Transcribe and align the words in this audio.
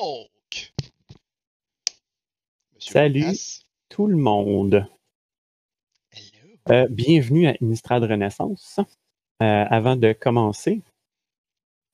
Donc, 0.00 0.72
Monsieur 2.74 2.92
Salut. 2.92 3.20
Lucas, 3.20 3.62
Tout 3.88 4.06
le 4.06 4.16
monde. 4.16 4.86
Euh, 6.70 6.86
bienvenue 6.88 7.48
à 7.48 7.54
Innistrad 7.60 8.04
Renaissance. 8.04 8.78
Euh, 9.42 9.64
avant 9.68 9.96
de 9.96 10.12
commencer, 10.12 10.82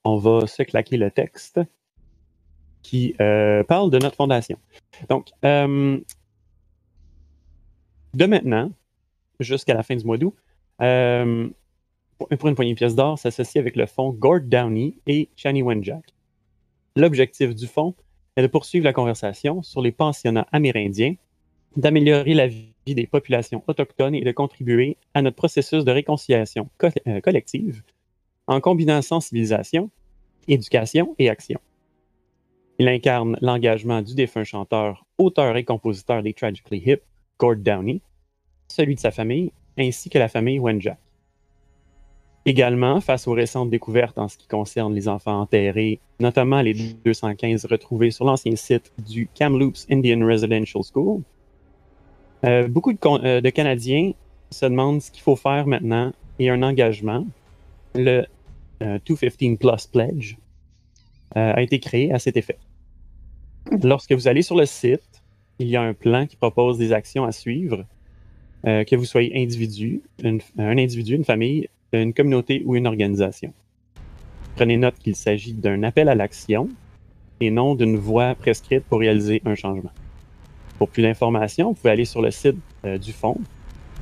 on 0.03 0.17
va 0.17 0.45
se 0.45 0.61
claquer 0.63 0.97
le 0.97 1.09
texte 1.09 1.59
qui 2.83 3.15
euh, 3.21 3.63
parle 3.63 3.89
de 3.89 3.97
notre 3.97 4.17
fondation. 4.17 4.59
Donc, 5.09 5.29
de 5.41 6.03
maintenant 8.13 8.71
jusqu'à 9.39 9.73
la 9.73 9.83
fin 9.83 9.95
du 9.95 10.05
mois 10.05 10.17
d'août, 10.17 10.35
pour 10.77 12.29
pour 12.29 12.49
une 12.49 12.55
poignée 12.55 12.73
de 12.73 12.77
pièces 12.77 12.95
d'or, 12.95 13.17
s'associe 13.17 13.59
avec 13.59 13.75
le 13.75 13.87
fonds 13.87 14.11
Gord 14.11 14.41
Downey 14.41 14.93
et 15.07 15.29
Chani 15.35 15.63
Wenjack. 15.63 16.14
L'objectif 16.95 17.53
du 17.53 17.67
fonds 17.67 17.93
est 18.37 18.41
de 18.41 18.47
poursuivre 18.47 18.85
la 18.85 18.93
conversation 18.93 19.61
sur 19.61 19.81
les 19.81 19.91
pensionnats 19.91 20.47
amérindiens 20.51 21.15
d'améliorer 21.75 22.33
la 22.33 22.47
vie 22.47 22.73
des 22.87 23.05
populations 23.07 23.63
autochtones 23.67 24.15
et 24.15 24.23
de 24.23 24.31
contribuer 24.31 24.97
à 25.13 25.21
notre 25.21 25.35
processus 25.35 25.83
de 25.83 25.91
réconciliation 25.91 26.69
co- 26.77 26.87
euh, 27.07 27.19
collective 27.19 27.83
en 28.47 28.61
combinant 28.61 29.01
sensibilisation, 29.01 29.89
éducation 30.47 31.15
et 31.19 31.29
action. 31.29 31.59
Il 32.79 32.87
incarne 32.87 33.37
l'engagement 33.41 34.01
du 34.01 34.15
défunt 34.15 34.43
chanteur, 34.43 35.05
auteur 35.17 35.57
et 35.57 35.63
compositeur 35.63 36.21
des 36.23 36.33
Tragically 36.33 36.83
Hip, 36.85 37.01
Gord 37.39 37.57
Downey, 37.57 38.01
celui 38.69 38.95
de 38.95 38.99
sa 38.99 39.11
famille, 39.11 39.51
ainsi 39.77 40.09
que 40.09 40.17
la 40.19 40.29
famille 40.29 40.59
Wenjack. 40.59 40.99
Également, 42.47 43.01
face 43.01 43.27
aux 43.27 43.33
récentes 43.33 43.71
découvertes 43.71 44.17
en 44.19 44.27
ce 44.27 44.37
qui 44.37 44.47
concerne 44.47 44.93
les 44.93 45.07
enfants 45.07 45.41
enterrés, 45.41 45.99
notamment 46.19 46.61
les 46.61 46.73
215 46.73 47.65
retrouvés 47.65 48.11
sur 48.11 48.25
l'ancien 48.25 48.55
site 48.55 48.91
du 49.07 49.27
Kamloops 49.33 49.87
Indian 49.89 50.23
Residential 50.25 50.83
School, 50.83 51.21
euh, 52.43 52.67
beaucoup 52.67 52.91
euh, 52.91 53.41
de 53.41 53.49
Canadiens 53.49 54.11
se 54.51 54.65
demandent 54.65 55.01
ce 55.01 55.09
qu'il 55.09 55.23
faut 55.23 55.35
faire 55.35 55.65
maintenant 55.65 56.11
et 56.37 56.49
un 56.49 56.61
engagement. 56.61 57.25
Le 57.95 58.25
euh, 58.83 58.99
215 59.05 59.57
Plus 59.57 59.87
Pledge 59.87 60.35
euh, 61.37 61.53
a 61.53 61.61
été 61.61 61.79
créé 61.79 62.11
à 62.11 62.19
cet 62.19 62.37
effet. 62.37 62.57
Lorsque 63.83 64.11
vous 64.11 64.27
allez 64.27 64.41
sur 64.41 64.55
le 64.55 64.65
site, 64.65 65.23
il 65.59 65.67
y 65.67 65.75
a 65.75 65.81
un 65.81 65.93
plan 65.93 66.27
qui 66.27 66.35
propose 66.35 66.77
des 66.77 66.91
actions 66.93 67.23
à 67.23 67.31
suivre, 67.31 67.85
euh, 68.67 68.83
que 68.83 68.95
vous 68.95 69.05
soyez 69.05 69.41
individu, 69.41 70.01
un 70.23 70.77
individu, 70.77 71.15
une 71.15 71.23
famille, 71.23 71.69
une 72.01 72.13
communauté 72.13 72.63
ou 72.65 72.75
une 72.75 72.87
organisation. 72.87 73.53
Prenez 74.55 74.77
note 74.77 74.95
qu'il 74.99 75.15
s'agit 75.15 75.53
d'un 75.53 75.83
appel 75.83 76.09
à 76.09 76.15
l'action 76.15 76.69
et 77.41 77.51
non 77.51 77.75
d'une 77.75 77.97
voie 77.97 78.35
prescrite 78.35 78.83
pour 78.85 78.99
réaliser 78.99 79.41
un 79.45 79.55
changement. 79.55 79.91
Pour 80.77 80.89
plus 80.89 81.03
d'informations, 81.03 81.69
vous 81.69 81.73
pouvez 81.73 81.91
aller 81.91 82.05
sur 82.05 82.21
le 82.21 82.31
site 82.31 82.57
euh, 82.85 82.97
du 82.97 83.11
fonds, 83.11 83.37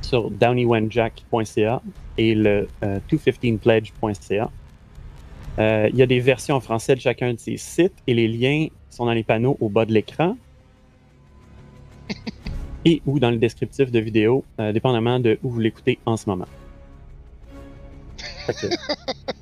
sur 0.02 0.30
downeywenjack.ca 0.30 1.82
et 2.18 2.34
le 2.34 2.68
euh, 2.82 2.98
215pledge.ca. 3.10 4.50
Euh, 5.58 5.88
il 5.92 5.96
y 5.96 6.02
a 6.02 6.06
des 6.06 6.20
versions 6.20 6.56
en 6.56 6.60
français 6.60 6.94
de 6.94 7.00
chacun 7.00 7.32
de 7.32 7.38
ces 7.38 7.56
sites 7.56 7.94
et 8.06 8.14
les 8.14 8.28
liens 8.28 8.66
sont 8.90 9.06
dans 9.06 9.12
les 9.12 9.22
panneaux 9.22 9.56
au 9.60 9.68
bas 9.68 9.84
de 9.84 9.92
l'écran 9.92 10.36
et 12.84 13.02
ou 13.06 13.18
dans 13.18 13.30
le 13.30 13.36
descriptif 13.36 13.90
de 13.90 14.00
vidéo, 14.00 14.44
euh, 14.60 14.72
dépendamment 14.72 15.20
de 15.20 15.38
où 15.42 15.50
vous 15.50 15.60
l'écoutez 15.60 15.98
en 16.06 16.16
ce 16.16 16.28
moment. 16.28 16.46
Fait 18.46 18.54
que, 18.54 18.66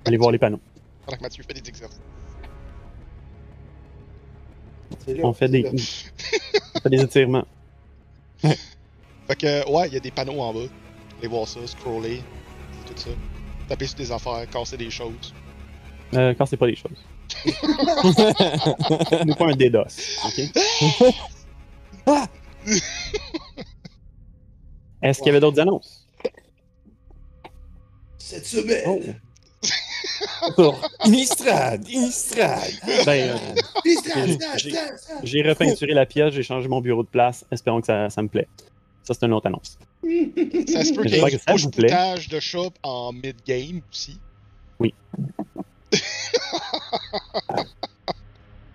allez 0.06 0.16
voir 0.16 0.30
les 0.30 0.38
panneaux. 0.38 0.60
Pendant 1.04 1.18
que 1.18 1.22
Mathieu 1.22 1.44
fait 1.44 1.54
des 1.54 1.68
exercices. 1.68 2.00
On 5.22 5.32
fait 5.32 5.48
des, 5.48 5.66
on 5.66 6.80
fait 6.80 6.90
des 6.90 7.02
étirements. 7.02 7.44
Fait 8.38 9.36
que, 9.36 9.68
ouais, 9.70 9.88
il 9.88 9.94
y 9.94 9.96
a 9.96 10.00
des 10.00 10.10
panneaux 10.10 10.40
en 10.40 10.52
bas. 10.52 10.60
Allez 11.18 11.28
voir 11.28 11.48
ça, 11.48 11.66
scroller, 11.66 12.22
tout 12.86 12.94
ça. 12.96 13.10
Taper 13.68 13.86
sur 13.86 13.96
des 13.96 14.12
affaires, 14.12 14.48
casser 14.50 14.76
des 14.76 14.90
choses. 14.90 15.34
Euh, 16.14 16.34
quand 16.36 16.46
c'est 16.46 16.56
pas 16.56 16.66
des 16.66 16.76
choses. 16.76 16.92
Nous 19.26 19.34
pas 19.34 19.46
un 19.46 19.56
DDoS. 19.56 20.18
ok? 20.26 20.38
Est-ce 25.02 25.18
qu'il 25.18 25.26
y 25.26 25.30
avait 25.30 25.40
d'autres 25.40 25.60
annonces? 25.60 26.01
Cette 28.24 28.46
semaine, 28.46 28.82
Oh. 28.86 29.00
Pour 30.56 30.80
Innistrad, 31.04 31.86
Innistrad. 31.88 32.72
Ben, 33.06 33.30
euh, 33.30 33.38
j'ai- 35.24 35.42
repeinturé 35.42 35.92
la 35.94 36.06
pièce, 36.06 36.32
j'ai 36.34 36.42
changé 36.42 36.68
mon 36.68 36.80
bureau 36.80 37.02
de 37.02 37.08
place. 37.08 37.44
Espérons 37.50 37.80
que 37.80 37.86
ça, 37.86 38.10
ça 38.10 38.22
me 38.22 38.28
plaît. 38.28 38.48
Ça, 39.04 39.14
c'est 39.14 39.26
une 39.26 39.32
autre 39.34 39.46
annonce. 39.46 39.78
Ça 40.02 40.84
se 40.84 40.92
peut 40.94 41.02
qu'il 41.02 41.14
y 41.14 41.20
J'espère 41.20 41.26
ait 41.26 41.30
que 41.30 41.38
ça 41.38 41.52
un 41.52 41.56
vous 41.56 41.70
plaît. 41.70 41.88
poutage 41.88 42.28
de 42.28 42.40
chat 42.40 42.70
en 42.82 43.12
mid-game 43.12 43.82
aussi. 43.90 44.18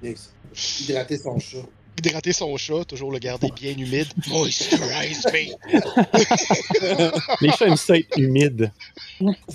Yes. 0.04 0.34
Hydrater 0.82 1.18
son 1.18 1.40
chat. 1.40 1.58
Hydrater 1.98 2.32
son 2.32 2.56
chat, 2.58 2.86
toujours 2.86 3.12
le 3.12 3.18
garder 3.20 3.50
bien 3.56 3.72
humide. 3.72 4.08
Moisturize 4.28 5.26
me! 5.26 5.56
Les 7.42 7.50
chats 7.52 7.66
aiment 7.68 7.76
ça 7.76 7.98
être 7.98 8.18
humides. 8.18 8.72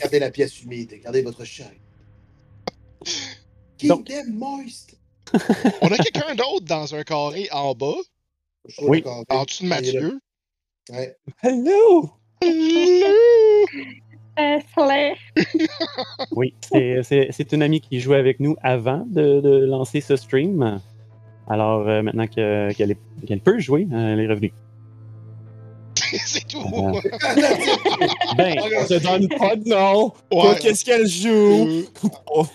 Gardez 0.00 0.18
la 0.18 0.30
pièce 0.30 0.60
humide. 0.62 1.00
Gardez 1.04 1.22
votre 1.22 1.44
chat. 1.44 1.70
Keep 3.78 3.88
Donc- 3.88 4.06
them 4.06 4.34
moist? 4.34 4.96
On 5.80 5.86
a 5.88 5.96
quelqu'un 5.96 6.34
d'autre 6.34 6.66
dans 6.66 6.94
un 6.94 7.04
carré 7.04 7.48
en 7.52 7.74
bas, 7.74 7.94
Oui. 8.82 9.02
en 9.06 9.44
dessous 9.44 9.62
de 9.62 9.68
Mathieu. 9.68 10.18
Ouais. 10.90 11.16
Hello! 11.42 12.10
Euh, 14.38 14.58
Slay. 14.74 15.14
Oui, 16.32 16.54
c'est- 16.60 17.52
une 17.52 17.62
amie 17.62 17.80
qui 17.80 18.00
jouait 18.00 18.16
avec 18.18 18.40
nous 18.40 18.56
avant 18.62 19.04
de, 19.06 19.40
de 19.40 19.64
lancer 19.64 20.00
ce 20.00 20.16
stream. 20.16 20.80
Alors, 21.48 21.86
euh, 21.88 22.02
maintenant 22.02 22.26
que- 22.26 22.72
qu'elle 22.72 22.92
est- 22.92 22.98
qu'elle 23.26 23.40
peut 23.40 23.58
jouer, 23.58 23.86
euh, 23.92 24.12
elle 24.14 24.20
est 24.20 24.26
revenue. 24.28 24.52
C'est 26.26 26.46
tout! 26.46 26.60
Euh, 26.60 26.92
Ben, 28.36 28.54
On 28.62 28.84
te 28.86 29.02
donne 29.02 29.28
pas 29.28 29.56
de 29.56 29.68
nom. 29.68 30.12
Ouais. 30.32 30.58
Qu'est-ce 30.60 30.84
qu'elle 30.84 31.06
joue? 31.06 31.84
Oh, 32.34 32.46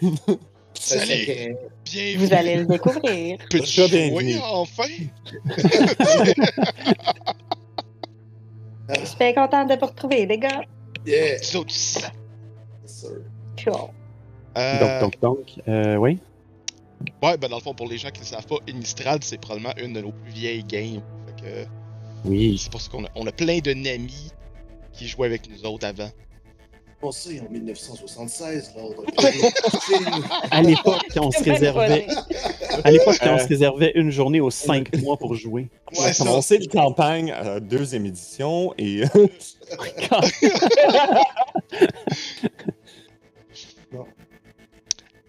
Salut! 0.73 1.55
Bienvenue! 1.85 2.17
Vous 2.25 2.33
allez 2.33 2.55
le 2.57 2.65
découvrir. 2.65 3.37
Peux-tu 3.49 3.65
jouer 3.87 3.87
bienvenue. 4.09 4.37
enfin? 4.51 4.83
Je 8.89 9.05
suis 9.05 9.17
bien 9.17 9.33
contente 9.33 9.69
de 9.69 9.75
vous 9.79 9.85
retrouver, 9.87 10.25
les 10.25 10.37
gars. 10.37 10.61
Yeah. 11.05 11.33
Yes, 11.37 11.55
sir. 11.67 12.11
Cool. 13.63 13.73
Euh, 14.57 14.79
donc, 15.01 15.01
donc, 15.01 15.21
donc, 15.21 15.59
euh, 15.67 15.95
oui. 15.97 16.19
Ouais, 17.23 17.37
ben 17.37 17.47
dans 17.49 17.57
le 17.57 17.61
fond, 17.61 17.73
pour 17.73 17.87
les 17.87 17.97
gens 17.97 18.09
qui 18.09 18.19
ne 18.21 18.25
le 18.25 18.29
savent 18.29 18.45
pas, 18.47 18.57
Innistrad, 18.67 19.23
c'est 19.23 19.39
probablement 19.39 19.73
une 19.77 19.93
de 19.93 20.01
nos 20.01 20.11
plus 20.11 20.31
vieilles 20.31 20.63
games. 20.63 21.01
Fait 21.27 21.41
que 21.41 21.65
Oui. 22.25 22.57
c'est 22.61 22.71
pour 22.71 22.81
ça 22.81 22.89
qu'on 22.89 23.05
a, 23.05 23.09
on 23.15 23.25
a 23.27 23.31
plein 23.31 23.59
de 23.59 23.73
Namis 23.73 24.31
qui 24.93 25.07
jouaient 25.07 25.27
avec 25.27 25.49
nous 25.49 25.65
autres 25.65 25.85
avant. 25.87 26.09
On 27.03 27.11
sait, 27.11 27.39
en 27.41 27.51
1976, 27.51 28.73
l'ordre. 28.75 29.03
À 30.51 30.63
l'époque, 30.63 31.05
on 31.21 31.29
se 31.31 31.43
réservait, 31.43 32.07
à 32.83 32.89
l'époque, 32.89 33.19
on 33.21 33.27
Euh. 33.27 33.37
se 33.37 33.47
réservait 33.47 33.91
une 33.93 34.09
journée 34.09 34.39
aux 34.41 34.49
cinq 34.49 34.95
mois 34.97 35.15
pour 35.17 35.35
jouer. 35.35 35.69
On 35.95 36.01
a 36.01 36.05
Ouais, 36.07 36.13
ça. 36.13 36.23
commencé 36.25 36.57
la 36.57 36.65
campagne 36.65 37.31
à 37.31 37.43
la 37.43 37.59
deuxième 37.59 38.07
édition 38.07 38.73
et 38.79 39.03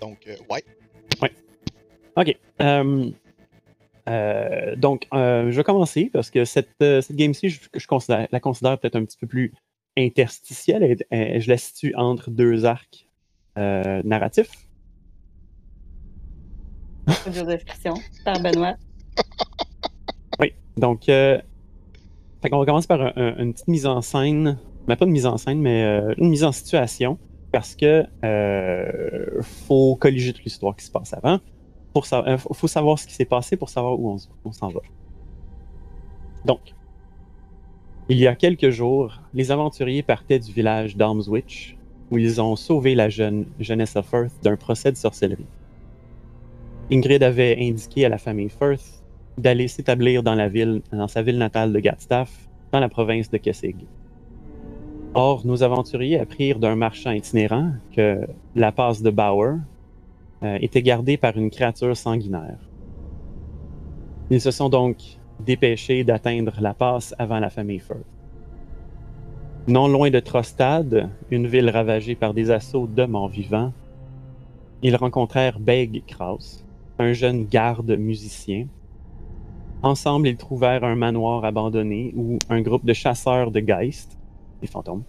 Donc, 0.01 0.19
euh, 0.29 0.37
ouais. 0.51 0.65
OK. 2.19 2.37
Euh, 2.61 3.11
euh, 4.09 4.77
donc, 4.77 5.07
euh, 5.15 5.51
je 5.51 5.57
vais 5.57 5.65
commencer 5.65 6.11
parce 6.13 6.31
que 6.31 6.45
cette, 6.45 6.71
cette 6.81 7.15
game-ci, 7.17 7.49
je, 7.51 7.61
je 7.75 7.87
considère- 7.87 8.27
la 8.33 8.41
considère 8.41 8.79
peut-être 8.79 8.97
un 8.97 9.05
petit 9.05 9.19
peu 9.19 9.27
plus 9.27 9.53
interstitielle. 9.97 10.83
Elle- 10.83 11.05
elle- 11.11 11.41
je 11.41 11.49
la 11.49 11.57
situe 11.57 11.95
entre 11.95 12.31
deux 12.31 12.65
arcs 12.65 13.07
narratifs. 13.57 14.51
Audio 17.27 17.45
description 17.45 17.95
par 18.25 18.41
Benoît. 18.41 18.77
Oui. 20.41 20.53
Donc, 20.77 21.09
euh, 21.09 21.41
fait 22.41 22.49
qu'on 22.51 22.61
va 22.61 22.65
commencer 22.67 22.87
par 22.87 23.01
un- 23.03 23.13
un- 23.17 23.37
une 23.39 23.53
petite 23.53 23.67
mise 23.67 23.87
en 23.87 24.01
scène, 24.03 24.57
mais 24.87 24.95
pas 24.95 25.05
une 25.05 25.11
mise 25.11 25.27
en 25.27 25.37
scène, 25.37 25.61
mais 25.61 25.83
euh, 25.83 26.15
une 26.19 26.29
mise 26.29 26.45
en 26.45 26.53
situation, 26.53 27.19
parce 27.51 27.75
que 27.75 28.05
euh, 28.25 29.43
faut 29.43 29.97
colliger 29.97 30.33
toute 30.33 30.45
l'histoire 30.45 30.77
qui 30.77 30.85
se 30.85 30.93
passe 30.93 31.13
avant. 31.15 31.41
Pour 31.93 32.07
euh, 32.13 32.39
faut 32.39 32.69
savoir 32.69 32.99
ce 32.99 33.07
qui 33.07 33.15
s'est 33.15 33.25
passé 33.25 33.57
pour 33.57 33.71
savoir 33.71 33.99
où 33.99 34.17
on, 34.45 34.53
s'en 34.53 34.69
va. 34.69 34.81
Donc, 36.45 36.61
il 38.09 38.19
y 38.19 38.27
a 38.27 38.35
quelques 38.35 38.71
jours, 38.71 39.21
les 39.35 39.51
aventuriers 39.51 40.03
partaient 40.03 40.39
du 40.39 40.53
village 40.53 40.97
d'Armswich, 40.97 41.77
où 42.11 42.19
ils 42.19 42.41
ont 42.41 42.57
sauvé 42.57 42.95
la 42.95 43.09
jeune 43.09 43.47
jeunesse 43.59 43.97
of 43.97 44.13
Earth 44.13 44.33
d'un 44.43 44.57
procès 44.57 44.93
de 44.93 44.97
sorcellerie. 44.97 45.47
Ingrid 46.91 47.23
avait 47.23 47.57
indiqué 47.61 48.07
à 48.07 48.09
la 48.09 48.19
famille 48.19 48.49
Firth 48.49 49.03
d'aller 49.37 49.69
s'établir 49.69 50.23
dans 50.23 50.37
dans 50.93 51.09
sa 51.09 51.23
ville 51.23 51.39
natale 51.39 51.73
de 51.73 51.81
Gatstaff, 51.81 52.49
dans 52.73 52.81
la 52.81 52.89
province 52.89 53.31
de 53.31 53.37
Kessig. 53.39 53.77
Or, 55.15 55.47
nos 55.47 55.63
aventuriers 55.63 56.21
apprirent 56.21 56.59
d'un 56.59 56.77
marchand 56.77 57.13
itinérant 57.13 57.73
que 57.95 58.27
la 58.55 58.73
passe 58.73 59.03
de 59.03 59.11
Bauer 59.11 59.57
était 60.43 60.83
gardée 60.83 61.17
par 61.17 61.37
une 61.37 61.51
créature 61.51 61.97
sanguinaire. 61.97 62.59
Ils 64.31 64.41
se 64.41 64.51
sont 64.51 64.69
donc 64.69 64.97
dépêchés 65.41 66.05
d'atteindre 66.05 66.53
la 66.61 66.75
passe 66.75 67.15
avant 67.19 67.39
la 67.39 67.51
famille 67.51 67.79
Firth. 67.79 68.05
Non 69.67 69.89
loin 69.89 70.11
de 70.11 70.21
Trostad, 70.21 71.11
une 71.31 71.47
ville 71.47 71.71
ravagée 71.71 72.15
par 72.15 72.35
des 72.35 72.51
assauts 72.51 72.87
de 72.87 73.05
morts 73.05 73.29
vivants, 73.29 73.73
ils 74.83 74.97
rencontrèrent 74.97 75.59
Beg 75.59 76.05
Kraus, 76.07 76.65
un 76.99 77.13
jeune 77.13 77.45
garde 77.45 77.91
musicien. 77.91 78.67
Ensemble, 79.83 80.29
ils 80.29 80.37
trouvèrent 80.37 80.85
un 80.85 80.95
manoir 80.95 81.45
abandonné 81.45 82.13
où 82.17 82.39
un 82.49 82.61
groupe 82.61 82.85
de 82.85 82.93
chasseurs 82.93 83.51
de 83.51 83.61
Geist, 83.61 84.19
des 84.61 84.67
fantômes, 84.67 85.03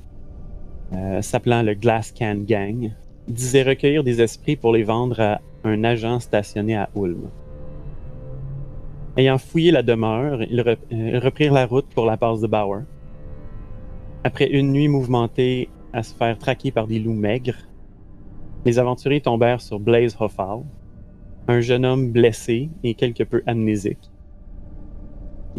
euh, 0.94 1.22
s'appelant 1.22 1.62
le 1.62 1.74
Glass 1.74 2.12
Can 2.12 2.40
Gang, 2.48 2.92
disait 3.30 3.64
recueillir 3.64 4.04
des 4.04 4.22
esprits 4.22 4.56
pour 4.56 4.74
les 4.74 4.84
vendre 4.84 5.20
à 5.20 5.42
un 5.64 5.84
agent 5.84 6.20
stationné 6.20 6.76
à 6.76 6.90
Ulm. 6.96 7.30
Ayant 9.18 9.38
fouillé 9.38 9.72
la 9.72 9.84
demeure, 9.84 10.42
ils, 10.44 10.60
euh, 10.62 11.20
reprirent 11.20 11.54
la 11.54 11.66
route 11.66 11.88
pour 11.94 12.06
la 12.06 12.18
passe 12.18 12.42
de 12.42 12.48
Bauer. 12.48 12.84
Après 14.24 14.50
une 14.50 14.72
nuit 14.72 14.88
mouvementée 14.88 15.70
à 15.94 16.04
se 16.04 16.14
faire 16.14 16.38
traquer 16.38 16.72
par 16.72 16.88
des 16.88 17.00
loups 17.00 17.14
maigres, 17.14 17.58
les 18.66 18.80
aventuriers 18.80 19.22
tombèrent 19.22 19.62
sur 19.62 19.80
Blaze 19.80 20.16
Hoffal, 20.20 20.60
un 21.48 21.62
jeune 21.62 21.86
homme 21.86 22.12
blessé 22.12 22.70
et 22.84 22.94
quelque 22.94 23.24
peu 23.24 23.42
amnésique, 23.48 24.12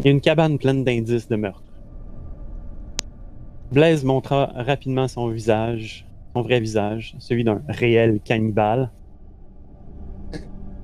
et 0.03 0.09
une 0.09 0.21
cabane 0.21 0.57
pleine 0.57 0.83
d'indices 0.83 1.27
de 1.27 1.35
meurtre. 1.35 1.63
Blaise 3.71 4.03
montra 4.03 4.51
rapidement 4.55 5.07
son 5.07 5.29
visage, 5.29 6.05
son 6.33 6.41
vrai 6.41 6.59
visage, 6.59 7.15
celui 7.19 7.43
d'un 7.43 7.61
réel 7.67 8.19
cannibale. 8.23 8.91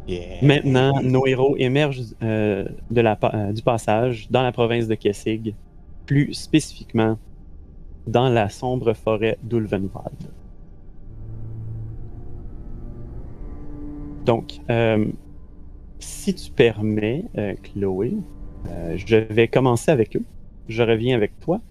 Yeah. 0.08 0.42
Maintenant, 0.42 1.02
nos 1.02 1.28
héros 1.28 1.56
émergent 1.58 2.16
euh, 2.24 2.66
de 2.90 3.02
la 3.02 3.20
euh, 3.24 3.52
du 3.52 3.62
passage 3.62 4.30
dans 4.32 4.42
la 4.42 4.54
province 4.54 4.88
de 4.88 4.96
Kessig, 4.96 5.54
plus 6.06 6.34
spécifiquement 6.34 7.18
dans 8.06 8.30
la 8.30 8.48
sombre 8.48 8.94
forêt 8.94 9.38
d'Ulvenwald. 9.44 10.16
Donc, 14.26 14.60
euh, 14.70 15.08
si 16.00 16.34
tu 16.36 16.52
permets, 16.52 17.26
Chloé, 17.64 18.14
je 18.96 19.16
vais 19.16 19.48
commencer 19.48 19.92
avec 19.92 20.16
eux. 20.16 20.24
Je 20.70 20.84
reviens 20.84 21.16
avec 21.16 21.38
toi 21.40 21.62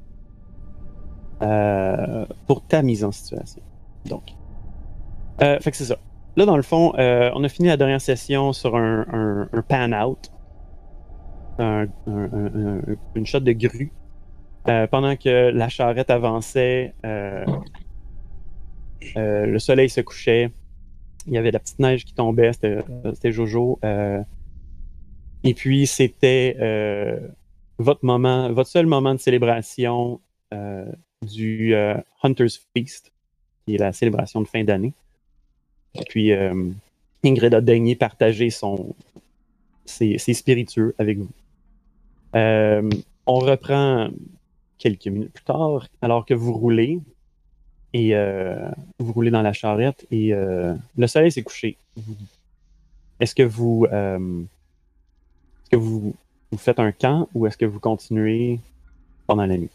euh, 1.42 2.24
pour 2.46 2.66
ta 2.66 2.82
mise 2.82 3.04
en 3.04 3.12
situation. 3.12 3.62
Donc, 4.06 4.22
euh, 5.42 5.58
fait 5.60 5.70
que 5.70 5.76
c'est 5.76 5.84
ça. 5.84 5.98
Là, 6.36 6.46
dans 6.46 6.56
le 6.56 6.62
fond, 6.62 6.92
euh, 6.98 7.30
on 7.34 7.44
a 7.44 7.48
fini 7.48 7.68
la 7.68 7.76
dernière 7.76 8.00
session 8.00 8.52
sur 8.52 8.76
un, 8.76 9.48
pan-out. 9.68 10.30
Un- 11.58 11.86
un- 12.06 12.30
un- 12.32 12.78
un- 12.78 12.80
une 13.14 13.26
shot 13.26 13.40
de 13.40 13.52
grue. 13.52 13.92
Pendant 14.90 15.14
que 15.16 15.50
la 15.50 15.68
charrette 15.68 16.10
avançait, 16.10 16.92
le 19.14 19.58
soleil 19.58 19.88
se 19.88 20.00
couchait. 20.00 20.50
Il 21.26 21.32
y 21.32 21.38
avait 21.38 21.48
de 21.50 21.54
la 21.54 21.60
petite 21.60 21.78
neige 21.78 22.04
qui 22.04 22.14
tombait. 22.14 22.52
C'était 22.52 23.32
Jojo. 23.32 23.78
et 25.44 25.54
puis, 25.54 25.86
c'était 25.86 26.56
votre 27.78 28.04
moment, 28.04 28.52
votre 28.52 28.68
seul 28.70 28.86
moment 28.86 29.14
de 29.14 29.20
célébration 29.20 30.20
du 31.22 31.74
euh, 31.74 31.96
Hunter's 32.22 32.60
Feast, 32.74 33.12
qui 33.64 33.74
est 33.74 33.78
la 33.78 33.92
célébration 33.92 34.40
de 34.40 34.48
fin 34.48 34.64
d'année. 34.64 34.92
Puis, 36.08 36.32
euh, 36.32 36.70
Ingrid 37.24 37.54
a 37.54 37.60
daigné 37.60 37.96
partager 37.96 38.50
son, 38.50 38.94
ses, 39.84 40.18
spiritueux 40.18 40.94
avec 40.98 41.18
vous. 41.18 41.30
Euh, 42.34 42.88
on 43.24 43.38
reprend 43.38 44.10
quelques 44.78 45.06
minutes 45.06 45.32
plus 45.32 45.44
tard, 45.44 45.88
alors 46.02 46.26
que 46.26 46.34
vous 46.34 46.52
roulez, 46.52 47.00
et 47.92 48.14
vous 48.98 49.12
roulez 49.12 49.30
dans 49.30 49.40
la 49.40 49.54
charrette, 49.54 50.06
et 50.10 50.32
le 50.32 51.06
soleil 51.06 51.32
s'est 51.32 51.42
couché. 51.42 51.78
Est-ce 53.20 53.34
que 53.34 53.42
vous, 53.42 53.86
que 55.70 55.76
vous, 55.76 56.14
vous 56.52 56.58
faites 56.58 56.78
un 56.78 56.92
camp 56.92 57.28
ou 57.34 57.46
est-ce 57.46 57.56
que 57.56 57.64
vous 57.64 57.80
continuez 57.80 58.60
pendant 59.26 59.46
la 59.46 59.56
nuit? 59.56 59.70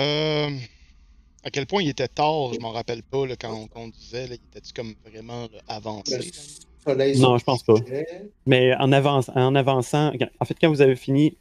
Euh, 0.00 0.50
à 1.44 1.50
quel 1.50 1.66
point 1.66 1.82
il 1.82 1.88
était 1.88 2.08
tard, 2.08 2.52
je 2.54 2.60
m'en 2.60 2.70
rappelle 2.72 3.02
pas 3.02 3.26
là, 3.26 3.36
quand 3.36 3.52
on 3.54 3.66
conduisait. 3.66 4.26
Là, 4.26 4.34
il 4.34 4.40
était-tu 4.56 4.72
comme 4.72 4.94
vraiment 5.04 5.42
là, 5.52 5.60
avancé? 5.68 6.18
Non, 7.16 7.38
je 7.38 7.44
pense 7.44 7.62
pas. 7.62 7.74
Mais 8.46 8.74
en, 8.76 8.92
avance, 8.92 9.30
en 9.34 9.54
avançant, 9.54 10.12
en 10.40 10.44
fait, 10.44 10.56
quand 10.60 10.68
vous 10.68 10.80
avez 10.82 10.96
fini 10.96 11.36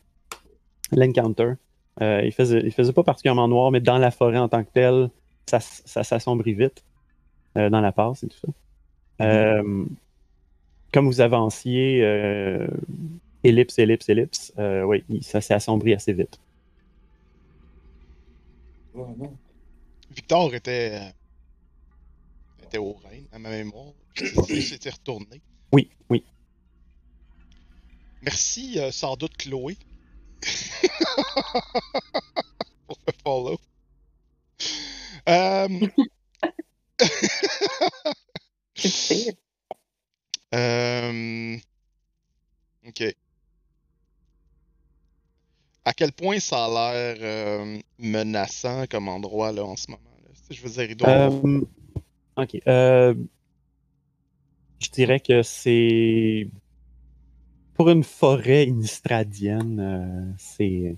l'encounter, 0.91 1.53
euh, 2.01 2.21
il, 2.23 2.31
faisait, 2.31 2.61
il 2.63 2.71
faisait 2.71 2.93
pas 2.93 3.03
particulièrement 3.03 3.47
noir, 3.47 3.71
mais 3.71 3.79
dans 3.81 3.97
la 3.97 4.11
forêt 4.11 4.37
en 4.37 4.49
tant 4.49 4.63
que 4.63 4.69
telle, 4.73 5.09
ça, 5.49 5.57
s- 5.57 5.81
ça 5.85 6.03
s'assombrit 6.03 6.53
vite 6.53 6.83
euh, 7.57 7.69
dans 7.69 7.81
la 7.81 7.91
passe 7.91 8.23
et 8.23 8.27
tout 8.27 8.37
ça. 8.37 8.47
Euh, 9.21 9.85
comme 10.93 11.05
vous 11.07 11.21
avanciez, 11.21 12.01
euh, 12.03 12.67
ellipse, 13.43 13.77
ellipse, 13.79 14.09
ellipse, 14.09 14.53
euh, 14.59 14.83
oui, 14.83 15.03
ça 15.21 15.41
s'est 15.41 15.53
assombri 15.53 15.93
assez 15.93 16.13
vite. 16.13 16.39
Non. 19.07 19.37
Victor 20.11 20.53
était, 20.55 20.99
euh, 21.01 21.09
était 22.63 22.77
au 22.77 22.93
Rhin, 22.93 23.23
à 23.31 23.39
ma 23.39 23.49
mémoire. 23.49 23.93
Il 24.49 24.63
s'était 24.67 24.89
retourné. 24.89 25.41
Oui, 25.71 25.89
oui. 26.09 26.25
Merci, 28.21 28.79
euh, 28.79 28.91
sans 28.91 29.15
doute, 29.15 29.37
Chloé. 29.37 29.77
pour 32.87 32.97
le 33.07 33.13
follow. 33.23 33.59
Euh, 35.27 35.87
euh, 40.53 41.57
ok. 42.87 43.15
À 45.89 45.93
quel 45.93 46.11
point 46.11 46.39
ça 46.39 46.65
a 46.65 46.69
l'air 46.69 47.17
euh, 47.19 47.79
menaçant 47.97 48.85
comme 48.85 49.07
endroit 49.09 49.51
là, 49.51 49.65
en 49.65 49.75
ce 49.75 49.89
moment? 49.89 50.03
Là? 50.23 50.29
Je 50.51 50.61
veux 50.61 50.69
dire, 50.69 50.83
il 50.83 50.95
doit 50.95 51.09
Euh, 51.09 51.61
ok. 52.37 52.61
euh, 52.67 53.15
je 54.79 54.89
dirais 54.91 55.19
que 55.19 55.41
c'est. 55.41 56.47
Pour 57.73 57.89
une 57.89 58.03
forêt 58.03 58.67
inistradienne, 58.67 60.35
c'est. 60.37 60.95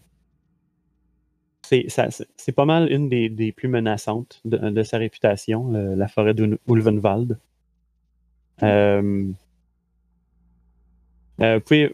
C'est 1.69 1.87
ça- 1.87 2.11
c'est- 2.11 2.27
c'est 2.35 2.51
pas 2.51 2.65
mal 2.65 2.91
une 2.91 3.07
des, 3.07 3.29
des 3.29 3.53
plus 3.53 3.69
menaçantes 3.69 4.41
de, 4.43 4.57
de 4.57 4.83
sa 4.83 4.97
réputation, 4.97 5.71
le- 5.71 5.95
la 5.95 6.09
forêt 6.09 6.33
d'Ulvenwald. 6.33 7.39
Euh, 8.61 9.31
euh, 11.39 11.55
vous 11.55 11.61
pouvez- 11.61 11.93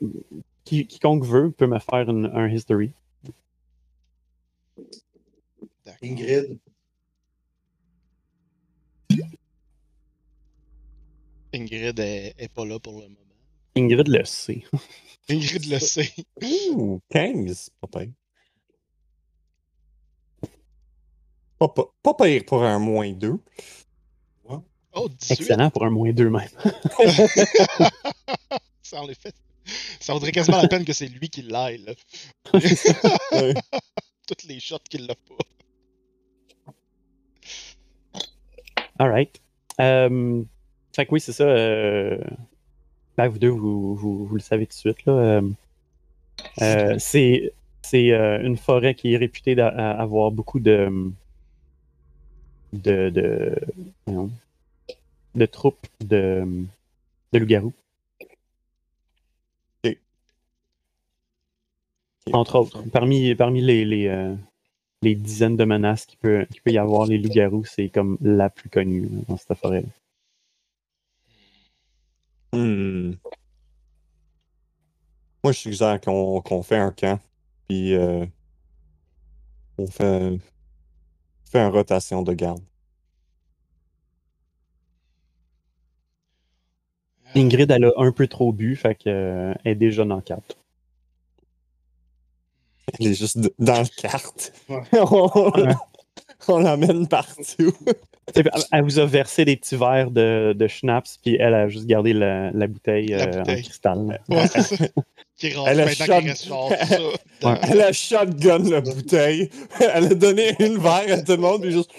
qui- 0.67 0.85
quiconque 0.87 1.23
veut 1.25 1.51
peut 1.51 1.67
me 1.67 1.79
faire 1.79 2.09
une- 2.09 2.25
un 2.33 2.47
history. 2.49 2.91
Ingrid, 6.03 6.59
Ingrid 11.53 11.99
est, 11.99 12.35
est 12.37 12.49
pas 12.53 12.65
là 12.65 12.79
pour 12.79 12.93
le 13.01 13.07
moment. 13.07 13.15
Ingrid 13.75 14.07
le 14.07 14.23
sait. 14.25 14.63
Ingrid 15.29 15.65
le 15.65 15.79
sait. 15.79 16.11
Ouh, 16.43 16.99
15, 17.09 17.69
pas 17.81 17.87
pire. 17.87 18.11
Pas, 21.59 21.69
pas, 21.69 21.85
pas 22.03 22.13
pire 22.13 22.43
pour 22.45 22.63
un 22.63 22.79
moins 22.79 23.11
2. 23.13 23.39
Oh, 24.93 25.09
18! 25.09 25.31
Excellent 25.41 25.69
pour 25.69 25.85
un 25.85 25.91
moins 25.91 26.11
2 26.11 26.29
même. 26.29 26.49
Ça, 28.81 29.01
en 29.01 29.09
effet, 29.09 29.31
ça 29.99 30.13
vaudrait 30.13 30.31
quasiment 30.31 30.61
la 30.61 30.67
peine 30.67 30.85
que 30.85 30.93
c'est 30.93 31.07
lui 31.07 31.29
qui 31.29 31.41
l'aille. 31.43 31.85
Ouais. 32.53 33.53
Toutes 34.27 34.43
les 34.43 34.59
shots 34.59 34.79
qu'il 34.89 35.07
l'a 35.07 35.15
pas. 35.15 35.35
Alright. 38.99 39.41
Euh, 39.79 40.43
fait 40.95 41.05
que 41.05 41.11
oui, 41.13 41.19
c'est 41.21 41.31
ça. 41.33 41.43
euh, 41.43 42.17
ben, 43.17 43.27
vous 43.27 43.39
deux, 43.39 43.49
vous, 43.49 43.95
vous, 43.95 44.25
vous 44.25 44.35
le 44.35 44.41
savez 44.41 44.65
tout 44.65 44.71
de 44.71 44.73
suite. 44.73 45.05
Là, 45.05 45.13
euh, 45.13 45.41
euh, 46.61 46.95
c'est 46.99 47.53
c'est 47.83 48.09
une 48.09 48.57
forêt 48.57 48.95
qui 48.95 49.13
est 49.13 49.17
réputée 49.17 49.55
d'avoir 49.55 50.31
beaucoup 50.31 50.59
de. 50.59 51.11
de. 52.73 53.09
de, 53.09 53.55
de 55.35 55.45
troupes 55.45 55.85
de, 56.01 56.43
de 57.31 57.39
loups-garous. 57.39 57.73
Entre 62.33 62.55
autres, 62.59 62.83
parmi, 62.91 63.35
parmi 63.35 63.61
les, 63.61 63.85
les, 63.85 64.07
euh, 64.07 64.35
les 65.01 65.15
dizaines 65.15 65.57
de 65.57 65.65
menaces 65.65 66.05
qu'il 66.05 66.17
peut, 66.19 66.45
peut 66.63 66.71
y 66.71 66.77
avoir, 66.77 67.07
les 67.07 67.17
loups-garous, 67.17 67.65
c'est 67.65 67.89
comme 67.89 68.17
la 68.21 68.49
plus 68.49 68.69
connue 68.69 69.09
dans 69.27 69.37
cette 69.37 69.57
forêt. 69.57 69.85
Hmm. 72.53 73.13
Moi, 75.43 75.53
je 75.53 75.59
suggère 75.59 76.01
qu'on 76.01 76.41
qu'on 76.41 76.63
fait 76.63 76.77
un 76.77 76.91
camp, 76.91 77.19
puis 77.67 77.93
euh, 77.93 78.25
on 79.77 79.87
fait, 79.87 80.37
fait 81.45 81.59
une 81.59 81.71
rotation 81.71 82.21
de 82.23 82.33
garde. 82.33 82.61
Ingrid, 87.35 87.69
elle 87.71 87.85
a 87.85 87.91
un 87.97 88.11
peu 88.11 88.27
trop 88.27 88.51
bu, 88.51 88.75
fait 88.75 88.95
qu'elle 88.95 89.57
est 89.63 89.75
déjà 89.75 90.03
dans 90.05 90.21
4. 90.21 90.57
Elle 93.01 93.07
est 93.07 93.13
juste 93.13 93.37
dans 93.59 93.81
le 93.81 94.01
carte. 94.01 94.53
Ouais. 94.69 94.81
on 94.93 95.51
Ouais. 95.61 95.73
on 96.49 96.59
l'emmène 96.59 97.07
partout. 97.07 97.73
Elle 98.71 98.83
vous 98.83 98.99
a 98.99 99.05
versé 99.05 99.43
des 99.45 99.55
petits 99.57 99.75
verres 99.75 100.11
de, 100.11 100.53
de 100.57 100.67
schnapps, 100.67 101.17
puis 101.23 101.35
elle 101.39 101.53
a 101.53 101.67
juste 101.69 101.85
gardé 101.87 102.13
la, 102.13 102.51
la 102.51 102.67
bouteille, 102.67 103.07
La 103.07 103.23
euh, 103.27 103.39
bouteille. 103.39 103.59
en 103.59 103.61
cristal. 103.63 104.21
Ouais, 104.29 104.47
c'est 104.47 104.61
ça. 104.61 104.85
Qui 105.37 105.53
rentre 105.53 105.69
Elle 105.69 105.81
a 105.81 105.87
shot- 105.93 106.35
ça. 106.35 107.59
Elle 107.63 107.81
a 107.81 107.91
shotgun 107.93 108.59
la 108.69 108.81
bouteille. 108.81 109.49
Elle 109.79 110.05
a 110.05 110.13
donné 110.15 110.55
une 110.59 110.77
verre 110.77 111.11
à 111.13 111.21
tout 111.21 111.33
le 111.33 111.37
monde, 111.37 111.61
puis 111.61 111.71
juste. 111.71 111.91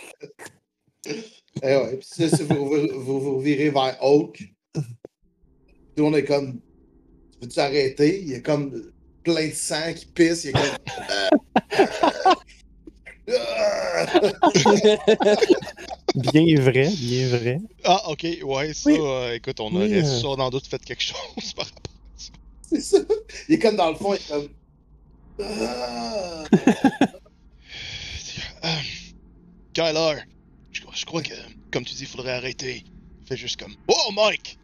Eh 1.07 1.77
ouais, 1.77 1.97
puis 1.97 2.07
si, 2.09 2.29
si 2.31 2.43
vous, 2.45 2.67
vous, 2.69 2.89
vous, 3.01 3.21
vous 3.21 3.41
virez 3.41 3.71
vers 3.71 3.97
Oak, 4.03 4.43
tout 4.75 4.83
le 5.99 6.03
monde 6.03 6.17
est 6.17 6.25
comme. 6.25 6.61
Tu 7.33 7.39
veux-tu 7.47 7.61
arrêter? 7.61 8.21
Il 8.21 8.29
y 8.29 8.35
a 8.35 8.41
comme 8.41 8.91
plein 9.33 9.49
de 9.49 9.55
sang 9.55 9.93
qui 9.95 10.07
pisse. 10.07 10.45
Il 10.45 10.51
est 10.51 10.53
comme. 10.53 10.63
Ah! 11.79 12.35
Bien 16.15 16.59
vrai, 16.61 16.89
bien 16.99 17.29
vrai. 17.29 17.61
Ah, 17.85 18.09
ok, 18.11 18.27
ouais, 18.43 18.73
ça, 18.73 18.91
Oui. 18.91 18.97
euh, 18.99 19.35
écoute, 19.35 19.61
on 19.61 19.69
Oui, 19.71 19.77
aurait 19.77 20.03
euh. 20.03 20.21
sans 20.21 20.51
doute 20.51 20.67
fait 20.67 20.83
quelque 20.83 21.03
chose 21.03 21.17
par 21.55 21.67
rapport 21.67 21.93
à 21.93 22.19
ça. 22.19 22.31
C'est 22.63 22.81
ça. 22.81 22.99
Il 23.49 23.57
est 23.57 23.59
comme 23.59 23.77
dans 23.77 23.91
le 23.91 23.97
fond, 23.97 24.15
il 24.15 24.17
est 24.17 24.29
comme. 24.29 24.49
Ah! 25.41 26.45
Euh, 28.65 28.69
Kyler, 29.75 30.23
je, 30.73 30.81
je 30.93 31.05
crois 31.05 31.23
que, 31.23 31.35
comme 31.71 31.85
tu 31.85 31.95
dis, 31.95 32.03
il 32.03 32.07
faudrait 32.09 32.33
arrêter. 32.33 32.85
Fais 33.27 33.37
juste 33.37 33.61
comme 33.61 33.75
Oh, 33.89 34.11
Mike! 34.13 34.59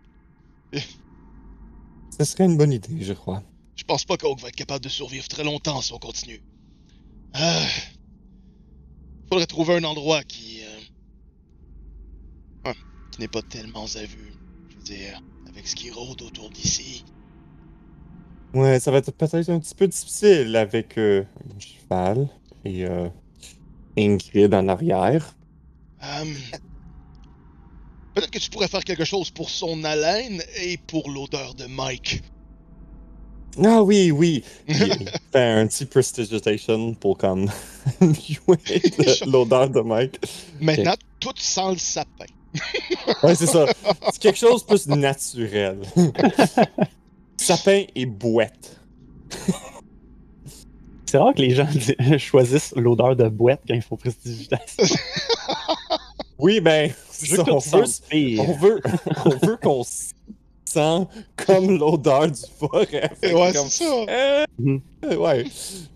Ce 2.19 2.25
serait 2.25 2.45
une 2.45 2.57
bonne 2.57 2.73
idée, 2.73 3.05
je 3.05 3.13
crois. 3.13 3.43
Je 3.77 3.85
pense 3.85 4.05
pas 4.05 4.17
qu'Oak 4.17 4.41
va 4.41 4.49
être 4.49 4.57
capable 4.57 4.85
de 4.85 4.89
survivre 4.89 5.27
très 5.29 5.45
longtemps 5.45 5.81
si 5.83 5.93
on 5.93 5.99
continue. 5.99 6.43
Euh, 7.37 7.65
faudrait 9.29 9.47
trouver 9.47 9.75
un 9.77 9.85
endroit 9.85 10.23
qui. 10.23 10.61
euh, 10.63 10.81
ouais, 12.69 12.75
qui 13.11 13.21
n'est 13.21 13.29
pas 13.29 13.43
tellement 13.43 13.85
à 13.85 14.05
vue. 14.05 14.33
Je 14.71 14.77
veux 14.77 14.83
dire, 14.83 15.21
avec 15.49 15.67
ce 15.67 15.75
qui 15.75 15.91
rôde 15.91 16.23
autour 16.23 16.51
d'ici. 16.51 17.05
Ouais, 18.55 18.79
ça 18.79 18.93
va 18.93 18.99
être 18.99 19.11
peut-être 19.11 19.51
un 19.51 19.59
petit 19.59 19.75
peu 19.75 19.89
difficile 19.89 20.55
avec 20.55 20.97
euh, 20.97 21.25
un 21.57 21.59
cheval 21.59 22.29
et 22.65 22.85
euh, 22.85 23.09
Ingrid 23.99 24.55
en 24.55 24.69
arrière. 24.69 25.35
Euh, 26.05 26.25
Peut-être 28.15 28.31
que 28.31 28.39
tu 28.39 28.49
pourrais 28.51 28.69
faire 28.69 28.85
quelque 28.85 29.05
chose 29.05 29.33
pour 29.33 29.51
son 29.51 29.83
haleine 29.83 30.41
et 30.63 30.77
pour 30.77 31.11
l'odeur 31.11 31.55
de 31.55 31.67
Mike. 31.67 32.23
Ah 33.63 33.83
oui, 33.83 34.11
oui. 34.11 34.43
Fait 34.67 35.43
un 35.43 35.67
petit 35.67 35.85
prestidigitation 35.85 36.95
pour 36.95 37.19
comme 37.19 37.49
jouer 38.01 38.57
de 38.57 39.31
l'odeur 39.31 39.71
de 39.71 39.81
Mike. 39.81 40.19
Maintenant, 40.61 40.95
tout 41.21 41.33
sent 41.37 41.71
le 41.73 41.79
sapin. 41.79 42.27
Ouais, 43.23 43.35
c'est 43.35 43.47
ça. 43.47 43.67
C'est 44.13 44.21
quelque 44.21 44.39
chose 44.39 44.63
de 44.63 44.67
plus 44.67 44.87
naturel. 44.87 45.79
Sapin 47.37 47.85
et 47.95 48.07
boîte. 48.07 48.81
C'est 51.07 51.19
rare 51.19 51.35
que 51.35 51.43
les 51.43 51.55
gens 51.55 51.69
choisissent 52.19 52.73
l'odeur 52.77 53.17
de 53.17 53.29
boîte 53.29 53.61
quand 53.67 53.75
ils 53.75 53.83
font 53.83 53.97
prestidigitation. 53.97 54.85
Oui, 56.39 56.61
ben, 56.61 56.91
ça, 57.11 57.45
on 57.49 57.59
veut, 57.59 57.85
on 58.41 58.53
veut, 58.53 58.81
on 59.25 59.47
veut 59.47 59.57
qu'on 59.57 59.85
sent 60.65 61.07
comme 61.37 61.77
l'odeur 61.79 62.31
du 62.31 62.41
forêt. 62.59 63.11
Ouais, 63.23 63.53
comme- 63.53 63.69
c'est 63.69 63.85
ça. 63.85 64.07
Euh, 64.09 65.17
ouais. 65.17 65.45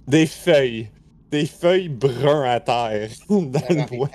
Des 0.06 0.26
feuilles. 0.26 0.90
Des 1.30 1.46
feuilles 1.46 1.88
bruns 1.88 2.44
à 2.44 2.60
terre 2.60 3.10
dans 3.28 3.44
le 3.68 3.87
bois. 3.87 4.10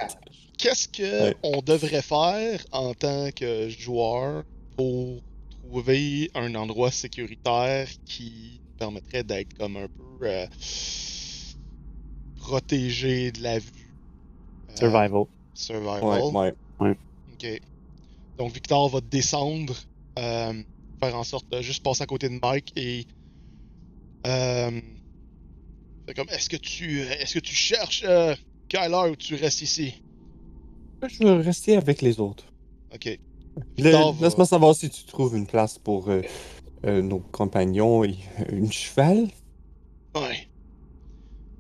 Qu'est-ce 0.57 0.87
que 0.87 1.23
Ouais. 1.29 1.35
on 1.43 1.61
devrait 1.61 2.01
faire 2.01 2.59
en 2.71 2.93
tant 2.93 3.29
que 3.35 3.69
joueur 3.69 4.43
pour 4.77 5.21
trouver 5.49 6.31
un 6.35 6.55
endroit 6.55 6.91
sécuritaire 6.91 7.87
qui 8.05 8.61
permettrait 8.77 9.23
d'être 9.23 9.53
comme 9.57 9.77
un 9.77 9.87
peu 9.87 10.25
euh, 10.27 10.45
protégé 12.39 13.31
de 13.31 13.41
la 13.43 13.59
vue? 13.59 13.93
Euh, 14.69 14.75
Survival. 14.75 15.23
survival. 15.53 16.03
Ouais, 16.03 16.53
ouais. 16.79 16.97
Ok. 17.33 17.61
Donc 18.37 18.53
Victor 18.53 18.89
va 18.89 19.01
descendre, 19.01 19.75
euh, 20.19 20.63
faire 21.01 21.15
en 21.15 21.23
sorte 21.23 21.45
de 21.51 21.61
juste 21.61 21.83
passer 21.83 22.03
à 22.03 22.05
côté 22.05 22.29
de 22.29 22.39
Mike 22.41 22.71
et 22.75 23.05
euh, 24.25 24.81
comme 26.15 26.29
est-ce 26.29 26.49
que 26.49 26.57
tu 26.57 27.01
est-ce 27.01 27.35
que 27.35 27.39
tu 27.39 27.55
cherches 27.55 28.03
euh, 28.05 28.35
Kyler 28.69 29.09
ou 29.11 29.15
tu 29.15 29.35
restes 29.35 29.61
ici? 29.61 29.93
Je 31.07 31.23
veux 31.23 31.39
rester 31.41 31.75
avec 31.75 32.01
les 32.01 32.19
autres. 32.19 32.45
Ok. 32.93 33.19
Le- 33.77 34.21
Laisse-moi 34.21 34.45
savoir 34.45 34.75
si 34.75 34.89
tu 34.89 35.03
trouves 35.05 35.35
une 35.35 35.45
place 35.47 35.77
pour 35.77 36.09
euh, 36.09 36.21
euh, 36.85 37.01
nos 37.01 37.19
compagnons 37.19 38.03
et 38.03 38.15
une 38.49 38.71
cheval. 38.71 39.27
Ouais. 40.15 40.47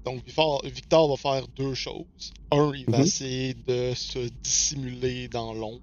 Donc 0.05 0.23
Victor, 0.25 0.61
Victor 0.65 1.09
va 1.09 1.17
faire 1.17 1.47
deux 1.49 1.73
choses. 1.73 2.05
Un, 2.51 2.71
il 2.75 2.85
va 2.89 2.99
Mhm. 2.99 3.03
essayer 3.05 3.53
de 3.53 3.93
se 3.95 4.19
dissimuler 4.43 5.27
dans 5.27 5.53
l'ombre. 5.53 5.81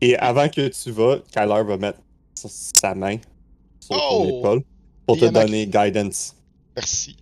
Et 0.00 0.16
avant 0.16 0.48
que 0.48 0.68
tu 0.68 0.90
vas, 0.90 1.18
Kyler 1.32 1.62
va 1.64 1.76
mettre 1.78 2.00
sa, 2.34 2.94
main 2.94 3.16
sur 3.80 3.96
ton 3.96 4.24
Oh! 4.24 4.38
épaule 4.40 4.62
pour 5.06 5.16
te 5.18 5.24
à 5.24 5.30
donner 5.30 5.66
guidance. 5.66 6.34
Merci 6.76 7.16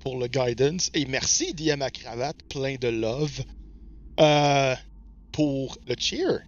pour 0.00 0.18
le 0.18 0.26
guidance. 0.26 0.90
Et 0.94 1.04
merci, 1.06 1.52
DM 1.54 1.82
à 1.82 1.90
cravate, 1.90 2.42
plein 2.48 2.76
de 2.80 2.88
love. 2.88 3.40
euh, 4.18 4.74
pour 5.32 5.78
le 5.86 5.94
cheer. 5.98 6.40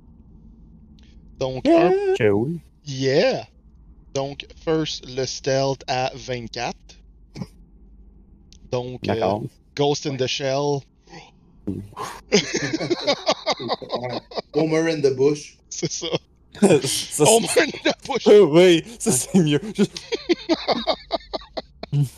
Donc, 1.39 1.67
un 1.69 1.91
Cool. 2.19 2.59
yeah. 2.85 3.47
Donc, 4.15 4.47
first, 4.65 5.05
le 5.09 5.25
stealth 5.25 5.83
à 5.87 6.11
24. 6.15 6.77
Donc, 8.71 9.09
euh. 9.09 9.39
Ghost 9.77 10.07
in 10.07 10.17
the 10.17 10.27
Shell. 10.27 10.81
Homer 14.55 14.89
in 14.93 15.01
the 15.01 15.15
bush. 15.17 15.57
c'est 15.71 15.91
ça. 15.91 16.07
Ça, 16.61 16.69
c'est- 17.25 17.57
man, 17.57 17.71
la 17.85 17.95
push! 17.95 18.27
Euh, 18.27 18.45
oui, 18.45 18.85
ça 18.99 19.11
c'est 19.11 19.35
mieux. 19.39 19.61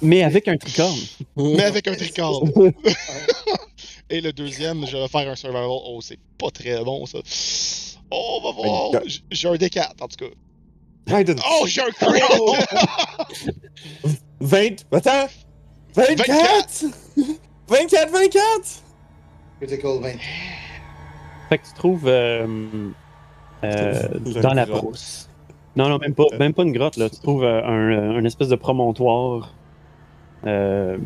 Mais 0.02 0.22
avec 0.24 0.48
un 0.48 0.56
tricorne. 0.56 0.98
Mais 1.36 1.62
avec 1.64 1.86
un 1.88 1.94
tricorne. 1.94 2.50
Et 4.10 4.20
le 4.20 4.32
deuxième, 4.32 4.86
je 4.86 4.96
vais 4.96 5.08
faire 5.08 5.28
un 5.30 5.36
survival. 5.36 5.66
Oh, 5.68 6.00
c'est 6.02 6.18
pas 6.38 6.50
très 6.50 6.82
bon 6.84 7.06
ça. 7.06 7.18
Oh, 8.10 8.40
on 8.40 8.44
va 8.44 8.52
voir. 8.52 9.02
J'ai 9.30 9.48
un 9.48 9.54
D4 9.54 9.92
en 10.00 10.08
tout 10.08 10.16
cas. 10.16 10.34
Oh, 11.60 11.66
j'ai 11.66 11.80
un 11.82 11.90
crit! 11.90 12.20
20. 14.40 14.84
Attends. 14.92 15.28
24. 15.94 16.84
24, 17.68 18.10
24. 18.12 18.82
Critical 19.60 19.98
20. 20.00 20.12
Fait 21.54 21.58
que 21.58 21.66
tu 21.68 21.74
trouves 21.74 22.08
euh, 22.08 22.46
euh, 23.62 23.92
dans 24.42 24.54
la 24.54 24.66
brousse. 24.66 25.30
Non, 25.76 25.88
non, 25.88 25.98
même 25.98 26.14
pas, 26.14 26.24
même 26.38 26.52
pas 26.52 26.62
une 26.64 26.72
grotte, 26.72 26.96
là. 26.96 27.08
Tu 27.08 27.20
trouves 27.20 27.44
euh, 27.44 27.62
un, 27.64 28.16
un 28.16 28.24
espèce 28.24 28.48
de 28.48 28.56
promontoire. 28.56 29.54
Un, 30.44 30.96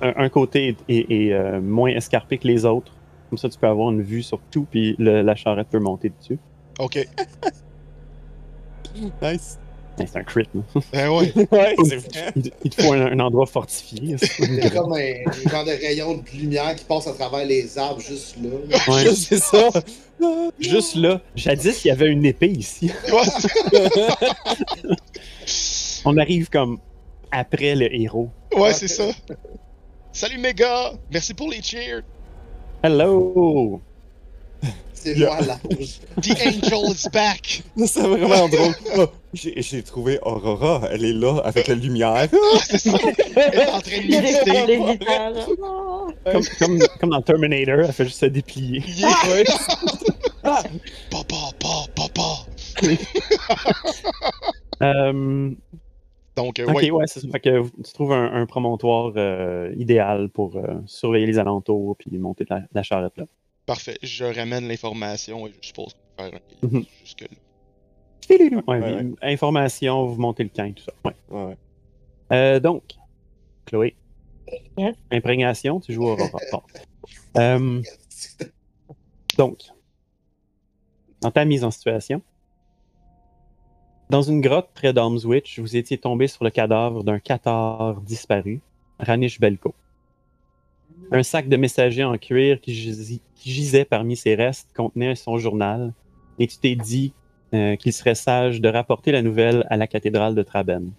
un 0.00 0.28
côté 0.28 0.68
est, 0.68 0.78
est- 0.88 1.12
est, 1.28 1.60
moins 1.60 1.90
escarpé 1.90 2.38
que 2.38 2.48
les 2.48 2.64
autres. 2.64 2.92
Comme 3.30 3.38
ça, 3.38 3.48
tu 3.48 3.58
peux 3.58 3.66
avoir 3.68 3.90
une 3.92 4.02
vue 4.02 4.22
sur 4.22 4.40
tout, 4.50 4.66
puis 4.70 4.96
le- 4.98 5.22
la 5.22 5.34
charrette 5.36 5.68
peut 5.68 5.78
monter 5.78 6.10
dessus. 6.10 6.38
ok. 6.80 7.06
Nice. 9.22 9.58
C'est 10.06 10.18
un 10.18 10.22
crit. 10.24 10.48
là. 10.54 10.60
Ben 10.92 11.08
ouais. 11.10 11.32
Ouais, 11.50 11.74
c'est 11.84 11.96
vrai. 11.96 12.32
Il, 12.36 12.50
il 12.64 12.70
te 12.70 12.82
faut 12.82 12.92
un, 12.92 13.06
un 13.12 13.20
endroit 13.20 13.46
fortifié. 13.46 14.16
C'est 14.18 14.70
comme 14.74 14.92
un, 14.92 14.96
un 14.98 15.50
genre 15.50 15.64
de 15.64 15.70
rayon 15.70 16.14
de 16.18 16.38
lumière 16.38 16.74
qui 16.76 16.84
passe 16.84 17.06
à 17.06 17.12
travers 17.12 17.44
les 17.46 17.78
arbres 17.78 18.00
juste 18.00 18.36
là. 18.42 18.78
Ouais. 18.88 19.14
Sais 19.14 19.38
ça. 19.38 19.68
Juste 20.60 20.94
là, 20.96 21.20
jadis, 21.34 21.84
il 21.84 21.88
y 21.88 21.90
avait 21.90 22.06
une 22.08 22.24
épée 22.24 22.48
ici. 22.50 22.90
Ouais, 23.12 23.22
On 26.04 26.16
arrive 26.16 26.48
comme 26.50 26.78
après 27.30 27.74
le 27.74 27.92
héros. 27.94 28.28
ouais, 28.56 28.72
c'est 28.72 28.88
ça. 28.88 29.04
Salut 30.12 30.38
méga! 30.38 30.92
Merci 31.10 31.32
pour 31.34 31.48
les 31.50 31.62
cheers! 31.62 32.02
Hello! 32.82 33.80
C'est 34.94 35.16
Yeah. 35.18 35.34
moi 35.34 35.56
l'ange. 35.68 35.98
The 36.22 36.30
angel 36.46 36.92
is 36.92 37.08
back! 37.12 37.62
C'est 37.86 38.02
vraiment 38.06 38.48
drôle. 38.48 38.72
Oh, 38.98 39.06
J'ai 39.34 39.82
trouvé 39.82 40.20
Aurora. 40.22 40.82
Elle 40.92 41.04
est 41.04 41.12
là 41.12 41.40
avec 41.44 41.66
la 41.66 41.74
lumière. 41.74 42.28
C'est 42.68 42.78
ça! 42.78 42.96
Elle 43.34 43.54
est 43.58 43.68
en 43.68 43.80
train 43.80 44.00
de. 44.00 45.56
Oh. 45.60 46.10
Comme, 46.30 46.44
comme, 46.58 46.78
comme 47.00 47.10
dans 47.10 47.22
Terminator, 47.22 47.80
elle 47.84 47.92
fait 47.92 48.04
juste 48.04 48.20
se 48.20 48.26
déplier. 48.26 48.80
Yeah. 48.96 49.08
Ouais. 49.28 49.44
Ah! 50.44 50.62
Papa, 51.10 51.36
papa, 51.58 51.86
papa! 51.96 52.46
Euh, 54.82 55.50
Donc, 56.34 56.58
euh, 56.58 56.66
ok, 56.66 56.74
ouais. 56.74 56.90
ouais, 56.90 57.04
c'est 57.06 57.20
ça. 57.20 57.28
Fait 57.30 57.38
que 57.38 57.62
tu 57.84 57.92
trouves 57.92 58.12
un, 58.12 58.32
un 58.34 58.46
promontoire 58.46 59.12
euh, 59.16 59.72
idéal 59.76 60.28
pour 60.28 60.56
euh, 60.56 60.74
surveiller 60.86 61.26
les 61.26 61.38
alentours 61.38 61.96
puis 61.96 62.18
monter 62.18 62.42
de 62.44 62.50
la, 62.50 62.60
de 62.60 62.66
la 62.74 62.82
charrette 62.82 63.16
là. 63.16 63.24
Parfait. 63.66 63.98
Je 64.02 64.24
ramène 64.24 64.66
l'information 64.68 65.46
et 65.46 65.52
je 65.60 65.66
suppose 65.68 65.94
qu'on 65.94 66.24
peut 66.24 66.30
faire 66.30 66.40
un 66.62 66.66
Mhm. 66.66 66.84
jusque-là. 67.02 67.28
Ouais, 68.66 69.04
Information, 69.22 70.06
vous 70.06 70.20
montez 70.20 70.42
le 70.44 70.48
camp, 70.48 70.72
tout 70.74 70.84
ça. 70.84 70.92
Ouais. 71.04 71.14
Ouais. 71.30 71.56
Euh, 72.32 72.60
donc, 72.60 72.82
Chloé. 73.66 73.94
Yes. 74.78 74.96
Imprégnation, 75.10 75.80
tu 75.80 75.92
joues 75.92 76.04
au 76.04 76.12
Aurora. 76.12 76.38
Bon. 76.52 76.62
Euh, 77.38 77.82
donc, 79.36 79.62
dans 81.20 81.30
ta 81.30 81.44
mise 81.44 81.64
en 81.64 81.70
situation, 81.70 82.22
dans 84.10 84.22
une 84.22 84.40
grotte 84.40 84.70
près 84.74 84.92
d'Armswitch, 84.92 85.58
vous 85.58 85.76
étiez 85.76 85.98
tombé 85.98 86.26
sur 86.26 86.44
le 86.44 86.50
cadavre 86.50 87.02
d'un 87.02 87.18
cathare 87.18 88.00
disparu, 88.02 88.60
Ranish 88.98 89.40
Belko. 89.40 89.74
Un 91.10 91.22
sac 91.22 91.48
de 91.48 91.56
messager 91.56 92.04
en 92.04 92.16
cuir 92.16 92.60
qui, 92.60 92.72
gisait 93.44 93.84
parmi 93.84 94.16
ses 94.16 94.34
restes 94.34 94.70
contenait 94.74 95.14
son 95.14 95.36
journal, 95.36 95.92
et 96.38 96.46
tu 96.46 96.58
t'es 96.58 96.76
dit 96.76 97.12
euh, 97.54 97.76
qu'il 97.76 97.92
serait 97.92 98.14
sage 98.14 98.60
de 98.60 98.68
rapporter 98.68 99.12
la 99.12 99.22
nouvelle 99.22 99.66
à 99.68 99.76
la 99.76 99.86
cathédrale 99.86 100.34
de 100.34 100.42
Traben. 100.42 100.90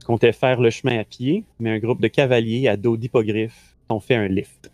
Tu 0.00 0.06
comptais 0.06 0.32
faire 0.32 0.60
le 0.60 0.70
chemin 0.70 0.98
à 0.98 1.04
pied, 1.04 1.44
mais 1.58 1.70
un 1.70 1.78
groupe 1.78 2.00
de 2.00 2.08
cavaliers 2.08 2.68
à 2.68 2.76
dos 2.76 2.96
d'hippogriffe 2.96 3.76
t'ont 3.88 4.00
fait 4.00 4.14
un 4.14 4.28
lift. 4.28 4.72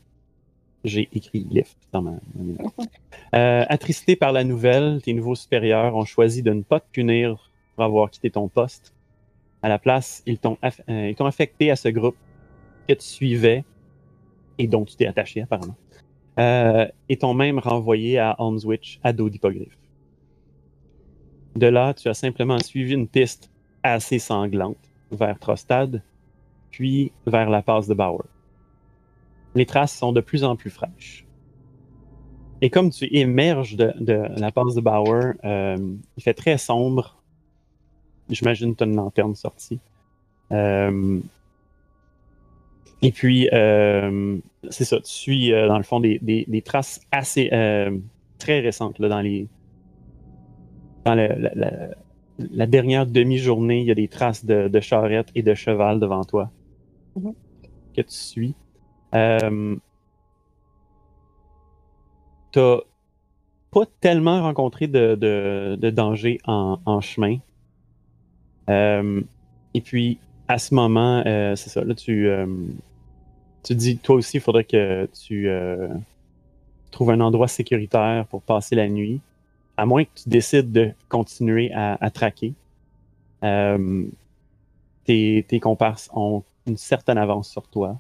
J'ai 0.85 1.09
écrit 1.13 1.47
lift 1.51 1.77
dans 1.93 2.03
ma. 2.03 2.13
Euh, 3.35 3.65
attristé 3.71 4.15
par 4.15 4.31
la 4.33 4.45
nouvelle, 4.45 5.01
tes 5.01 5.15
nouveaux 5.15 5.35
supérieurs 5.35 5.97
ont 5.97 6.05
choisi 6.05 6.43
de 6.43 6.53
ne 6.53 6.61
pas 6.61 6.81
te 6.81 6.87
punir 6.93 7.51
pour 7.75 7.85
avoir 7.85 8.11
quitté 8.11 8.31
ton 8.31 8.49
poste. 8.49 8.93
À 9.63 9.71
la 9.71 9.79
place, 9.79 10.23
ils 10.27 10.39
t'ont 10.39 10.59
aff- 10.63 10.83
euh, 10.91 11.09
ils 11.09 11.15
t'ont 11.15 11.25
affecté 11.25 11.71
à 11.71 11.77
ce 11.77 11.89
groupe 11.89 12.17
que 12.87 12.93
tu 12.93 13.07
suivais 13.07 13.65
et 14.59 14.67
dont 14.67 14.85
tu 14.85 14.97
t'es 14.97 15.07
attaché 15.07 15.43
apparemment. 15.43 15.77
Euh, 16.39 16.87
et 17.09 17.19
t'ont 17.19 17.35
même 17.35 17.59
renvoyé 17.59 18.19
à 18.19 18.31
Almswitch 18.33 19.01
à 19.03 19.13
dos 19.13 19.29
d'hippogriffe. 19.29 19.77
De 21.57 21.67
là, 21.67 21.93
tu 21.93 22.09
as 22.09 22.15
simplement 22.15 22.59
suivi 22.59 22.95
une 22.95 23.07
piste 23.07 23.51
assez 23.83 24.19
sanglante 24.19 24.79
vers 25.11 25.39
Trostad, 25.39 26.03
puis 26.71 27.13
vers 27.27 27.51
la 27.51 27.61
passe 27.61 27.87
de 27.87 27.95
Bauer. 27.95 28.25
Les 29.55 29.67
traces 29.67 29.95
sont 29.95 30.13
de 30.13 30.23
plus 30.23 30.45
en 30.45 30.57
plus 30.57 30.71
fraîches. 30.71 31.27
Et 32.63 32.71
comme 32.71 32.91
tu 32.91 33.15
émerges 33.15 33.77
de, 33.77 33.93
de 34.01 34.29
la 34.39 34.51
passe 34.51 34.75
de 34.75 34.81
Bauer, 34.81 35.35
euh, 35.45 35.77
il 36.17 36.23
fait 36.23 36.33
très 36.33 36.57
sombre. 36.57 37.21
J'imagine 38.31 38.73
que 38.73 38.79
tu 38.79 38.85
as 38.85 38.87
une 38.87 38.97
lanterne 38.97 39.35
sortie. 39.35 39.81
Euh, 40.53 41.21
et 43.03 43.11
puis, 43.13 43.49
euh, 43.53 44.39
c'est 44.71 44.85
ça, 44.85 44.99
tu 44.99 45.11
suis 45.11 45.53
euh, 45.53 45.67
dans 45.69 45.77
le 45.77 45.83
fond 45.83 46.01
des, 46.01 46.19
des- 46.23 46.45
des 46.49 46.63
traces 46.63 47.01
assez 47.11 47.49
euh, 47.53 47.97
très 48.39 48.61
récentes 48.61 48.99
là, 48.99 49.09
dans 49.09 49.21
les. 49.21 49.47
Dans 51.05 51.15
le- 51.15 51.29
la, 51.37 51.51
la- 51.55 51.89
la 52.39 52.67
dernière 52.67 53.07
demi-journée, 53.07 53.81
il 53.81 53.87
y 53.87 53.91
a 53.91 53.95
des 53.95 54.09
traces 54.09 54.45
de, 54.45 54.69
de 54.69 54.81
charrette 54.81 55.29
et 55.35 55.43
de 55.43 55.55
cheval 55.55 56.01
devant 56.01 56.25
toi 56.25 56.51
Mhm. 57.17 57.35
que 57.97 58.01
tu 58.03 58.15
suis. 58.15 58.55
Euh, 59.15 59.77
T'as 62.53 62.79
pas 63.71 63.85
tellement 64.01 64.43
rencontré 64.43 64.87
de, 64.87 65.15
de, 65.15 65.77
de 65.81 65.91
danger 65.91 66.39
en, 66.45 66.79
en 66.85 67.01
chemin. 67.01 67.39
Euh, 68.69 69.23
et 69.75 69.81
puis, 69.81 70.19
à 70.49 70.59
ce 70.59 70.75
moment, 70.75 71.23
euh, 71.27 71.57
c'est 71.57 71.71
ça, 71.71 71.83
là, 71.83 71.95
tu, 71.95 72.29
tu 73.63 73.75
dis, 73.75 73.97
toi 73.97 74.17
aussi, 74.17 74.39
il 74.39 74.41
faudrait 74.41 74.65
que 74.65 75.09
tu 75.25 75.49
euh, 75.49 75.89
trouves 76.91 77.11
un 77.11 77.21
endroit 77.21 77.49
sécuritaire 77.49 78.27
pour 78.29 78.43
passer 78.43 78.75
la 78.77 78.89
nuit, 78.89 79.21
à 79.77 79.87
moins 79.87 80.05
que 80.05 80.11
tu 80.15 80.29
décides 80.29 80.73
de 80.73 80.93
continuer 81.09 81.73
à, 81.73 81.97
à 82.01 82.11
traquer. 82.11 82.55
Euh, 83.45 84.05
tes, 85.05 85.45
tes 85.49 85.61
comparses 85.61 86.11
ont 86.13 86.43
une 86.67 86.77
certaine 86.77 87.19
avance 87.19 87.51
sur 87.51 87.67
toi. 87.69 87.99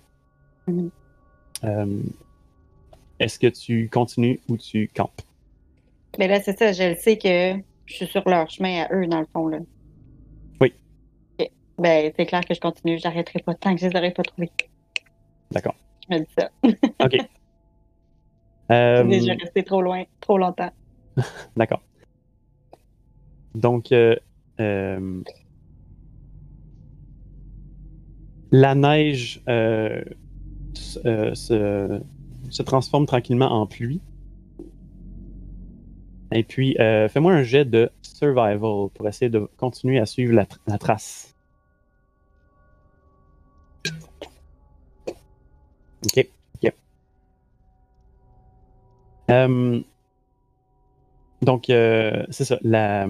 Euh, 1.65 2.03
Est-ce 3.19 3.39
que 3.39 3.49
tu 3.49 3.89
continues 3.89 4.41
ou 4.49 4.57
tu 4.57 4.89
campes? 4.95 5.23
Mais 6.19 6.29
là, 6.29 6.41
c'est 6.41 6.59
ça, 6.59 6.73
je 6.73 6.91
le 6.91 6.95
sais 6.97 7.17
que 7.17 7.61
je 7.87 7.95
suis 7.95 8.07
sur 8.07 8.29
leur 8.29 8.51
chemin 8.51 8.83
à 8.83 8.95
eux, 8.95 9.07
dans 9.07 9.21
le 9.21 9.27
fond. 9.33 9.49
Là. 9.49 9.59
Oui. 10.61 10.73
Ben, 11.79 12.13
c'est 12.17 12.27
clair 12.27 12.45
que 12.45 12.55
je 12.55 12.61
continue, 12.61 12.99
j'arrêterai 12.99 13.41
pas 13.41 13.55
tant 13.55 13.75
que 13.75 13.81
je 13.81 13.89
les 13.89 13.97
aurais 13.97 14.13
pas 14.13 14.23
trouvés. 14.23 14.51
D'accord. 15.53 15.75
Je 16.09 16.15
me 16.15 16.21
dis 16.21 16.31
ça. 16.39 16.51
OK. 17.05 17.17
Je 18.71 18.75
Euh, 18.75 19.01
suis 19.03 19.09
déjà 19.21 19.35
resté 19.35 19.63
trop 19.65 19.83
loin, 19.83 20.05
trop 20.21 20.39
longtemps. 20.39 20.71
D'accord. 21.57 21.83
Donc, 23.55 23.93
euh, 23.93 24.17
euh, 24.61 25.21
la 28.51 28.75
neige 28.75 29.43
euh, 29.49 30.03
euh, 31.05 31.35
se, 31.35 32.01
se 32.51 32.63
transforme 32.63 33.07
tranquillement 33.07 33.51
en 33.51 33.67
pluie. 33.67 34.01
Et 36.35 36.45
puis, 36.45 36.79
euh, 36.81 37.09
fais-moi 37.09 37.33
un 37.33 37.43
jet 37.43 37.67
de 37.67 37.91
survival 38.01 38.59
pour 38.95 39.07
essayer 39.07 39.29
de 39.29 39.51
continuer 39.59 39.99
à 39.99 40.07
suivre 40.07 40.33
la 40.67 40.79
trace. 40.79 41.32
Ok. 46.05 46.27
Euh, 49.31 49.81
donc, 51.43 51.71
euh, 51.71 52.25
c'est 52.31 52.45
ça. 52.45 52.59
La, 52.63 53.07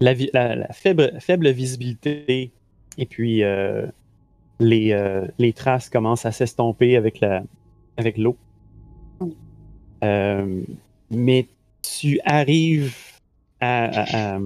la, 0.00 0.72
faible, 0.72 1.16
faible 1.20 1.50
visibilité 1.50 2.52
et 2.98 3.06
puis 3.06 3.42
euh, 3.42 3.86
les, 4.60 5.28
les 5.38 5.52
traces 5.52 5.88
commencent 5.88 6.26
à 6.26 6.32
s'estomper 6.32 6.96
avec 6.96 7.20
l'eau. 8.18 8.36
Mais 11.10 11.46
tu 11.82 12.20
arrives 12.24 12.94
à 13.60 14.38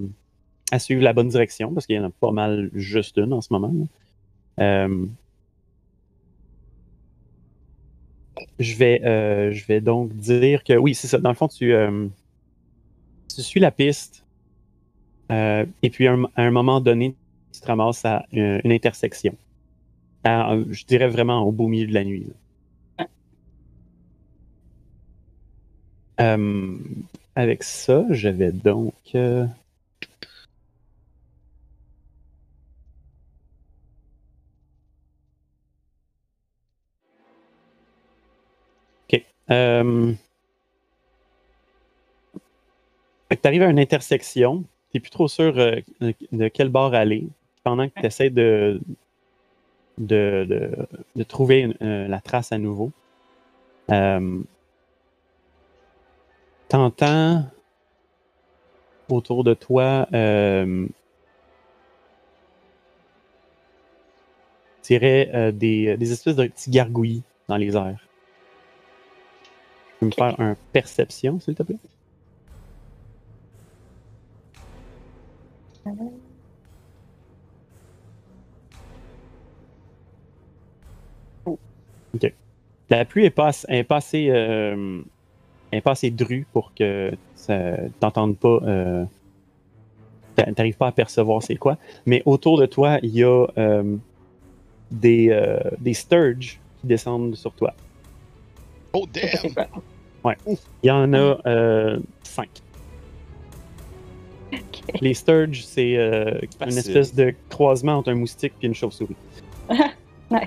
suivre 0.78 1.02
la 1.02 1.12
bonne 1.12 1.28
direction 1.28 1.72
parce 1.74 1.86
qu'il 1.86 1.96
y 1.96 1.98
en 1.98 2.04
a 2.04 2.10
pas 2.10 2.30
mal 2.30 2.70
juste 2.74 3.16
une 3.16 3.32
en 3.32 3.40
ce 3.40 3.52
moment. 3.52 3.72
Je 8.58 8.76
vais, 8.76 9.02
euh, 9.04 9.52
je 9.52 9.66
vais 9.66 9.80
donc 9.80 10.12
dire 10.14 10.64
que 10.64 10.76
oui, 10.76 10.94
c'est 10.94 11.08
ça. 11.08 11.18
Dans 11.18 11.30
le 11.30 11.34
fond, 11.34 11.48
tu, 11.48 11.72
euh, 11.72 12.06
tu 13.34 13.42
suis 13.42 13.60
la 13.60 13.70
piste 13.70 14.24
euh, 15.30 15.64
et 15.82 15.90
puis 15.90 16.06
à 16.06 16.12
un, 16.12 16.24
un 16.36 16.50
moment 16.50 16.80
donné, 16.80 17.14
tu 17.52 17.60
te 17.60 17.66
ramasses 17.66 18.04
à 18.04 18.24
une, 18.32 18.60
intersection. 18.64 19.34
Je 20.24 20.84
dirais 20.84 21.08
vraiment 21.08 21.42
au 21.42 21.52
beau 21.52 21.68
milieu 21.68 21.86
de 21.86 21.94
la 21.94 22.04
nuit. 22.04 22.26
avec 27.34 27.62
ça, 27.62 28.04
je 28.10 28.28
vais 28.28 28.52
donc. 28.52 28.92
Euh, 39.50 40.12
tu 43.30 43.38
arrives 43.44 43.62
à 43.62 43.70
une 43.70 43.78
intersection 43.78 44.64
t'es 44.92 45.00
plus 45.00 45.10
trop 45.10 45.28
sûr 45.28 45.58
euh, 45.58 45.80
de, 46.32 46.48
quel 46.48 46.68
bord 46.68 46.94
aller. 46.94 47.28
Pendant 47.62 47.88
que 47.88 48.00
tu 48.00 48.06
essaies 48.06 48.30
de, 48.30 48.80
de, 49.98 50.46
de, 50.48 50.70
de 51.16 51.22
trouver 51.22 51.60
une- 51.60 51.76
euh, 51.82 52.08
la 52.08 52.20
trace 52.20 52.52
à 52.52 52.58
nouveau, 52.58 52.90
euh, 53.90 54.40
t'entends 56.68 57.44
autour 59.08 59.44
de 59.44 59.54
toi 59.54 60.06
dirais, 64.82 65.30
euh, 65.34 65.52
des, 65.52 65.96
des 65.96 66.12
espèces 66.12 66.36
de 66.36 66.46
petits 66.46 66.70
gargouillis 66.70 67.22
dans 67.48 67.56
les 67.56 67.76
airs. 67.76 68.09
Tu 70.00 70.06
peux 70.06 70.06
me 70.06 70.12
faire 70.12 70.40
un 70.40 70.56
perception, 70.72 71.38
s'il 71.40 71.54
te 71.54 71.62
plaît? 71.62 71.76
La 82.88 83.04
pluie 83.04 83.24
est 83.26 83.30
pas, 83.30 83.48
ass- 83.50 83.66
est 83.68 83.84
pas 83.84 83.96
assez, 83.98 84.30
euh, 84.30 85.00
est 85.70 85.80
pas 85.80 85.92
assez 85.92 86.10
drue 86.10 86.46
pour 86.52 86.72
que 86.74 87.12
ça 87.36 87.76
t'entende 88.00 88.36
pas. 88.36 88.58
Euh, 88.64 89.04
t'a- 90.34 90.52
T'arrives 90.52 90.76
pas 90.76 90.88
à 90.88 90.92
percevoir 90.92 91.42
c'est 91.42 91.54
quoi. 91.56 91.76
Mais 92.06 92.22
autour 92.26 92.58
de 92.58 92.66
toi, 92.66 92.98
il 93.02 93.10
y 93.10 93.22
a 93.22 93.46
euh, 93.58 93.96
des, 94.90 95.28
euh, 95.30 95.60
des 95.78 95.94
sturges 95.94 96.58
qui 96.80 96.86
descendent 96.86 97.36
sur 97.36 97.52
toi. 97.52 97.74
Oh 98.92 99.06
damn! 99.12 99.54
Quoi. 100.22 100.34
Il 100.46 100.86
y 100.86 100.90
en 100.90 101.12
a 101.12 101.38
euh, 101.46 101.98
cinq. 102.22 102.48
Les 105.00 105.14
sturges, 105.14 105.62
c'est 105.64 105.96
euh, 105.96 106.38
une 106.66 106.76
espèce 106.78 107.14
de 107.14 107.34
croisement 107.48 107.94
entre 107.98 108.10
un 108.10 108.14
moustique 108.16 108.52
et 108.62 108.66
une 108.66 108.74
chauve-souris. 108.74 109.16
Nice. 110.32 110.40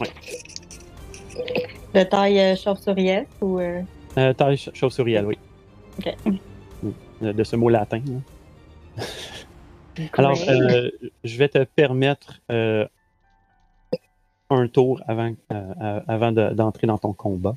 Ouais. 0.00 0.10
De 1.94 2.02
taille 2.02 2.40
euh, 2.40 2.56
chauve-souris 2.56 3.26
ou. 3.40 3.60
euh, 3.60 3.82
Euh, 4.18 4.32
taille 4.32 4.58
ch- 4.58 4.74
chauve-souris, 4.74 5.18
oui. 5.20 5.38
Ok. 5.98 6.14
Euh, 7.22 7.32
De 7.32 7.44
ce 7.44 7.54
mot 7.56 7.68
latin. 7.68 8.00
hein. 8.98 9.02
Alors, 10.18 10.36
euh, 10.48 10.90
je 11.22 11.38
vais 11.38 11.48
te 11.48 11.62
permettre 11.62 12.40
euh, 12.50 12.86
un 14.50 14.66
tour 14.66 15.00
avant, 15.06 15.32
avant 16.08 16.32
de- 16.32 16.52
d'entrer 16.54 16.86
dans 16.88 16.98
ton 16.98 17.12
combat. 17.12 17.54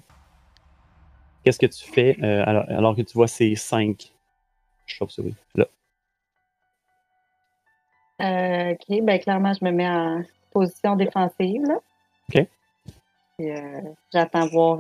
Qu'est-ce 1.48 1.60
que 1.60 1.66
tu 1.66 1.90
fais 1.90 2.18
euh, 2.22 2.44
alors, 2.46 2.66
alors 2.68 2.94
que 2.94 3.02
tu 3.04 3.14
vois 3.14 3.30
ces 3.30 3.56
cinq 3.56 4.12
chauves-souris 4.86 5.34
là? 5.56 5.66
Euh, 8.22 8.74
ok, 8.74 9.02
ben 9.02 9.18
clairement, 9.18 9.54
je 9.54 9.64
me 9.64 9.72
mets 9.72 9.88
en 9.88 10.24
position 10.52 10.98
défensive. 10.98 11.62
Là. 11.62 11.80
Ok. 12.28 12.46
Euh, 13.40 13.82
J'attends 14.12 14.48
voir 14.48 14.80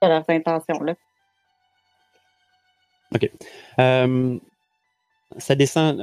leurs 0.00 0.24
intentions. 0.30 0.82
Là. 0.82 0.94
Euh, 3.78 4.38
ça 5.36 5.54
descend 5.56 5.98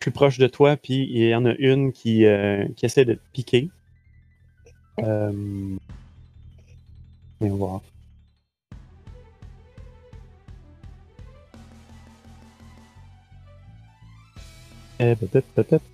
plus 0.00 0.10
proche 0.10 0.38
de 0.38 0.46
toi, 0.46 0.78
puis 0.78 1.06
il 1.10 1.28
y 1.28 1.34
en 1.34 1.44
a 1.44 1.52
une 1.58 1.92
qui, 1.92 2.24
qui 2.76 2.86
essaie 2.86 3.04
de 3.04 3.12
te 3.12 3.30
piquer. 3.34 3.68
Voyons 4.96 5.78
voir. 7.40 7.82
Euh, 15.02 15.16
peut-être, 15.16 15.46
peut-être. 15.54 15.84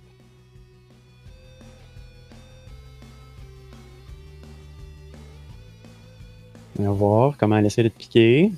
Voyons 6.75 6.93
voir 6.93 7.37
comment 7.37 7.57
elle 7.57 7.65
essaie 7.65 7.83
de 7.83 7.89
te 7.89 7.97
piquer. 7.97 8.51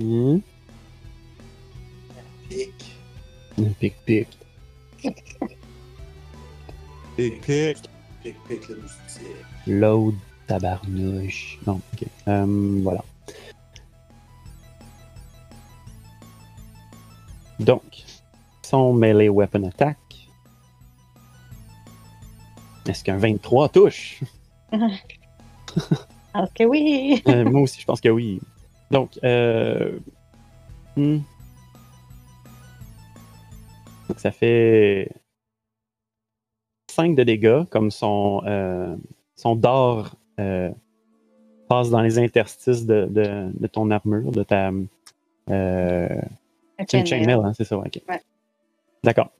Hmm. 0.00 0.38
Pic. 2.48 2.74
Pic, 3.78 3.94
pic. 4.04 4.28
Pic, 7.16 7.40
pic. 7.40 7.76
Pic, 8.22 8.36
pic, 8.48 8.68
le 8.68 8.76
moustique. 8.76 9.22
Load 9.68 10.14
tabarnouche. 10.48 11.58
Non, 11.66 11.80
ok. 11.92 12.08
Euh, 12.26 12.80
voilà. 12.82 13.04
Donc, 17.60 17.82
son 18.70 18.92
melee 18.92 19.28
weapon 19.28 19.64
attack. 19.64 19.98
Est-ce 22.86 23.02
qu'un 23.02 23.16
23 23.16 23.68
touche? 23.68 24.20
Parce 26.32 26.52
que 26.52 26.64
oui! 26.64 27.22
Euh, 27.28 27.44
moi 27.50 27.62
aussi, 27.62 27.80
je 27.80 27.86
pense 27.86 28.00
que 28.00 28.08
oui. 28.08 28.40
Donc, 28.92 29.18
euh... 29.24 29.98
hmm. 30.96 31.18
Donc, 34.08 34.18
ça 34.18 34.30
fait 34.30 35.10
5 36.92 37.16
de 37.16 37.24
dégâts, 37.24 37.64
comme 37.70 37.90
son, 37.90 38.42
euh, 38.46 38.94
son 39.34 39.56
dard 39.56 40.14
euh, 40.38 40.70
passe 41.68 41.90
dans 41.90 42.02
les 42.02 42.18
interstices 42.20 42.86
de, 42.86 43.06
de, 43.06 43.50
de 43.52 43.66
ton 43.66 43.90
armure, 43.90 44.30
de 44.30 44.44
ta. 44.44 44.70
Euh, 45.50 46.08
Chainmail. 46.88 47.32
hein, 47.32 47.52
c'est 47.54 47.64
ça, 47.64 47.76
ok. 47.76 48.00
Ouais. 48.08 48.20
D'accord. 49.04 49.30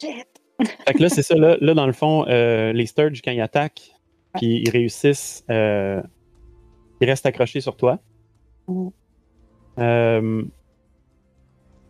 Fait 0.00 0.94
que 0.94 1.02
là, 1.02 1.08
c'est 1.08 1.22
ça. 1.22 1.34
Là, 1.34 1.56
là, 1.60 1.74
dans 1.74 1.86
le 1.86 1.92
fond, 1.92 2.24
euh, 2.28 2.72
les 2.72 2.86
Sturge, 2.86 3.20
quand 3.22 3.32
ils 3.32 3.40
attaquent, 3.40 3.92
puis 4.34 4.62
ils 4.62 4.70
réussissent, 4.70 5.44
euh, 5.50 6.02
ils 7.00 7.08
restent 7.08 7.26
accrochés 7.26 7.60
sur 7.60 7.76
toi. 7.76 7.98
Mhm. 8.68 8.90
Euh, 9.78 10.42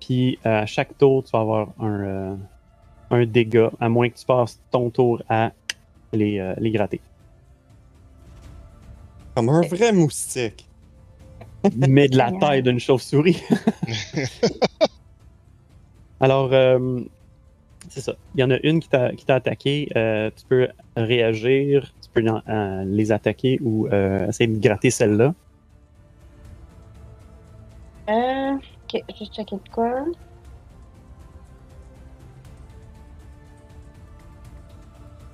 puis 0.00 0.38
à 0.44 0.66
chaque 0.66 0.96
tour, 0.98 1.24
tu 1.24 1.30
vas 1.32 1.40
avoir 1.40 1.68
un, 1.78 2.00
euh, 2.00 2.36
un 3.10 3.26
dégât, 3.26 3.70
à 3.80 3.88
moins 3.88 4.08
que 4.08 4.18
tu 4.18 4.24
passes 4.24 4.60
ton 4.70 4.90
tour 4.90 5.22
à 5.28 5.52
les, 6.12 6.38
euh, 6.38 6.54
les 6.58 6.70
gratter. 6.70 7.00
Comme 9.34 9.48
un 9.48 9.62
vrai 9.62 9.92
moustique. 9.92 10.68
Mais 11.76 12.08
de 12.08 12.16
la 12.16 12.32
taille 12.32 12.62
d'une 12.62 12.80
chauve-souris. 12.80 13.42
Alors, 16.22 16.52
euh, 16.52 17.00
c'est 17.90 18.00
ça. 18.00 18.14
Il 18.34 18.40
y 18.40 18.44
en 18.44 18.50
a 18.52 18.58
une 18.62 18.78
qui 18.78 18.88
t'a 18.88 19.10
attaqué. 19.34 19.88
euh, 19.96 20.30
tu 20.30 20.44
peux 20.48 20.68
réagir, 20.96 21.92
tu 22.00 22.10
peux 22.14 22.24
les 22.86 23.10
attaquer 23.10 23.58
ou 23.60 23.88
euh, 23.88 24.28
essayer 24.28 24.46
de 24.46 24.60
gratter 24.60 24.90
celle-là. 24.90 25.34
Euh, 28.08 28.52
ok, 28.54 29.02
juste 29.18 29.34
checker 29.34 29.56
de 29.56 29.68
quoi. 29.72 30.04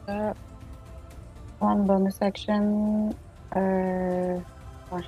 Euh, 0.09 0.33
one 1.61 1.87
bonus 1.87 2.17
action. 2.23 3.15
Euh, 3.57 4.39
ouais. 4.91 5.03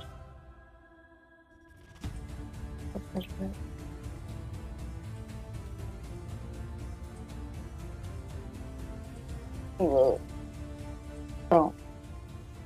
Bon. 11.49 11.71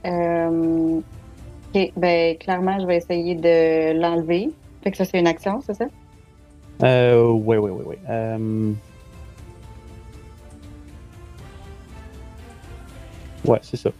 Euh, 0.05 0.99
ok, 1.73 1.91
ben 1.97 2.37
clairement, 2.37 2.79
je 2.79 2.85
vais 2.85 2.97
essayer 2.97 3.35
de 3.35 3.99
l'enlever. 3.99 4.51
Fait 4.83 4.91
que 4.91 4.97
ça, 4.97 5.05
c'est 5.05 5.19
une 5.19 5.27
action, 5.27 5.61
c'est 5.65 5.73
ça? 5.73 5.85
Euh, 6.83 7.31
ouais, 7.31 7.57
ouais, 7.57 7.71
ouais, 7.71 7.83
ouais. 7.85 7.99
Euh, 8.09 8.71
Ouais, 13.45 13.59
c'est 13.61 13.77
ça. 13.77 13.91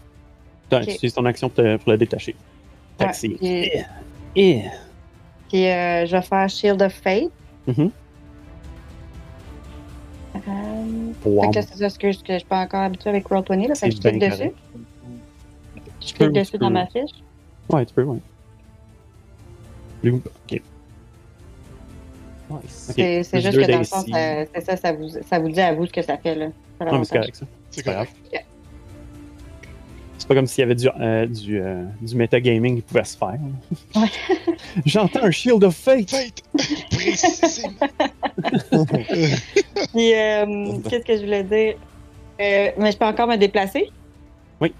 Tu 0.70 0.76
utilises 0.76 1.14
ton 1.14 1.24
action 1.24 1.48
pour, 1.48 1.62
te- 1.62 1.76
pour 1.76 1.92
le 1.92 1.98
détacher. 1.98 2.34
Que 2.98 3.04
Ouais, 3.04 3.12
puis-. 4.34 4.62
Puis 5.48 5.66
euh, 5.68 6.04
je 6.06 6.16
vais 6.16 6.22
faire 6.22 6.48
Shield 6.48 6.82
of 6.82 6.92
Fate. 6.92 7.30
Euh, 7.68 7.72
Wow. 7.72 7.90
Fait 11.22 11.50
que 11.60 11.66
c'est 11.66 11.76
ça, 11.76 11.90
ce 11.90 11.98
que, 11.98 12.12
je 12.12 12.18
suis 12.18 12.44
pas 12.48 12.60
encore 12.60 12.80
habituée 12.80 13.10
avec 13.10 13.28
Roll20, 13.28 13.68
là. 13.68 13.74
Fait 13.74 13.88
que 13.88 13.96
je 13.96 14.00
clique 14.00 14.18
dessus. 14.20 14.36
correct. 14.36 14.56
Je 16.00 16.14
peux, 16.14 16.24
clique 16.26 16.32
dessus 16.32 16.58
dans 16.58 16.70
ma 16.70 16.86
fiche. 16.86 17.10
Ouais, 17.68 17.84
tu 17.84 17.94
peux, 17.94 18.02
ouais. 18.04 18.18
Ok. 20.04 20.62
Nice. 22.48 22.86
Ok, 22.90 22.94
C'est 22.96 23.40
juste 23.40 23.58
que 23.58 23.70
dans 23.72 23.78
le 23.78 23.84
ça, 23.84 24.04
c'est 24.06 24.60
ça, 24.60 24.76
ça 24.76 24.92
vous, 24.92 25.08
ça 25.08 25.38
vous 25.40 25.48
dit 25.48 25.60
à 25.60 25.74
vous 25.74 25.86
ce 25.86 25.92
que 25.92 26.02
ça 26.02 26.16
fait, 26.16 26.34
là. 26.36 26.46
Ça 26.78 26.84
fait 26.84 26.92
Non, 26.92 26.98
mais 26.98 27.04
c'est 27.04 27.16
correct, 27.16 27.36
ça. 27.36 27.46
C'est 27.70 27.84
pas 27.84 27.92
correct. 27.94 28.46
C'est 30.26 30.34
pas 30.34 30.40
comme 30.40 30.48
s'il 30.48 30.62
y 30.62 30.64
avait 30.64 30.74
du, 30.74 30.88
euh, 30.88 31.26
du, 31.26 31.60
euh, 31.60 31.84
du 32.02 32.16
metagaming 32.16 32.74
qui 32.74 32.82
pouvait 32.82 33.04
se 33.04 33.16
faire. 33.16 33.38
Ouais. 33.94 34.08
J'entends 34.84 35.22
un 35.22 35.30
Shield 35.30 35.62
of 35.62 35.76
Fate! 35.76 36.10
Fate! 36.10 36.42
Précisément. 36.90 37.76
Puis, 39.92 40.14
euh, 40.14 40.78
qu'est-ce 40.90 41.04
que 41.04 41.16
je 41.16 41.20
voulais 41.20 41.44
dire? 41.44 41.76
Euh, 42.40 42.70
mais 42.76 42.90
je 42.90 42.98
peux 42.98 43.04
encore 43.04 43.28
me 43.28 43.36
déplacer? 43.36 43.88
Oui. 44.60 44.74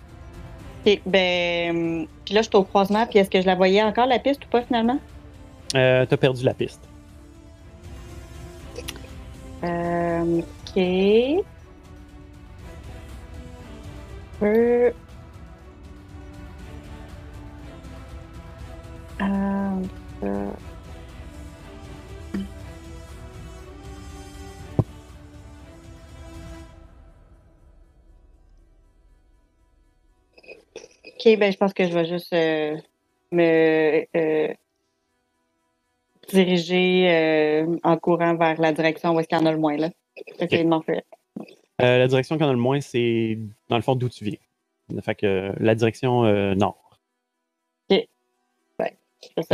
Ok, 0.84 1.00
ben. 1.06 2.08
Puis 2.24 2.34
là, 2.34 2.42
je 2.42 2.48
suis 2.48 2.56
au 2.56 2.64
croisement, 2.64 3.06
puis 3.06 3.20
est-ce 3.20 3.30
que 3.30 3.40
je 3.40 3.46
la 3.46 3.54
voyais 3.54 3.84
encore, 3.84 4.06
la 4.06 4.18
piste, 4.18 4.44
ou 4.46 4.48
pas, 4.48 4.62
finalement? 4.62 4.98
Euh, 5.76 6.06
T'as 6.06 6.16
perdu 6.16 6.44
la 6.44 6.54
piste. 6.54 6.80
Euh, 9.62 10.40
ok. 10.40 11.44
Euh... 14.42 14.90
Euh, 19.20 20.50
Ok, 31.26 31.38
ben 31.38 31.50
je 31.50 31.56
pense 31.56 31.72
que 31.72 31.84
je 31.88 31.92
vais 31.92 32.04
juste 32.04 32.32
euh, 32.34 32.76
me 33.32 34.06
euh, 34.16 34.54
diriger 36.28 37.10
euh, 37.10 37.76
en 37.82 37.96
courant 37.96 38.36
vers 38.36 38.60
la 38.60 38.72
direction 38.72 39.14
où 39.14 39.20
est-ce 39.20 39.28
qu'il 39.28 39.38
y 39.38 39.40
en 39.40 39.46
a 39.46 39.52
le 39.52 39.58
moins 39.58 39.76
là. 39.76 39.90
Essayer 40.38 40.64
de 40.64 40.70
la 41.78 42.06
direction 42.06 42.38
qu'on 42.38 42.48
a 42.48 42.52
le 42.52 42.58
moins, 42.58 42.80
c'est 42.80 43.38
dans 43.68 43.76
le 43.76 43.82
fond 43.82 43.96
d'où 43.96 44.08
tu 44.08 44.24
viens. 44.24 44.38
Fait 45.02 45.14
que 45.14 45.52
la 45.58 45.74
direction 45.74 46.22
nord. 46.54 46.85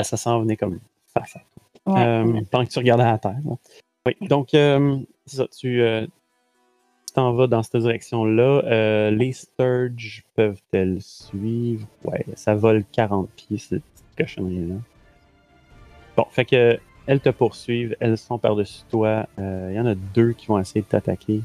Ça. 0.03 0.17
S'en 0.17 0.41
venait 0.41 0.57
comme 0.57 0.81
face. 1.13 1.37
Ouais. 1.87 2.05
Euh, 2.05 2.41
pendant 2.51 2.65
que 2.65 2.71
tu 2.71 2.79
regardais 2.79 3.05
à 3.05 3.19
terre. 3.19 3.39
là. 3.45 3.57
Oui, 4.07 4.17
donc, 4.29 4.55
euh, 4.55 4.99
c'est 5.27 5.37
ça. 5.37 5.47
Tu 5.49 5.81
euh, 5.83 6.07
tu 7.07 7.15
t'en 7.15 7.33
vas 7.35 7.47
dans 7.47 7.63
cette 7.63 7.77
direction-là. 7.83 8.63
Euh, 8.65 9.11
les 9.11 9.33
Sturges 9.33 10.25
peuvent-elles 10.35 11.03
suivre? 11.03 11.87
Ouais, 12.05 12.25
ça 12.35 12.55
vole 12.55 12.85
40 12.91 13.29
pieds, 13.31 13.59
cette 13.59 13.83
petite 13.85 14.17
cochonnerie-là. 14.17 14.77
Bon, 16.17 16.25
fait 16.31 16.45
que 16.45 16.79
elles 17.07 17.21
te 17.21 17.29
poursuivent, 17.31 17.97
elles 18.01 18.17
sont 18.19 18.39
par-dessus 18.39 18.83
toi. 18.91 19.27
Euh, 19.39 19.69
Il 19.71 19.77
y 19.77 19.81
en 19.81 19.87
a 19.87 19.95
deux 19.95 20.33
qui 20.33 20.47
vont 20.47 20.59
essayer 20.59 20.83
de 20.83 20.87
t'attaquer. 20.87 21.43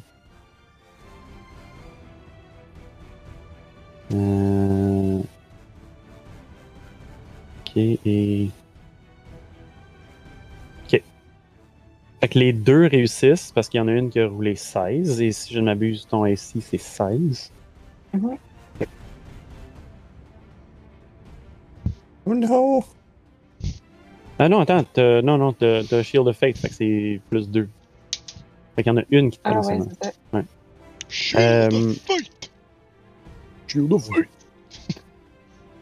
Euh... 4.14 5.22
Ok, 7.78 8.00
et. 8.06 8.50
Ok. 10.86 11.02
Fait 12.22 12.28
que 12.28 12.40
les 12.40 12.54
deux 12.54 12.88
réussissent 12.88 13.52
parce 13.54 13.70
qu'il 13.70 13.78
y 13.78 13.82
en 13.82 13.88
a 13.88 13.92
une 13.92 14.10
qui 14.10 14.20
a 14.20 14.28
roulé 14.28 14.56
16, 14.56 15.22
et 15.22 15.32
si 15.32 15.54
je 15.54 15.60
ne 15.60 15.66
m'abuse, 15.66 16.08
ton 16.08 16.26
SI 16.36 16.62
c'est 16.62 16.80
16. 16.80 17.52
Oh 22.26 22.34
no! 22.34 22.84
Ah 24.40 24.50
non, 24.50 24.60
attends, 24.60 24.84
t'as- 24.84 25.22
non, 25.22 25.38
non, 25.38 25.54
t'as 25.54 26.04
Shield 26.04 26.28
of 26.28 26.38
Fate, 26.38 26.58
fait 26.58 26.70
que 26.70 26.76
c'est 26.76 27.22
plus 27.30 27.50
2. 27.50 27.70
Fait 28.76 28.84
qu'il 28.84 28.92
y 28.92 28.96
en 28.96 29.00
a 29.00 29.04
une 29.10 29.32
qui 29.32 29.38
te 29.38 29.42
Ah 29.46 29.52
prend 29.52 29.66
ouais, 29.68 29.80
ça. 30.02 30.12
Shield 31.10 31.42
Euh, 31.74 31.90
of 31.92 31.98
Fate. 32.00 32.52
Shield 33.68 33.94
of 33.94 34.06
Fate. 34.06 34.28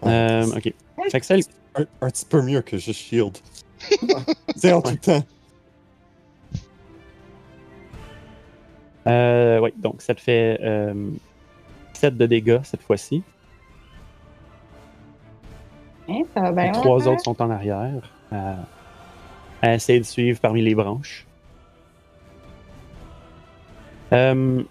Euh, 0.05 0.45
ok. 0.55 0.73
Fait 1.12 1.19
que 1.19 1.25
celle. 1.25 1.41
Un, 1.75 1.85
un 2.01 2.09
petit 2.09 2.25
peu 2.25 2.41
mieux 2.41 2.61
que 2.61 2.77
juste 2.77 3.01
Shield. 3.01 3.38
C'est 4.55 4.73
en 4.73 4.81
tout 4.81 4.91
le 4.91 4.97
temps. 4.97 5.23
Euh, 9.07 9.59
ouais, 9.59 9.73
donc 9.77 10.01
ça 10.01 10.15
te 10.15 10.21
fait 10.21 10.59
7 11.93 12.17
de 12.17 12.25
dégâts 12.25 12.59
cette 12.63 12.81
fois-ci. 12.81 13.23
Hein, 16.07 16.21
ça 16.33 16.41
va 16.41 16.51
bien. 16.51 16.65
Les 16.65 16.71
trois 16.71 17.07
autres 17.07 17.23
sont 17.23 17.41
en 17.41 17.49
arrière. 17.49 18.11
À, 18.31 18.55
à 19.61 19.73
essayer 19.75 19.99
de 19.99 20.05
suivre 20.05 20.39
parmi 20.39 20.61
les 20.61 20.75
branches. 20.75 21.25
Euh, 24.13 24.63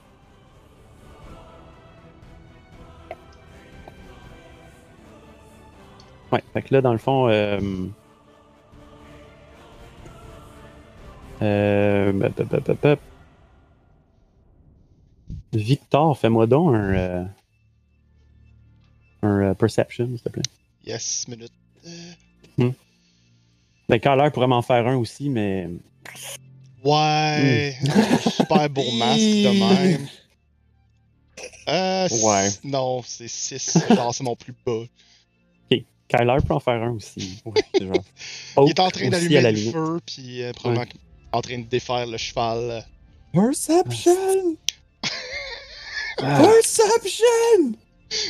Ouais, 6.35 6.42
fait 6.53 6.62
que 6.62 6.75
là, 6.75 6.81
dans 6.81 6.92
le 6.92 6.99
fond. 6.99 7.29
Euh... 7.29 7.61
Euh... 11.42 12.12
hop, 12.12 12.68
hop, 12.68 12.85
hop. 12.85 13.01
Victor, 15.53 16.18
fais-moi 16.18 16.47
donc 16.47 16.75
un. 16.75 16.94
euh, 16.94 17.25
Un 19.23 19.40
euh, 19.42 19.55
perception, 19.55 20.07
s'il 20.09 20.20
te 20.20 20.29
plaît. 20.29 20.42
Yes, 20.87 21.27
minute. 21.29 21.53
Euh, 21.87 22.70
Ben, 23.88 24.01
Kyler 24.01 24.31
pourrait 24.33 24.47
m'en 24.49 24.62
faire 24.62 24.87
un 24.87 24.97
aussi, 24.97 25.29
mais. 25.29 25.68
Ouais. 26.85 27.77
Super 28.31 28.68
beau 28.70 28.90
masque 28.99 29.20
de 29.20 29.59
même. 29.75 30.07
Euh, 31.68 32.09
Ouais. 32.23 32.49
Non, 32.64 33.03
c'est 33.05 33.29
6. 33.29 33.79
Genre, 33.94 34.14
c'est 34.14 34.25
mon 34.25 34.37
plus 34.37 34.55
bas. 34.66 34.83
Kyler 36.09 36.37
peut 36.47 36.55
en 36.55 36.61
faire 36.61 36.83
un 36.83 36.90
aussi. 36.93 37.43
Ouais, 37.47 37.62
c'est 37.75 37.87
genre. 37.87 38.05
Il 38.67 38.71
est 38.71 38.81
en 38.81 38.88
train 38.90 39.09
d'allumer 39.09 39.40
le 39.40 39.51
limite. 39.51 39.73
feu, 39.73 40.01
puis 40.07 40.43
euh, 40.43 40.53
probablement 40.53 40.87
en 41.33 41.40
train 41.40 41.59
de 41.59 41.64
défaire 41.64 42.07
le 42.07 42.17
cheval. 42.17 42.85
Perception! 43.33 44.57
Ah, 46.19 46.43
Perception! 46.43 47.75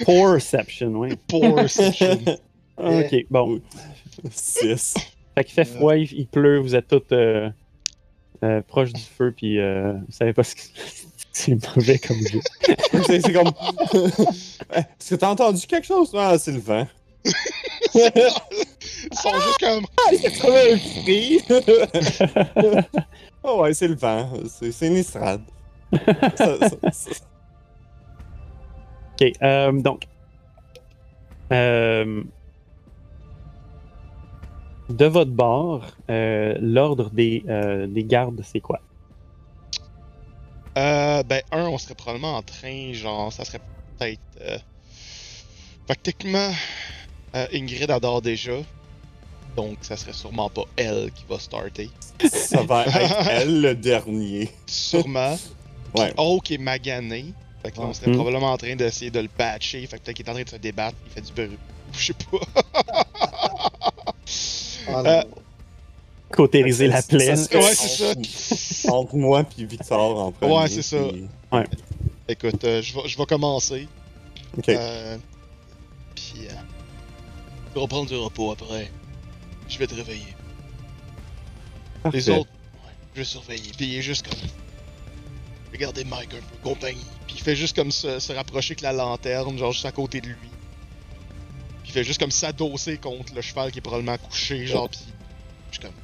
Perception, 0.06 0.88
oui. 0.94 1.16
Pour 1.28 1.68
section. 1.68 2.18
Ok, 2.76 3.14
bon. 3.30 3.60
6. 4.32 4.94
Fait 5.36 5.44
qu'il 5.44 5.54
fait 5.54 5.64
froid, 5.64 5.94
il, 5.96 6.12
il 6.12 6.26
pleut, 6.26 6.58
vous 6.58 6.74
êtes 6.74 6.88
tous 6.88 7.02
euh, 7.12 7.48
euh, 8.42 8.62
proches 8.62 8.92
du 8.92 9.00
feu, 9.00 9.32
puis 9.36 9.60
euh, 9.60 9.92
vous 9.92 10.10
savez 10.12 10.32
pas 10.32 10.42
ce 10.42 10.56
que 10.56 10.60
c'est 11.32 11.76
mauvais 11.76 11.98
comme 12.00 12.16
jeu. 12.26 12.40
c'est 13.06 13.20
c'est 13.20 13.32
comme. 13.32 13.52
Est-ce 14.72 15.10
que 15.10 15.14
t'as 15.14 15.28
entendu 15.30 15.64
quelque 15.68 15.86
chose? 15.86 16.10
Ah, 16.14 16.36
c'est 16.36 16.50
le 16.50 16.58
vent. 16.58 16.86
Ils 17.94 19.18
sont 19.18 19.40
juste 19.40 19.58
comme. 19.60 19.86
C'est 20.20 20.38
comme 20.40 20.54
un 20.54 20.78
cri! 20.78 21.40
oh 23.42 23.62
ouais, 23.62 23.74
c'est 23.74 23.88
le 23.88 23.96
vent. 23.96 24.30
C'est 24.48 24.86
une 24.86 24.96
estrade. 24.96 25.42
Ça- 26.36 26.58
ça- 26.68 26.90
ça- 26.92 27.10
Ok, 29.20 29.32
euh, 29.42 29.72
donc. 29.80 30.02
Euh, 31.52 32.24
de 34.88 35.04
votre 35.06 35.30
bord, 35.30 35.86
euh, 36.10 36.56
l'ordre 36.60 37.10
des, 37.10 37.44
euh, 37.48 37.86
des 37.86 38.04
gardes, 38.04 38.42
c'est 38.44 38.60
quoi? 38.60 38.80
Euh, 40.76 41.22
ben, 41.22 41.40
un, 41.52 41.68
on 41.68 41.78
serait 41.78 41.94
probablement 41.94 42.36
en 42.36 42.42
train, 42.42 42.92
genre, 42.92 43.32
ça 43.32 43.44
serait 43.44 43.60
peut-être. 43.98 44.20
Euh... 44.40 44.58
Fait 45.86 45.94
que 45.96 46.00
techniquement, 46.02 46.50
euh, 47.34 47.46
Ingrid 47.52 47.90
adore 47.90 48.22
déjà. 48.22 48.52
Donc, 49.56 49.78
ça 49.82 49.96
serait 49.96 50.12
sûrement 50.12 50.50
pas 50.50 50.64
elle 50.76 51.10
qui 51.14 51.24
va 51.28 51.38
starter. 51.38 51.88
ça 52.32 52.62
va 52.62 52.86
être 52.86 53.28
elle 53.30 53.60
le 53.60 53.74
dernier. 53.74 54.50
Sûrement. 54.66 55.38
Ouais. 55.96 56.06
Puis 56.06 56.14
Oak 56.16 56.50
est 56.50 56.58
magané. 56.58 57.26
Fait 57.62 57.70
que 57.70 57.78
là, 57.78 57.84
on 57.86 57.94
serait 57.94 58.08
Mhm. 58.08 58.16
probablement 58.16 58.52
en 58.52 58.56
train 58.58 58.74
d'essayer 58.76 59.10
de 59.10 59.20
le 59.20 59.28
patcher. 59.28 59.86
Fait 59.86 59.98
que 59.98 60.02
peut-être 60.04 60.16
qu'il 60.16 60.26
est 60.26 60.30
en 60.30 60.34
train 60.34 60.42
de 60.42 60.48
se 60.48 60.56
débattre. 60.56 60.96
Il 61.06 61.12
fait 61.12 61.20
du 61.20 61.32
bruit. 61.32 61.58
Je 61.92 62.06
sais 62.06 62.14
pas. 62.14 62.38
Ah, 64.86 65.02
non. 65.02 65.06
Euh, 65.06 65.22
Cautériser 66.30 66.88
la 66.88 67.00
plaie. 67.02 67.30
Ouais, 67.30 67.36
c'est 67.74 67.88
ça. 68.84 68.90
entre- 68.92 69.14
moi 69.16 69.44
et 69.58 69.64
Victor 69.64 70.18
en 70.20 70.32
premier. 70.32 70.52
Ouais, 70.52 70.68
c'est 70.68 70.82
ça. 70.82 70.96
puis- 71.10 71.26
Écoute, 72.28 72.64
euh, 72.64 72.82
je 72.82 72.94
vais 72.94 73.06
je 73.08 73.16
vais 73.16 73.26
commencer. 73.26 73.86
Ok. 74.58 74.68
Euh, 74.70 75.16
puis, 76.14 76.46
euh, 76.48 76.52
tu 77.74 77.80
vas 77.80 77.86
prendre 77.88 78.08
du 78.08 78.14
repos 78.14 78.52
après. 78.52 78.90
Je 79.68 79.78
vais 79.78 79.86
te 79.86 79.94
réveiller. 79.94 80.34
Les 82.12 82.30
autres, 82.30 82.50
ouais, 82.50 82.92
je 83.14 83.20
vais 83.20 83.24
surveiller. 83.24 83.72
Puis 83.76 83.86
il 83.86 83.96
est 83.96 84.02
juste 84.02 84.28
comme. 84.28 84.38
Regardez 85.72 86.04
Mike 86.04 86.34
un 86.34 86.36
peu, 86.36 86.56
compagnie. 86.62 87.04
Puis 87.26 87.36
il 87.36 87.42
fait 87.42 87.56
juste 87.56 87.74
comme 87.74 87.90
se, 87.90 88.20
se 88.20 88.32
rapprocher 88.32 88.72
avec 88.72 88.82
la 88.82 88.92
lanterne, 88.92 89.58
genre 89.58 89.72
juste 89.72 89.86
à 89.86 89.92
côté 89.92 90.20
de 90.20 90.28
lui. 90.28 90.36
Puis 91.82 91.86
il 91.86 91.90
fait 91.92 92.04
juste 92.04 92.20
comme 92.20 92.30
s'adosser 92.30 92.98
contre 92.98 93.34
le 93.34 93.40
cheval 93.40 93.72
qui 93.72 93.78
est 93.78 93.82
probablement 93.82 94.18
couché, 94.18 94.66
genre, 94.66 94.88
puis. 94.88 95.00
Je 95.72 95.78
suis 95.78 95.82
comme. 95.82 95.94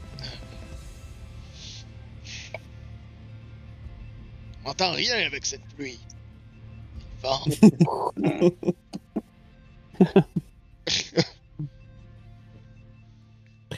On 4.65 4.71
entend 4.71 4.91
rien 4.91 5.25
avec 5.25 5.47
cette 5.47 5.65
pluie. 5.77 6.01
Vent. 7.23 7.45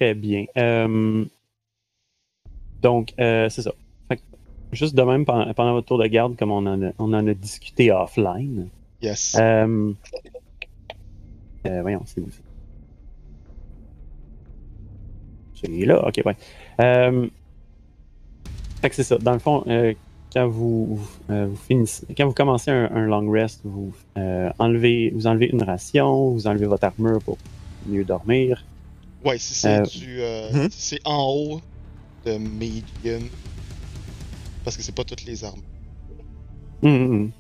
Très 0.03 0.15
bien. 0.15 0.47
Euh, 0.57 1.25
Donc, 2.83 3.15
euh, 3.21 3.49
c'est 3.49 3.63
ça. 3.63 3.71
Fait 4.09 4.17
que, 4.17 4.23
juste 4.73 4.97
de 4.97 5.03
même, 5.03 5.25
pendant, 5.25 5.55
pendant 5.55 5.75
votre 5.75 5.87
tour 5.87 5.99
de 5.99 6.09
garde, 6.09 6.37
comme 6.37 6.51
on 6.51 6.67
en 6.67 6.83
a, 6.83 6.91
on 6.99 7.13
en 7.15 7.25
a 7.29 7.35
discuté 7.35 7.93
offline, 7.93 8.69
Yes. 9.01 9.37
euh, 9.39 9.93
voyons, 11.83 12.03
c'est 12.05 12.21
où 12.21 12.29
ça? 12.33 12.41
C'est 15.55 15.69
là, 15.87 16.05
ok, 16.05 16.21
ouais. 16.27 16.37
Fait 18.81 18.89
que 18.91 18.95
c'est 18.97 19.05
ça. 19.05 19.19
Dans 19.19 19.35
le 19.35 19.39
fond, 19.39 19.63
quand 20.33 20.49
vous, 20.49 20.99
finissez, 21.69 22.05
quand 22.17 22.27
vous 22.27 22.33
commencez 22.35 22.73
un, 22.73 22.91
un 22.93 23.07
long 23.07 23.31
rest, 23.31 23.61
vous 23.63 23.93
enlevez, 24.17 25.11
vous 25.15 25.29
enlevez 25.29 25.51
une 25.53 25.63
ration, 25.63 26.31
vous 26.31 26.49
enlevez 26.49 26.67
votre 26.67 26.87
armure 26.87 27.23
pour 27.23 27.39
mieux 27.87 28.03
dormir. 28.03 28.65
Ouais, 29.25 29.39
si 29.39 29.55
c'est 29.55 29.69
euh, 29.79 29.83
du. 29.83 30.21
euh, 30.21 30.69
si 30.71 30.81
c'est 30.83 31.01
en 31.05 31.25
haut 31.31 31.61
de 32.27 32.37
medium. 32.39 33.29
Parce 34.65 34.77
que 34.77 34.83
c'est 34.83 34.95
pas 34.95 35.05
toutes 35.05 35.25
les 35.25 35.45
armes. 35.45 35.63
Hum, 36.83 36.91
hum, 36.95 37.11
hum. 37.13 37.31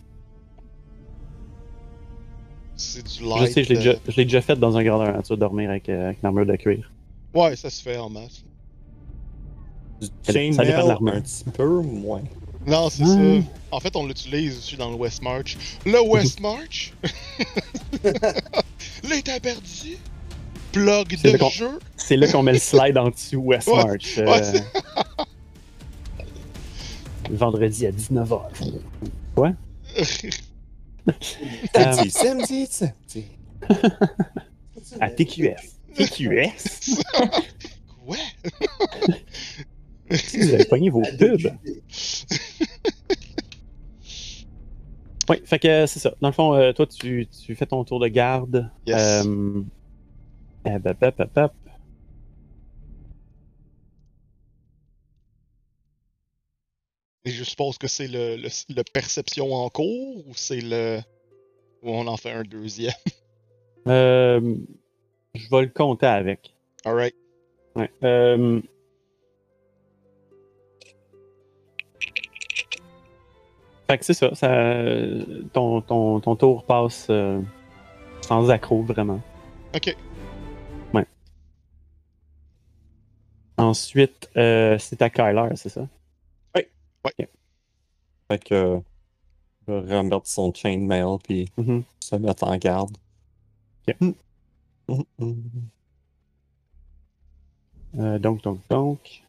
C'est 2.76 3.04
du 3.06 3.20
Je 3.20 3.24
light. 3.24 3.52
sais, 3.52 3.64
je 3.64 3.68
l'ai 3.70 3.76
euh, 3.76 3.78
déjà, 3.78 3.94
je 4.08 4.16
l'ai 4.16 4.24
déjà 4.24 4.40
fait 4.40 4.56
dans 4.56 4.76
un 4.76 4.82
grandeur 4.82 5.12
nature, 5.14 5.36
dormir 5.36 5.70
avec, 5.70 5.88
euh, 5.88 6.06
avec 6.06 6.18
une 6.22 6.26
armure 6.26 6.46
de 6.46 6.56
cuir. 6.56 6.90
Ouais, 7.34 7.54
ça 7.56 7.70
se 7.70 7.80
fait 7.82 7.96
en 7.96 8.10
masse. 8.10 8.42
Du 10.00 10.08
Ça 10.22 10.32
dépend 10.32 10.82
de 10.84 10.88
l'armure. 10.88 11.14
un 11.14 11.20
petit 11.20 11.44
peu 11.44 11.80
moins. 11.80 12.22
Non, 12.66 12.90
c'est 12.90 13.04
ça. 13.04 13.18
En 13.70 13.80
fait, 13.80 13.94
on 13.96 14.06
l'utilise 14.06 14.58
aussi 14.58 14.76
dans 14.76 14.90
le 14.90 14.96
West 14.96 15.22
March. 15.22 15.56
Le 15.86 16.00
West 16.00 16.40
March? 16.40 16.92
L'état 19.08 19.38
perdu? 19.40 19.96
Plug 20.72 21.16
C'est 21.20 21.32
de 21.32 21.44
jeu? 21.50 21.78
C'est 21.96 22.16
là 22.16 22.30
qu'on 22.30 22.42
met 22.42 22.52
le 22.52 22.58
slide 22.60 22.96
en 22.98 23.10
dessous 23.10 23.36
West 23.38 23.68
Ouais, 23.68 23.84
March. 23.84 24.16
ouais, 24.18 24.26
euh, 24.26 24.60
vendredi 27.30 27.86
à 27.86 27.90
19h. 27.90 28.40
Quoi? 29.34 29.52
Samedi, 31.74 32.10
samedi, 32.10 32.66
samedi. 32.70 33.24
À 35.00 35.10
TQS. 35.10 35.78
TQS? 35.94 37.02
Quoi? 38.06 38.16
Vous 40.10 40.54
avez 40.54 40.64
pogné 40.64 40.90
vos 40.90 41.02
pubs. 41.18 41.52
Oui, 45.28 45.36
fait 45.44 45.58
que 45.60 45.68
euh, 45.68 45.86
c'est 45.86 46.00
ça. 46.00 46.12
Dans 46.20 46.28
le 46.28 46.34
fond, 46.34 46.54
euh, 46.54 46.72
toi, 46.72 46.86
tu, 46.86 47.26
tu 47.44 47.54
fais 47.54 47.64
ton 47.66 47.84
tour 47.84 48.00
de 48.00 48.08
garde. 48.08 48.68
Yes. 48.86 49.24
Euh, 49.24 49.62
bap. 50.64 51.54
Et 57.24 57.30
je 57.30 57.44
suppose 57.44 57.78
que 57.78 57.86
c'est 57.86 58.08
le, 58.08 58.36
le, 58.36 58.48
le 58.74 58.82
perception 58.92 59.52
en 59.52 59.68
cours 59.68 60.26
ou 60.26 60.34
c'est 60.34 60.60
le. 60.60 61.00
Ou 61.82 61.90
on 61.90 62.06
en 62.06 62.16
fait 62.16 62.32
un 62.32 62.42
deuxième? 62.42 62.92
Euh, 63.88 64.40
je 65.34 65.50
vais 65.50 65.62
le 65.62 65.68
compter 65.68 66.06
avec. 66.06 66.54
Alright. 66.84 67.16
Ouais. 67.74 67.90
Euh, 68.04 68.60
Fait 73.88 73.98
que 73.98 74.04
c'est 74.04 74.14
ça, 74.14 74.34
ça 74.34 74.94
ton, 75.52 75.80
ton, 75.82 76.20
ton 76.20 76.36
tour 76.36 76.64
passe 76.64 77.08
euh, 77.10 77.40
sans 78.20 78.48
accroc, 78.50 78.82
vraiment. 78.84 79.20
Ok. 79.74 79.96
Ensuite, 83.58 84.30
euh, 84.36 84.78
c'est 84.78 85.02
à 85.02 85.10
Kyler, 85.10 85.50
c'est 85.56 85.68
ça? 85.68 85.86
Fait 88.28 88.38
que. 88.38 88.80
je 89.68 89.72
vais 89.74 89.98
remettre 89.98 90.26
son 90.26 90.52
chainmail 90.54 91.18
puis 91.24 91.50
Mhm. 91.58 91.84
se 92.00 92.16
mettre 92.16 92.44
en 92.44 92.56
garde. 92.56 92.96
Mm. 94.00 94.12
Mm, 94.88 95.02
mm. 95.18 95.34
Euh, 97.98 98.18
donc, 98.18 98.42
donc, 98.42 98.60
donc. 98.68 99.22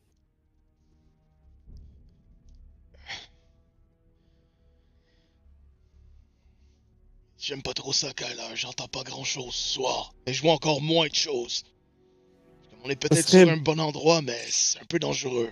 J'aime 7.37 7.61
pas 7.61 7.73
trop 7.73 7.93
ça, 7.93 8.11
Kyler. 8.13 8.55
J'entends 8.55 8.87
pas 8.87 9.03
grand 9.03 9.23
chose 9.23 9.53
ce 9.53 9.73
soir. 9.73 10.13
Et 10.25 10.33
je 10.33 10.41
vois 10.41 10.53
encore 10.53 10.81
moins 10.81 11.07
de 11.07 11.13
choses. 11.15 11.63
On 12.83 12.89
est 12.89 12.95
peut-être 12.95 13.27
serait- 13.27 13.43
sur 13.45 13.53
un 13.53 13.57
bon 13.57 13.79
endroit, 13.79 14.21
mais 14.21 14.37
c'est 14.49 14.79
un 14.79 14.85
peu 14.85 14.99
dangereux. 14.99 15.49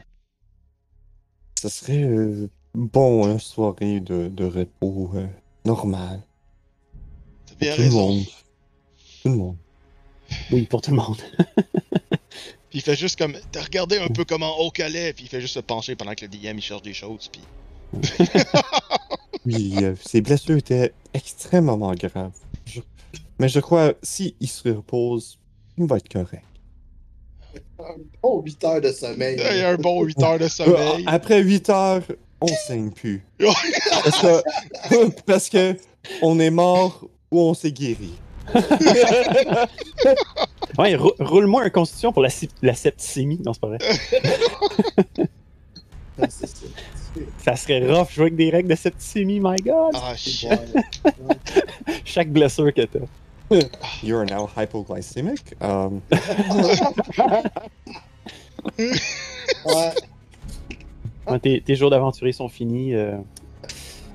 Ce 1.62 1.70
serait 1.70 2.04
euh, 2.04 2.50
bon, 2.74 3.32
une 3.32 3.40
soirée 3.40 4.00
de, 4.00 4.28
de 4.28 4.46
repos 4.46 5.12
euh, 5.16 5.28
normal. 5.66 6.22
T'as 7.48 7.56
bien 7.56 7.76
Tout 7.76 7.82
le 7.84 7.90
monde. 7.92 8.24
Tout 9.24 9.30
le 9.30 9.36
monde. 9.36 9.58
Oui, 10.52 10.66
pour 10.66 10.82
tout 10.82 10.92
le 10.92 10.98
monde. 10.98 11.18
Puis 12.70 12.80
il 12.80 12.82
fait 12.82 12.96
juste 12.96 13.18
comme. 13.20 13.36
T'as 13.52 13.64
regardé 13.64 13.98
un 13.98 14.08
peu 14.08 14.24
comment 14.24 14.62
Oak 14.62 14.80
allait, 14.80 15.12
puis 15.12 15.26
il 15.26 15.28
fait 15.28 15.42
juste 15.42 15.56
se 15.56 15.60
pencher 15.60 15.98
pendant 15.98 16.14
que 16.16 16.24
le 16.24 16.30
DM 16.30 16.58
il 16.58 16.62
cherche 16.62 16.82
des 16.84 16.94
choses, 16.94 17.30
puis. 17.30 17.42
Oui, 19.46 19.74
euh, 19.84 19.94
ses 20.06 20.22
blessures 20.22 20.56
étaient 20.56 20.94
extrêmement 21.14 21.94
graves. 21.96 22.32
Je- 22.66 22.80
Mais 23.40 23.50
je 23.50 23.60
crois, 23.60 23.94
si 24.02 24.36
il 24.40 24.48
se 24.48 24.70
repose, 24.70 25.38
il 25.78 25.86
va 25.86 25.98
être 25.98 26.08
correct. 26.08 26.46
Un 27.80 27.96
bon 28.22 28.42
8 28.42 28.64
heures 28.64 28.82
de 28.82 28.92
sommeil. 28.92 29.38
Il 29.52 29.58
y 29.58 29.62
a 29.62 29.70
un 29.70 29.76
bon 29.76 30.04
8 30.04 30.22
heures 30.24 30.40
de 30.40 30.48
sommeil. 30.48 31.04
après 31.08 31.42
8 31.42 31.70
heures, 31.70 32.02
on 32.42 32.48
saigne 32.48 32.92
plus. 32.92 33.24
Parce 34.04 34.22
que, 34.22 34.42
parce 35.26 35.50
que 35.50 35.76
on 36.22 36.40
est 36.40 36.50
mort 36.50 37.08
ou 37.32 37.40
on 37.42 37.54
s'est 37.54 37.72
guéri. 37.72 38.14
Ouais, 40.78 40.96
rou- 40.96 41.12
roule-moi 41.20 41.64
un 41.64 41.70
constitution 41.70 42.14
pour 42.14 42.22
la, 42.22 42.30
la 42.62 42.74
septicémie. 42.74 43.40
Non, 43.46 43.52
c'est 43.54 43.60
pas 43.60 43.68
vrai. 43.68 43.78
Ça. 46.30 46.48
Ça 47.44 47.56
serait 47.58 47.86
rough 47.86 48.10
jouer 48.12 48.24
avec 48.24 48.36
des 48.38 48.50
règles 48.50 48.70
de 48.70 48.76
septicémie, 48.76 49.40
my 49.42 49.58
god! 49.58 49.92
Ah, 49.96 50.16
shit. 50.16 50.48
Chaque 52.06 52.30
blessure 52.32 52.74
que 52.74 52.82
t'as. 52.84 53.00
You 54.04 54.18
are 54.18 54.26
now 54.26 54.48
hypoglycemic. 54.56 55.54
Um, 55.62 56.02
Ouais. 59.66 59.92
Ouais, 61.28 61.40
tes, 61.40 61.62
tes 61.62 61.76
jours 61.76 61.90
d'aventurier 61.92 62.34
sont 62.34 62.50
finis. 62.50 62.96
euh, 62.96 63.16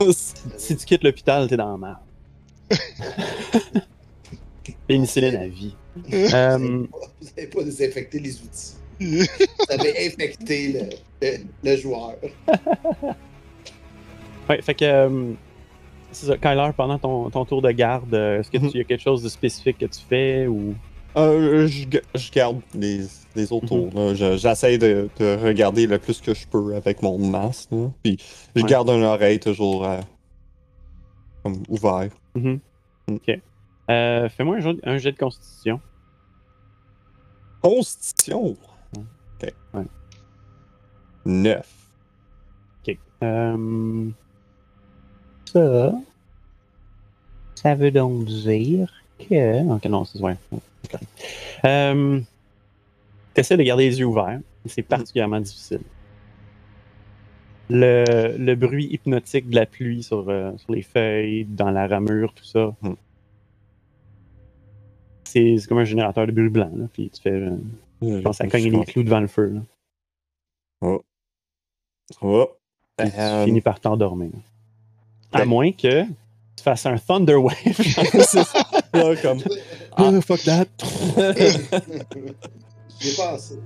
si 0.56 0.76
tu 0.76 0.84
quittes 0.84 1.04
l'hôpital, 1.04 1.46
t'es 1.48 1.56
dans 1.56 1.70
la 1.70 1.78
merde. 1.78 1.98
Pénicilline 4.88 5.36
à 5.36 5.46
vie. 5.46 5.74
Euh, 6.12 6.58
Vous 6.58 6.88
n'avez 7.36 7.48
pas 7.48 7.62
désinfecté 7.62 8.18
les 8.18 8.34
outils. 8.42 8.74
Vous 9.00 9.24
avez 9.70 10.06
infecté 10.06 10.72
le, 10.72 10.88
le, 11.22 11.38
le 11.62 11.76
joueur. 11.76 12.14
ouais, 14.48 14.62
fait 14.62 14.74
que. 14.74 15.34
Ça, 16.24 16.38
Kyler, 16.38 16.70
pendant 16.76 16.98
ton, 16.98 17.28
ton 17.30 17.44
tour 17.44 17.60
de 17.60 17.70
garde, 17.70 18.14
euh, 18.14 18.40
est-ce 18.40 18.50
que 18.50 18.56
Mhm. 18.58 18.70
tu 18.70 18.78
y 18.78 18.80
a 18.80 18.84
quelque 18.84 19.02
chose 19.02 19.22
de 19.22 19.28
spécifique 19.28 19.76
que 19.78 19.84
tu 19.86 20.00
fais 20.08 20.46
ou? 20.46 20.74
euh, 21.16 21.66
je, 21.66 21.84
je 22.14 22.30
garde 22.32 22.60
les, 22.74 23.00
les 23.34 23.52
autres 23.52 23.74
Mhm. 23.74 23.90
tours. 23.92 24.14
J'essaie 24.36 24.78
de, 24.78 25.08
de 25.18 25.36
regarder 25.36 25.86
le 25.86 25.98
plus 25.98 26.20
que 26.20 26.32
je 26.34 26.46
peux 26.46 26.74
avec 26.74 27.02
mon 27.02 27.18
masque. 27.18 27.70
là. 27.72 27.90
Puis 28.02 28.16
je 28.54 28.62
Ouais. 28.62 28.68
garde 28.68 28.88
une 28.90 29.02
oreille 29.04 29.40
toujours 29.40 29.84
euh, 29.84 30.00
comme 31.42 31.62
ouvert. 31.68 32.08
Mhm. 32.34 32.60
Mm. 33.08 33.14
Ok. 33.14 33.40
Euh, 33.90 34.28
Fais-moi 34.28 34.56
un, 34.62 34.74
un 34.84 34.98
jet 34.98 35.12
de 35.12 35.18
constitution. 35.18 35.80
Constitution? 37.62 38.56
Ok. 38.96 39.52
Ouais. 39.74 39.82
Neuf. 41.24 41.72
Euh, 43.22 44.10
ça. 45.46 45.92
Ça 47.54 47.74
veut 47.74 47.90
donc 47.90 48.24
dire 48.26 48.92
que. 49.18 49.74
Ok, 49.74 49.84
non, 49.86 50.04
c'est 50.04 50.18
c'est 50.18 50.90
correct. 50.90 51.08
Euh, 51.64 52.20
T'essaies 53.34 53.56
de 53.56 53.62
garder 53.62 53.88
les 53.88 53.98
yeux 53.98 54.06
ouverts. 54.06 54.40
C'est 54.66 54.82
particulièrement 54.82 55.40
difficile. 55.40 55.80
Le, 57.68 58.36
le 58.38 58.54
bruit 58.54 58.86
hypnotique 58.92 59.50
de 59.50 59.56
la 59.56 59.66
pluie 59.66 60.02
sur, 60.02 60.28
euh, 60.28 60.56
sur 60.56 60.72
les 60.72 60.82
feuilles, 60.82 61.44
dans 61.44 61.70
la 61.70 61.86
ramure, 61.88 62.32
tout 62.32 62.44
ça. 62.44 62.74
Hmm. 62.82 62.94
C'est 65.24 65.56
comme 65.68 65.78
un 65.78 65.84
générateur 65.84 66.26
de 66.26 66.32
bruit 66.32 66.48
blanc. 66.48 66.70
Là, 66.76 66.86
puis 66.92 67.10
tu 67.10 67.20
fais. 67.20 67.30
euh, 67.30 67.56
Je 68.02 68.20
pense 68.20 68.40
à 68.40 68.46
cogner 68.46 68.70
les 68.70 68.84
clous 68.84 69.02
devant 69.02 69.20
le 69.20 69.26
feu. 69.26 69.48
Là, 69.52 69.60
Oh. 72.22 72.48
puis 72.96 73.10
tu 73.10 73.18
Euh, 73.18 73.44
finis 73.44 73.60
par 73.60 73.80
t'endormir. 73.80 74.30
À 75.36 75.40
ben- 75.40 75.48
moins 75.48 75.72
que 75.72 76.02
tu 76.04 76.62
fasses 76.62 76.86
un 76.86 76.96
Thunder 76.98 77.34
Wave. 77.34 77.56
C'est 77.76 78.44
ça. 78.44 78.66
Là, 78.92 79.14
comme. 79.16 79.38
Ah, 79.96 80.10
fuck 80.20 80.42
that. 80.44 80.66
J'ai 83.00 83.12
pensé. 83.14 83.58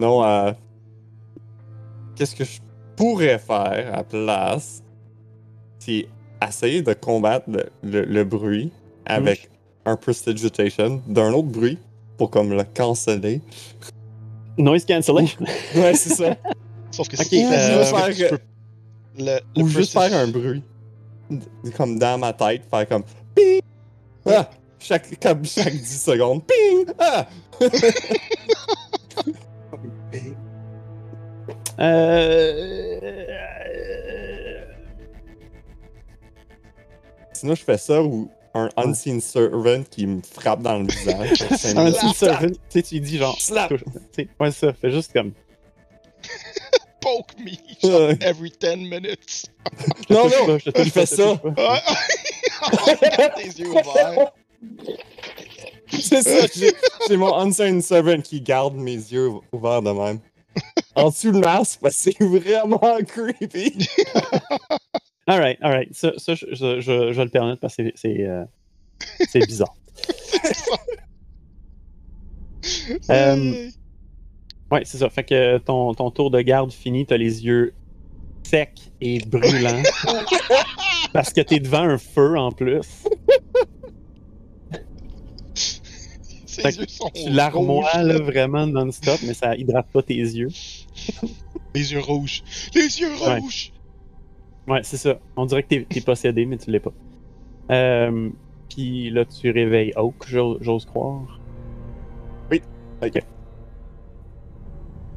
Non, 0.00 0.24
euh, 0.24 0.52
qu'est-ce 2.14 2.34
que 2.34 2.44
je 2.44 2.58
pourrais 2.96 3.38
faire 3.38 3.90
à 3.92 3.96
la 3.98 4.04
place, 4.04 4.82
c'est 5.78 6.06
essayer 6.46 6.82
de 6.82 6.92
combattre 6.92 7.46
le, 7.48 7.64
le- 7.82 8.04
le 8.04 8.24
bruit 8.24 8.72
avec 9.04 9.48
un 9.84 9.96
prestidigitation 9.96 11.00
d'un 11.06 11.32
autre 11.32 11.48
bruit 11.48 11.78
pour 12.18 12.30
comme 12.30 12.50
le 12.50 12.64
canceller. 12.74 13.40
Noise 14.58 14.84
cancellation. 14.86 15.40
Ouais, 15.76 15.94
c'est 15.94 16.14
ça. 16.14 16.36
Sauf 16.90 17.08
que 17.08 17.16
Ok, 17.16 17.26
si 17.26 17.44
euh, 17.44 17.84
tu 18.12 18.28
peux- 18.28 18.38
le, 19.18 19.38
le 19.56 19.62
Ou 19.62 19.68
juste 19.68 19.92
faire 19.92 20.12
un 20.14 20.26
bruit. 20.26 20.62
Comme 21.76 21.98
dans 21.98 22.18
ma 22.18 22.32
tête, 22.32 22.62
faire 22.70 22.88
comme 22.88 23.04
ping! 23.34 23.60
Ah! 24.26 24.48
Chaque, 24.78 25.20
comme 25.20 25.44
chaque 25.44 25.72
10 25.72 26.02
secondes. 26.02 26.42
Ping! 26.46 26.86
Ah! 26.98 27.26
Euh... 31.78 33.00
Sinon, 37.34 37.54
je 37.54 37.64
fais 37.64 37.76
ça 37.76 38.02
ou 38.02 38.30
un 38.54 38.70
unseen 38.78 39.20
servant 39.20 39.82
qui 39.90 40.06
me 40.06 40.22
frappe 40.22 40.62
dans 40.62 40.78
le 40.78 40.86
visage. 40.86 41.42
Un 41.76 41.92
petit 41.92 42.14
servant, 42.14 42.48
tu 42.48 42.54
sais, 42.70 42.82
tu 42.82 43.00
dis 43.00 43.18
genre. 43.18 43.38
Slap! 43.38 43.74
Ouais, 44.40 44.50
ça, 44.50 44.72
fais 44.72 44.90
juste 44.90 45.12
comme. 45.12 45.32
Poke 47.06 47.38
me 47.38 47.50
genre, 47.82 48.08
Ouais. 48.08 48.18
every 48.20 48.50
10 48.50 48.76
minutes. 48.88 49.46
Non, 50.10 50.24
non, 50.48 50.58
je 50.58 50.70
te 50.70 50.82
te 50.90 51.06
ça. 51.06 51.40
tes 53.36 53.46
yeux 53.60 53.68
ouverts. 53.70 54.32
C'est 55.88 56.22
ça, 56.22 56.46
j'ai 57.08 57.16
mon 57.16 57.32
unseen 57.38 57.80
servant 57.80 58.20
qui 58.20 58.40
garde 58.40 58.74
mes 58.74 58.96
yeux 58.96 59.30
ouverts 59.52 59.82
de 59.82 59.92
même. 59.92 60.18
En 60.96 61.10
dessous 61.10 61.30
le 61.30 61.38
masque, 61.40 61.78
parce 61.80 61.96
que 62.04 62.10
c'est 62.12 62.24
vraiment 62.24 62.98
creepy. 63.06 63.88
Alright, 65.28 65.58
alright. 65.62 65.94
Ça, 65.94 66.12
ça 66.16 66.34
je, 66.34 66.46
je, 66.50 66.80
je, 66.80 67.12
je 67.12 67.16
vais 67.16 67.24
le 67.24 67.30
permettre 67.30 67.60
parce 67.60 67.76
que 67.76 67.84
c'est- 67.84 67.92
c'est 67.94 68.22
euh, 68.26 68.44
c'est 69.28 69.46
bizarre. 69.46 69.74
Euh, 73.10 73.70
Ouais, 74.70 74.82
c'est 74.84 74.98
ça. 74.98 75.08
Fait 75.10 75.24
que 75.24 75.58
ton, 75.58 75.94
ton 75.94 76.10
tour 76.10 76.30
de 76.30 76.40
garde 76.40 76.72
fini, 76.72 77.06
t'as 77.06 77.16
les 77.16 77.44
yeux 77.44 77.72
secs 78.42 78.72
et 79.00 79.18
brûlants. 79.20 79.82
parce 81.12 81.32
que 81.32 81.40
t'es 81.40 81.60
devant 81.60 81.82
un 81.82 81.98
feu 81.98 82.36
en 82.38 82.50
plus. 82.52 82.82
Ses 85.54 86.62
Fait 86.62 86.72
que 86.72 86.80
yeux 86.80 86.86
sont 86.88 87.10
Tu 87.14 87.28
l'armoies 87.30 87.88
rouges. 87.90 88.04
là, 88.04 88.18
vraiment 88.20 88.66
non-stop, 88.66 89.20
mais 89.26 89.34
ça 89.34 89.54
hydrate 89.56 89.86
pas 89.92 90.02
tes 90.02 90.14
yeux. 90.14 90.48
Les 91.74 91.92
yeux 91.92 92.00
rouges. 92.00 92.42
Les 92.74 93.00
yeux 93.00 93.14
rouges. 93.18 93.72
Ouais, 94.66 94.80
c'est 94.82 94.96
ça. 94.96 95.18
On 95.36 95.46
dirait 95.46 95.62
que 95.62 95.68
t'es 95.68 95.86
t'es 95.88 96.00
possédé, 96.00 96.44
mais 96.46 96.56
tu 96.58 96.70
l'es 96.70 96.80
pas. 96.80 96.92
Euh, 97.70 98.30
Puis 98.68 99.10
là, 99.10 99.24
tu 99.24 99.50
réveilles 99.50 99.92
Oak, 99.96 100.24
j'ose 100.26 100.58
j'ose 100.60 100.84
croire. 100.86 101.40
Oui. 102.50 102.62
Ok. 103.02 103.22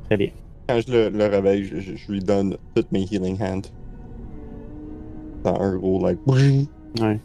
Très 0.09 0.17
bien. 0.17 0.29
Quand 0.67 0.79
je 0.81 0.91
le, 0.91 1.09
le 1.09 1.25
réveille, 1.27 1.63
je, 1.65 1.79
je- 1.79 1.95
je 1.95 2.11
lui 2.11 2.19
donne 2.19 2.57
toutes 2.75 2.91
mes 2.91 3.01
healing 3.03 3.37
hands. 3.41 3.61
Dans 5.43 5.55
un 5.59 5.75
gros, 5.77 6.05
like. 6.05 6.19
Ouais. 6.27 6.65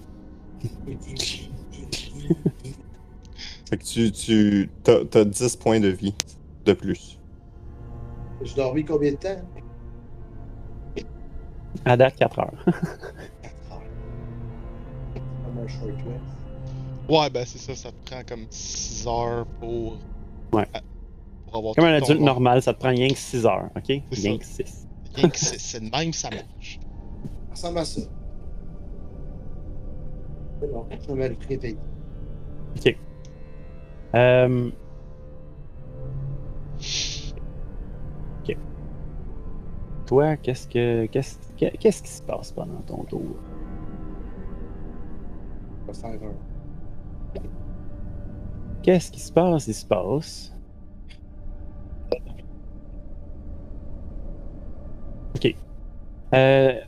Fait 3.68 3.76
que 3.78 3.82
tu, 3.84 4.12
tu 4.12 4.70
t'as, 4.82 5.04
t'as 5.04 5.24
10 5.24 5.56
points 5.56 5.80
de 5.80 5.88
vie 5.88 6.14
de 6.64 6.72
plus. 6.74 7.18
Je 8.42 8.54
dormi 8.54 8.84
combien 8.84 9.12
de 9.12 9.16
temps? 9.16 9.40
À 11.84 11.96
date, 11.96 12.16
4 12.16 12.38
heures. 12.38 12.52
4 12.64 12.74
heures. 13.72 13.82
Comme 15.44 15.58
un 15.64 15.68
short 15.68 15.88
rest. 15.88 17.08
Ouais, 17.08 17.28
ben 17.30 17.44
c'est 17.46 17.58
ça, 17.58 17.74
ça 17.74 17.90
te 17.90 18.10
prend 18.10 18.22
comme 18.26 18.46
6 18.50 19.06
heures 19.06 19.46
pour. 19.60 19.98
Ouais. 20.52 20.66
à- 20.72 20.80
Pour 21.54 21.60
avoir 21.60 21.74
Comme 21.76 21.84
un 21.84 21.94
adulte 21.94 22.20
normal, 22.20 22.62
ça 22.62 22.74
te 22.74 22.80
prend 22.80 22.88
rien 22.88 23.06
que 23.08 23.14
6 23.16 23.46
heures, 23.46 23.70
ok? 23.76 24.02
Rien 24.10 24.32
ça. 24.32 24.38
que 24.38 24.44
6. 24.44 24.88
Rien 25.14 25.28
que 25.28 25.38
c'est 25.38 25.60
c'est 25.60 25.78
de 25.78 25.88
même, 25.88 26.12
ça 26.12 26.28
marche. 26.28 26.80
Ça 27.52 27.68
ressemble 27.68 27.78
à 27.78 27.84
ça. 27.84 28.00
C'est 30.60 30.72
bon, 30.72 30.84
je 30.90 31.06
vais 31.14 31.28
me 31.28 31.36
réveiller. 31.48 31.78
Euh... 34.16 34.70
Ok. 38.42 38.56
Toi, 40.06 40.36
qu'est-ce 40.38 40.66
que 40.66 41.06
qu'est-ce 41.06 41.38
que- 41.56 41.76
qu'est-ce 41.76 42.02
qui 42.02 42.10
se 42.10 42.22
passe 42.22 42.50
pendant 42.50 42.80
ton 42.84 43.04
tour? 43.04 43.36
Qu'est-ce 48.82 49.12
qui 49.12 49.20
se 49.20 49.32
passe? 49.32 49.68
Il 49.68 49.74
se 49.74 49.86
passe. 49.86 50.50
Ok. 55.34 55.54
Euh... 56.34 56.80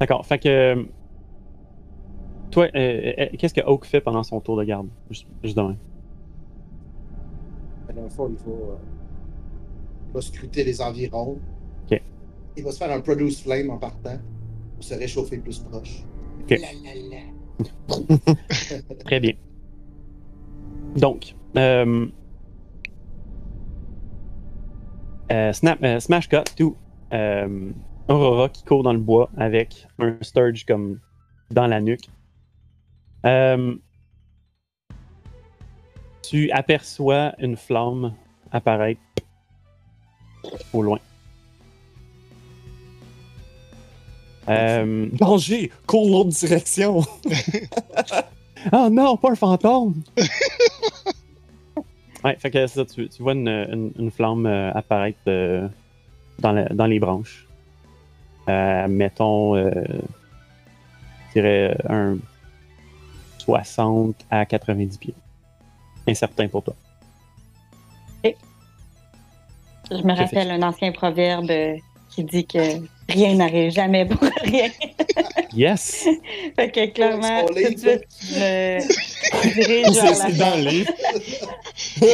D'accord. 0.00 0.26
Fait 0.26 0.38
que. 0.38 0.86
Toi, 2.50 2.68
euh, 2.76 3.12
euh, 3.18 3.26
qu'est-ce 3.36 3.54
que 3.54 3.62
Oak 3.62 3.84
fait 3.84 4.00
pendant 4.00 4.22
son 4.22 4.40
tour 4.40 4.56
de 4.56 4.64
garde? 4.64 4.88
Juste, 5.10 5.26
juste 5.42 5.56
demain? 5.56 5.76
La 7.88 7.94
dernière 7.94 8.12
fois, 8.12 8.28
il 8.30 8.36
va, 8.36 8.52
euh, 8.52 8.76
il 10.08 10.12
va 10.14 10.20
scruter 10.20 10.62
les 10.62 10.80
environs. 10.80 11.38
Ok. 11.90 12.00
Il 12.56 12.62
va 12.62 12.70
se 12.70 12.78
faire 12.78 12.92
un 12.92 13.00
produce 13.00 13.42
flame 13.42 13.70
en 13.70 13.78
partant 13.78 14.18
pour 14.74 14.84
se 14.84 14.94
réchauffer 14.94 15.38
plus 15.38 15.58
proche. 15.58 16.04
Ok. 16.42 16.50
La, 16.50 16.58
la, 16.84 17.16
la. 17.16 17.34
Très 19.04 19.20
bien. 19.20 19.32
Donc, 20.96 21.34
euh, 21.56 22.06
euh, 25.23 25.23
snap, 25.52 25.82
euh, 25.82 26.00
Smash 26.00 26.28
Cut 26.28 26.44
to 26.56 26.76
euh, 27.12 27.70
Aurora 28.08 28.48
qui 28.48 28.64
court 28.64 28.82
dans 28.82 28.92
le 28.92 28.98
bois 28.98 29.30
avec 29.36 29.86
un 29.98 30.16
Sturge 30.20 30.64
comme 30.66 31.00
dans 31.50 31.66
la 31.66 31.80
nuque. 31.80 32.08
Euh, 33.24 33.74
tu 36.22 36.50
aperçois 36.50 37.32
une 37.38 37.56
flamme 37.56 38.14
apparaître 38.52 39.00
au 40.72 40.82
loin. 40.82 40.98
Euh, 44.48 45.08
Danger! 45.12 45.70
Cours 45.86 46.10
l'autre 46.10 46.30
direction! 46.30 47.02
Oh 48.72 48.88
non, 48.92 49.16
pas 49.16 49.30
un 49.30 49.34
fantôme! 49.34 50.02
ouais, 52.24 52.36
fait 52.38 52.50
que 52.50 52.66
c'est 52.66 52.74
ça, 52.80 52.84
tu, 52.84 53.08
tu 53.08 53.22
vois 53.22 53.32
une, 53.34 53.48
une- 53.48 53.92
une 53.98 54.10
flamme 54.10 54.46
euh, 54.46 54.72
apparaître 54.72 55.18
euh, 55.28 55.68
dans, 56.38 56.52
la- 56.52 56.68
dans 56.68 56.86
les 56.86 56.98
branches. 56.98 57.46
Euh, 58.48 58.88
mettons, 58.88 59.56
euh, 59.56 59.70
je 61.28 61.32
dirais 61.40 61.76
un 61.88 62.16
60 63.38 64.16
à 64.30 64.44
90 64.46 64.98
pieds. 64.98 65.14
Incertain 66.06 66.48
pour 66.48 66.62
toi. 66.62 66.74
Je 69.90 70.02
me 70.02 70.14
rappelle 70.14 70.50
un 70.50 70.62
ancien 70.62 70.92
proverbe 70.92 71.52
qui 72.08 72.24
dit 72.24 72.46
que 72.46 72.58
rien 73.08 73.34
n'arrive 73.34 73.70
jamais 73.70 74.06
pour 74.06 74.22
rien. 74.42 74.68
Yes! 75.52 76.06
fait 76.56 76.70
que 76.70 76.86
clairement, 76.86 77.44
tout 77.46 77.52
de 77.54 77.58
suite, 77.60 78.06
je 78.22 78.78
dirige 79.52 79.86
C'est 79.92 80.14
c'est 80.14 80.32
la 80.38 80.50
dans 80.50 80.56
le 80.56 80.70
livre. 80.70 80.92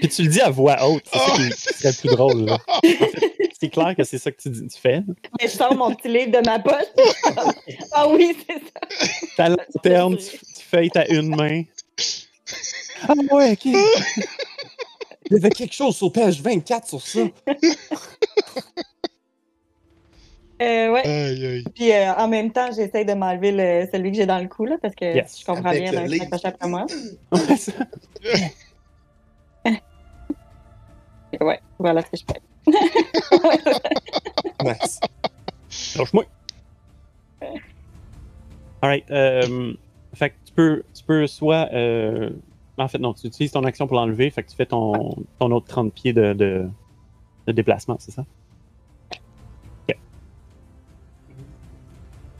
Puis 0.00 0.08
tu 0.08 0.22
le 0.22 0.28
dis 0.28 0.40
à 0.40 0.50
voix 0.50 0.76
haute, 0.86 1.02
c'est 1.12 1.18
ça 1.18 1.36
qui 1.36 1.42
c'est 1.56 1.74
serait 1.74 1.90
le 1.90 1.96
plus 2.00 2.08
drôle. 2.10 2.44
là. 2.44 2.58
En 2.68 2.80
fait, 2.80 3.30
c'est 3.58 3.68
clair 3.68 3.94
que 3.96 4.04
c'est 4.04 4.18
ça 4.18 4.30
que 4.30 4.40
tu, 4.40 4.48
dis- 4.50 4.68
tu 4.68 4.80
fais. 4.80 5.00
Mais 5.40 5.48
je 5.48 5.52
sors 5.56 5.74
mon 5.74 5.94
petit 5.94 6.08
livre 6.08 6.30
de 6.40 6.46
ma 6.46 6.58
poche. 6.60 6.86
ah 7.92 8.08
oui, 8.08 8.36
c'est 8.46 8.60
ça. 8.60 9.08
Ta 9.36 9.48
lanterne, 9.48 10.16
tu, 10.18 10.30
tu 10.38 10.62
fais 10.70 10.88
à 10.94 11.08
une 11.08 11.34
main. 11.34 11.62
Ah 13.08 13.14
ouais, 13.32 13.52
ok. 13.52 13.64
Il 15.28 15.32
y 15.32 15.36
avait 15.36 15.50
quelque 15.50 15.74
chose 15.74 15.96
sur 15.96 16.12
page 16.12 16.40
24 16.40 16.86
sur 16.86 17.02
ça. 17.02 17.20
Euh, 20.62 20.90
ouais. 20.92 21.06
Aïe, 21.06 21.46
aïe. 21.46 21.64
Puis 21.74 21.92
euh, 21.92 22.12
en 22.14 22.28
même 22.28 22.50
temps, 22.50 22.70
j'essaie 22.74 23.04
de 23.04 23.12
m'enlever 23.12 23.52
le, 23.52 23.88
celui 23.92 24.10
que 24.10 24.16
j'ai 24.16 24.26
dans 24.26 24.38
le 24.38 24.48
cou, 24.48 24.64
là, 24.64 24.76
parce 24.80 24.94
que 24.94 25.04
Yes. 25.04 25.40
je 25.40 25.44
comprends 25.44 25.68
Avec 25.68 25.90
bien 25.90 26.08
s'accroche 26.18 26.44
après 26.44 26.68
moi. 26.68 26.86
Ouais, 31.40 31.60
voilà 31.78 32.00
ce 32.02 32.10
que 32.10 32.16
je 32.16 32.24
fais. 32.24 32.40
Nice. 34.64 35.00
Lâche-moi. 35.98 36.24
Alright. 38.80 39.10
Euh, 39.10 39.74
fait 40.14 40.30
que 40.30 40.34
tu 40.46 40.52
peux, 40.54 40.82
tu 40.94 41.04
peux 41.04 41.26
soit. 41.26 41.68
euh, 41.74 42.30
en 42.78 42.88
fait, 42.88 42.98
non, 42.98 43.12
tu 43.14 43.26
utilises 43.26 43.52
ton 43.52 43.64
action 43.64 43.86
pour 43.86 43.96
l'enlever, 43.96 44.30
fait 44.30 44.42
que 44.42 44.50
tu 44.50 44.56
fais 44.56 44.66
ton, 44.66 45.16
ton 45.38 45.50
autre 45.50 45.66
30 45.66 45.92
pieds 45.92 46.12
de, 46.12 46.32
de, 46.32 46.68
de 47.46 47.52
déplacement, 47.52 47.96
c'est 47.98 48.12
ça? 48.12 48.24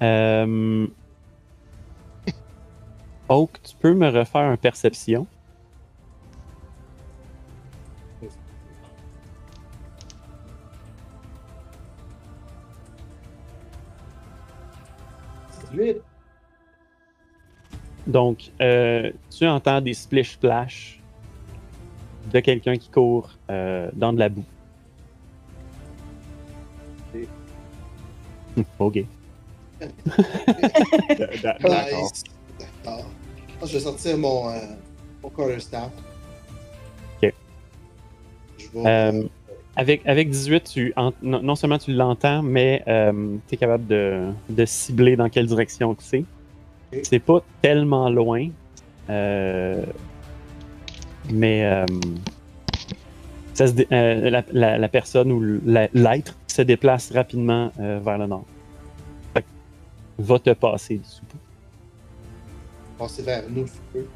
Euh... 0.02 0.86
Oak, 3.28 3.60
tu 3.62 3.76
peux 3.76 3.94
me 3.94 4.08
refaire 4.08 4.42
un 4.42 4.56
perception? 4.56 5.26
Donc, 18.06 18.52
euh, 18.60 19.10
tu 19.36 19.46
entends 19.46 19.80
des 19.80 19.94
splish-splash 19.94 21.00
de 22.32 22.40
quelqu'un 22.40 22.76
qui 22.76 22.88
court 22.88 23.36
euh, 23.50 23.90
dans 23.94 24.12
de 24.12 24.18
la 24.18 24.28
boue. 24.28 24.44
Ok. 27.14 27.28
Hum, 28.56 28.64
Ok. 28.78 29.04
D'accord. 31.42 31.84
Ah, 32.86 32.98
Je 33.66 33.72
vais 33.74 33.80
sortir 33.80 34.16
mon, 34.18 34.48
euh, 34.48 34.52
mon. 35.22 35.30
Ok. 37.22 37.32
Je 38.58 38.64
vais. 38.72 38.86
Euh, 38.86 39.22
avec, 39.76 40.06
avec 40.06 40.30
18, 40.30 40.64
tu 40.64 40.92
en- 40.96 41.12
non, 41.22 41.42
non 41.42 41.54
seulement 41.54 41.78
tu 41.78 41.92
l'entends, 41.92 42.42
mais 42.42 42.82
tu 43.48 43.54
es 43.54 43.56
capable 43.58 43.86
de, 43.86 44.28
de 44.48 44.64
cibler 44.64 45.16
dans 45.16 45.28
quelle 45.28 45.46
direction 45.46 45.94
que 45.94 46.02
c'est. 46.02 46.24
Ok. 46.92 47.00
C'est 47.02 47.18
pas 47.18 47.42
tellement 47.62 48.08
loin. 48.08 48.48
euh, 49.10 49.82
mais 51.30 51.64
euh, 51.64 51.84
ça 53.54 53.66
se 53.66 53.72
dé- 53.72 53.88
euh, 53.92 54.30
la, 54.30 54.44
la- 54.52 54.78
la 54.78 54.88
personne 54.88 55.32
ou 55.32 55.60
l'être 55.92 56.34
se 56.46 56.62
déplace 56.62 57.10
rapidement 57.12 57.70
euh, 57.80 57.98
vers 58.02 58.16
le 58.18 58.26
nord. 58.26 58.44
Va 60.18 60.38
te 60.38 60.50
passer 60.50 60.98
dessous. 60.98 61.22
passer 62.98 63.22
vers 63.22 63.44
nous 63.50 63.62
le 63.62 63.66
feu. 63.66 64.08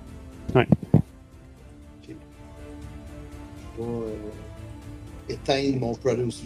Ouais. 0.55 0.67
Ok. 0.95 2.09
Je 2.09 3.83
vais 3.83 3.89
euh, 3.89 4.31
éteindre 5.29 5.79
mon 5.81 5.95
Produce 5.95 6.45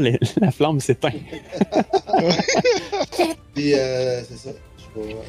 les- 0.00 0.18
la 0.40 0.50
flamme 0.50 0.80
s'éteint. 0.80 1.10
Puis, 3.54 3.74
euh, 3.74 4.22
c'est 4.24 4.36
ça. 4.36 4.50
Je 4.78 5.00
vais, 5.00 5.14
euh, 5.14 5.22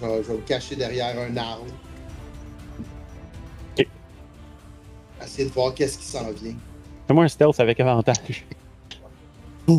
je, 0.00 0.06
vais, 0.06 0.22
je 0.22 0.28
vais 0.28 0.34
me 0.34 0.42
cacher 0.42 0.76
derrière 0.76 1.18
un 1.18 1.36
arbre. 1.36 1.64
Ok. 3.78 3.86
Essayer 5.22 5.48
de 5.48 5.52
voir 5.54 5.72
qu'est-ce 5.74 5.96
qui 5.98 6.04
s'en 6.06 6.30
vient. 6.30 6.54
Fais-moi 7.08 7.24
un 7.24 7.28
stealth 7.28 7.58
avec 7.60 7.80
avantage. 7.80 8.44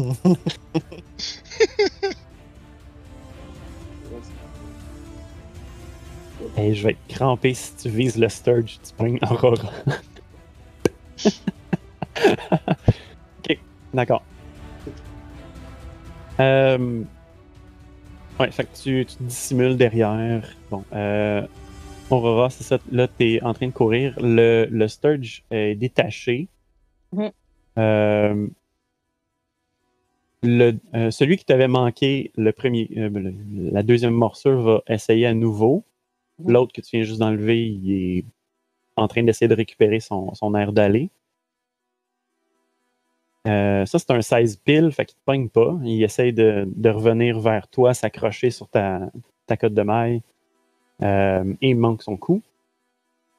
Et 6.58 6.74
je 6.74 6.84
vais 6.84 6.92
être 6.92 7.08
crampé 7.08 7.54
si 7.54 7.76
tu 7.76 7.90
vises 7.90 8.18
le 8.18 8.30
Sturge, 8.30 8.80
tu 8.84 8.94
pognes 8.94 9.20
Aurora. 9.30 9.72
ok, 13.40 13.60
d'accord. 13.94 14.24
Euh... 16.40 17.04
Ouais, 18.40 18.52
fait 18.52 18.64
que 18.64 18.76
tu, 18.76 19.06
tu 19.06 19.16
te 19.16 19.24
dissimules 19.24 19.78
derrière. 19.78 20.48
Bon, 20.70 20.84
euh... 20.94 21.46
Aurora, 22.10 22.50
c'est 22.50 22.64
ça. 22.64 22.78
Là, 22.92 23.08
t'es 23.08 23.40
en 23.42 23.54
train 23.54 23.68
de 23.68 23.72
courir. 23.72 24.14
Le, 24.20 24.68
le 24.70 24.88
Sturge 24.88 25.44
est 25.52 25.76
détaché. 25.76 26.48
Mhm. 27.12 27.32
Euh, 27.78 28.48
le, 30.44 30.74
euh, 30.94 31.10
celui 31.12 31.38
qui 31.38 31.46
t'avait 31.46 31.68
manqué 31.68 32.32
le 32.36 32.52
premier, 32.52 32.90
euh, 32.98 33.10
le- 33.10 33.34
la 33.72 33.84
deuxième 33.84 34.14
morsure 34.14 34.62
va 34.62 34.82
essayer 34.88 35.26
à 35.26 35.34
nouveau. 35.34 35.84
L'autre 36.46 36.74
que 36.74 36.82
tu 36.82 36.98
viens 36.98 37.06
juste 37.06 37.20
d'enlever, 37.20 37.66
il 37.66 37.92
est 38.20 38.26
en 38.96 39.08
train 39.08 39.24
d'essayer 39.24 39.48
de 39.48 39.56
récupérer 39.56 40.00
son, 40.00 40.34
son 40.34 40.54
air 40.56 40.74
d'aller. 40.74 41.10
Euh, 43.48 43.86
ça, 43.86 44.00
c'est 44.00 44.12
un 44.12 44.22
16 44.22 44.58
pile, 44.58 44.92
fait 44.92 45.06
qu'il 45.06 45.16
te 45.18 45.22
pogne 45.26 45.50
pas. 45.50 45.78
Il 45.84 46.02
essaye 46.04 46.32
de, 46.34 46.66
de 46.68 46.90
revenir 46.90 47.40
vers 47.40 47.68
toi, 47.68 47.94
s'accrocher 47.94 48.52
sur 48.52 48.70
ta, 48.70 49.12
ta 49.48 49.58
cote 49.58 49.74
de 49.74 49.82
maille. 49.82 50.22
Et 51.02 51.70
il 51.70 51.76
manque 51.76 52.02
son 52.04 52.16
coup. 52.16 52.42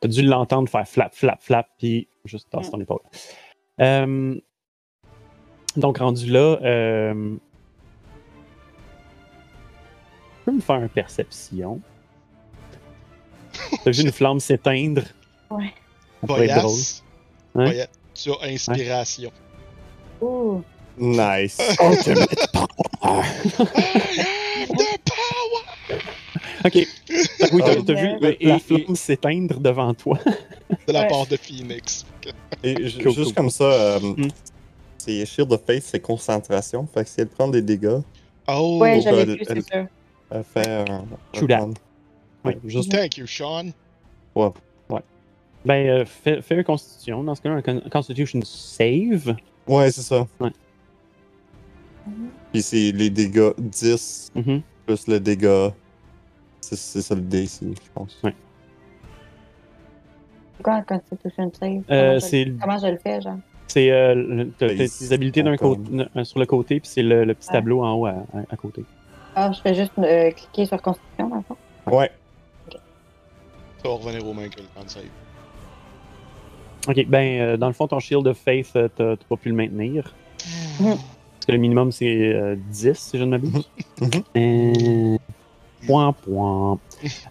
Tu 0.02 0.06
as 0.06 0.10
dû 0.10 0.22
l'entendre 0.22 0.68
faire 0.68 0.86
flap, 0.86 1.14
flap, 1.14 1.40
flap, 1.40 1.68
puis 1.78 2.06
juste 2.26 2.50
tasser 2.50 2.70
ton 2.70 2.80
épaule. 2.80 3.00
Donc, 5.76 5.98
rendu 5.98 6.26
là, 6.30 6.58
euh, 6.62 7.34
tu 10.38 10.44
peux 10.44 10.52
me 10.52 10.60
faire 10.60 10.76
une 10.76 10.88
perception. 10.88 11.80
T'as 13.84 13.90
vu 13.90 14.02
une 14.02 14.12
flamme 14.12 14.40
s'éteindre? 14.40 15.02
Ouais. 15.50 15.72
Ça 16.20 16.26
pourrait 16.26 16.46
être 16.46 16.56
drôle. 16.62 16.70
Boyas, 16.70 17.02
Hein? 17.56 17.64
Boyas, 17.64 17.86
tu 18.14 18.30
as 18.30 18.46
inspiration. 18.46 19.32
Ouh. 20.20 20.62
Nice. 20.96 21.58
Ultimate 21.82 22.46
power! 22.52 23.24
The 24.68 25.00
power 25.04 25.98
Ok. 26.64 26.74
Oui, 27.52 27.62
t'as, 27.64 27.82
t'as 27.82 27.92
vu 27.94 28.08
Et- 28.40 28.46
la 28.46 28.56
et- 28.56 28.58
flamme 28.60 28.96
s'éteindre 28.96 29.58
devant 29.60 29.92
toi. 29.94 30.18
de 30.86 30.92
la 30.92 31.02
Ouais. 31.02 31.08
part 31.08 31.26
de 31.26 31.36
Phoenix. 31.36 32.06
Et 32.62 32.88
ju- 32.88 33.02
Cool, 33.02 33.12
juste 33.12 33.24
cool. 33.26 33.34
comme 33.34 33.50
ça, 33.50 33.64
euh, 33.64 34.00
Mm. 34.00 34.28
C'est 35.04 35.26
Shield 35.26 35.52
of 35.52 35.62
Faith, 35.64 35.82
c'est 35.84 36.00
concentration. 36.00 36.86
Fait 36.86 37.04
que 37.04 37.10
si 37.10 37.20
elle 37.20 37.28
prend 37.28 37.48
des 37.48 37.62
dégâts, 37.62 38.00
Oh, 38.46 38.78
Ouais, 38.80 39.00
j'avais 39.00 39.22
elle- 39.22 39.28
vu, 39.30 39.36
elle- 39.48 39.62
c'est 39.62 39.72
sûr. 39.74 39.86
elle 40.30 40.44
fait 40.44 40.68
un. 40.68 40.84
That. 41.32 41.46
plan. 41.46 41.70
Oui. 42.44 42.52
Juste 42.66 42.90
thank 42.92 43.16
you, 43.16 43.26
Sean. 43.26 43.70
Ben, 45.66 45.88
euh, 45.88 46.04
fais, 46.04 46.42
fais 46.42 46.56
une 46.56 46.64
constitution. 46.64 47.24
Dans 47.24 47.34
ce 47.34 47.40
cas-là, 47.40 47.54
un 47.56 47.62
con- 47.62 47.80
constitution 47.90 48.38
save. 48.44 49.34
Ouais, 49.66 49.90
c'est 49.90 50.02
ça. 50.02 50.26
Ouais. 50.38 50.50
Puis 52.52 52.60
c'est 52.60 52.92
les 52.92 53.08
dégâts 53.08 53.52
10 53.56 54.30
Mhm. 54.34 54.60
plus 54.84 55.08
le 55.08 55.18
dégât. 55.20 55.72
C'est 56.60 56.76
c'est 56.76 57.00
ça 57.00 57.14
le 57.14 57.22
D 57.22 57.44
ici, 57.44 57.72
je 57.82 57.90
pense. 57.94 58.18
Ouais. 58.22 58.34
C'est 60.58 60.62
quoi 60.62 60.74
un 60.74 60.82
Constitution 60.82 61.50
Save? 61.58 61.82
Euh, 61.90 62.08
Comment 62.08 62.14
je- 62.14 62.18
c'est 62.26 62.52
Comment 62.60 62.78
je 62.78 62.86
le 62.88 62.98
fais, 62.98 63.20
genre? 63.22 63.38
C'est, 63.66 63.90
euh, 63.90 64.14
le- 64.14 64.50
t'as, 64.50 64.68
t'as 64.68 64.76
Face, 64.76 64.98
tes 64.98 65.12
habilités 65.14 65.42
d'un 65.42 65.54
euh, 65.54 66.24
sur 66.24 66.38
le 66.38 66.46
côté, 66.46 66.80
puis 66.80 66.88
c'est 66.88 67.02
le, 67.02 67.24
le 67.24 67.34
petit 67.34 67.48
tableau 67.48 67.82
en 67.82 67.94
haut 67.94 68.06
à, 68.06 68.10
à- 68.10 68.44
à 68.50 68.56
côté. 68.56 68.84
Ah, 69.34 69.50
je 69.52 69.60
fais 69.60 69.74
juste 69.74 69.92
euh, 69.98 70.30
cliquer 70.30 70.66
sur 70.66 70.80
Constitution, 70.80 71.28
dans 71.28 71.36
le 71.36 71.42
fond? 71.42 71.56
Ouais. 71.90 72.10
Ça 72.70 73.88
va 73.88 73.94
revenir 73.96 74.26
aux 74.26 74.32
mains 74.32 74.48
que 74.48 74.60
le 74.60 74.66
temps 74.68 74.84
de 74.84 74.88
save. 74.88 75.02
Ok, 76.88 77.06
ben, 77.08 77.40
euh, 77.40 77.56
dans 77.56 77.66
le 77.66 77.72
fond, 77.72 77.86
ton 77.88 77.98
Shield 77.98 78.26
of 78.26 78.38
Faith, 78.38 78.72
euh, 78.76 78.88
t'as, 78.94 79.16
t'as 79.16 79.24
pas 79.28 79.36
pu 79.36 79.48
le 79.48 79.54
maintenir. 79.54 80.14
Mhm. 80.80 80.96
Parce 80.96 81.46
que 81.46 81.52
le 81.52 81.58
minimum, 81.58 81.90
c'est 81.92 82.32
euh, 82.34 82.56
10, 82.70 82.94
si 82.94 83.18
je 83.18 83.24
ne 83.24 83.30
m'abuse. 83.30 83.68
Mhm. 84.00 84.10
Euh, 84.36 85.18
point, 85.86 86.12
point. 86.12 86.78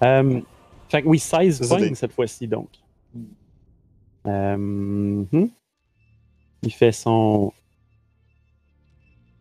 Euh, 0.03 0.41
fait 0.89 1.01
que 1.01 1.07
oui, 1.07 1.19
16 1.19 1.59
Désolé. 1.61 1.87
points 1.87 1.95
cette 1.95 2.13
fois-ci, 2.13 2.47
donc. 2.47 2.67
Euh, 4.27 4.57
mhm. 4.57 5.49
Il 6.63 6.71
fait 6.71 6.91
son 6.91 7.51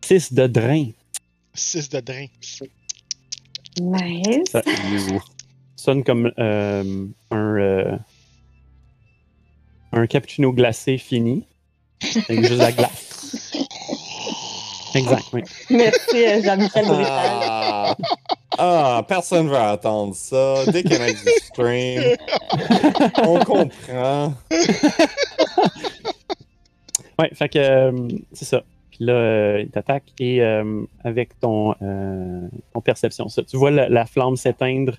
6 0.05 0.33
de 0.33 0.47
drain. 0.47 0.87
6 1.55 1.89
de 1.91 2.01
drain. 2.01 2.27
Nice. 3.81 4.51
Ça 4.51 4.63
sonne 5.77 6.05
comme 6.05 6.33
euh, 6.39 7.07
un, 7.31 7.57
euh, 7.59 7.97
un 9.93 10.07
cappuccino 10.07 10.53
glacé 10.53 10.99
fini. 10.99 11.47
Avec 12.29 12.45
juste 12.45 12.59
la 12.59 12.73
glace. 12.73 13.57
Exact, 14.95 15.25
oui. 15.33 15.43
Merci, 15.71 16.25
euh, 16.25 16.43
Jean-Michel. 16.43 16.85
Ah, 16.89 17.97
ah, 18.59 19.05
personne 19.09 19.49
va 19.49 19.71
attendre 19.71 20.15
ça. 20.15 20.67
Déconnect 20.67 21.25
du 21.25 21.31
stream. 21.47 22.17
On 23.25 23.39
comprend. 23.39 24.35
Ouais, 27.23 27.31
fait 27.35 27.49
que 27.49 27.59
euh, 27.59 28.09
c'est 28.33 28.45
ça. 28.45 28.63
Puis 28.91 29.05
là, 29.05 29.13
euh, 29.15 29.61
il 29.63 29.71
t'attaque 29.71 30.05
et 30.19 30.43
euh, 30.43 30.83
avec 31.05 31.39
ton, 31.41 31.75
euh, 31.81 32.47
ton 32.75 32.81
perception, 32.81 33.29
ça, 33.29 33.43
tu 33.43 33.57
vois 33.57 33.71
la, 33.71 33.89
la 33.89 34.05
flamme 34.05 34.37
s'éteindre, 34.37 34.95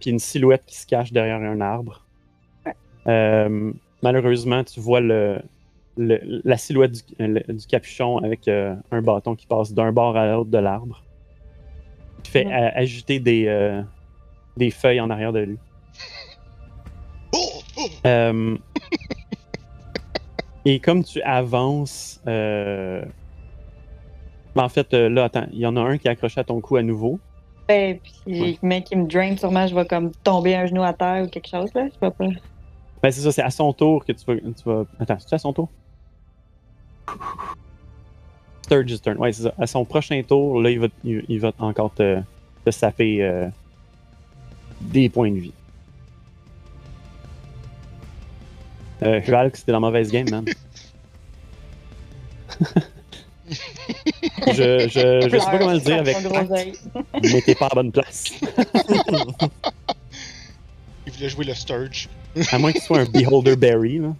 puis 0.00 0.10
une 0.10 0.18
silhouette 0.20 0.62
qui 0.66 0.76
se 0.76 0.86
cache 0.86 1.12
derrière 1.12 1.40
un 1.40 1.60
arbre. 1.60 2.04
Ouais. 2.66 2.74
Euh, 3.08 3.72
malheureusement, 4.02 4.62
tu 4.62 4.78
vois 4.78 5.00
le, 5.00 5.40
le- 5.96 6.20
la 6.44 6.56
silhouette 6.56 6.92
du, 6.92 7.00
le- 7.18 7.52
du 7.52 7.66
capuchon 7.66 8.18
avec 8.18 8.46
euh, 8.46 8.74
un 8.92 9.02
bâton 9.02 9.34
qui 9.34 9.46
passe 9.46 9.72
d'un 9.72 9.90
bord 9.90 10.16
à 10.16 10.26
l'autre 10.30 10.50
de 10.50 10.58
l'arbre. 10.58 11.02
qui 12.22 12.30
fait 12.30 12.46
a- 12.52 12.76
agiter 12.76 13.18
des, 13.20 13.46
euh, 13.48 13.82
des 14.56 14.70
feuilles 14.70 15.00
en 15.00 15.10
arrière 15.10 15.32
de 15.32 15.40
lui. 15.40 15.58
Oh, 17.32 17.38
oh. 17.78 17.88
Et 20.64 20.78
comme 20.80 21.04
tu 21.04 21.20
avances, 21.22 22.20
euh, 22.26 23.04
en 24.56 24.68
fait, 24.68 24.94
euh, 24.94 25.08
là, 25.08 25.24
attends, 25.24 25.46
il 25.52 25.58
y 25.58 25.66
en 25.66 25.76
a 25.76 25.80
un 25.80 25.98
qui 25.98 26.08
est 26.08 26.10
accroché 26.10 26.40
à 26.40 26.44
ton 26.44 26.60
cou 26.60 26.76
à 26.76 26.82
nouveau. 26.82 27.18
Ben, 27.68 27.98
puis 27.98 28.40
Ouais. 28.40 28.58
le 28.62 28.68
mec 28.68 28.84
qui 28.84 28.96
me 28.96 29.06
drain, 29.06 29.36
sûrement 29.36 29.66
je 29.66 29.74
vais 29.74 29.86
comme 29.86 30.10
tomber 30.22 30.54
un 30.54 30.66
genou 30.66 30.82
à 30.82 30.92
terre 30.92 31.24
ou 31.24 31.28
quelque 31.28 31.48
chose, 31.48 31.72
là. 31.74 31.86
Je 31.86 31.92
sais 31.92 31.98
pas. 31.98 32.10
Ben, 32.18 33.10
c'est 33.10 33.20
ça, 33.20 33.32
c'est 33.32 33.42
à 33.42 33.50
son 33.50 33.72
tour 33.72 34.04
que 34.04 34.12
tu 34.12 34.24
vas. 34.26 34.36
Tu 34.36 34.64
vas... 34.64 34.84
Attends, 34.98 35.16
c'est 35.18 35.34
à 35.34 35.38
son 35.38 35.52
tour? 35.52 35.68
Sturge's 38.62 39.02
turn, 39.02 39.18
ouais, 39.18 39.32
c'est 39.32 39.42
ça. 39.42 39.52
À 39.58 39.66
son 39.66 39.84
prochain 39.84 40.22
tour, 40.26 40.60
là, 40.62 40.70
il 40.70 40.80
va, 40.80 40.86
il, 41.04 41.22
il 41.28 41.40
va 41.40 41.52
encore 41.58 41.92
te, 41.92 42.18
te 42.64 42.70
saper 42.70 43.22
euh, 43.22 43.48
des 44.80 45.10
points 45.10 45.30
de 45.30 45.38
vie. 45.38 45.52
Euh, 49.04 49.20
Hulk, 49.20 49.56
c'était 49.56 49.72
la 49.72 49.80
mauvaise 49.80 50.10
game, 50.10 50.28
man. 50.30 50.44
je, 53.48 54.88
je, 54.88 55.28
je 55.28 55.28
sais 55.28 55.38
pas 55.38 55.58
comment 55.58 55.72
le 55.72 55.80
dire 55.80 55.98
avec 55.98 56.16
tact, 56.22 56.80
mais 57.22 57.42
t'es 57.42 57.54
pas 57.54 57.66
à 57.66 57.74
bonne 57.74 57.92
place. 57.92 58.24
Il 61.06 61.12
voulait 61.12 61.28
jouer 61.28 61.44
le 61.44 61.54
Sturge. 61.54 62.08
À 62.50 62.58
moins 62.58 62.72
qu'il 62.72 62.80
soit 62.80 63.00
un 63.00 63.04
Beholder 63.04 63.56
Berry, 63.56 63.98
là. 63.98 64.14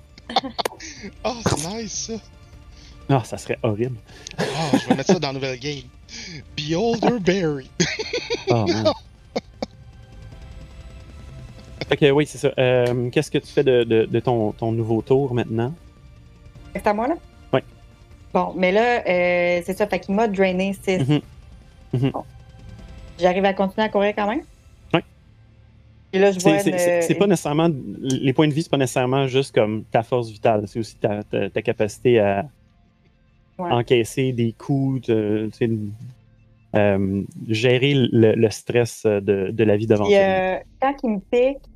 Ah, 1.25 1.35
c'est 1.47 1.69
nice 1.69 1.93
ça. 1.93 2.15
Ah, 3.09 3.23
ça 3.25 3.37
serait 3.39 3.59
horrible. 3.63 3.97
Ah, 4.39 4.45
je 4.73 4.89
vais 4.89 4.97
mettre 4.97 5.13
ça 5.13 5.19
dans 5.19 5.29
la 5.29 5.35
nouvelle 5.35 5.59
game. 5.59 5.83
Beholder 6.57 7.19
Berry. 7.21 7.71
Oh, 8.49 8.67
man. 8.67 8.93
Que 11.89 12.11
oui, 12.11 12.27
c'est 12.27 12.39
ça. 12.39 12.53
Euh, 12.59 13.11
Qu'est-ce 13.11 13.31
que 13.31 13.39
tu 13.39 13.47
fais 13.49 13.63
de, 13.65 13.85
de- 13.85 14.05
de 14.07 14.21
ton, 14.21 14.53
ton 14.53 14.73
nouveau 14.73 15.03
tour 15.03 15.33
maintenant? 15.35 15.73
C'est 16.75 16.87
à 16.87 16.95
moi, 16.95 17.07
là? 17.09 17.15
Ouais. 17.53 17.63
Bon, 18.33 18.53
mais 18.57 18.73
là, 18.73 19.03
euh, 19.07 19.63
c'est 19.65 19.77
ça. 19.77 19.87
Fait 19.87 20.01
qu'il 20.01 20.15
m'a 20.15 20.27
drainé 20.27 20.73
6. 20.83 20.99
Mhm. 21.09 21.21
Mhm. 21.93 22.13
J'arrive 23.21 23.45
à 23.45 23.55
continuer 23.55 23.85
à 23.87 23.89
courir 23.89 24.13
quand 24.17 24.29
même? 24.29 24.43
Ouais. 24.93 25.03
Et 26.13 26.19
là, 26.19 26.33
je 26.33 26.41
vois 26.41 26.59
C'est 26.59 27.09
une... 27.11 27.17
pas 27.19 27.27
nécessairement. 27.29 27.71
Les 28.03 28.33
points 28.33 28.49
de 28.49 28.53
vie, 28.55 28.63
c'est 28.65 28.71
pas 28.71 28.77
nécessairement 28.77 29.27
juste 29.29 29.55
comme 29.55 29.85
ta 29.85 30.03
force 30.03 30.31
vitale. 30.31 30.65
C'est 30.67 30.81
aussi 30.81 30.97
ta, 30.97 31.23
ta- 31.23 31.49
ta 31.51 31.63
capacité 31.63 32.19
à 32.19 32.47
Ouais. 33.57 33.71
encaisser 33.71 34.33
des 34.33 34.53
coups, 34.53 35.07
de- 35.07 35.49
euh, 36.75 37.23
gérer 37.49 37.95
le, 37.95 38.35
le 38.35 38.51
stress 38.51 39.07
de, 39.07 39.51
de 39.53 39.65
la 39.65 39.77
vie 39.77 39.87
devant 39.87 40.07
toi. 40.07 40.13
euh, 40.17 40.57
quand 40.83 40.95
ils 41.05 41.11
me 41.11 41.19
piquent, 41.21 41.59
Hmm. 41.69 41.74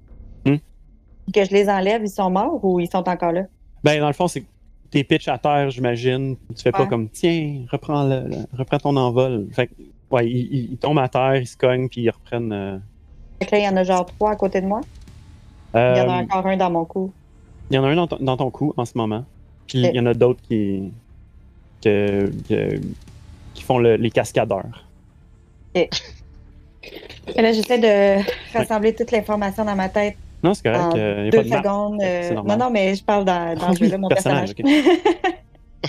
Que 1.32 1.44
je 1.44 1.50
les 1.50 1.68
enlève, 1.68 2.02
ils 2.02 2.08
sont 2.10 2.30
morts 2.30 2.64
ou 2.64 2.80
ils 2.80 2.88
sont 2.90 3.08
encore 3.08 3.32
là? 3.32 3.42
Ben, 3.84 4.00
dans 4.00 4.06
le 4.08 4.12
fond, 4.12 4.28
c'est 4.28 4.44
t'es 4.90 5.04
pitch 5.04 5.28
à 5.28 5.38
terre, 5.38 5.70
j'imagine. 5.70 6.36
Tu 6.56 6.62
fais 6.62 6.72
pas 6.72 6.86
comme 6.86 7.08
tiens, 7.10 7.64
reprends, 7.70 8.04
le, 8.04 8.20
le- 8.28 8.58
reprends 8.58 8.78
ton 8.78 8.96
envol. 8.96 9.46
Fait 9.52 9.66
que, 9.66 9.72
ouais, 10.10 10.28
ils, 10.30 10.76
tombent 10.78 10.98
à 10.98 11.08
terre, 11.08 11.36
ils 11.36 11.46
se 11.46 11.56
cognent, 11.56 11.88
puis 11.88 12.02
ils 12.02 12.10
reprennent. 12.10 12.52
euh, 12.52 12.78
Fait 13.40 13.46
que 13.46 13.50
là, 13.54 13.58
il 13.58 13.64
y 13.64 13.68
en 13.68 13.76
a 13.76 13.84
genre 13.84 14.06
trois 14.06 14.30
à 14.32 14.36
côté 14.36 14.60
de 14.60 14.66
moi? 14.66 14.80
Il 15.74 15.78
y 15.78 15.80
en 16.00 16.08
a 16.08 16.20
euh, 16.20 16.24
encore 16.24 16.46
un 16.46 16.56
dans 16.56 16.70
mon 16.70 16.84
cou. 16.86 17.12
il 17.70 17.76
y 17.76 17.78
en 17.78 17.84
a 17.84 17.88
un 17.88 17.96
dans 17.96 18.06
ton, 18.06 18.16
dans 18.20 18.36
ton 18.38 18.50
cou 18.50 18.72
en 18.76 18.84
ce 18.86 18.96
moment. 18.96 19.24
Puis 19.66 19.78
il 19.80 19.94
y 19.94 20.00
en 20.00 20.06
a 20.06 20.14
d'autres 20.14 20.40
qui, 20.48 20.90
que- 21.84 22.32
que- 22.48 22.80
qui 23.52 23.62
font 23.62 23.78
le- 23.78 23.96
les 23.96 24.10
cascadeurs. 24.10 24.86
Et 25.74 25.88
là, 27.36 27.52
j'essaie 27.52 27.78
de 27.78 28.22
rassembler 28.56 28.94
toute 28.94 29.10
l'information 29.10 29.64
dans 29.64 29.76
ma 29.76 29.88
tête 29.90 30.16
Non, 30.42 30.54
c'est 30.54 30.62
correct. 30.62 30.96
euh, 30.96 31.24
y 31.24 31.28
a 31.28 31.30
deux 31.30 31.38
pas 31.38 31.42
de 31.44 31.48
map. 31.48 31.56
secondes. 31.62 32.00
euh, 32.02 32.34
non, 32.34 32.56
non, 32.56 32.70
mais 32.70 32.94
je 32.94 33.02
parle 33.04 33.24
dans, 33.24 33.54
dans 33.54 33.66
Ah 33.68 33.72
oui, 33.80 33.88
là, 33.88 33.98
mon 33.98 34.08
personnage, 34.08 34.54
personnage. 34.54 34.94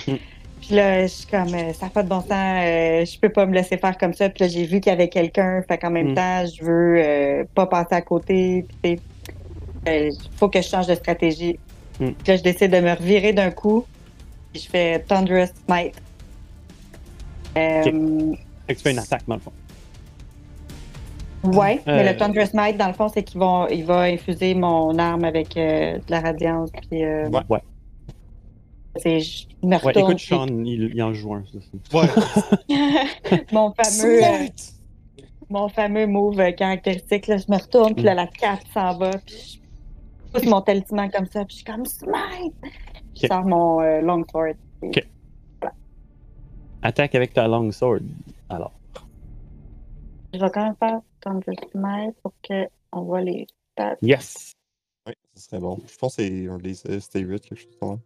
Puis 0.60 0.74
là, 0.74 1.02
je 1.02 1.06
suis 1.08 1.26
comme, 1.26 1.54
euh, 1.54 1.72
ça 1.72 1.86
n'a 1.86 1.90
pas 1.90 2.02
de 2.02 2.08
bon 2.08 2.20
sens, 2.20 2.30
euh, 2.32 3.04
je 3.04 3.18
peux 3.18 3.28
pas 3.30 3.46
me 3.46 3.54
laisser 3.54 3.76
faire 3.76 3.96
comme 3.96 4.12
ça. 4.12 4.28
Puis 4.28 4.44
là, 4.44 4.48
j'ai 4.48 4.64
vu 4.64 4.80
qu'il 4.80 4.90
y 4.90 4.92
avait 4.92 5.08
quelqu'un, 5.08 5.62
fait 5.66 5.78
qu'en 5.78 5.90
même 5.90 6.12
Mm. 6.12 6.14
temps, 6.14 6.44
je 6.46 6.64
veux 6.64 7.46
pas 7.54 7.66
passer 7.66 7.94
à 7.94 8.02
côté. 8.02 8.66
Puis, 8.82 9.00
il 9.86 10.10
faut 10.36 10.48
que 10.48 10.60
je 10.60 10.68
change 10.68 10.86
de 10.86 10.94
stratégie. 10.94 11.58
Mm. 11.98 12.06
Puis 12.10 12.14
là, 12.32 12.36
je 12.36 12.42
décide 12.42 12.70
de 12.72 12.80
me 12.80 12.90
revirer 12.92 13.32
d'un 13.32 13.50
coup. 13.50 13.84
Puis 14.52 14.62
je 14.62 14.68
fais 14.68 14.98
Thunderous 15.08 15.46
Smite. 15.66 15.94
Euh, 17.56 17.82
Fait 18.66 18.74
que 18.74 18.78
tu 18.78 18.82
fais 18.82 18.90
une 18.92 18.98
attaque, 18.98 19.22
dans 19.26 19.34
le 19.36 19.40
fond. 19.40 19.52
Ouais, 21.42 21.80
mais 21.86 22.12
le 22.12 22.18
Thunderous 22.18 22.46
Smite, 22.48 22.76
dans 22.76 22.88
le 22.88 22.92
fond, 22.92 23.08
c'est 23.08 23.22
qu'il 23.22 23.40
va, 23.40 23.66
il 23.70 23.84
va 23.84 24.02
infuser 24.02 24.54
mon 24.54 24.98
arme 24.98 25.24
avec 25.24 25.56
euh, 25.56 25.96
de 25.96 26.10
la 26.10 26.20
radiance. 26.20 26.70
Puis, 26.90 27.02
euh, 27.02 27.28
Ouais. 27.30 27.40
ouais. 27.48 27.60
c'est- 28.96 29.20
je 29.20 29.46
me 29.62 29.76
Ouais, 29.82 29.92
écoute, 29.94 30.16
puis 30.16 30.26
Sean, 30.26 30.46
il, 30.64 30.90
il 30.94 31.02
en 31.02 31.14
joue 31.14 31.32
un. 31.34 31.42
Ouais. 31.94 32.06
mon 33.52 33.72
fameux, 33.72 34.22
euh, 34.24 34.46
mon 35.48 35.68
fameux 35.70 36.06
move 36.06 36.52
caractéristique, 36.54 37.26
là, 37.26 37.38
je 37.38 37.50
me 37.50 37.56
retourne, 37.56 37.94
puis 37.94 38.04
là, 38.04 38.14
la 38.14 38.26
cape 38.26 38.60
s'en 38.74 38.98
va, 38.98 39.10
puis 39.24 39.60
je 40.26 40.32
pousse 40.38 40.46
mon 40.48 40.60
talisman 40.60 41.10
comme 41.10 41.26
ça, 41.26 41.44
puis 41.46 41.56
je 41.58 41.62
suis 41.62 41.64
comme 41.64 41.86
Smite! 41.86 42.54
Je 43.14 43.26
Ok. 43.26 43.32
sors 43.32 43.44
mon 43.46 43.80
euh, 43.80 44.00
longsword. 44.02 44.54
Attaque 46.82 47.14
avec 47.14 47.32
ta 47.34 47.46
long 47.48 47.70
sword. 47.72 48.00
Alors. 48.48 48.72
Je 50.32 50.38
vais 50.38 50.50
quand 50.50 50.64
même 50.64 50.76
faire 50.78 51.00
Thunderous 51.20 51.56
Smite 51.72 52.16
pour 52.22 52.32
qu'on 52.46 53.02
voit 53.02 53.20
les 53.20 53.46
stats. 53.72 53.96
Yes! 54.00 54.52
Oui, 55.06 55.14
ce 55.34 55.42
serait 55.42 55.58
bon. 55.58 55.78
Je 55.90 55.96
pense 55.98 56.16
que 56.16 56.22
c'est 56.22 56.48
un 56.48 56.58
des 56.58 56.86
euh, 56.86 57.00
Stay 57.00 57.20
8, 57.20 57.40
quelque 57.40 57.58
chose 57.58 57.76
comme 57.80 57.98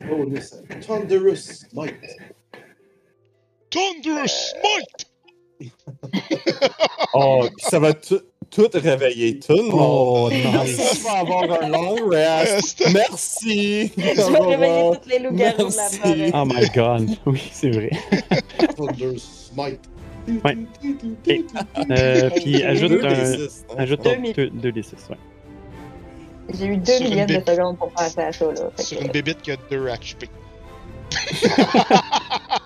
ça. 0.00 0.08
Oh, 0.10 0.24
listen. 0.24 0.64
Thunderous 0.80 1.36
Smite. 1.36 1.94
Thunderous 3.70 4.28
Smite! 4.28 5.06
Oh, 7.14 7.48
puis 7.56 7.66
ça 7.68 7.78
va 7.78 7.94
tout, 7.94 8.20
tout 8.50 8.68
réveiller 8.74 9.38
tout 9.40 9.56
le 9.56 9.62
monde. 9.70 9.72
Oh, 9.74 10.30
nice! 10.62 11.00
Ça 11.00 11.12
va 11.12 11.18
avoir 11.20 11.62
un 11.62 11.68
long 11.68 12.08
rest. 12.08 12.78
Reste. 12.82 12.90
Merci. 12.92 13.90
Je 13.96 14.32
vais 14.32 14.38
réveiller 14.38 14.90
tous 15.02 15.08
les 15.08 15.18
loups-garous 15.18 15.70
de 15.70 15.76
la 15.76 15.88
forêt. 15.88 16.30
Oh 16.34 16.44
my 16.44 16.68
god! 16.74 17.18
Oui, 17.26 17.48
c'est 17.50 17.70
vrai. 17.70 17.90
Thunderous 18.76 19.18
Smite. 19.18 19.80
Ouais. 20.44 20.56
Euh, 21.90 22.30
puis 22.36 22.62
ajoute 22.62 22.90
Deux 22.90 23.04
un. 23.04 23.12
hein. 23.12 23.46
Ajoute 23.78 24.02
Deux 24.04 24.10
un 24.10 24.16
mi- 24.16 24.32
2 24.34 24.72
des 24.72 24.82
6, 24.82 24.92
ouais. 25.10 25.16
J'ai 26.58 26.66
eu 26.66 26.76
deux 26.78 26.92
Sur 26.92 27.02
une 27.04 27.10
millièmes 27.10 27.26
de 27.26 27.42
secondes 27.50 27.76
pour 27.78 27.90
passer 27.90 28.20
à 28.20 28.32
ça, 28.32 28.46
là. 28.46 28.70
Fait 28.76 28.82
Sur 28.82 28.98
que- 28.98 29.04
une 29.04 29.10
bébite 29.12 29.42
qui 29.42 29.52
a 29.52 29.56
2 29.70 29.86
HP. 29.88 30.28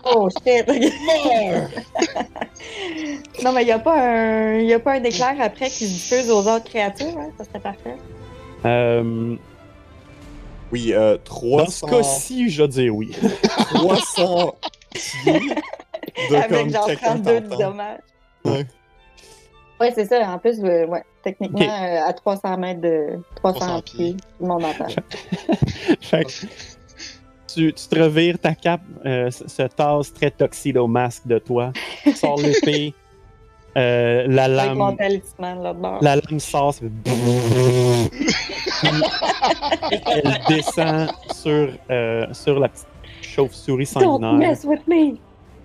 Oh 0.04 0.28
shit! 0.44 0.66
non, 3.42 3.52
mais 3.52 3.62
il 3.62 3.66
n'y 3.66 3.72
a, 3.72 3.78
pas 3.78 3.98
un... 4.00 4.58
y 4.58 4.72
a 4.72 4.78
pas 4.80 4.92
un 4.94 5.04
éclair 5.04 5.34
après 5.40 5.68
qui 5.70 5.86
se 5.86 5.92
diffuse 5.92 6.30
aux 6.30 6.46
autres 6.48 6.64
créatures, 6.64 7.16
hein? 7.18 7.30
Ça 7.38 7.44
serait 7.44 7.60
parfait. 7.60 7.96
Euh, 8.64 9.36
Oui, 10.72 10.92
euh, 10.92 11.16
dans 11.16 11.66
ce 11.66 11.80
300, 11.80 11.86
cas-ci, 11.86 12.50
je 12.50 12.64
dire 12.64 12.94
oui. 12.94 13.12
300 13.74 14.54
pieds 14.92 15.40
Avec 16.34 16.70
genre 16.70 16.86
quelqu'un 16.86 17.20
32 17.20 17.40
de 17.40 17.48
dommages. 17.48 17.98
Ouais. 18.44 18.66
Ouais, 19.80 19.92
c'est 19.94 20.04
ça. 20.06 20.20
En 20.28 20.38
plus, 20.38 20.62
euh, 20.62 20.86
ouais, 20.86 21.02
techniquement, 21.24 21.60
euh, 21.60 22.06
à 22.06 22.12
300 22.12 22.56
mètres 22.56 22.80
de 22.80 23.18
300, 23.36 23.58
300 23.58 23.82
pieds, 23.82 23.96
pieds. 23.96 24.16
tout 24.16 24.42
le 24.42 24.46
monde 24.46 24.64
entend. 24.64 24.86
Fait 26.00 26.24
que 26.24 26.30
tu, 27.52 27.72
tu 27.72 27.88
te 27.88 27.98
revires 27.98 28.38
ta 28.38 28.54
cape, 28.54 28.80
euh, 29.04 29.30
se 29.30 29.48
se 29.48 29.62
tasse 29.62 30.12
très 30.14 30.30
tuxedo 30.30 30.86
masque 30.86 31.26
de 31.26 31.38
toi, 31.38 31.72
sors 32.14 32.38
l'épée, 32.40 32.94
euh, 33.76 34.24
la 34.28 34.48
mon 34.74 34.86
lame, 34.88 34.96
talisman 34.96 35.62
là 35.62 35.72
bord. 35.72 35.98
la 36.00 36.16
lame 36.16 36.38
sort, 36.40 36.74
ça 36.74 36.80
fait 36.80 36.90
elle 40.14 40.40
descend 40.48 41.10
sur, 41.34 41.68
euh, 41.90 42.26
sur 42.32 42.58
la 42.60 42.68
petite 42.68 42.86
chauve-souris 43.22 43.90
Don't 43.94 44.02
sanguinaire. 44.20 44.32
mess 44.50 44.64
with 44.64 44.86
me! 44.86 45.18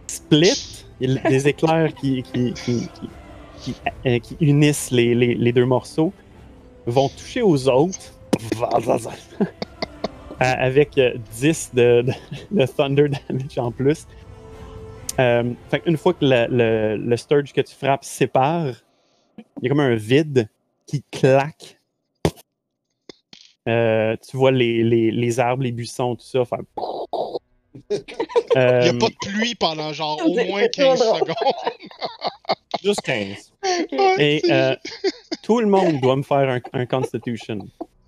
Split, 0.07 0.85
des 0.99 1.47
éclairs 1.47 1.93
qui, 1.93 2.23
euh, 4.05 4.19
unissent 4.39 4.91
les, 4.91 5.51
deux 5.51 5.65
morceaux, 5.65 6.13
vont 6.85 7.09
toucher 7.09 7.41
aux 7.41 7.67
autres. 7.67 8.13
Euh, 8.71 9.45
avec 10.39 10.97
euh, 10.97 11.15
10 11.39 11.71
de, 11.73 12.03
de, 12.03 12.13
de 12.51 12.65
Thunder 12.65 13.09
Damage 13.09 13.57
en 13.57 13.71
plus. 13.71 14.05
Euh, 15.19 15.53
une 15.85 15.97
fois 15.97 16.13
que 16.13 16.19
le, 16.21 17.15
Sturge 17.15 17.51
que 17.51 17.61
tu 17.61 17.73
frappes 17.73 18.05
sépare, 18.05 18.73
il 19.37 19.63
y 19.63 19.65
a 19.65 19.69
comme 19.69 19.79
un 19.79 19.95
vide 19.95 20.49
qui 20.85 21.03
claque. 21.11 21.79
Euh, 23.67 24.15
tu 24.27 24.37
vois 24.37 24.51
les 24.51 25.39
arbres, 25.39 25.63
les 25.63 25.71
buissons, 25.71 26.15
tout 26.15 26.25
ça 26.25 26.45
faire. 26.45 26.59
Il 27.89 27.97
n'y 27.97 28.03
Euh, 28.57 28.89
a 28.89 28.93
pas 28.93 29.07
de 29.09 29.15
pluie 29.21 29.55
pendant 29.55 29.93
genre 29.93 30.19
au 30.25 30.33
moins 30.33 30.67
trop 30.67 30.95
15 30.95 30.99
drôle. 30.99 31.19
secondes. 31.19 31.35
Juste 32.83 33.01
15. 33.01 33.53
Ouais, 33.63 34.15
Et 34.19 34.51
euh, 34.51 34.75
tout 35.43 35.59
le 35.59 35.67
monde 35.67 35.99
doit 36.01 36.15
me 36.15 36.23
faire 36.23 36.49
un, 36.49 36.59
un 36.73 36.85
Constitution. 36.85 37.59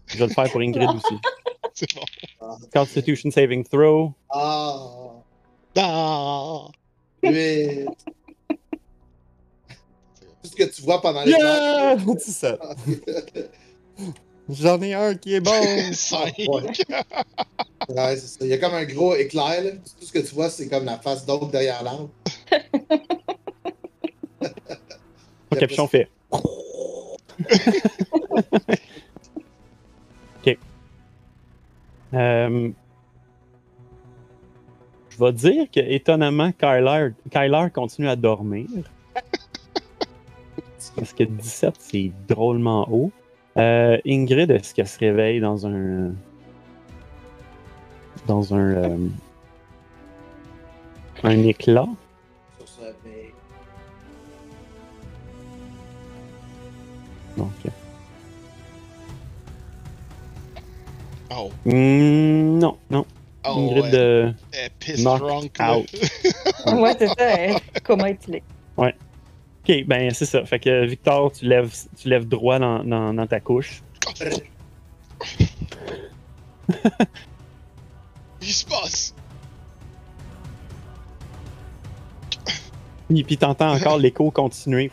Je 0.07 0.17
vais 0.17 0.27
le 0.27 0.33
faire 0.33 0.49
pour 0.51 0.61
Ingrid 0.61 0.89
aussi. 0.89 1.15
C'est 1.73 1.93
bon. 1.95 2.01
Constitution 2.73 3.31
saving 3.31 3.63
throw. 3.63 4.13
Ah, 4.29 4.77
Ah! 5.77 6.67
8. 7.23 7.85
Tout 10.41 10.49
ce 10.49 10.55
que 10.55 10.63
tu 10.63 10.81
vois 10.81 11.01
pendant 11.01 11.23
les 11.23 11.31
Yeah! 11.31 11.95
17. 11.95 12.59
J'en 14.49 14.81
ai 14.81 14.95
un 14.95 15.15
qui 15.15 15.35
est 15.35 15.39
bon. 15.39 15.51
Cinq! 15.93 16.33
Ouais. 16.39 16.63
Ouais, 17.87 18.15
c'est 18.15 18.27
ça. 18.27 18.39
Il 18.41 18.47
y 18.47 18.53
a 18.53 18.57
comme 18.57 18.73
un 18.73 18.85
gros 18.85 19.15
éclair. 19.15 19.63
Là. 19.63 19.71
Tout 19.71 20.05
ce 20.05 20.11
que 20.11 20.19
tu 20.19 20.33
vois, 20.33 20.49
c'est 20.49 20.67
comme 20.67 20.85
la 20.85 20.97
face 20.97 21.25
d'autre 21.25 21.47
derrière 21.47 21.83
l'arbre. 21.83 22.09
Le 25.51 25.57
capuchon 25.57 25.87
fait. 25.87 26.07
ok. 30.45 30.57
Euh, 32.13 32.69
je 35.09 35.17
vais 35.19 35.33
dire 35.33 35.65
que 35.71 35.79
étonnamment, 35.79 36.51
Kyler, 36.51 37.13
Kyler 37.31 37.67
continue 37.73 38.09
à 38.09 38.15
dormir. 38.15 38.67
Parce 40.95 41.13
que 41.13 41.23
17, 41.23 41.75
c'est 41.79 42.11
drôlement 42.27 42.87
haut. 42.91 43.11
Euh, 43.57 43.97
Ingrid, 44.05 44.51
est-ce 44.51 44.73
qu'elle 44.73 44.87
se 44.87 44.99
réveille 44.99 45.39
dans 45.39 45.65
un. 45.67 46.11
Dans 48.27 48.53
un. 48.53 48.59
euh, 48.73 48.97
un 51.23 51.43
éclat? 51.43 51.87
Donc, 57.37 57.51
Oh, 61.31 61.51
hmm, 61.65 62.57
non, 62.59 62.77
non. 62.89 63.05
oh 63.45 63.49
Ingrid, 63.49 63.83
ouais. 63.83 63.95
euh, 63.95 64.31
Elle 64.51 64.65
est 64.65 64.69
piss 64.79 65.03
knock 65.03 65.19
drunk. 65.19 65.57
out. 65.61 65.85
Ouais, 66.73 66.95
c'est 66.99 67.07
ça. 67.07 67.13
hein. 67.19 67.55
Comment 67.83 68.05
étilé. 68.07 68.43
Ok, 69.69 69.85
ben 69.85 70.09
c'est 70.11 70.25
ça. 70.25 70.43
Fait 70.45 70.59
que 70.59 70.85
Victor, 70.85 71.31
tu 71.31 71.45
lèves, 71.45 71.71
tu 71.95 72.09
lèves 72.09 72.27
droit 72.27 72.57
dans, 72.57 72.83
dans, 72.83 73.13
dans 73.13 73.27
ta 73.27 73.39
couche. 73.39 73.83
Qu'est-ce 74.19 74.39
qui 78.39 78.53
se 78.53 78.65
passe? 78.65 79.13
Puis, 83.09 83.23
puis 83.23 83.37
t'entends 83.37 83.75
encore 83.75 83.99
l'écho 83.99 84.31
continuer. 84.31 84.89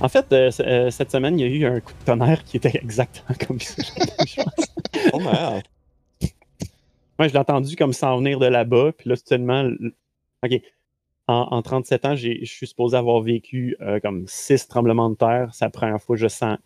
En 0.00 0.08
fait, 0.08 0.32
euh, 0.32 0.50
euh, 0.60 0.90
cette 0.90 1.12
semaine, 1.12 1.38
il 1.38 1.42
y 1.42 1.44
a 1.44 1.48
eu 1.48 1.64
un 1.66 1.78
coup 1.80 1.92
de 1.92 2.04
tonnerre 2.04 2.42
qui 2.42 2.56
était 2.56 2.76
exactement 2.82 3.36
comme 3.46 3.60
ça. 3.60 3.82
je 4.26 4.34
pense. 4.42 4.66
Oh 5.12 5.20
merde. 5.20 5.62
Moi, 7.18 7.28
je 7.28 7.32
l'ai 7.32 7.38
entendu 7.38 7.76
comme 7.76 7.92
s'en 7.92 8.18
venir 8.18 8.40
de 8.40 8.46
là-bas. 8.46 8.92
Puis 8.98 9.08
là, 9.10 9.16
soudainement, 9.16 9.70
OK. 10.44 10.60
En, 11.30 11.46
en 11.52 11.62
37 11.62 12.04
ans, 12.06 12.16
je 12.16 12.44
suis 12.44 12.66
supposé 12.66 12.96
avoir 12.96 13.20
vécu 13.20 13.76
euh, 13.80 14.00
comme 14.00 14.24
six 14.26 14.66
tremblements 14.66 15.10
de 15.10 15.14
terre. 15.14 15.50
C'est 15.52 15.64
la 15.64 15.70
première 15.70 16.02
fois 16.02 16.16
que 16.16 16.22
je 16.22 16.26
sens 16.26 16.58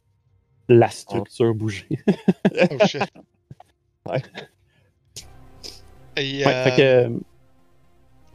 la 0.70 0.88
structure 0.88 1.54
bouger. 1.54 1.86
Oh 2.70 2.78
shit. 2.86 3.02
Ouais. 4.08 4.22
Et 6.16 6.44
Ouais, 6.44 6.52
euh, 6.52 6.64
fait 6.64 6.76
que, 6.76 7.08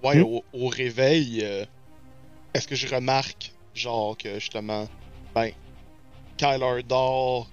ouais, 0.08 0.20
Hmm? 0.20 0.24
au, 0.24 0.44
au 0.54 0.68
réveil, 0.68 1.42
euh, 1.44 1.64
est-ce 2.54 2.68
que 2.68 2.76
je 2.76 2.94
remarque, 2.94 3.54
genre, 3.74 4.18
que 4.18 4.36
justement, 4.40 4.88
ben, 5.36 5.52
Kyler 6.38 6.82
dort, 6.84 7.50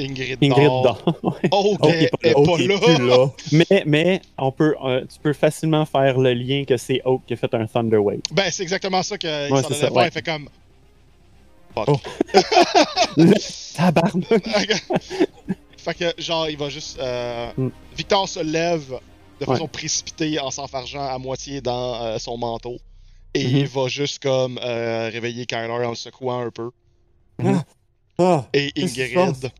Ingrid, 0.00 0.38
Ingrid. 0.42 0.68
Oh, 0.70 0.96
Oh, 1.50 1.76
il 1.84 1.88
elle 1.90 2.02
est 2.04 2.10
pas 2.10 2.28
là. 2.28 2.34
pas 2.34 2.40
Ok, 2.40 2.60
là. 2.60 2.78
plus 2.78 3.06
là. 3.08 3.26
Mais, 3.52 3.82
mais 3.86 4.20
on 4.38 4.52
peut, 4.52 4.74
euh, 4.84 5.00
tu 5.12 5.18
peux 5.20 5.32
facilement 5.32 5.84
faire 5.86 6.18
le 6.18 6.32
lien 6.34 6.64
que 6.64 6.76
c'est 6.76 7.00
Oak 7.04 7.22
qui 7.26 7.34
a 7.34 7.36
fait 7.36 7.52
un 7.54 7.66
Thunder 7.66 7.96
Wave. 7.96 8.20
Ben, 8.32 8.50
c'est 8.50 8.62
exactement 8.62 9.02
ça 9.02 9.18
qu'il 9.18 9.28
Ouais, 9.28 9.48
s'en 9.62 9.68
c'est 9.70 9.84
allait 9.86 9.94
ouais. 9.96 10.06
Il 10.06 10.12
fait 10.12 10.22
comme. 10.22 10.48
Fuck. 11.74 11.88
Oh. 13.16 13.32
Tabarnak! 13.76 14.84
fait 15.76 15.94
que, 15.94 16.20
genre, 16.22 16.48
il 16.48 16.56
va 16.56 16.68
juste. 16.68 16.98
euh, 16.98 17.50
Hmm. 17.56 17.68
Victor 17.96 18.28
se 18.28 18.40
lève 18.40 18.88
de 19.40 19.46
Ouais. 19.46 19.54
façon 19.54 19.68
précipitée 19.68 20.38
en 20.40 20.50
s'enfargeant 20.50 21.06
à 21.06 21.18
moitié 21.18 21.60
dans 21.60 21.94
euh, 22.02 22.18
son 22.18 22.36
manteau. 22.36 22.76
Et 23.34 23.44
Mhm. 23.46 23.56
il 23.58 23.66
va 23.68 23.86
juste 23.88 24.20
comme 24.22 24.58
euh, 24.64 25.10
réveiller 25.12 25.46
Kyler 25.46 25.70
en 25.84 25.90
le 25.90 25.94
secouant 25.94 26.40
un 26.40 26.50
peu. 26.50 26.70
Ah, 28.18 28.46
Et 28.52 28.72
Qu'est-ce 28.72 28.94
qui 28.94 29.00
se 29.12 29.16
Ingrid. 29.18 29.50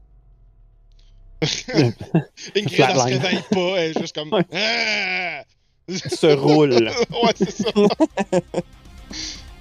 Ingrid, 1.43 1.95
elle 2.57 2.97
se 2.97 3.05
réveille 3.05 3.43
pas, 3.51 3.77
elle 3.77 3.91
est 3.97 4.01
juste 4.01 4.15
comme. 4.15 4.31
Ah! 4.53 5.43
se 5.89 6.27
roule. 6.35 6.75
ouais, 7.23 7.33
c'est 7.37 7.51
ça. 7.51 7.71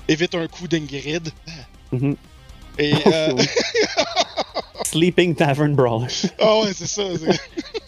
Évite 0.07 0.36
un 0.36 0.47
coup 0.47 0.67
d'Ingrid. 0.67 1.30
Mhm. 1.91 2.15
Et. 2.80 2.93
euh, 3.07 3.34
Oui. 3.34 3.45
Sleeping 4.86 5.36
Tavern 5.36 5.75
Brawler. 5.75 6.07
Ah 6.39 6.59
ouais, 6.61 6.73
c'est 6.73 6.88
ça. 6.88 7.03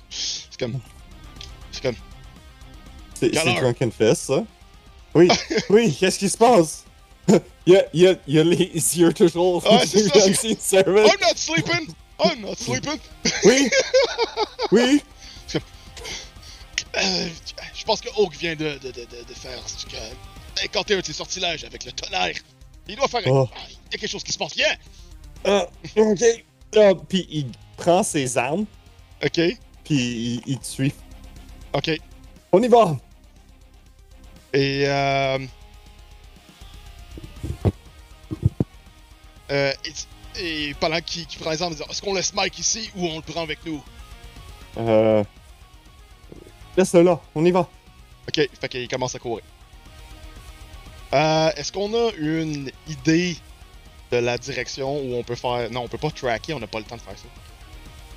C'est 0.09 0.59
comme. 0.59 0.79
C'est 1.71 1.81
comme. 1.81 1.95
c'est? 3.13 3.29
Drunken 3.31 3.91
Fist, 3.91 4.23
ça? 4.23 4.43
Oui, 5.15 5.27
oui, 5.69 5.95
qu'est-ce 5.97 6.19
qui 6.19 6.29
se 6.29 6.37
passe? 6.37 6.85
Il 7.65 7.73
y 7.73 7.77
a, 7.77 7.85
il 7.93 8.01
y 8.01 8.07
a, 8.07 8.15
il 8.27 8.35
y 8.35 8.39
a 8.39 8.43
les 8.43 8.71
yeux 8.73 9.13
toujours 9.13 9.63
Ouais, 9.71 9.85
c'est 9.85 10.59
ça. 10.59 10.79
I'm 10.81 10.93
not 10.95 11.35
sleeping! 11.35 11.93
I'm 12.19 12.41
not 12.41 12.55
sleeping! 12.55 12.99
Oui, 13.43 13.69
oui. 14.71 15.03
Euh, 16.97 17.29
je 17.75 17.83
pense 17.83 18.01
que 18.01 18.09
Hawk 18.17 18.35
vient 18.35 18.55
de, 18.55 18.77
de, 18.79 18.91
de, 18.91 19.05
de, 19.27 19.33
faire 19.33 19.59
que. 19.87 20.65
Incanter 20.65 20.95
un 20.95 20.99
de 20.99 21.05
ses 21.05 21.13
sortilèges 21.13 21.63
avec 21.63 21.85
le 21.85 21.91
tonnerre. 21.91 22.35
Il 22.87 22.95
doit 22.95 23.07
faire. 23.07 23.21
Oh. 23.27 23.47
Ah, 23.55 23.59
il 23.69 23.73
y 23.73 23.95
a 23.95 23.97
quelque 23.99 24.09
chose 24.09 24.23
qui 24.23 24.31
se 24.31 24.37
passe. 24.37 24.55
Viens! 24.55 24.75
Ah, 25.45 25.67
ok. 25.95 26.23
Ah, 26.75 26.91
puis 27.07 27.27
il 27.29 27.51
prend 27.77 28.03
ses 28.03 28.37
armes, 28.37 28.65
Ok, 29.23 29.39
puis 29.83 29.95
il, 29.95 30.41
il 30.45 30.59
te 30.59 30.65
suit. 30.65 30.93
ok. 31.73 31.91
On 32.51 32.61
y 32.61 32.67
va! 32.67 32.97
Et. 34.53 34.87
Euh, 34.87 35.39
euh, 39.51 39.73
et, 40.37 40.73
pendant 40.79 40.99
qu'il 41.01 41.25
prend 41.39 41.51
les 41.51 41.61
armes, 41.61 41.73
il 41.73 41.77
dit 41.77 41.83
Est-ce 41.89 42.01
qu'on 42.01 42.13
laisse 42.13 42.33
Mike 42.33 42.59
ici 42.59 42.89
ou 42.95 43.07
on 43.07 43.17
le 43.17 43.21
prend 43.21 43.41
avec 43.41 43.65
nous? 43.65 43.83
Euh... 44.77 45.23
Laisse-le 46.77 47.01
là, 47.01 47.19
on 47.35 47.43
y 47.45 47.51
va. 47.51 47.67
Ok, 48.27 48.49
fait 48.59 48.69
qu'il 48.69 48.87
commence 48.87 49.15
à 49.15 49.19
courir. 49.19 49.43
Euh, 51.13 51.51
Est-ce 51.57 51.71
qu'on 51.71 51.93
a 51.93 52.11
une 52.17 52.71
idée 52.87 53.37
de 54.11 54.17
la 54.17 54.37
direction 54.37 54.99
où 54.99 55.15
on 55.15 55.23
peut 55.23 55.35
faire. 55.35 55.69
Non, 55.71 55.81
on 55.81 55.87
peut 55.87 55.97
pas 55.97 56.09
tracker, 56.09 56.53
on 56.53 56.59
n'a 56.59 56.67
pas 56.67 56.79
le 56.79 56.85
temps 56.85 56.95
de 56.95 57.01
faire 57.01 57.17
ça. 57.17 57.27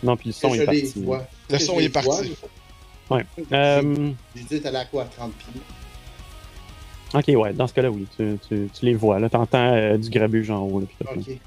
Non, 0.02 0.16
puis 0.16 0.30
le 0.30 0.32
son 0.32 0.54
est 0.54 0.64
parti. 0.64 1.02
vois. 1.02 1.26
Le 1.50 1.58
son 1.58 1.78
est 1.78 1.88
parti. 1.88 2.34
Ouais. 3.10 3.24
Euh, 3.52 4.10
dit, 4.34 4.60
t'allais 4.60 4.78
à 4.78 4.84
quoi, 4.86 5.04
30 5.04 5.32
pieds? 5.34 5.60
ok, 7.14 7.42
ouais, 7.42 7.52
dans 7.52 7.66
ce 7.66 7.74
cas-là, 7.74 7.90
oui. 7.90 8.06
Tu, 8.16 8.38
tu, 8.48 8.70
tu 8.72 8.86
les 8.86 8.94
vois. 8.94 9.18
Là, 9.18 9.28
t'entends 9.28 9.74
euh, 9.74 9.98
du 9.98 10.08
grabuge 10.08 10.50
en 10.50 10.62
haut. 10.62 10.80
là, 10.80 10.86
puis 10.86 10.96
tout. 11.24 11.30
Ok. 11.30 11.38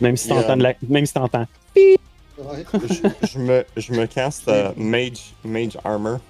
Même 0.00 0.16
si 0.16 0.28
t'entends 0.28 0.56
de 0.56 0.62
la... 0.62 0.74
Même 0.88 1.06
si 1.06 1.12
t'entends. 1.12 1.46
Ouais. 1.76 2.64
je, 2.74 3.26
je 3.28 3.38
me, 3.38 3.64
je 3.76 3.92
me 3.92 4.06
casse 4.06 4.42
euh, 4.48 4.72
Mage, 4.76 5.34
Mage 5.44 5.78
Armor. 5.84 6.20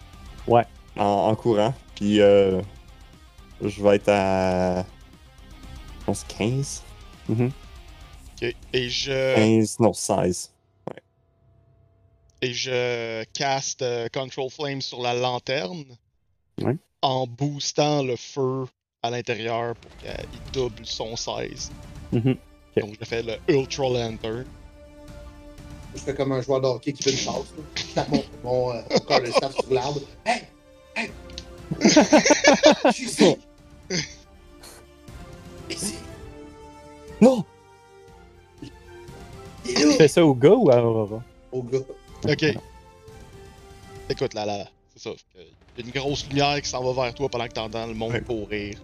Ouais. 0.47 0.65
En, 0.97 1.05
en 1.05 1.35
courant. 1.35 1.75
Puis 1.97 2.21
euh, 2.21 2.61
je 3.63 3.83
vais 3.83 3.97
être 3.97 4.09
à. 4.09 4.83
Je 4.83 6.05
pense 6.07 6.25
15. 6.25 6.83
Mhm. 7.29 7.51
Ok, 8.43 8.55
et 8.73 8.89
je. 8.89 9.35
15, 9.35 9.81
non, 9.81 9.93
16. 9.93 10.53
Et 12.43 12.53
je 12.53 13.25
caste 13.33 13.83
euh, 13.83 14.09
Control 14.13 14.51
Flame 14.51 14.83
sur 14.83 15.01
la 15.03 15.15
lanterne. 15.15 15.85
Ouais. 16.61 16.77
En 17.03 17.27
boostant 17.27 18.03
le 18.03 18.15
feu 18.17 18.67
à 19.03 19.11
l'intérieur 19.11 19.75
pour 19.75 19.91
qu'il 19.97 20.53
double 20.53 20.85
son 20.85 21.17
16. 21.17 21.73
Mhm. 22.13 22.37
Donc 22.77 22.95
je 23.01 23.05
fais 23.05 23.23
le 23.23 23.37
Ultra 23.49 23.89
Lantern. 23.89 24.45
Je 25.95 26.01
fais 26.01 26.15
comme 26.15 26.33
un 26.33 26.43
joueur 26.43 26.61
de 26.61 26.67
hockey 26.67 26.93
qui 26.93 27.03
fait 27.03 27.13
une 27.13 27.25
passe. 27.25 27.53
là. 27.57 27.65
Je 27.75 27.95
tape 27.95 28.09
mon, 28.11 28.25
mon, 28.45 28.73
euh, 28.73 28.83
corps 29.07 29.21
de 29.23 29.27
staff 29.27 29.55
sur 29.55 29.73
l'arbre. 29.73 30.01
Hey! 30.27 30.43
Hey! 30.95 31.11
Je 31.81 32.91
suis 32.93 33.07
ici! 33.07 33.37
Ici! 35.71 35.95
Non! 37.21 37.45
Il 39.65 39.71
est 39.71 39.75
Tu 39.75 39.93
fais 39.93 40.09
ça 40.09 40.25
au 40.25 40.35
gars 40.35 40.51
ou 40.51 40.71
à 40.71 40.77
Aurora? 40.83 41.23
Au 41.51 41.63
gars. 41.63 41.79
Ok. 42.29 42.45
Écoute, 44.09 44.35
là, 44.35 44.45
là, 44.47 44.67
c'est 44.95 45.03
ça. 45.03 45.11
Il 45.35 45.43
y 45.43 45.83
a 45.83 45.87
une 45.87 45.91
grosse 46.01 46.29
lumière 46.29 46.61
qui 46.63 46.69
s'en 46.69 46.85
va 46.85 47.05
vers 47.05 47.15
toi 47.15 47.29
pendant 47.29 47.49
que 47.49 47.53
t'entends 47.53 47.87
le 47.87 47.95
monde 47.95 48.13
Ouais. 48.13 48.75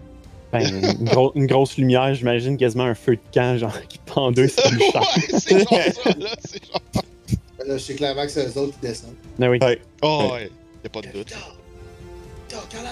Ben, 0.53 0.61
une, 1.01 1.05
gros- 1.07 1.33
une 1.35 1.47
grosse 1.47 1.77
lumière, 1.79 2.15
j'imagine 2.15 2.57
quasiment 2.59 2.85
un 2.85 2.95
feu 2.95 3.17
de 3.17 3.21
camp, 3.33 3.57
genre, 3.59 3.73
qui 3.89 3.99
pendait 4.05 4.49
sur 4.49 4.71
le 4.71 4.79
char. 4.93 5.03
ouais, 5.17 5.39
c'est 5.41 5.59
genre 5.61 5.69
ça, 6.05 6.11
là. 6.19 6.31
C'est 6.45 6.65
genre. 6.67 6.83
Là, 7.67 7.77
je 7.79 7.83
sais 7.83 7.95
clairement 7.95 8.23
que 8.25 8.29
c'est 8.33 8.47
eux 8.47 8.59
autres 8.59 8.75
qui 8.75 8.87
descendent. 8.87 9.15
Ah 9.41 9.49
oui. 9.49 9.59
Ouais. 9.63 9.81
Oh, 10.03 10.31
ouais. 10.35 10.51
Y'a 10.85 10.91
pas 10.91 11.01
de 11.01 11.09
doute. 11.09 11.33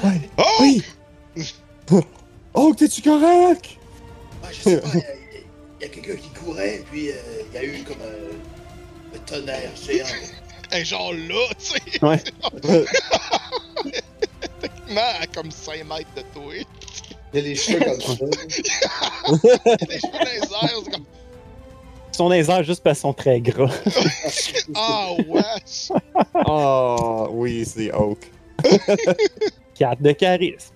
Ouais. 0.05 0.21
Oh! 0.39 0.43
Oui! 0.61 0.83
Oh, 2.55 2.73
t'es-tu 2.77 3.03
correct? 3.03 3.77
Ouais, 4.43 4.49
je 4.53 4.61
sais 4.63 4.77
pas, 4.81 4.89
il 4.95 4.99
y 5.01 5.03
a- 5.03 5.15
il 5.81 5.83
y 5.83 5.85
a, 5.85 5.89
quelqu'un 5.89 6.17
qui 6.17 6.29
courait, 6.31 6.83
puis 6.91 7.11
euh, 7.11 7.15
il 7.53 7.55
y 7.55 7.59
a 7.59 7.65
eu 7.65 7.83
comme 7.83 7.97
un, 8.03 9.17
un 9.17 9.19
tonnerre 9.27 9.71
géant. 9.87 10.07
Et 10.73 10.85
genre 10.85 11.13
là, 11.13 11.47
tu 11.59 11.67
sais. 11.75 12.05
Ouais. 12.05 12.23
Techniquement, 14.61 15.01
à 15.21 15.27
comme 15.27 15.51
5 15.51 15.85
mètres 15.87 16.11
de 16.17 16.23
toi. 16.35 16.53
Il 17.33 17.37
y 17.37 17.39
a 17.39 17.43
les 17.49 17.55
cheveux 17.55 17.79
comme 17.85 18.01
ça. 18.01 18.13
Il 18.13 18.19
y 18.19 19.95
a 19.95 19.99
cheveux 19.99 20.13
dans 20.13 20.25
les 20.25 20.39
airs, 20.39 20.81
c'est 20.85 20.91
comme. 20.93 21.05
Ils 22.13 22.17
sont 22.17 22.25
dans 22.25 22.35
les 22.35 22.51
airs 22.51 22.65
juste 22.65 22.83
parce 22.83 22.99
qu'ils 22.99 23.03
sont 23.03 23.13
très 23.15 23.41
gras. 23.41 23.71
Ah, 24.75 25.11
wesh! 25.29 25.93
Oh, 26.47 27.29
oui, 27.33 27.65
c'est 27.65 27.93
Oak. 27.93 28.19
4 29.75 30.03
de 30.03 30.13
charisme. 30.13 30.75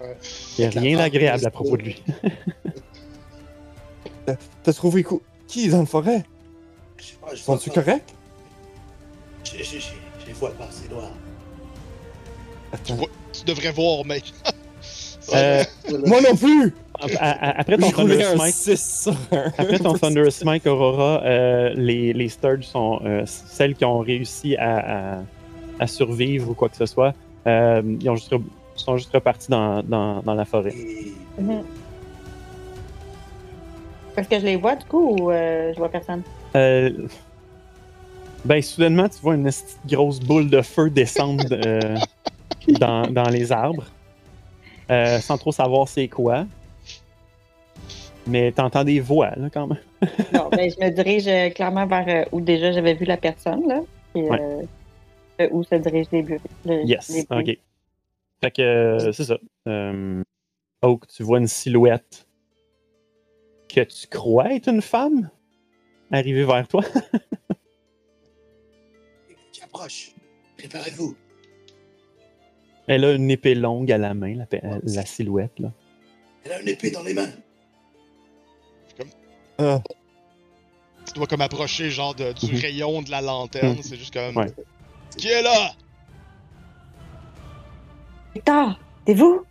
Ouais. 0.00 0.16
Il 0.58 0.68
n'y 0.68 0.76
a 0.76 0.80
rien 0.80 0.96
d'agréable 0.98 1.46
à 1.46 1.50
propos 1.50 1.76
de 1.76 1.82
lui. 1.82 2.02
T'as 4.62 4.72
trouvé 4.72 5.02
cou- 5.02 5.22
qui 5.46 5.68
dans 5.68 5.80
le 5.80 5.86
forêt? 5.86 6.24
Je 6.96 7.04
sais 7.04 7.14
pas, 7.20 7.34
je 7.34 7.42
Sont-tu 7.42 7.70
vois 7.70 7.82
pas. 7.82 7.82
corrects? 7.90 8.14
Je, 9.44 9.58
je, 9.58 9.64
je, 9.64 9.78
je 10.20 10.26
les 10.26 10.32
vois 10.32 10.52
pas, 10.52 10.68
c'est 10.70 10.90
noir. 10.90 11.10
Vois- 12.96 13.08
Tu 13.32 13.44
devrais 13.44 13.72
voir, 13.72 14.04
mec. 14.06 14.32
Euh, 15.32 15.64
Moi 16.06 16.20
non 16.20 16.36
plus! 16.36 16.74
Après 17.18 17.76
ton 17.76 17.90
Thunder 17.90 18.22
un 18.24 18.36
Smite, 18.38 18.54
6 18.54 19.02
sur 19.02 19.12
un. 19.32 19.46
après 19.58 19.78
ton 19.78 19.94
Thunder 19.94 20.30
Smite 20.30 20.66
Aurora, 20.66 21.22
euh, 21.24 21.72
les, 21.76 22.12
les 22.12 22.28
Sturge 22.28 22.64
sont 22.64 23.00
euh, 23.04 23.22
celles 23.26 23.74
qui 23.74 23.84
ont 23.84 23.98
réussi 23.98 24.56
à, 24.56 25.14
à, 25.16 25.18
à 25.80 25.86
survivre 25.86 26.50
ou 26.50 26.54
quoi 26.54 26.68
que 26.68 26.76
ce 26.76 26.86
soit. 26.86 27.12
Euh, 27.46 27.82
ils 28.00 28.08
ont 28.08 28.16
juste 28.16 28.32
re- 28.32 28.42
sont 28.76 28.96
juste 28.96 29.12
repartis 29.12 29.50
dans, 29.50 29.82
dans, 29.82 30.20
dans 30.22 30.34
la 30.34 30.44
forêt. 30.44 30.74
Mhm. 31.38 31.62
Est-ce 34.16 34.28
que 34.28 34.38
je 34.38 34.44
les 34.44 34.56
vois 34.56 34.76
du 34.76 34.84
coup 34.86 35.16
ou 35.18 35.30
euh, 35.30 35.72
je 35.74 35.78
vois 35.78 35.88
personne? 35.88 36.22
Euh, 36.54 36.90
ben, 38.44 38.62
soudainement, 38.62 39.08
tu 39.08 39.18
vois 39.20 39.34
une 39.34 39.50
grosse 39.86 40.20
boule 40.20 40.48
de 40.48 40.62
feu 40.62 40.88
descendre 40.90 41.44
euh, 41.50 41.96
dans, 42.78 43.02
dans 43.10 43.28
les 43.28 43.50
arbres, 43.50 43.84
euh, 44.90 45.20
sans 45.20 45.38
trop 45.38 45.52
savoir 45.52 45.88
c'est 45.88 46.08
quoi. 46.08 46.46
Mais 48.26 48.52
t'entends 48.52 48.84
des 48.84 49.00
voix, 49.00 49.30
là, 49.36 49.50
quand 49.52 49.66
même. 49.66 49.78
Non, 50.32 50.48
ben, 50.50 50.70
je 50.70 50.82
me 50.82 50.90
dirige 50.90 51.28
euh, 51.28 51.50
clairement 51.50 51.86
vers 51.86 52.08
euh, 52.08 52.24
où 52.32 52.40
déjà 52.40 52.72
j'avais 52.72 52.94
vu 52.94 53.04
la 53.04 53.16
personne, 53.18 53.68
là. 53.68 53.80
Et, 54.14 54.22
Ouais. 54.22 54.40
euh, 55.40 55.48
où 55.50 55.62
se 55.62 55.74
dirigent 55.74 56.08
les 56.12 56.22
le- 56.22 56.84
Yes, 56.84 57.08
les 57.10 57.26
ok. 57.30 57.58
Fait 58.40 58.50
que, 58.50 58.62
euh, 58.62 59.12
c'est 59.12 59.24
ça. 59.24 59.36
Euh, 59.68 60.22
Oak, 60.82 61.06
tu 61.08 61.22
vois 61.22 61.38
une 61.38 61.46
silhouette 61.48 62.26
que 63.68 63.80
tu 63.82 64.06
crois 64.06 64.54
être 64.54 64.68
une 64.68 64.82
femme 64.82 65.28
arriver 66.12 66.44
vers 66.44 66.66
toi. 66.68 66.82
qui 69.52 69.62
approche. 69.62 70.12
Préparez-vous. 70.56 71.16
Elle 72.86 73.04
a 73.04 73.12
une 73.12 73.30
épée 73.30 73.54
longue 73.54 73.90
à 73.90 73.98
la 73.98 74.12
main, 74.14 74.34
la, 74.36 74.46
la 74.82 75.06
silhouette, 75.06 75.58
là. 75.58 75.70
Elle 76.44 76.52
a 76.52 76.60
une 76.60 76.68
épée 76.68 76.90
dans 76.90 77.02
les 77.02 77.14
mains. 77.14 77.30
Ah, 79.58 79.80
Tu 81.06 81.12
dois 81.14 81.26
comme 81.26 81.42
approcher, 81.42 81.90
genre, 81.90 82.14
de- 82.14 82.32
du 82.32 82.52
Mhm. 82.54 82.60
rayon 82.60 83.02
de 83.02 83.10
la 83.10 83.20
lanterne. 83.20 83.78
C'est 83.82 83.96
juste 83.96 84.12
comme. 84.14 84.36
Ouais. 84.36 84.50
Qui 85.16 85.28
est 85.28 85.42
là? 85.42 85.72
Victor, 88.34 88.78
c'est 89.06 89.14
vous? 89.14 89.44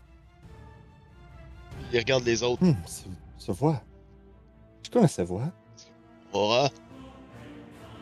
Il 1.92 2.00
regarde 2.00 2.26
les 2.26 2.42
autres. 2.44 2.64
c'est- 2.86 3.06
sa 3.38 3.52
voix. 3.54 3.82
Je 4.84 4.90
connais 4.90 5.08
sa 5.08 5.24
voix? 5.24 5.52
Aura. 6.34 6.70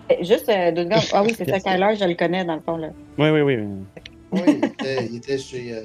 Eh, 0.09 0.23
Juste 0.23 0.47
euh, 0.49 0.71
deux 0.71 0.83
secondes. 0.85 1.03
Ah 1.13 1.23
oui, 1.23 1.33
c'est 1.37 1.47
ça. 1.49 1.59
Kyler, 1.59 1.95
je 1.99 2.05
le 2.05 2.15
connais 2.15 2.43
dans 2.45 2.55
le 2.55 2.61
fond, 2.61 2.77
là. 2.77 2.89
Oui, 3.17 3.29
oui, 3.29 3.41
oui. 3.41 3.55
Oui, 3.57 3.85
il 4.33 4.65
était, 4.65 5.05
il 5.05 5.15
était 5.17 5.37
chez. 5.37 5.73
Euh, 5.73 5.81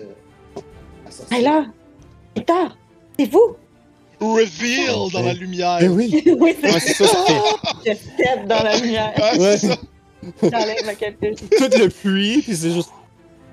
Assassin. 1.07 1.37
Kyler! 1.37 1.63
Victor! 2.37 2.77
C'est 3.19 3.31
vous! 3.31 3.57
Reveal 4.21 5.13
dans 5.13 5.23
la 5.23 5.35
lumière? 5.35 5.79
Eh 5.83 5.89
oui! 5.89 6.23
oui, 6.39 6.57
c'est 6.61 6.73
Ouais, 6.73 6.81
c'est 6.81 6.95
ça, 7.05 7.05
Je 7.87 7.93
step 7.95 8.47
dans 8.47 8.63
la 8.63 8.79
lumière. 8.79 9.13
Ah, 9.17 9.31
c'est 9.35 9.41
Ouais. 9.41 9.57
ça. 9.59 9.77
J'enlève 10.43 10.85
ma 10.87 10.95
capuche. 10.95 11.39
Tout 11.41 11.79
le 11.79 11.89
puits, 11.89 12.43
puis 12.43 12.57
c'est 12.57 12.73
juste. 12.73 12.91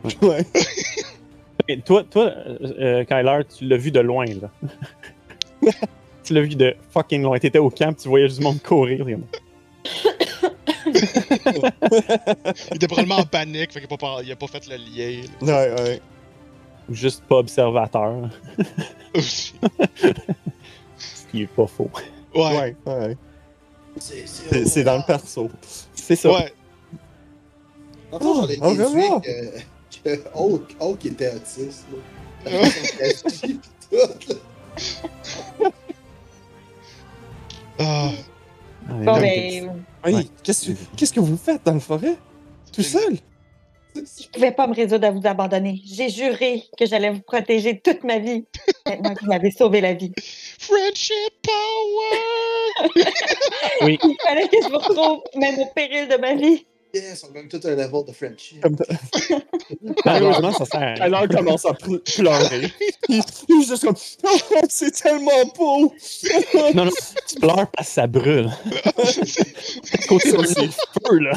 Ouais. 0.21 0.45
Ok, 1.69 1.83
toi, 1.85 2.03
toi 2.09 2.33
euh, 2.79 3.05
Kyler, 3.05 3.39
tu 3.57 3.65
l'as 3.65 3.77
vu 3.77 3.89
de 3.91 4.01
loin, 4.01 4.25
là. 4.25 5.71
tu 6.25 6.33
l'as 6.33 6.41
vu 6.41 6.55
de 6.55 6.75
fucking 6.91 7.21
loin. 7.21 7.39
T'étais 7.39 7.59
au 7.59 7.69
camp, 7.69 7.93
tu 7.97 8.09
voyais 8.09 8.27
juste 8.27 8.39
du 8.39 8.43
monde 8.45 8.61
courir. 8.61 9.05
Il 10.85 12.75
était 12.75 12.87
probablement 12.87 13.17
en 13.17 13.25
panique, 13.25 13.71
fait 13.71 13.81
qu'il 13.81 13.93
a 13.93 13.97
pas, 13.97 14.17
il 14.23 14.31
a 14.31 14.35
pas 14.35 14.47
fait 14.47 14.67
le 14.67 14.75
lien. 14.77 15.21
Ouais, 15.41 15.73
ouais. 15.81 16.01
Juste 16.89 17.23
pas 17.23 17.37
observateur, 17.37 18.21
là. 18.21 18.29
ce 19.21 19.51
qui 21.31 21.43
est 21.43 21.47
pas 21.47 21.67
faux. 21.67 21.89
ouais. 22.35 22.75
Ouais, 22.85 22.85
ouais. 22.85 23.17
C'est 23.97 24.83
dans 24.83 24.97
le 24.97 25.03
perso. 25.05 25.49
C'est 25.93 26.15
ça. 26.15 26.31
Ouais. 26.31 26.53
En 28.11 28.19
fait, 28.19 28.25
j'en 28.25 28.47
ai 28.47 28.57
Oh, 28.61 28.69
déduit 28.75 29.03
Aurora. 29.05 29.21
que, 29.21 29.59
que 30.03 30.21
Hulk, 30.35 30.75
Hulk 30.79 31.05
était 31.05 31.33
autiste. 31.35 31.85
Là. 32.45 32.51
Là. 32.51 32.67
Ah, 37.79 37.79
Ah, 37.79 38.09
Bon, 38.89 39.03
là, 39.05 39.19
ben, 39.19 39.83
Oui, 40.05 40.13
Ouais. 40.15 40.23
qu'est-ce 40.43 40.67
que 40.71 40.77
qu'est-ce 40.97 41.13
que 41.13 41.19
vous 41.19 41.37
faites 41.37 41.63
dans 41.65 41.73
le 41.73 41.79
forêt? 41.79 42.15
Tout 42.73 42.83
seul? 42.83 43.17
je 43.95 44.27
pouvais 44.33 44.51
pas 44.51 44.65
me 44.65 44.73
résoudre 44.73 45.05
à 45.07 45.11
vous 45.11 45.21
abandonner. 45.25 45.79
J'ai 45.85 46.09
juré 46.09 46.63
que 46.79 46.85
j'allais 46.87 47.11
vous 47.11 47.21
protéger 47.21 47.79
toute 47.79 48.03
ma 48.03 48.17
vie. 48.17 48.43
Maintenant 48.87 49.13
que 49.13 49.19
vous 49.21 49.27
m'avez 49.29 49.51
sauvé 49.51 49.81
la 49.81 49.93
vie. 49.93 50.11
Friendship 50.59 51.13
power! 51.43 52.89
Oui, 53.83 53.99
Il 54.03 54.15
fallait 54.25 54.47
que 54.47 54.57
je 54.63 54.69
vous 54.69 54.79
retrouve, 54.79 55.21
même 55.35 55.59
au 55.59 55.67
péril 55.75 56.07
de 56.07 56.17
ma 56.17 56.33
vie. 56.33 56.65
Yes, 56.93 57.23
on 57.27 57.31
gagne 57.31 57.47
tout 57.47 57.59
un 57.63 57.71
level 57.75 58.05
de 58.05 58.11
friendship. 58.11 58.61
Comme 58.61 58.75
malheureusement, 60.05 60.51
ça 60.51 60.65
sert 60.65 60.79
à. 60.81 61.03
Alors, 61.03 61.23
il 61.23 61.35
commence 61.35 61.65
à 61.65 61.71
ple- 61.71 61.99
pleurer. 62.15 62.71
il, 63.09 63.17
est 63.17 63.65
juste 63.65 63.83
comme 63.83 63.95
Oh, 64.23 64.37
c'est 64.69 64.91
tellement 64.91 65.43
beau! 65.57 65.91
Non, 66.75 66.85
non, 66.85 66.91
tu 67.27 67.35
pleures 67.39 67.67
parce 67.71 67.87
que 67.87 67.93
ça 67.93 68.05
brûle. 68.07 68.49
Côté 70.07 70.31
de 70.33 70.37
le 70.37 70.43
feu, 70.47 71.19
là. 71.19 71.31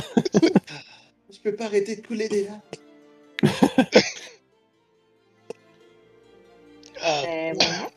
Je 1.33 1.39
peux 1.43 1.55
pas 1.57 1.65
arrêter 1.65 1.97
de 1.97 2.07
couler 2.07 2.29
des 2.29 2.45
larmes. 2.45 2.61
Euh, 7.05 7.53
voilà. 7.55 7.91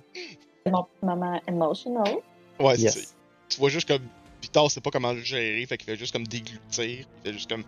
C'est 0.65 0.71
mon 0.71 0.87
moment 1.01 1.41
emotional. 1.47 2.15
ouais, 2.59 2.75
c'est 2.75 2.81
Yes. 2.81 3.15
Tu 3.49 3.59
vois 3.59 3.69
juste 3.69 3.87
comme. 3.87 4.03
Victor 4.49 4.71
sait 4.71 4.81
pas 4.81 4.89
comment 4.89 5.13
le 5.13 5.21
gérer, 5.21 5.63
fait 5.67 5.77
qu'il 5.77 5.85
fait 5.85 5.95
juste 5.95 6.11
comme 6.11 6.25
déglutir. 6.25 6.59
Il 6.83 7.05
fait 7.23 7.33
juste 7.33 7.47
comme. 7.49 7.63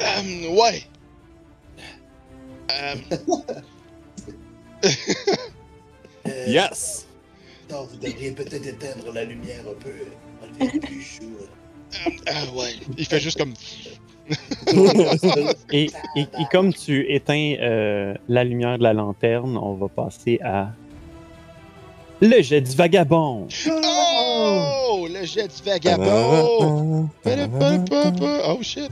Euh, 0.00 0.48
ouais! 0.50 0.84
Euh, 2.70 2.94
Euh, 6.28 6.44
Yes! 6.46 7.08
Non, 7.68 7.82
vous 7.90 7.96
devriez 7.96 8.30
peut-être 8.30 8.64
éteindre 8.64 9.12
la 9.12 9.24
lumière 9.24 9.60
un 9.68 9.74
peu. 9.74 9.90
Enlever 10.40 10.70
le 10.74 10.80
plus 10.80 11.02
chaud. 11.02 11.24
euh, 12.06 12.10
euh, 12.28 12.50
ouais. 12.56 12.74
Il 12.96 13.04
fait 13.06 13.18
juste 13.18 13.38
comme. 13.38 13.54
Et, 15.72 15.90
et, 16.16 16.20
et 16.20 16.44
comme 16.52 16.72
tu 16.72 17.12
éteins 17.12 17.56
euh, 17.60 18.14
la 18.28 18.44
lumière 18.44 18.78
de 18.78 18.84
la 18.84 18.92
lanterne, 18.92 19.56
on 19.58 19.74
va 19.74 19.88
passer 19.88 20.38
à 20.44 20.70
le 22.22 22.40
jet 22.42 22.60
du 22.60 22.74
vagabond. 22.76 23.48
Oh! 23.68 25.08
Le 25.12 25.24
jet 25.26 25.48
du 25.48 25.62
vagabond! 25.64 27.08
Oh 28.48 28.58
shit! 28.62 28.90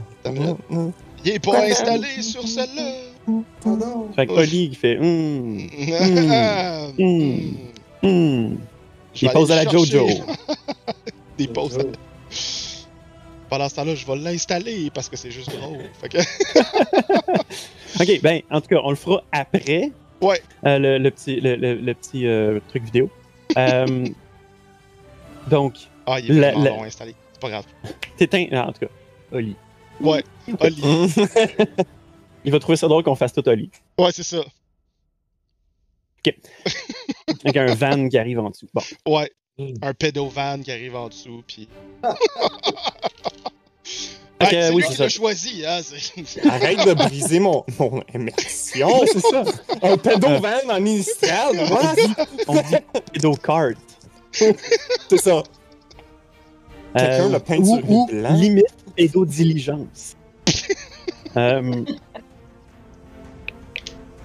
Il 1.23 1.31
est 1.31 1.39
pas 1.39 1.63
installé 1.63 2.21
sur 2.21 2.47
celle-là! 2.47 2.91
Fait 4.15 4.27
que 4.27 4.31
Oli 4.33 4.65
il 4.65 4.75
fait 4.75 4.97
hum, 4.97 5.59
hum. 8.03 8.57
Vais 8.57 8.57
Il 9.21 9.29
pose 9.29 9.51
à 9.51 9.63
la 9.63 9.69
Jojo. 9.69 10.07
Il 11.37 11.49
pose 11.49 11.77
à- 11.79 11.83
Pendant 13.49 13.69
ce 13.69 13.75
temps-là, 13.75 13.95
je 13.95 14.05
vais 14.05 14.15
l'installer 14.15 14.89
parce 14.93 15.07
que 15.07 15.15
c'est 15.15 15.31
juste 15.31 15.51
drôle. 15.55 15.79
Fait 16.01 16.09
que... 16.09 16.17
Ok, 18.01 18.21
ben, 18.23 18.41
en 18.49 18.61
tout 18.61 18.67
cas, 18.69 18.79
on 18.83 18.89
le 18.89 18.95
fera 18.95 19.21
après. 19.31 19.91
Ouais. 20.21 20.41
Euh, 20.65 20.79
le, 20.79 20.97
le 20.97 21.11
petit, 21.11 21.39
le 21.41 21.93
petit 21.93 22.25
euh, 22.25 22.59
truc 22.69 22.83
vidéo. 22.85 23.09
Euh, 23.57 24.05
donc, 25.49 25.75
Ah, 26.05 26.19
il 26.19 26.31
est 26.31 26.33
La- 26.39 26.51
vraiment 26.51 26.63
la- 26.63 26.69
long 26.71 26.83
à 26.83 26.85
installer. 26.87 27.15
C'est 27.33 27.41
pas 27.41 27.49
grave. 27.49 27.65
t'éteins. 28.17 28.47
ah, 28.51 28.67
En 28.67 28.71
tout 28.73 28.79
cas, 28.85 28.91
Oli. 29.31 29.55
Ouais. 29.99 30.23
Oli. 30.59 30.81
Il 32.43 32.51
va 32.51 32.59
trouver 32.59 32.75
ça 32.75 32.87
drôle 32.87 33.03
qu'on 33.03 33.15
fasse 33.15 33.33
tout 33.33 33.47
Oli. 33.47 33.69
Ouais, 33.99 34.11
c'est 34.11 34.23
ça. 34.23 34.43
Avec 37.43 37.57
un 37.57 37.73
van 37.75 38.09
qui 38.09 38.17
arrive 38.17 38.39
en 38.39 38.49
dessous. 38.49 38.67
Bon. 38.73 38.81
Ouais. 39.07 39.31
Mm. 39.57 39.73
Un 39.81 39.93
pédovan 39.93 40.61
qui 40.63 40.71
arrive 40.71 40.95
en 40.95 41.07
dessous, 41.09 41.43
puis. 41.47 41.67
Ouais, 44.41 44.47
c'est 44.49 44.69
oui, 44.69 44.75
lui 44.77 44.83
c'est 44.83 44.89
qui 44.89 44.95
ça. 44.95 45.03
l'a 45.03 45.09
choisi, 45.09 45.63
hein. 45.65 45.79
Arrête 46.49 46.85
de 46.87 46.93
briser 46.93 47.39
mon, 47.39 47.63
mon 47.79 48.01
immersion. 48.13 48.89
c'est 49.05 49.19
ça. 49.19 49.43
Un 49.81 49.97
pédovan 49.97 50.69
en 50.69 50.77
initial? 50.85 51.55
On 52.47 52.53
dit 52.55 52.75
pédocart. 53.13 53.71
C'est 54.31 55.17
ça. 55.17 55.43
Quelqu'un 56.95 57.29
l'a 57.29 57.39
peint 57.39 57.63
sur 57.63 57.75
Euh, 57.75 57.81
ou, 57.87 58.05
blanc. 58.07 58.33
limite 58.35 58.65
pédodiligence. 58.95 60.15
euh, 61.37 61.83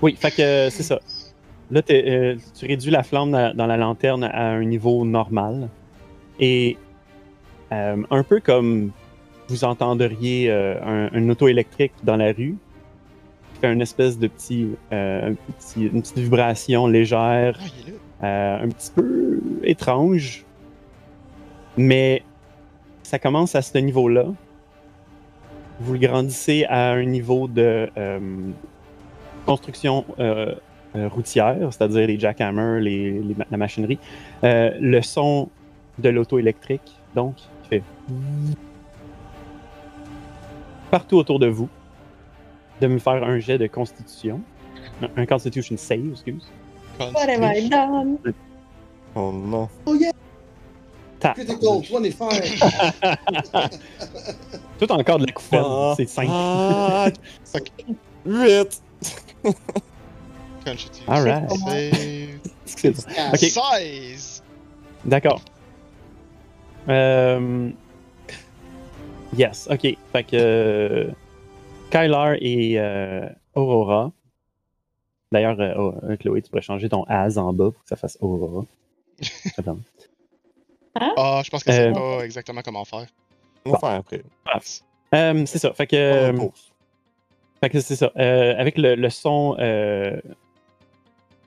oui, 0.02 0.16
fait 0.18 0.30
que 0.30 0.42
euh, 0.42 0.70
c'est 0.70 0.82
ça. 0.82 0.98
Là, 1.70 1.82
t'es, 1.82 2.04
euh, 2.06 2.36
tu 2.58 2.66
réduis 2.66 2.90
la 2.90 3.02
flamme 3.02 3.30
dans, 3.32 3.54
dans 3.56 3.66
la 3.66 3.76
lanterne 3.76 4.24
à 4.24 4.48
un 4.50 4.64
niveau 4.64 5.04
normal. 5.04 5.68
Et 6.38 6.76
euh, 7.72 7.96
un 8.10 8.22
peu 8.22 8.40
comme 8.40 8.92
vous 9.48 9.64
entendriez 9.64 10.50
euh, 10.50 10.74
un, 10.84 11.10
un 11.16 11.28
auto 11.28 11.48
électrique 11.48 11.92
dans 12.02 12.16
la 12.16 12.32
rue, 12.32 12.56
qui 13.54 13.60
fait 13.60 13.72
une 13.72 13.80
espèce 13.82 14.18
de 14.18 14.26
petit, 14.28 14.68
euh, 14.92 15.30
un 15.30 15.34
petit- 15.34 15.86
une 15.86 16.02
petite 16.02 16.18
vibration 16.18 16.86
légère, 16.86 17.58
Ah, 18.20 18.26
euh, 18.26 18.64
un 18.64 18.68
petit 18.68 18.90
peu 18.94 19.40
étrange, 19.62 20.44
mais 21.76 22.22
ça 23.02 23.18
commence 23.18 23.54
à 23.54 23.62
ce 23.62 23.76
niveau-là. 23.78 24.24
Vous 25.80 25.92
le 25.92 25.98
grandissez 25.98 26.64
à 26.68 26.92
un 26.92 27.04
niveau 27.04 27.46
de 27.48 27.88
construction 29.44 30.04
euh, 30.18 30.54
euh, 30.96 31.08
routière, 31.08 31.56
c'est-à-dire 31.70 32.06
les 32.06 32.18
jackhammers, 32.18 32.80
les, 32.80 33.12
les 33.20 33.34
ma- 33.34 33.44
la 33.50 33.56
machinerie. 33.58 33.98
Euh, 34.44 34.70
le 34.80 35.02
son 35.02 35.48
de 35.98 36.08
l'auto 36.08 36.38
électrique, 36.38 36.96
donc, 37.14 37.36
qui 37.36 37.68
fait 37.68 37.82
partout 40.90 41.16
autour 41.16 41.38
de 41.38 41.46
vous, 41.46 41.68
de 42.80 42.86
me 42.86 42.98
faire 42.98 43.22
un 43.24 43.38
jet 43.38 43.58
de 43.58 43.66
constitution. 43.66 44.40
Un, 45.02 45.22
un 45.22 45.26
constitution 45.26 45.76
save, 45.76 46.10
excuse. 46.12 46.46
What 46.98 47.28
have 47.28 47.42
I 47.56 47.68
done? 47.68 48.18
Oh 49.14 49.32
non. 49.32 49.68
Ta- 51.18 51.32
Critical 51.34 51.80
25. 51.90 52.30
Tout 54.78 54.92
encore 54.92 55.18
de 55.18 55.26
la 55.26 55.32
couffaine, 55.32 55.62
Ah, 55.64 55.94
c'est 55.96 56.08
simple. 56.08 56.28
Ah, 56.30 57.08
Ok. 57.54 57.70
8. 58.26 58.82
Constitution 60.64 61.12
Alright. 61.12 61.50
save. 61.50 62.38
C'est 62.66 62.90
bon. 62.90 63.02
Ok. 63.32 63.38
16! 63.38 64.42
D'accord. 65.04 65.40
Euh... 66.88 67.70
Yes, 69.36 69.68
ok. 69.70 69.96
Fait 70.12 70.24
que 70.24 70.36
euh, 70.36 71.10
Kylar 71.90 72.34
et 72.40 72.78
euh, 72.78 73.28
Aurora. 73.54 74.12
D'ailleurs, 75.32 75.60
euh, 75.60 75.74
oh, 75.76 75.94
euh, 76.04 76.16
Chloé, 76.16 76.40
tu 76.42 76.50
pourrais 76.50 76.62
changer 76.62 76.88
ton 76.88 77.04
as 77.08 77.36
en 77.36 77.52
bas 77.52 77.70
pour 77.70 77.82
que 77.82 77.88
ça 77.88 77.96
fasse 77.96 78.16
Aurora. 78.20 78.64
Attends. 79.58 79.78
Ah, 80.94 81.42
je 81.44 81.50
pense 81.50 81.62
que 81.64 81.72
c'est 81.72 81.88
Euh, 81.88 81.92
pas 81.92 82.24
exactement 82.24 82.62
comment 82.62 82.84
faire. 82.84 83.06
On 83.64 83.72
va 83.72 83.78
faire 83.78 83.90
après. 83.90 84.22
C'est 85.46 85.58
ça. 85.58 85.72
Fait 85.74 85.86
que. 85.86 86.30
On 86.30 86.44
euh. 86.46 86.48
Fait 87.60 87.70
que 87.70 87.80
c'est 87.80 87.96
ça. 87.96 88.12
Euh, 88.16 88.54
avec 88.58 88.78
le, 88.78 88.94
le 88.94 89.10
son 89.10 89.56
euh, 89.58 90.20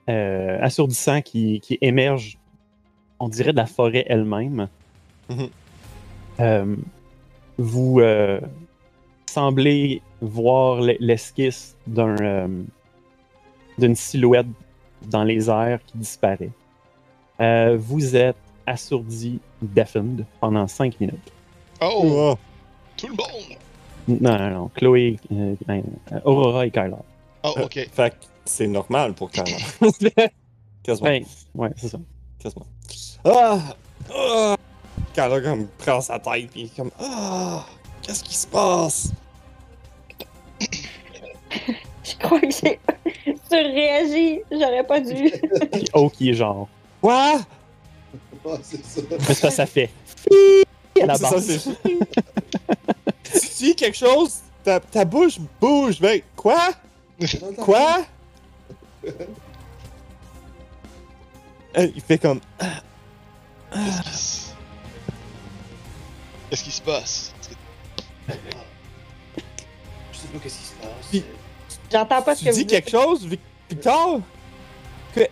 euh, 0.08 0.58
assourdissant 0.60 1.22
qui, 1.22 1.60
qui 1.60 1.78
émerge, 1.80 2.38
on 3.20 3.28
dirait 3.28 3.52
de 3.52 3.56
la 3.56 3.66
forêt 3.66 4.04
elle-même, 4.08 4.68
Mhm. 5.28 5.48
euh, 6.40 6.76
vous 7.58 8.00
euh, 8.00 8.40
semblez 9.26 10.02
voir 10.20 10.80
l'esquisse 10.80 11.76
d'un, 11.86 12.16
euh, 12.20 12.48
d'une 13.78 13.94
silhouette 13.94 14.46
dans 15.06 15.24
les 15.24 15.48
airs 15.48 15.80
qui 15.86 15.98
disparaît. 15.98 16.50
Euh, 17.40 17.76
vous 17.78 18.16
êtes 18.16 18.36
assourdi, 18.66 19.40
deafened 19.62 20.26
pendant 20.40 20.66
5 20.68 21.00
minutes. 21.00 21.32
Oh! 21.80 22.02
Oh. 22.04 22.38
Tout 22.96 23.08
le 23.08 23.14
monde! 23.14 24.20
Non, 24.20 24.38
non, 24.38 24.50
non. 24.50 24.68
Chloé, 24.74 25.18
euh, 25.32 25.54
euh, 25.70 26.20
Aurora 26.24 26.66
et 26.66 26.70
Kyla. 26.70 26.98
Oh, 27.42 27.54
Euh, 27.56 27.64
ok. 27.64 27.88
Fait 27.92 28.10
que 28.10 28.16
c'est 28.44 28.66
normal 28.66 29.14
pour 29.14 29.30
Carla. 29.30 29.56
Quasiment. 30.82 31.08
Ben, 31.08 31.24
ouais, 31.54 31.70
c'est 31.76 31.88
ça. 31.88 31.98
Quasiment. 32.38 32.66
Ah! 33.24 33.58
Ah! 34.14 34.56
Carla 35.14 35.40
comme 35.40 35.66
prend 35.78 36.00
sa 36.00 36.18
tête 36.18 36.50
pis 36.50 36.70
comme 36.76 36.90
Ah! 37.00 37.64
Qu'est-ce 38.02 38.24
qui 38.24 38.36
se 38.36 38.46
passe? 38.46 39.10
Je 42.04 42.16
crois 42.18 42.40
que 42.40 42.50
j'ai 42.50 42.78
surréagi. 43.50 44.40
J'aurais 44.50 44.84
pas 44.84 45.00
dû. 45.00 45.30
Puis 45.72 45.84
O 45.94 46.10
qui 46.10 46.30
est 46.30 46.34
genre. 46.34 46.68
Quoi? 47.00 47.40
Ouais, 48.44 48.58
c'est 48.62 48.84
ça. 48.84 49.00
Mais 49.10 49.34
ça 49.50 49.66
fait. 49.66 49.90
À 51.00 51.06
la 51.06 51.14
ça, 51.14 51.30
tu 51.40 51.58
dis 53.58 53.74
quelque 53.74 53.96
chose, 53.96 54.40
ta, 54.64 54.80
ta 54.80 55.04
bouche 55.04 55.38
bouge, 55.60 55.98
mais 56.00 56.24
quoi? 56.36 56.70
Quoi? 57.58 58.04
Euh, 61.76 61.88
il 61.94 62.00
fait 62.02 62.18
comme. 62.18 62.40
Qu'est-ce 63.72 64.02
qui 64.02 64.18
se... 64.18 64.49
Qu'est-ce 66.50 66.64
qui 66.64 66.70
se 66.72 66.82
passe? 66.82 67.32
Je 68.28 68.32
sais 70.18 70.26
pas 70.32 70.38
qu'est-ce 70.42 70.58
qui 70.58 70.64
se 70.64 70.74
passe. 70.74 71.22
J'entends 71.92 72.22
pas 72.22 72.34
ce 72.34 72.40
Tu 72.40 72.46
que 72.46 72.54
dis 72.54 72.60
vous 72.62 72.66
quelque 72.66 72.84
dites. 72.86 72.94
chose, 72.94 73.26
Vic- 73.26 73.40
Victor? 73.70 74.20
Que... 75.14 75.28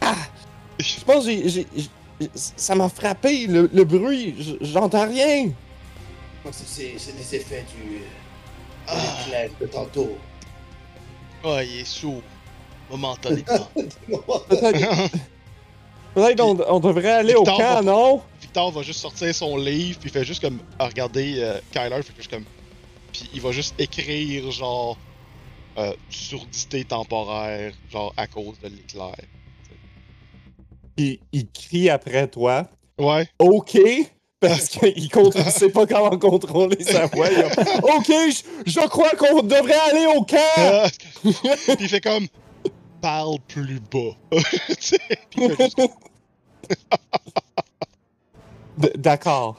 Ah! 0.00 0.14
Je 0.78 1.00
pense 1.04 1.24
que 1.24 1.30
j'ai- 1.30 1.48
j'ai- 1.48 1.66
j'ai- 1.76 2.30
ça 2.34 2.74
m'a 2.74 2.88
frappé, 2.88 3.46
le, 3.46 3.70
le 3.72 3.84
bruit, 3.84 4.34
j- 4.38 4.58
j'entends 4.60 5.06
rien. 5.08 5.46
Je 5.46 5.52
pense 6.48 6.56
que 6.58 6.64
c'est 6.66 6.94
c'est 6.98 7.12
des 7.16 7.34
effets 7.36 7.64
du. 7.76 7.98
Ah. 8.88 8.94
Ah. 8.96 9.22
éclair 9.22 9.50
de 9.60 9.66
tantôt. 9.66 10.16
Oh, 11.44 11.58
il 11.62 11.80
est 11.80 11.84
sourd. 11.84 12.22
Momentanément. 12.90 13.68
Peut-être 14.48 15.10
peut-être 16.14 16.40
on, 16.40 16.58
on 16.68 16.80
devrait 16.80 17.10
aller 17.12 17.34
au 17.34 17.44
camp, 17.44 17.58
va- 17.58 17.82
non? 17.82 18.22
Victor 18.40 18.70
va 18.70 18.82
juste 18.82 19.00
sortir 19.00 19.34
son 19.34 19.56
livre, 19.56 19.98
puis 19.98 20.10
il 20.10 20.12
fait 20.12 20.24
juste 20.24 20.42
comme 20.42 20.58
regarder 20.78 21.36
euh, 21.38 21.58
Kyler, 21.72 22.02
fait 22.02 22.12
juste 22.16 22.30
comme. 22.30 22.44
Puis 23.12 23.28
il 23.34 23.40
va 23.40 23.52
juste 23.52 23.74
écrire 23.78 24.50
genre. 24.50 24.96
Euh, 25.78 25.94
surdité 26.10 26.84
temporaire, 26.84 27.72
genre 27.90 28.12
à 28.18 28.26
cause 28.26 28.58
de 28.62 28.68
l'éclair. 28.68 29.14
Il, 30.98 31.18
il 31.32 31.46
crie 31.50 31.88
après 31.88 32.28
toi. 32.28 32.66
Ouais. 32.98 33.26
OK, 33.38 33.78
parce 34.38 34.68
qu'il 34.68 35.08
ne 35.14 35.50
sait 35.50 35.70
pas 35.70 35.86
comment 35.86 36.18
contrôler 36.18 36.84
sa 36.84 37.06
voix. 37.06 37.26
A, 37.26 37.78
OK, 37.96 38.06
je, 38.06 38.42
je 38.70 38.86
crois 38.86 39.10
qu'on 39.10 39.42
devrait 39.42 39.72
aller 39.90 40.04
au 40.14 40.22
camp. 40.24 40.36
Ah! 40.58 40.88
puis 41.22 41.32
il 41.80 41.88
fait 41.88 42.02
comme. 42.02 42.26
Parle 43.02 43.38
plus 43.48 43.80
bas. 43.80 44.16
Juste- 44.70 44.98
D'accord. 48.96 49.58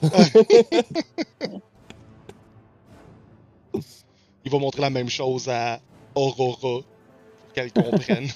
il 4.46 4.52
va 4.52 4.58
montrer 4.58 4.82
la 4.82 4.90
même 4.90 5.10
chose 5.10 5.48
à 5.50 5.80
Aurora 6.16 6.58
pour 6.60 6.84
qu'elle 7.54 7.72
comprenne. 7.72 8.28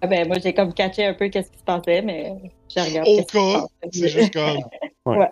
Ah 0.00 0.06
ben, 0.06 0.26
moi, 0.28 0.38
j'ai 0.38 0.54
comme 0.54 0.72
catché 0.72 1.04
un 1.04 1.14
peu 1.14 1.28
qu'est-ce 1.28 1.50
qui 1.50 1.58
se 1.58 1.64
passait, 1.64 2.02
mais 2.02 2.32
je 2.74 2.80
regarde. 2.80 3.08
Au 3.08 3.22
qu'est-ce 3.24 3.26
qui 3.26 3.32
se 3.32 3.32
cas, 3.32 3.60
passe. 3.60 3.90
c'est 3.92 4.08
juste 4.08 4.32
comme. 4.32 5.26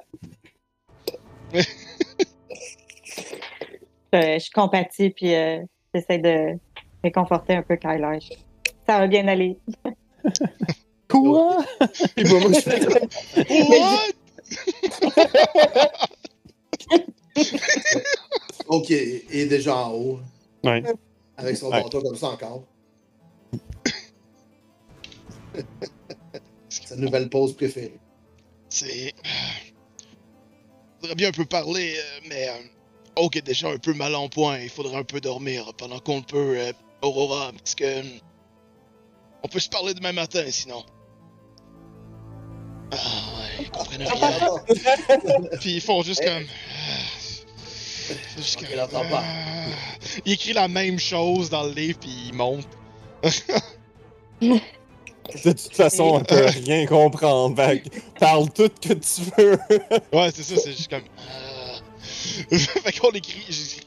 Euh, 4.15 4.39
je 4.39 4.51
compatis, 4.53 5.11
puis 5.11 5.35
euh, 5.35 5.61
j'essaie 5.93 6.19
de 6.19 6.59
réconforter 7.05 7.55
un 7.55 7.63
peu 7.63 7.77
Kyler. 7.77 8.19
Ça 8.87 8.99
va 8.99 9.07
bien 9.07 9.29
aller. 9.29 9.57
Quoi? 11.09 11.59
Puis 12.17 12.25
moi, 12.29 12.41
je 12.53 12.61
fais 12.61 12.81
comme, 12.81 13.09
What? 13.69 14.13
Ok, 18.69 18.91
il 18.91 19.23
est 19.31 19.47
déjà 19.47 19.77
en 19.77 19.93
haut. 19.93 20.21
Ouais. 20.65 20.83
Avec 21.37 21.57
son 21.57 21.71
Ouais. 21.71 21.83
bâton 21.83 22.01
comme 22.01 22.17
ça 22.17 22.29
encore. 22.29 22.65
Sa 26.69 26.97
nouvelle 26.97 27.29
pause 27.29 27.55
préférée. 27.55 27.99
C'est. 28.69 29.13
Faudrait 31.01 31.15
bien 31.17 31.29
un 31.29 31.33
peu 31.33 31.45
parler, 31.45 31.95
euh, 31.97 32.21
mais. 32.29 32.49
Euh, 32.49 32.53
Oak 33.17 33.37
est 33.37 33.43
déjà 33.43 33.69
un 33.69 33.79
peu 33.79 33.95
mal 33.95 34.15
en 34.17 34.29
point. 34.29 34.59
Il 34.59 34.69
faudrait 34.71 34.97
un 34.97 35.05
peu 35.05 35.21
dormir 35.21 35.73
pendant 35.79 36.01
qu'on 36.01 36.21
peut, 36.23 36.59
euh, 36.59 36.73
Aurora, 37.05 37.53
parce 37.57 37.75
que. 37.75 38.03
On 39.43 39.49
peut 39.49 39.61
se 39.61 39.69
parler 39.69 39.93
demain 39.95 40.13
matin, 40.13 40.45
sinon. 40.51 40.85
Ah, 42.93 42.97
ouais, 42.97 43.65
ils 43.65 43.71
comprennent 43.71 44.07
rien. 44.07 44.41
Puis 45.61 45.75
ils 45.77 45.81
font 45.81 46.03
juste 46.03 46.23
Eh. 46.23 46.27
comme. 46.27 46.45
C'est 48.37 48.37
juste 48.43 48.57
comme- 48.67 48.89
parles. 48.89 49.07
Ah. 49.13 49.65
Il 50.25 50.33
écrit 50.33 50.53
la 50.53 50.69
même 50.69 50.99
chose 50.99 51.51
dans 51.51 51.65
le 51.65 51.73
livre, 51.73 51.99
puis 51.99 52.11
il 52.29 52.35
monte. 52.35 52.67
De 54.41 55.53
toute 55.53 55.75
façon, 55.75 56.05
on 56.05 56.21
peut 56.23 56.45
rien 56.47 56.85
comprendre. 56.87 57.57
Fait 57.57 57.83
parle 58.21 58.51
tout 58.53 58.69
que 58.81 58.93
tu 58.93 59.23
veux. 59.39 59.59
Ouais, 60.13 60.31
c'est 60.35 60.43
ça, 60.43 60.57
c'est 60.57 60.73
juste 60.73 60.91
comme. 60.91 61.03
euh, 62.53 62.59
fait 62.59 62.99
qu'on 62.99 63.11
écrit. 63.13 63.81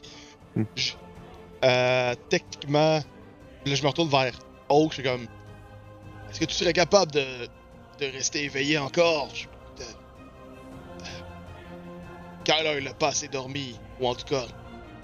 Euh, 1.64 2.14
techniquement. 2.28 3.00
Là, 3.66 3.74
je 3.74 3.82
me 3.82 3.88
retourne 3.88 4.08
vers 4.08 4.32
Oak, 4.68 4.90
je 4.90 4.94
suis 4.94 5.02
comme. 5.02 5.26
Est-ce 6.30 6.40
que 6.40 6.44
tu 6.44 6.54
serais 6.54 6.72
capable 6.72 7.10
de, 7.12 7.24
de 8.00 8.06
rester 8.12 8.44
éveillé 8.44 8.78
encore? 8.78 9.28
Je- 9.34 9.44
de- 9.44 9.84
Kyler, 12.44 12.78
il 12.80 12.88
a 12.88 12.94
pas 12.94 13.08
assez 13.08 13.28
dormi, 13.28 13.78
ou 14.00 14.06
en 14.08 14.14
tout 14.14 14.24
cas. 14.26 14.44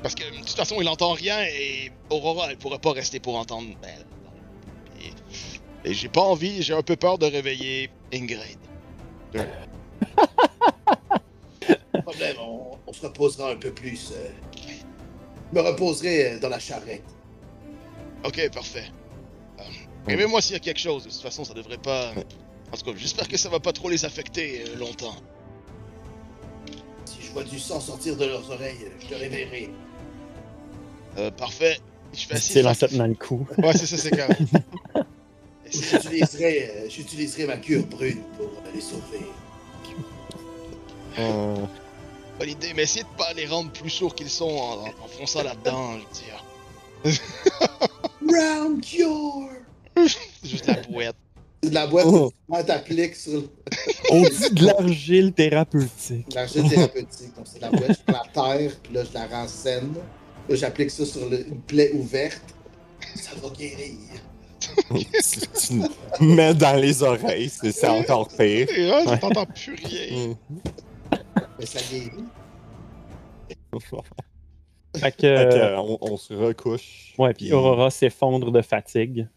Parce 0.02 0.14
que 0.14 0.24
de 0.30 0.36
toute 0.38 0.50
façon, 0.50 0.76
il 0.80 0.88
entend 0.88 1.12
rien 1.12 1.42
et 1.44 1.90
Aurora, 2.10 2.50
elle 2.50 2.56
pourrait 2.58 2.78
pas 2.78 2.92
rester 2.92 3.20
pour 3.20 3.36
entendre. 3.36 3.68
ben, 3.82 4.04
et, 5.00 5.90
et 5.90 5.94
j'ai 5.94 6.08
pas 6.08 6.20
envie, 6.22 6.62
j'ai 6.62 6.74
un 6.74 6.82
peu 6.82 6.96
peur 6.96 7.18
de 7.18 7.26
réveiller 7.26 7.90
Ingrid. 8.12 8.58
De 11.94 12.00
problème, 12.02 12.36
on, 12.40 12.78
on 12.86 12.92
se 12.92 13.00
reposera 13.06 13.50
un 13.52 13.56
peu 13.56 13.72
plus. 13.72 14.12
euh. 14.12 14.28
Je 15.54 15.60
me 15.60 15.64
reposerai 15.66 16.32
euh, 16.32 16.38
dans 16.40 16.48
la 16.48 16.58
charrette. 16.58 17.04
Ok, 18.24 18.50
parfait. 18.52 18.84
Euh, 19.60 19.62
Prévenez-moi 20.04 20.40
s'il 20.40 20.54
y 20.54 20.56
a 20.56 20.58
quelque 20.60 20.80
chose. 20.80 21.04
De 21.04 21.10
toute 21.10 21.20
façon, 21.20 21.44
ça 21.44 21.54
devrait 21.54 21.78
pas. 21.78 22.10
En 22.72 22.76
tout 22.76 22.84
cas, 22.90 22.92
j'espère 22.96 23.28
que 23.28 23.36
ça 23.36 23.48
va 23.48 23.60
pas 23.60 23.72
trop 23.72 23.88
les 23.88 24.04
affecter 24.04 24.64
euh, 24.66 24.76
longtemps. 24.78 25.14
Si 27.04 27.18
je 27.22 27.30
vois 27.32 27.44
du 27.44 27.58
sang 27.60 27.78
sortir 27.80 28.16
de 28.16 28.24
leurs 28.24 28.50
oreilles, 28.50 28.88
je 29.00 29.06
te 29.06 29.14
réveillerai. 29.14 29.70
Euh, 31.18 31.30
parfait. 31.30 31.78
Je 32.12 32.20
fais 32.26 32.36
C'est 32.36 32.58
assis. 32.58 32.62
l'ancêtre 32.62 32.94
dans 32.96 33.06
le 33.06 33.14
cou. 33.14 33.46
Ouais, 33.58 33.72
c'est 33.74 33.86
ça, 33.86 33.96
c'est. 33.96 34.10
Et 35.66 35.70
c'est- 35.70 36.02
J'utiliserai 36.02 36.70
euh, 36.70 36.88
j'utiliserai 36.90 37.46
ma 37.46 37.56
cure 37.58 37.84
brune 37.86 38.22
pour 38.36 38.46
euh, 38.46 38.70
les 38.74 38.80
sauver. 38.80 39.24
Euh, 41.18 41.56
Bonne 42.38 42.48
idée, 42.48 42.72
mais 42.74 42.82
essayez 42.82 43.04
de 43.04 43.16
pas 43.16 43.32
les 43.34 43.46
rendre 43.46 43.70
plus 43.70 43.90
sourds 43.90 44.14
qu'ils 44.14 44.30
sont 44.30 44.48
en, 44.50 44.82
en, 44.82 44.86
en 45.04 45.08
fonçant 45.18 45.42
là-dedans, 45.42 45.92
je 47.04 47.08
veux 47.08 47.12
dire. 47.12 47.20
Round 48.28 48.84
cure! 48.84 49.50
C'est 49.96 50.48
juste 50.48 50.66
la 50.66 50.74
bouette. 50.82 51.14
C'est 51.62 51.70
de 51.70 51.74
la 51.74 51.86
boîte 51.86 52.06
Oh. 52.08 52.30
t'appliques 52.66 53.16
sur 53.16 53.44
On 54.10 54.22
dit 54.22 54.50
de 54.52 54.66
l'argile 54.66 55.32
thérapeutique. 55.32 56.26
l'argile 56.34 56.68
thérapeutique. 56.68 57.34
Donc, 57.36 57.46
c'est 57.46 57.56
de 57.58 57.62
la 57.62 57.70
boîte, 57.70 57.98
je 58.06 58.12
prends 58.12 58.22
la 58.44 58.58
terre, 58.58 58.72
puis 58.82 58.92
là, 58.94 59.02
je 59.04 59.14
la 59.14 59.26
rends 59.26 59.48
saine. 59.48 59.94
Là, 60.48 60.56
j'applique 60.56 60.90
ça 60.90 61.06
sur 61.06 61.28
le- 61.28 61.46
une 61.48 61.60
plaie 61.60 61.92
ouverte. 61.92 62.42
Ça 63.14 63.30
va 63.42 63.48
guérir. 63.50 63.94
tu, 64.94 65.80
tu 66.18 66.24
mets 66.24 66.54
dans 66.54 66.76
les 66.80 67.02
oreilles, 67.02 67.48
c'est 67.50 67.86
encore 67.88 68.28
pire. 68.28 68.68
Et 68.76 68.86
là, 68.86 69.02
Ouais. 69.04 69.14
je 69.14 69.20
t'entends 69.20 69.46
plus 69.46 69.74
rien. 69.84 70.34
Mais 71.64 71.80
ça 71.80 71.80
guérit. 71.90 72.24
Fait 74.98 75.16
que, 75.16 75.26
euh, 75.26 75.78
on, 75.80 75.96
on 76.02 76.16
se 76.18 76.34
recouche. 76.34 77.14
ouais, 77.16 77.32
puis 77.32 77.52
Aurora 77.54 77.90
s'effondre 77.90 78.52
de 78.52 78.60
fatigue. 78.60 79.28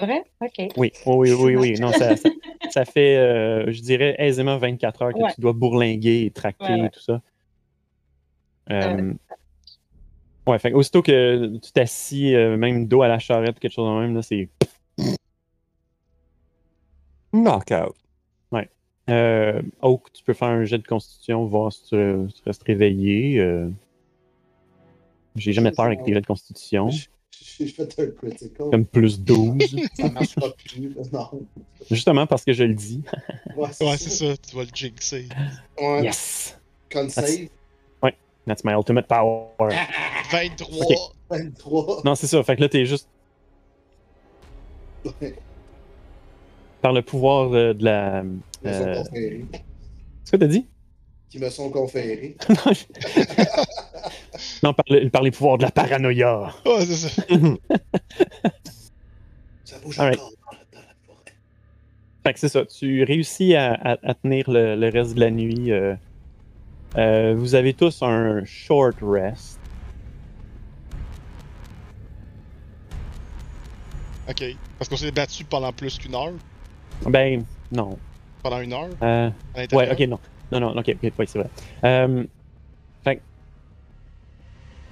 Vrai? 0.00 0.24
OK. 0.40 0.72
Oui, 0.78 0.92
oui, 1.04 1.30
oui, 1.30 1.32
oui, 1.32 1.56
oui. 1.56 1.74
Non, 1.78 1.92
ça, 1.92 2.16
ça, 2.16 2.30
ça 2.70 2.84
fait, 2.86 3.18
euh, 3.18 3.70
je 3.70 3.82
dirais, 3.82 4.14
aisément 4.18 4.56
24 4.56 5.02
heures 5.02 5.12
que 5.12 5.18
Ouais. 5.18 5.34
tu 5.34 5.42
dois 5.42 5.52
bourlinguer 5.52 6.24
et 6.24 6.30
traquer 6.30 6.64
Ouais, 6.64 6.80
ouais. 6.80 6.86
et 6.86 6.90
tout 6.90 7.00
ça. 7.00 7.20
Euh, 8.70 9.12
ouais, 10.46 10.58
fait 10.58 10.70
que 10.70 10.76
aussitôt 10.76 11.02
que 11.02 11.58
tu 11.58 11.72
t'assis, 11.72 12.34
euh, 12.34 12.56
même 12.56 12.86
dos 12.86 13.02
à 13.02 13.08
la 13.08 13.18
charrette, 13.18 13.60
quelque 13.60 13.72
chose 13.74 13.88
de 13.94 14.00
même, 14.00 14.14
là, 14.14 14.22
c'est. 14.22 14.48
Knockout. 17.34 17.94
Euh, 19.10 19.62
Oak, 19.82 20.12
tu 20.12 20.22
peux 20.24 20.32
faire 20.34 20.48
un 20.48 20.64
jet 20.64 20.78
de 20.78 20.86
constitution, 20.86 21.44
voir 21.46 21.72
si 21.72 21.82
tu, 21.84 21.88
tu 22.34 22.42
restes 22.46 22.62
réveillé. 22.64 23.38
euh. 23.40 23.68
J'ai 25.36 25.52
jamais 25.52 25.70
peur 25.72 25.86
avec 25.86 26.02
tes 26.04 26.12
jets 26.12 26.20
de 26.20 26.26
constitution. 26.26 26.88
J'ai 26.90 27.66
fait 27.66 27.98
un 28.00 28.06
critical. 28.10 28.70
Comme 28.70 28.84
plus 28.84 29.20
12. 29.20 29.76
Ça 29.94 30.08
marchera 30.10 30.48
plus. 30.52 30.94
Non. 31.12 31.28
Justement 31.90 32.26
parce 32.26 32.44
que 32.44 32.52
je 32.52 32.64
le 32.64 32.74
dis. 32.74 33.02
Ouais, 33.56 33.68
c'est 33.72 33.84
Ouais, 33.84 33.96
c'est 33.96 34.10
ça, 34.10 34.36
tu 34.36 34.56
vas 34.56 34.62
le 34.64 34.68
jinxer. 34.72 35.28
Ouais. 35.80 36.02
Yes! 36.04 36.58
Con 36.92 37.08
save. 37.08 37.48
That's 38.46 38.64
my 38.64 38.72
ultimate 38.72 39.06
power. 39.06 39.48
23. 40.32 40.68
Ok. 40.86 40.96
23. 41.30 42.02
Non, 42.04 42.14
c'est 42.14 42.26
ça. 42.26 42.42
Fait 42.42 42.56
que 42.56 42.62
là, 42.62 42.68
t'es 42.68 42.84
juste 42.86 43.06
Ouais. 45.04 45.34
par 46.82 46.92
le 46.92 47.02
pouvoir 47.02 47.50
de, 47.50 47.72
de 47.74 47.84
la. 47.84 48.22
Qui 48.62 48.68
me 48.68 48.72
sont 48.72 48.86
Euh, 48.86 48.94
conférés. 49.02 49.44
Ce 50.24 50.30
que 50.32 50.36
t'as 50.36 50.46
dit? 50.46 50.66
Qui 51.30 51.38
me 51.38 51.48
sont 51.50 51.70
conférés. 51.70 52.36
non, 54.62 54.74
par, 54.74 54.84
le- 54.88 55.08
par 55.08 55.22
les 55.22 55.30
pouvoirs 55.30 55.58
de 55.58 55.62
la 55.62 55.70
paranoïa. 55.70 56.52
Ouais, 56.66 56.84
c'est 56.86 56.96
ça. 57.08 57.22
Ça 59.64 59.78
bouge 59.78 59.98
Alright. 60.00 60.18
encore 60.18 60.32
dans 60.42 60.50
la, 60.52 60.58
dans 60.72 60.80
la 60.86 60.94
forêt. 61.06 61.32
Fait 62.24 62.32
que 62.34 62.40
c'est 62.40 62.48
ça. 62.48 62.66
Tu 62.66 63.04
réussis 63.04 63.54
à, 63.54 63.72
à- 63.74 63.98
à 64.02 64.14
tenir 64.14 64.50
le, 64.50 64.74
le 64.76 64.88
reste 64.88 65.14
de 65.14 65.20
la 65.20 65.30
nuit. 65.30 65.70
euh. 65.70 65.94
Euh, 66.96 67.34
vous 67.38 67.54
avez 67.54 67.72
tous 67.72 68.02
un 68.02 68.44
short 68.44 68.96
rest. 69.00 69.60
Ok. 74.28 74.44
Parce 74.78 74.88
qu'on 74.88 74.96
s'est 74.96 75.10
battu 75.12 75.44
pendant 75.44 75.72
plus 75.72 75.98
qu'une 75.98 76.14
heure? 76.14 76.32
Ben, 77.06 77.44
non. 77.72 77.98
Pendant 78.42 78.60
une 78.60 78.72
heure? 78.72 78.88
Euh, 79.02 79.30
À. 79.54 79.76
Ouais, 79.76 79.90
ok, 79.92 80.00
non. 80.08 80.18
Non, 80.52 80.60
non, 80.60 80.70
ok, 80.78 80.96
ok, 81.02 81.12
ouais, 81.18 81.26
c'est 81.26 81.38
vrai. 81.38 81.50
Euh, 81.84 82.24
fait 83.04 83.16
que, 83.16 83.20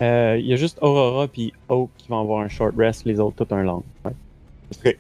euh, 0.05 0.37
il 0.39 0.47
y 0.47 0.53
a 0.53 0.57
juste 0.57 0.79
Aurora 0.83 1.27
puis 1.29 1.53
Oak 1.69 1.91
qui 1.99 2.09
vont 2.09 2.21
avoir 2.21 2.41
un 2.43 2.49
short 2.49 2.75
rest, 2.77 3.05
les 3.05 3.19
autres 3.19 3.45
tout 3.45 3.55
un 3.55 3.63
long. 3.63 3.83
Ouais. 4.05 4.13
Fait 4.83 4.99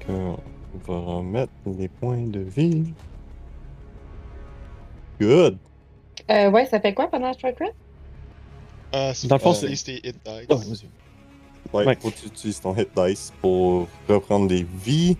que, 0.00 0.12
on 0.12 0.38
va 0.86 0.98
remettre 1.00 1.52
les 1.66 1.88
points 1.88 2.26
de 2.26 2.40
vie. 2.40 2.92
Good. 5.20 5.58
Euh, 6.30 6.50
ouais, 6.50 6.66
ça 6.66 6.78
fait 6.80 6.94
quoi 6.94 7.08
pendant 7.08 7.28
le 7.32 7.38
short 7.38 7.58
rest? 7.58 7.74
Euh, 8.94 9.12
c'est 9.14 9.28
Dans 9.28 9.36
le 9.36 9.40
fond, 9.40 9.52
c'est 9.54 9.74
c'est- 9.74 9.96
hit 9.96 10.16
dice. 10.24 10.46
Oh. 10.48 11.76
Ouais, 11.76 11.84
Ouais. 11.86 11.96
faut 12.00 12.10
que 12.10 12.16
tu 12.16 12.26
utilises 12.26 12.60
ton 12.60 12.74
hit 12.74 12.88
dice 12.96 13.32
pour 13.42 13.88
reprendre 14.08 14.48
des 14.48 14.62
vies 14.62 15.16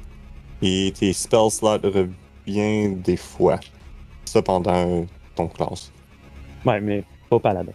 et 0.63 0.93
tes 0.99 1.13
spell 1.13 1.51
slots 1.51 1.79
reviennent 1.83 3.01
des 3.01 3.17
fois. 3.17 3.59
Ça 4.25 4.43
pendant 4.43 5.07
ton 5.35 5.49
classe. 5.49 5.93
Ouais, 6.65 6.81
mais 6.81 7.05
pas 7.31 7.39
paladin. 7.39 7.73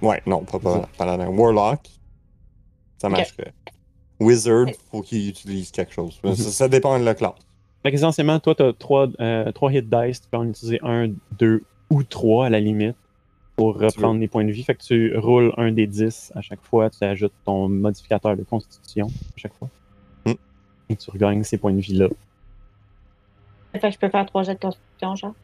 Ouais, 0.00 0.22
non, 0.26 0.44
pas 0.44 0.58
pas- 0.58 0.88
paladin. 0.96 1.28
Warlock, 1.28 1.80
ça 2.98 3.08
marcherait. 3.08 3.52
Wizard, 4.20 4.66
faut 4.90 5.00
qu'il 5.02 5.28
utilise 5.28 5.70
quelque 5.70 5.92
chose. 5.92 6.20
Mhm. 6.22 6.34
ça, 6.34 6.50
ça 6.50 6.68
dépend 6.68 6.98
de 6.98 7.04
la 7.04 7.14
classe. 7.14 7.34
Fait 7.82 7.90
qu'essentiellement, 7.90 8.38
toi, 8.38 8.54
tu 8.54 8.62
as 8.62 8.72
trois, 8.74 9.08
euh, 9.20 9.50
trois 9.52 9.72
hit 9.72 9.88
dice. 9.88 10.20
Tu 10.20 10.28
peux 10.30 10.36
en 10.36 10.46
utiliser 10.48 10.78
un, 10.82 11.08
deux 11.38 11.62
ou 11.88 12.02
trois 12.02 12.46
à 12.46 12.50
la 12.50 12.60
limite 12.60 12.96
pour 13.56 13.78
reprendre 13.78 14.20
les 14.20 14.28
points 14.28 14.44
de 14.44 14.52
vie. 14.52 14.62
Fait 14.62 14.74
que 14.74 14.82
tu 14.82 15.16
roules 15.16 15.52
un 15.56 15.72
des 15.72 15.86
10 15.86 16.32
à 16.34 16.42
chaque 16.42 16.62
fois. 16.62 16.90
Tu 16.90 17.02
ajoutes 17.04 17.32
ton 17.46 17.68
modificateur 17.70 18.36
de 18.36 18.42
constitution 18.42 19.06
à 19.06 19.38
chaque 19.38 19.54
fois. 19.54 19.68
Et 20.90 20.96
tu 20.96 21.10
regagnes 21.10 21.44
ces 21.44 21.56
points 21.56 21.72
de 21.72 21.80
vie-là. 21.80 22.08
Fait 23.72 23.78
que 23.80 23.90
je 23.92 23.98
peux 23.98 24.08
faire 24.08 24.26
trois 24.26 24.42
jets 24.42 24.54
de 24.54 24.58
constitution, 24.60 25.14
genre. 25.16 25.34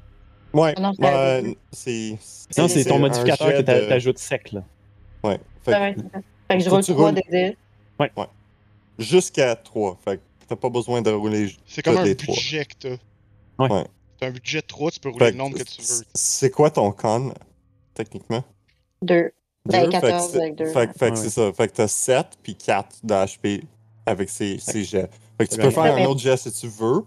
Ouais, 0.52 0.74
Ah 0.77 0.81
non, 0.81 0.93
c'est 0.93 1.01
bah, 1.02 1.40
c'est. 1.73 2.18
Non, 2.59 2.68
c'est 2.68 2.85
ton 2.85 2.98
modificateur 2.98 3.48
que 3.48 3.60
t'a- 3.62 3.81
de- 3.82 3.86
t'ajoutes 3.89 4.18
sec, 4.18 4.52
là. 4.52 4.64
Ouais. 5.23 5.39
Fait 5.64 5.73
Ouais, 5.73 5.94
que 5.94 6.01
ouais. 6.01 6.23
Fait 6.51 6.60
je 6.60 6.70
roule 6.70 6.81
que 6.81 6.86
tu 6.86 6.93
trois 6.93 7.10
roules. 7.10 7.14
de 7.31 7.55
10. 8.98 9.06
jusqu'à 9.10 9.55
3. 9.56 9.98
Fait 10.05 10.16
que 10.16 10.23
t'as 10.48 10.56
pas 10.56 10.68
besoin 10.68 11.02
de 11.02 11.10
rouler. 11.10 11.55
C'est 11.66 11.82
comme 11.82 11.97
un 11.98 12.02
budget 12.05 12.64
que 12.64 12.74
t'as. 12.78 12.89
Ouais. 13.64 13.70
Ouais. 13.73 13.85
T'as 14.18 14.27
un 14.28 14.31
budget 14.31 14.60
de 14.62 14.66
3, 14.66 14.90
tu 14.90 15.01
peux 15.01 15.10
rouler 15.10 15.27
Fait 15.27 15.31
le 15.32 15.39
nombre 15.39 15.59
que 15.59 15.62
tu 15.62 15.81
veux. 15.82 16.05
C'est 16.14 16.51
quoi 16.51 16.70
ton 16.70 16.90
con, 16.93 17.32
techniquement? 17.94 18.43
Deux. 19.02 19.31
Ben, 19.66 19.85
Deux, 19.85 19.90
fait 19.90 19.97
que 19.97 20.01
14 20.01 20.31
c'est- 20.32 20.40
avec 20.40 20.55
deux, 20.55 20.66
Fait, 20.66 20.86
que- 20.86 21.05
Ouais, 21.05 21.16
c'est 21.16 21.31
ça. 21.31 21.52
Fait 21.52 21.68
que 21.68 21.73
t'as 21.74 21.89
7 21.89 22.27
puis 22.43 22.55
4 22.55 22.97
d'HP 23.05 23.64
avec 24.06 24.31
ces, 24.31 24.59
ces 24.59 24.85
jets. 24.85 25.10
Fait 25.39 25.47
que 25.47 25.55
tu 25.55 25.59
Ouais. 25.59 25.65
peux 25.67 25.71
faire 25.71 25.85
un 25.85 25.97
Ouais. 25.97 26.07
autre 26.07 26.21
jet 26.21 26.37
si 26.37 26.53
tu 26.53 26.67
veux, 26.69 27.05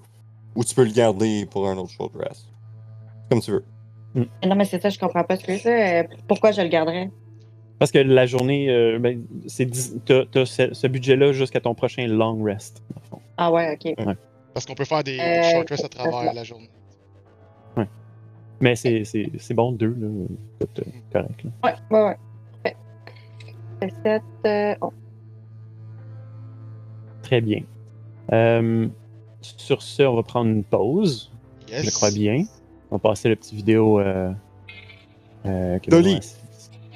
ou 0.56 0.64
tu 0.64 0.76
peux 0.76 0.84
le 0.84 0.92
garder 0.92 1.46
pour 1.50 1.68
un 1.68 1.78
autre 1.78 1.90
short 1.92 2.14
rest. 2.16 2.48
Comme 3.30 3.42
tu 3.42 3.52
veux. 3.52 3.64
Non, 4.16 4.56
mais 4.56 4.66
c'est 4.66 4.82
ça, 4.82 4.90
je 4.90 4.98
comprends 5.00 5.24
pas 5.24 5.38
ce 5.38 5.44
que 5.46 5.58
c'est. 5.58 6.10
Pourquoi 6.28 6.52
je 6.52 6.62
le 6.62 6.68
garderais? 6.68 7.10
Parce 7.78 7.92
que 7.92 8.00
la 8.00 8.26
journée, 8.26 8.70
euh, 8.70 9.00
ben, 9.00 9.24
c'est 9.48 9.66
dix- 9.66 9.96
t'as, 10.06 10.26
t'as 10.26 10.46
ce, 10.46 10.74
ce 10.74 10.88
budget-là 10.88 11.32
jusqu'à 11.32 11.62
ton 11.62 11.74
prochain 11.74 12.06
long 12.08 12.44
rest. 12.44 12.84
dans 12.94 13.02
le 13.02 13.08
fond. 13.08 13.20
Ah 13.38 13.52
ouais, 13.52 13.78
ok. 13.82 13.96
Parce 14.54 14.66
qu'on 14.66 14.74
peut 14.76 14.84
faire 14.86 15.04
des 15.04 15.18
Euh, 15.20 15.44
short 15.52 15.70
rests 15.70 15.86
à 15.86 15.90
travers 15.90 16.34
la 16.34 16.44
journée. 16.44 16.70
Mais 18.62 18.76
c'est, 18.76 19.06
c'est, 19.06 19.32
c'est 19.38 19.54
bon, 19.54 19.72
deux, 19.72 19.96
là. 19.98 20.08
Tout, 20.60 20.82
euh, 20.82 20.92
correct. 21.14 21.44
là. 21.46 21.52
Ouais, 21.64 21.76
ouais, 21.98 22.04
ouais. 22.10 22.18
Fait. 22.62 22.76
C'est 23.82 23.94
sept, 24.04 24.24
euh, 24.46 24.76
oh. 24.82 24.92
Très 27.24 27.40
bien. 27.40 27.62
Euh, 28.32 28.88
sur 29.42 29.82
ce, 29.82 30.04
on 30.04 30.16
va 30.16 30.24
prendre 30.24 30.50
une 30.50 30.64
pause. 30.64 31.32
Yes. 31.68 31.86
Je 31.86 31.92
crois 31.92 32.12
bien. 32.12 32.46
On 32.92 32.96
va 32.96 33.00
passer 33.00 33.30
la 33.30 33.36
petite 33.36 33.54
vidéo. 33.54 34.00
Euh, 34.00 34.32
euh, 35.46 35.80
que 35.80 35.90
Dolly. 35.90 36.20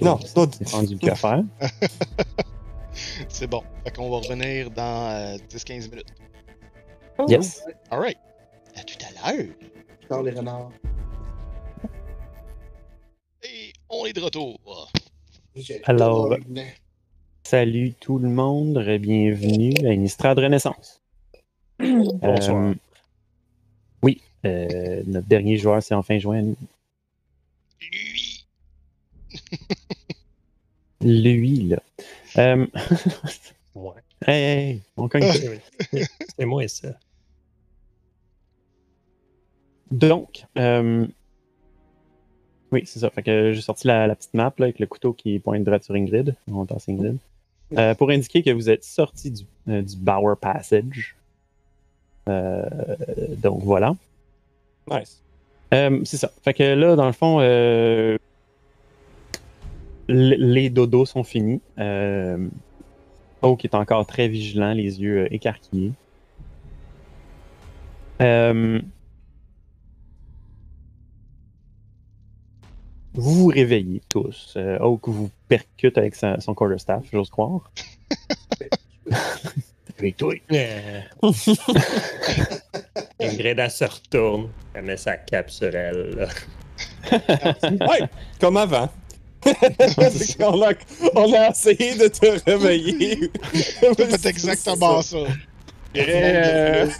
Non, 0.02 0.20
s'est 0.20 0.66
rendu 0.72 0.98
le 1.02 1.16
faire. 1.16 1.44
C'est 3.30 3.48
bon. 3.48 3.64
Fait 3.84 3.96
qu'on 3.96 4.10
va 4.10 4.18
revenir 4.18 4.70
dans 4.72 5.10
euh, 5.10 5.38
10-15 5.50 5.90
minutes. 5.90 6.14
Oh. 7.18 7.26
Yes. 7.28 7.64
Alright. 7.90 8.18
À 8.76 8.84
tout 8.84 8.98
à 9.06 9.34
l'heure. 9.34 9.46
Dans 10.10 10.22
les 10.22 10.32
renards. 10.32 10.72
Et 13.44 13.72
on 13.90 14.06
est 14.06 14.14
de 14.14 14.22
retour. 14.22 14.60
Alors, 15.86 16.36
Salut 17.44 17.94
tout 18.00 18.18
le 18.18 18.30
monde, 18.30 18.80
bienvenue 19.00 19.74
à 19.86 19.90
une 19.92 20.06
Estrade 20.06 20.40
Renaissance. 20.40 21.03
Bonsoir. 21.80 22.64
Euh, 22.70 22.74
oui, 24.02 24.22
euh, 24.46 25.04
notre 25.06 25.28
dernier 25.28 25.58
joueur 25.58 25.82
s'est 25.82 25.96
enfin 25.96 26.20
joint 26.20 26.40
à 26.40 26.42
nous. 26.42 26.58
Lui. 27.82 28.46
Lui, 31.02 31.58
là. 31.64 31.84
Euh, 32.38 32.66
Ouais. 33.76 33.94
hey, 34.28 34.44
hey, 34.44 34.82
on 34.98 35.08
cogne. 35.08 35.24
C'est 36.38 36.46
moi 36.46 36.68
ça. 36.68 36.90
Donc, 39.92 40.46
euh, 40.58 41.08
oui, 42.72 42.84
c'est 42.86 43.00
ça. 43.00 43.10
Fait 43.10 43.24
que 43.24 43.52
j'ai 43.52 43.62
sorti 43.62 43.88
la, 43.88 44.08
la 44.08 44.16
petite 44.16 44.34
map 44.34 44.54
là, 44.58 44.66
avec 44.66 44.80
le 44.80 44.86
couteau 44.88 45.14
qui 45.14 45.40
pointe 45.40 45.64
droit 45.64 45.80
sur 45.80 45.96
Ingrid. 45.96 46.36
On 46.52 46.66
tasse 46.66 46.88
Ingrid. 46.90 47.18
Euh, 47.78 47.96
pour 47.96 48.10
indiquer 48.12 48.44
que 48.44 48.52
vous 48.52 48.70
êtes 48.70 48.84
sorti 48.84 49.32
du, 49.32 49.44
euh, 49.68 49.82
du 49.82 49.96
Bower 49.98 50.36
Passage. 50.40 51.16
Euh, 52.30 52.64
donc 53.38 53.62
voilà. 53.64 53.96
Nice. 54.90 55.22
Euh, 55.74 56.02
c'est 56.06 56.18
ça. 56.18 56.32
Fait 56.44 56.54
que 56.54 56.64
là, 56.64 56.96
dans 56.96 57.06
le 57.08 57.12
fond, 57.14 57.38
euh, 57.42 58.18
l- 60.08 60.36
les 60.40 60.70
dodos 60.70 61.06
sont 61.06 61.24
finis. 61.24 61.62
Euh, 61.80 62.48
Oak 63.42 63.66
est 63.66 63.76
encore 63.76 64.06
très 64.06 64.28
vigilant, 64.28 64.74
les 64.74 65.02
yeux 65.02 65.24
euh, 65.24 65.28
écarquillés. 65.34 65.92
Euh, 68.22 68.80
vous 73.16 73.32
vous 73.34 73.48
réveillez 73.48 74.02
tous. 74.10 74.54
Euh, 74.58 74.78
Oak 74.80 75.08
vous 75.08 75.30
percute 75.48 75.98
avec 75.98 76.16
sa- 76.16 76.40
son 76.40 76.54
quarterstaff, 76.54 77.04
j'ose 77.12 77.30
croire. 77.30 77.70
Avec 80.04 80.18
toi. 80.18 80.34
Ingrid, 83.22 83.58
elle 83.60 83.72
se 83.72 83.86
retourne. 83.86 84.50
Elle 84.74 84.84
met 84.84 84.98
sa 84.98 85.16
cape 85.18 85.50
sur 85.50 85.74
elle. 85.74 86.28
Ouais, 87.12 88.02
comme 88.40 88.58
avant. 88.58 88.90
on, 89.46 90.62
a, 90.62 90.72
on 91.16 91.34
a 91.34 91.50
essayé 91.50 91.96
de 91.98 92.08
te 92.08 92.50
réveiller. 92.50 93.30
Fait 93.54 94.26
exactement 94.30 95.02
ça. 95.02 95.18
Yeah. 95.94 96.86
Ouais, 96.86 96.92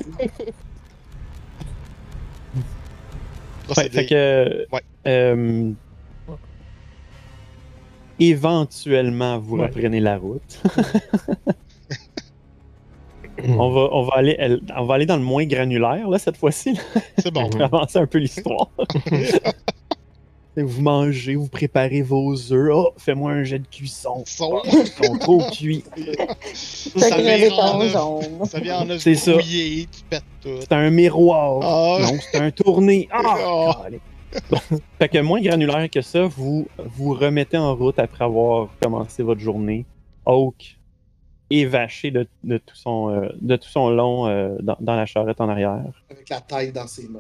Procédé. 3.66 3.90
fait 3.90 4.06
que, 4.08 4.68
Ouais. 4.72 4.82
euh, 5.08 5.72
éventuellement, 8.20 9.40
vous 9.40 9.58
Ouais. 9.58 9.68
reprenez 9.68 10.00
la 10.02 10.18
route. 10.18 10.62
On, 13.48 13.70
va, 13.72 13.90
on, 13.92 14.04
va 14.04 14.14
aller, 14.16 14.36
elle- 14.40 14.62
on 14.78 14.86
va 14.86 14.96
aller 14.96 15.06
dans 15.06 15.18
le 15.18 15.24
moins 15.24 15.46
granulaire, 15.46 16.08
là, 16.10 16.20
cette 16.20 16.38
fois-ci, 16.38 16.78
C'est 17.18 17.32
bon. 17.34 17.50
pour 17.52 17.62
avancer 17.62 18.00
un 18.00 18.06
peu 18.08 18.20
l'histoire. 18.20 18.70
vous 20.58 20.82
mangez, 20.82 21.36
vous 21.36 21.48
préparez 21.48 22.02
vos 22.04 22.36
œufs. 22.52 22.72
Oh, 22.74 22.92
fais-moi 22.98 23.32
un 23.32 23.44
jet 23.44 23.60
de 23.60 23.68
cuisson. 23.68 24.24
Son. 24.28 24.62
Ils 24.66 24.86
sont 24.88 25.18
trop 25.18 25.42
cuits. 25.52 25.84
Ça 26.54 27.18
vient 27.18 27.52
en 27.58 27.82
jaune. 27.88 28.46
Ça 28.46 28.60
vient 28.60 28.80
en 28.82 28.90
œuf 28.92 29.02
C'est 29.02 29.16
ça. 29.16 29.32
brouillé, 29.32 29.88
tu 29.92 30.04
pètes 30.10 30.24
tout. 30.42 30.50
C'est 30.60 30.72
un 30.74 30.90
miroir. 30.92 31.60
Ah. 31.64 31.98
Non, 32.04 32.18
c'est 32.32 32.40
un 32.40 32.52
tourné. 32.52 33.08
Ah! 33.12 33.80
Oh. 34.36 34.40
Bon. 34.50 34.58
fait 34.98 35.10
que 35.10 35.20
moins 35.20 35.40
granulaire 35.40 35.88
que 35.92 36.02
ça, 36.02 36.24
vous 36.24 36.68
vous 36.96 37.14
remettez 37.14 37.56
en 37.58 37.76
route 37.76 38.00
après 38.00 38.26
avoir 38.26 38.68
commencé 38.82 39.22
votre 39.22 39.40
journée. 39.42 39.86
Oak 40.26 40.80
évaché 41.50 42.12
de, 42.12 42.28
de 42.44 42.58
tout, 42.58 42.76
son, 42.76 43.10
euh, 43.10 43.30
de 43.42 43.56
tout 43.56 43.70
son 43.70 43.90
long 43.90 44.28
euh, 44.28 44.56
dans, 44.62 44.78
dans 44.80 44.96
la 44.96 45.06
charrette 45.06 45.40
en 45.42 45.50
arrière. 45.50 45.82
Avec 46.10 46.30
la 46.30 46.42
tête 46.42 46.74
dans 46.74 46.88
ses 46.88 47.08
mains. 47.08 47.20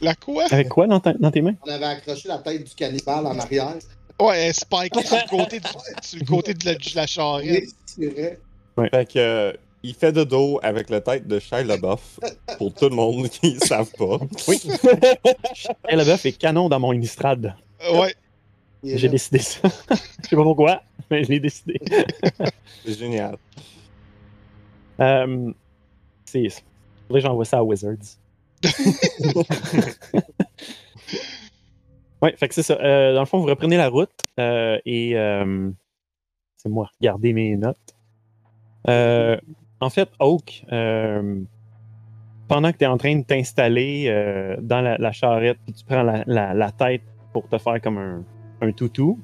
La 0.00 0.14
quoi? 0.14 0.44
Avec 0.50 0.68
quoi 0.68 0.86
dans, 0.86 1.00
ta- 1.00 1.12
dans 1.12 1.30
tes 1.30 1.42
mains? 1.42 1.54
On 1.66 1.70
avait 1.70 1.84
accroché 1.84 2.28
la 2.28 2.38
tête 2.38 2.64
du 2.64 2.74
cannibale 2.74 3.26
en 3.26 3.38
arrière. 3.38 3.74
Ouais, 4.20 4.52
Spike 4.52 4.94
sur 5.04 5.16
le 5.16 5.28
côté 5.28 5.60
de, 5.60 5.66
sur 6.02 6.18
le 6.20 6.24
côté 6.26 6.54
de 6.54 6.64
la, 6.64 6.74
de 6.74 6.80
la 6.96 7.06
charrette. 7.06 7.64
Oui, 7.98 8.06
vrai. 8.08 8.38
Fait 8.90 9.12
que, 9.12 9.18
euh, 9.18 9.52
il 9.82 9.94
fait 9.94 10.12
de 10.12 10.24
dos 10.24 10.58
avec 10.62 10.88
la 10.88 11.00
tête 11.02 11.26
de 11.28 11.38
Shia 11.38 11.62
LaBeouf, 11.62 12.18
pour 12.56 12.72
tout 12.72 12.88
le 12.88 12.96
monde 12.96 13.28
qui 13.28 13.54
ne 13.54 13.58
savent 13.60 13.90
pas. 13.98 14.18
Oui. 14.48 14.58
Le 15.90 16.04
bœuf 16.04 16.24
est 16.24 16.32
canon 16.32 16.68
dans 16.70 16.80
mon 16.80 16.92
Innistrad. 16.92 17.54
Ouais. 17.92 18.14
J'ai 18.84 19.06
là. 19.06 19.12
décidé 19.12 19.38
ça. 19.38 19.68
Je 20.22 20.28
sais 20.28 20.36
pas 20.36 20.42
pourquoi, 20.42 20.82
mais 21.10 21.24
je 21.24 21.30
l'ai 21.30 21.40
décidé. 21.40 21.80
C'est 22.84 22.98
génial. 22.98 23.36
Euh, 25.00 25.52
c'est. 26.24 26.48
Que 27.10 27.20
j'envoie 27.20 27.44
ça 27.44 27.58
à 27.58 27.62
Wizards. 27.62 27.96
ouais, 32.22 32.34
fait 32.36 32.48
que 32.48 32.54
c'est 32.54 32.62
ça. 32.62 32.74
Euh, 32.80 33.14
dans 33.14 33.20
le 33.20 33.26
fond, 33.26 33.38
vous 33.40 33.46
reprenez 33.46 33.76
la 33.76 33.88
route 33.88 34.10
euh, 34.40 34.78
et 34.86 35.16
euh, 35.16 35.70
c'est 36.56 36.68
moi, 36.68 36.88
regardez 37.00 37.32
mes 37.32 37.56
notes. 37.56 37.94
Euh, 38.88 39.36
en 39.80 39.90
fait, 39.90 40.08
Oak, 40.18 40.64
euh, 40.72 41.40
pendant 42.48 42.72
que 42.72 42.78
tu 42.78 42.84
es 42.84 42.86
en 42.88 42.96
train 42.98 43.16
de 43.16 43.24
t'installer 43.24 44.06
euh, 44.08 44.56
dans 44.60 44.80
la, 44.80 44.96
la 44.98 45.12
charrette, 45.12 45.58
puis 45.64 45.74
tu 45.74 45.84
prends 45.84 46.02
la, 46.02 46.22
la- 46.26 46.54
la 46.54 46.70
tête 46.72 47.02
pour 47.32 47.48
te 47.48 47.58
faire 47.58 47.80
comme 47.82 47.98
un, 47.98 48.24
un 48.64 48.72
toutou, 48.72 49.18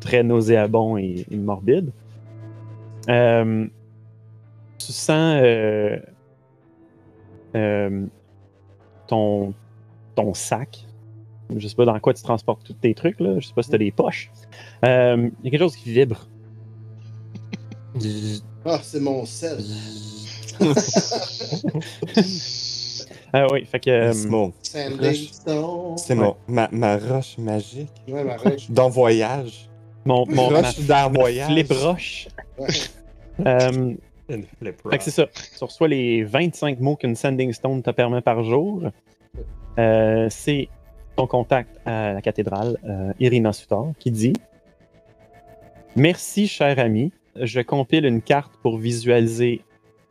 très 0.00 0.22
nauséabond 0.22 0.96
et, 0.96 1.26
et 1.30 1.36
morbide, 1.36 1.92
euh, 3.08 3.66
tu 4.78 4.92
sens 4.92 5.40
euh, 5.42 5.98
euh, 7.54 8.06
ton, 9.06 9.54
ton 10.14 10.34
sac. 10.34 10.86
Je 11.54 11.68
sais 11.68 11.76
pas 11.76 11.84
dans 11.84 11.98
quoi 12.00 12.12
tu 12.12 12.22
transportes 12.22 12.64
tous 12.64 12.74
tes 12.74 12.94
trucs, 12.94 13.20
là. 13.20 13.38
Je 13.38 13.46
sais 13.46 13.54
pas 13.54 13.62
si 13.62 13.70
t'as 13.70 13.78
des 13.78 13.92
poches. 13.92 14.30
Euh, 14.84 15.30
Il 15.40 15.44
y 15.44 15.48
a 15.48 15.50
quelque 15.50 15.60
chose 15.60 15.76
qui 15.76 15.92
vibre. 15.92 16.26
Ah, 18.64 18.80
c'est 18.82 19.00
mon 19.00 19.24
sel. 19.24 19.58
Ah 23.32 23.46
oui, 23.52 23.64
fait 23.64 23.80
que. 23.80 23.90
euh, 23.90 24.12
c'est 24.12 24.28
mon, 24.28 24.52
Sanding 24.62 25.14
Stone. 25.14 25.98
c'est 25.98 26.14
mon, 26.14 26.36
ma, 26.48 26.68
ma 26.72 26.96
roche 26.96 27.36
magique 27.38 27.90
Ouais, 28.08 28.24
ma 28.24 28.36
roche. 28.36 28.70
dans 28.70 28.88
voyage. 28.88 29.68
mon, 30.04 30.24
mon 30.28 30.50
ma, 30.50 30.60
roche 30.60 30.78
dans 30.80 31.10
ma 31.10 31.18
voyage. 31.18 31.50
flip 31.52 31.72
roche. 31.72 32.28
Ouais. 32.58 32.66
Euh, 33.46 33.94
Une 34.28 34.44
flip 34.58 34.80
Fait 34.90 34.98
que 34.98 35.04
c'est 35.04 35.10
ça. 35.10 35.26
Tu 35.58 35.62
reçois 35.64 35.88
les 35.88 36.24
25 36.24 36.80
mots 36.80 36.96
qu'une 36.96 37.14
Sending 37.14 37.52
Stone 37.52 37.82
te 37.82 37.90
permet 37.90 38.20
par 38.22 38.42
jour. 38.42 38.82
Euh, 39.78 40.26
c'est 40.30 40.68
ton 41.16 41.26
contact 41.26 41.78
à 41.86 42.14
la 42.14 42.22
cathédrale, 42.22 42.78
euh, 42.84 43.12
Irina 43.20 43.52
Sutor, 43.52 43.92
qui 43.98 44.10
dit 44.10 44.32
Merci, 45.94 46.46
cher 46.46 46.78
ami. 46.78 47.12
Je 47.40 47.60
compile 47.60 48.06
une 48.06 48.22
carte 48.22 48.52
pour 48.62 48.78
visualiser 48.78 49.62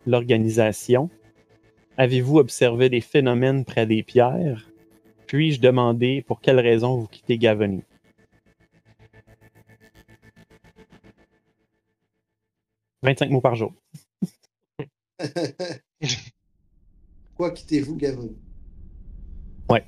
l'organisation. 0.06 1.10
Avez-vous 1.98 2.40
observé 2.40 2.90
des 2.90 3.00
phénomènes 3.00 3.64
près 3.64 3.86
des 3.86 4.04
pierres? 4.04 4.70
Puis-je 5.28 5.62
demander 5.62 6.22
pour 6.22 6.42
quelles 6.42 6.60
raisons 6.60 6.98
vous 6.98 7.08
quittez 7.08 7.38
Gavony? 7.38 7.84
«25 13.04 13.30
mots 13.30 13.40
par 13.40 13.56
jour. 13.56 13.72
Pourquoi 17.30 17.52
quittez-vous 17.52 17.96
Gavony? 17.96 18.36
Ouais. 19.70 19.86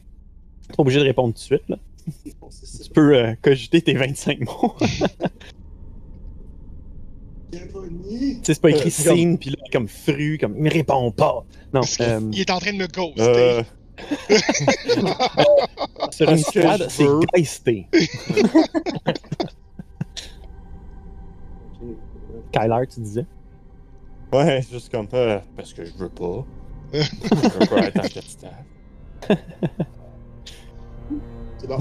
T'es 0.67 0.75
obligé 0.77 0.99
de 0.99 1.05
répondre 1.05 1.33
tout 1.33 1.39
de 1.39 1.43
suite, 1.43 1.67
là. 1.67 1.77
Tu 2.83 2.89
peux 2.91 3.17
euh, 3.17 3.35
cogiter 3.41 3.81
tes 3.81 3.95
25 3.95 4.39
mots. 4.41 4.75
tu 7.51 7.57
Gavoni! 7.59 8.35
sais, 8.43 8.53
c'est 8.53 8.61
pas 8.61 8.69
écrit 8.71 8.87
Euh, 8.89 8.91
scene, 8.91 9.37
puis 9.37 9.51
là, 9.51 9.55
comme 9.71 9.87
fru, 9.87 10.37
comme 10.39 10.55
il 10.57 10.63
me 10.63 10.69
répond 10.69 11.09
pas. 11.11 11.45
Non, 11.73 11.79
euh, 12.01 12.19
Il 12.31 12.41
est 12.41 12.49
en 12.51 12.59
train 12.59 12.73
de 12.73 12.77
me 12.77 12.87
ghoster. 12.87 13.21
Euh, 13.21 13.63
sur 16.11 16.29
une 16.29 16.37
stade, 16.37 16.83
je 16.83 16.89
c'est 16.89 17.07
geisté. 17.35 17.87
Kyler, 22.51 22.83
tu 22.93 22.99
disais? 23.01 23.25
ouais, 24.33 24.61
juste 24.69 24.91
comme 24.91 25.07
euh, 25.13 25.39
parce 25.55 25.73
que 25.73 25.85
je 25.85 25.93
veux 25.93 26.09
pas. 26.09 26.45
je 26.93 26.99
veux 27.59 27.65
pas 27.67 27.87
être 27.87 27.99
en 27.99 28.07
capitaine. 28.07 28.65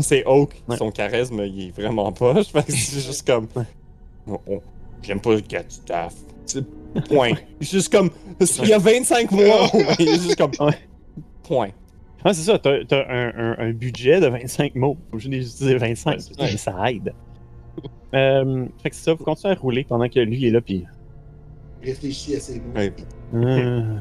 C'est 0.01 0.25
Oak, 0.27 0.63
Ouais. 0.69 0.77
son 0.77 0.91
charisme, 0.91 1.41
il 1.45 1.69
est 1.69 1.71
vraiment 1.71 2.13
poche. 2.13 2.49
Fait 2.49 2.65
que 2.65 2.73
c'est 2.73 3.01
juste 3.01 3.27
comme. 3.27 3.47
Oh, 4.27 4.41
oh, 4.49 4.63
J'aime 5.07 5.21
pas 5.21 5.35
le 5.35 5.41
capitaine. 5.41 6.09
C'est 6.47 6.65
point. 7.09 7.33
juste 7.61 7.93
comme. 7.93 8.11
Il 8.63 8.69
y 8.69 8.73
a 8.73 8.79
25 8.79 9.31
mois, 9.33 9.69
il 9.99 10.09
est 10.09 10.15
juste 10.21 10.37
comme. 10.37 10.51
Point. 11.45 11.69
Ah, 12.25 12.35
c'est 12.35 12.43
ça, 12.43 12.59
t'as 12.59 12.71
as 12.91 13.13
un, 13.13 13.33
un- 13.37 13.57
un 13.59 13.73
budget 13.73 14.21
de 14.21 14.27
25 14.27 14.75
mots. 14.75 14.97
Je 15.17 15.29
l'ai 15.29 15.37
utilisé 15.39 15.77
25, 15.77 16.11
Ouais, 16.13 16.19
c'est 16.19 16.39
mais 16.41 16.57
ça 16.57 16.91
aide. 16.91 17.13
Euh, 18.15 18.67
fait 18.83 18.91
que 18.91 18.97
c'est 18.97 19.05
ça, 19.05 19.15
vous 19.15 19.23
continuez 19.25 19.55
à 19.55 19.57
rouler 19.59 19.85
pendant 19.85 20.09
que 20.09 20.19
lui 20.21 20.47
est 20.47 20.51
là, 20.51 20.61
puis. 20.61 20.85
Réfléchis 21.85 22.35
à 22.35 22.41
ces 22.41 22.59
mots. 22.61 22.75
Ouais. 22.75 22.93
Euh, 23.35 23.99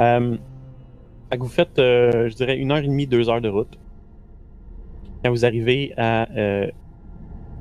euh, 0.00 0.36
fait 1.30 1.38
que 1.38 1.42
vous 1.42 1.48
faites, 1.48 1.78
euh, 1.78 2.28
je 2.28 2.34
dirais, 2.34 2.58
une 2.58 2.72
heure 2.72 2.78
et 2.78 2.82
demie, 2.88 3.06
deux 3.06 3.28
heures 3.30 3.40
de 3.40 3.48
route. 3.48 3.78
Quand 5.24 5.30
vous 5.30 5.44
arrivez 5.46 5.94
à 5.96 6.28
euh, 6.32 6.66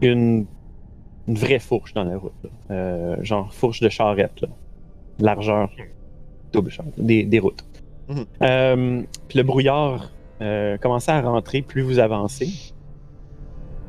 une, 0.02 0.46
une 1.28 1.36
vraie 1.36 1.60
fourche 1.60 1.94
dans 1.94 2.04
la 2.04 2.18
route, 2.18 2.34
là. 2.44 2.50
Euh, 2.72 3.16
genre 3.24 3.54
fourche 3.54 3.80
de 3.82 3.90
charrette, 3.90 4.42
là. 4.42 4.48
largeur, 5.20 5.70
double 6.52 6.70
charrette, 6.72 6.94
des, 7.00 7.24
des 7.24 7.40
routes. 7.40 7.64
Mhm. 8.10 8.26
Euh, 8.44 9.02
puis 9.28 9.38
le 9.38 9.44
brouillard 9.44 10.12
euh, 10.42 10.78
commençait 10.78 11.12
à 11.12 11.22
rentrer 11.22 11.62
plus 11.62 11.82
vous 11.82 12.00
avancez. 12.00 12.74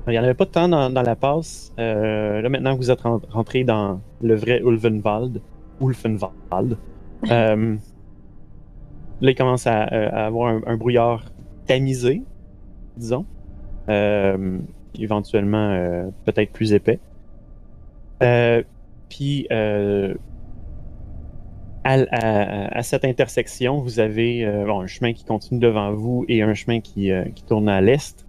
Il 0.06 0.10
n'y 0.10 0.18
en 0.18 0.24
avait 0.24 0.34
pas 0.34 0.46
tant 0.46 0.68
dans, 0.68 0.90
dans 0.90 1.02
la 1.02 1.16
passe. 1.16 1.72
Là, 1.78 2.48
maintenant 2.48 2.72
que 2.74 2.78
vous 2.78 2.90
êtes 2.90 3.00
ren- 3.00 3.20
rentré 3.30 3.62
dans 3.64 4.00
le 4.20 4.34
vrai 4.34 4.60
Ulvenwald, 4.64 5.40
Ulfenwald, 5.80 6.76
là, 7.22 7.56
il 9.20 9.34
commence 9.36 9.66
à, 9.66 9.82
à 9.82 10.26
avoir 10.26 10.48
un, 10.48 10.60
un 10.66 10.76
brouillard 10.76 11.24
tamisé, 11.66 12.22
disons. 12.96 13.24
Éventuellement, 14.98 15.70
euh, 15.70 16.10
peut-être 16.24 16.52
plus 16.52 16.72
épais. 16.72 16.98
Euh, 18.22 18.62
Puis, 19.08 19.46
euh, 19.52 20.14
à, 21.84 21.94
à- 22.10 22.78
à 22.78 22.82
cette 22.82 23.04
intersection, 23.04 23.78
vous 23.80 23.98
avez 24.00 24.44
euh, 24.46 24.64
bon, 24.64 24.80
un 24.80 24.86
chemin 24.86 25.12
qui 25.12 25.24
continue 25.24 25.60
devant 25.60 25.92
vous 25.92 26.24
et 26.28 26.42
un 26.42 26.54
chemin 26.54 26.80
qui, 26.80 27.10
qui 27.34 27.42
tourne 27.44 27.68
à 27.68 27.80
l'est. 27.80 28.24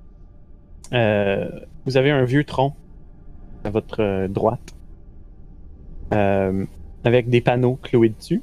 Vous 0.91 1.97
avez 1.97 2.11
un 2.11 2.23
vieux 2.23 2.43
tronc 2.43 2.73
à 3.63 3.69
votre 3.69 4.27
droite 4.27 4.75
avec 6.11 7.29
des 7.29 7.41
panneaux 7.41 7.77
cloués 7.81 8.09
dessus. 8.09 8.41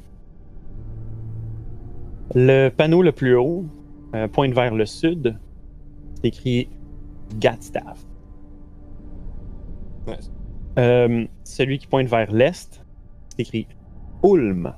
Le 2.34 2.68
panneau 2.68 3.02
le 3.02 3.12
plus 3.12 3.34
haut 3.36 3.64
pointe 4.32 4.52
vers 4.52 4.74
le 4.74 4.86
sud. 4.86 5.36
C'est 6.16 6.26
écrit 6.28 6.68
Gatstaff. 7.38 8.04
Ouais. 10.06 10.18
Euh, 11.50 11.54
celui 11.54 11.78
qui 11.78 11.86
pointe 11.86 12.08
vers 12.08 12.30
l'est, 12.32 12.82
c'est 13.28 13.40
écrit 13.42 13.66
Ulm. 14.24 14.72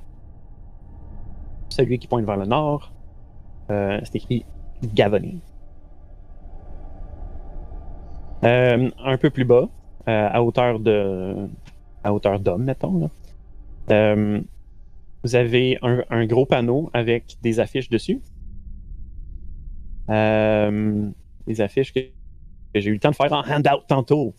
Celui 1.69 1.99
qui 1.99 2.07
pointe 2.07 2.25
vers 2.25 2.37
le 2.37 2.45
nord, 2.45 2.91
euh, 3.69 3.99
c'est 4.03 4.15
écrit 4.15 4.45
Gavony. 4.83 5.41
Euh, 8.43 8.89
un 9.03 9.17
peu 9.17 9.29
plus 9.29 9.45
bas, 9.45 9.69
euh, 10.07 10.29
à 10.31 10.43
hauteur 10.43 10.79
de. 10.79 11.47
à 12.03 12.13
hauteur 12.13 12.39
d'homme, 12.39 12.63
mettons. 12.65 12.99
là. 12.99 13.09
Euh, 13.91 14.41
vous 15.23 15.35
avez 15.35 15.77
un, 15.81 16.03
un 16.09 16.25
gros 16.25 16.45
panneau 16.45 16.89
avec 16.93 17.37
des 17.41 17.59
affiches 17.59 17.89
dessus. 17.89 18.21
Euh, 20.09 21.09
des 21.47 21.61
affiches 21.61 21.93
que 21.93 22.01
j'ai 22.75 22.89
eu 22.89 22.93
le 22.93 22.99
temps 22.99 23.11
de 23.11 23.15
faire 23.15 23.31
en 23.31 23.43
handout 23.49 23.85
tantôt. 23.87 24.33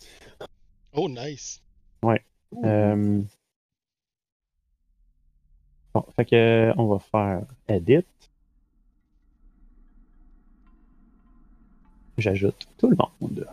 Oh, 0.93 1.09
nice. 1.09 1.64
Euh, 2.63 3.21
Bon, 5.95 6.03
fait 6.17 6.25
que 6.25 6.73
on 6.77 6.87
va 6.87 6.99
faire 6.99 7.45
edit. 7.69 8.05
J'ajoute 12.17 12.67
tout 12.77 12.89
le 12.89 12.97
monde. 12.97 13.47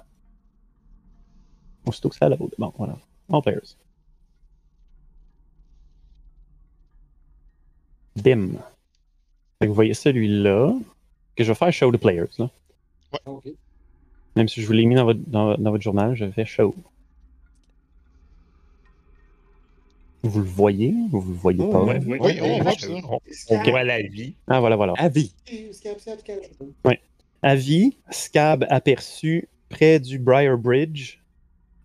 Aussitôt 1.87 2.09
que 2.09 2.17
ça 2.17 2.29
load. 2.29 2.53
Bon, 2.59 2.73
voilà. 2.77 2.99
All 3.33 3.43
players. 3.43 3.77
Bim. 8.17 8.55
Fait 9.59 9.67
que 9.67 9.69
vous 9.69 9.75
voyez 9.75 9.95
celui-là. 9.95 10.75
Que 11.37 11.45
je 11.45 11.49
vais 11.49 11.55
faire 11.55 11.73
show 11.73 11.93
the 11.93 11.97
players. 11.97 12.29
Là. 12.39 12.51
Ok. 13.27 13.45
Même 14.35 14.49
si 14.49 14.61
je 14.61 14.67
vous 14.67 14.73
l'ai 14.73 14.85
mis 14.87 14.97
dans 14.97 15.05
votre, 15.05 15.21
dans, 15.29 15.57
dans 15.57 15.71
votre 15.71 15.83
journal, 15.83 16.15
je 16.17 16.29
fais 16.31 16.45
show. 16.45 16.75
Vous 20.23 20.41
le 20.41 20.47
voyez? 20.47 20.95
Ou 21.13 21.21
vous 21.21 21.33
le 21.33 21.39
voyez 21.39 21.59
Oh, 21.63 21.71
pas? 21.71 21.83
Ouais, 21.85 21.99
ouais, 22.05 22.19
Oui, 22.21 22.39
on 22.41 22.63
voit. 22.63 22.73
On, 23.49 23.71
voit 23.71 23.83
la 23.85 24.03
vie. 24.03 24.35
Ah, 24.47 24.61
voilà, 24.61 24.77
voilà. 24.77 24.95
Avis. 24.97 25.35
scab, 25.73 25.99
scab. 25.99 26.39
Avis, 27.43 27.97
Scab 28.11 28.65
aperçu 28.71 29.49
près 29.69 29.99
du 29.99 30.19
Briar 30.19 30.57
Bridge. 30.57 31.19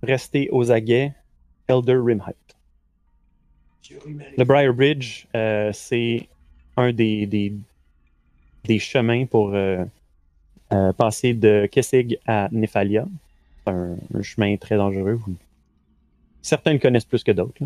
Restez 0.03 0.49
aux 0.51 0.71
aguets, 0.71 1.13
Elder 1.67 1.97
Rimheight. 1.97 2.35
Le 4.37 4.43
Briar 4.43 4.73
Bridge, 4.73 5.25
euh, 5.35 5.71
c'est 5.73 6.27
un 6.75 6.93
des, 6.93 7.25
des, 7.25 7.53
des 8.65 8.77
chemins 8.77 9.25
pour 9.25 9.55
euh, 9.55 9.83
euh, 10.73 10.93
passer 10.93 11.33
de 11.33 11.67
Kessig 11.71 12.19
à 12.27 12.49
Nephalia. 12.51 13.07
C'est 13.65 13.73
un, 13.73 13.97
un 14.13 14.21
chemin 14.21 14.55
très 14.57 14.75
dangereux. 14.75 15.19
Certains 16.43 16.73
le 16.73 16.79
connaissent 16.79 17.05
plus 17.05 17.23
que 17.23 17.31
d'autres. 17.31 17.63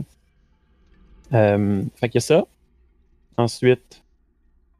Euh, 1.33 1.83
fait 1.95 2.09
qu'il 2.09 2.15
y 2.15 2.17
a 2.17 2.21
ça. 2.21 2.45
Ensuite, 3.37 4.03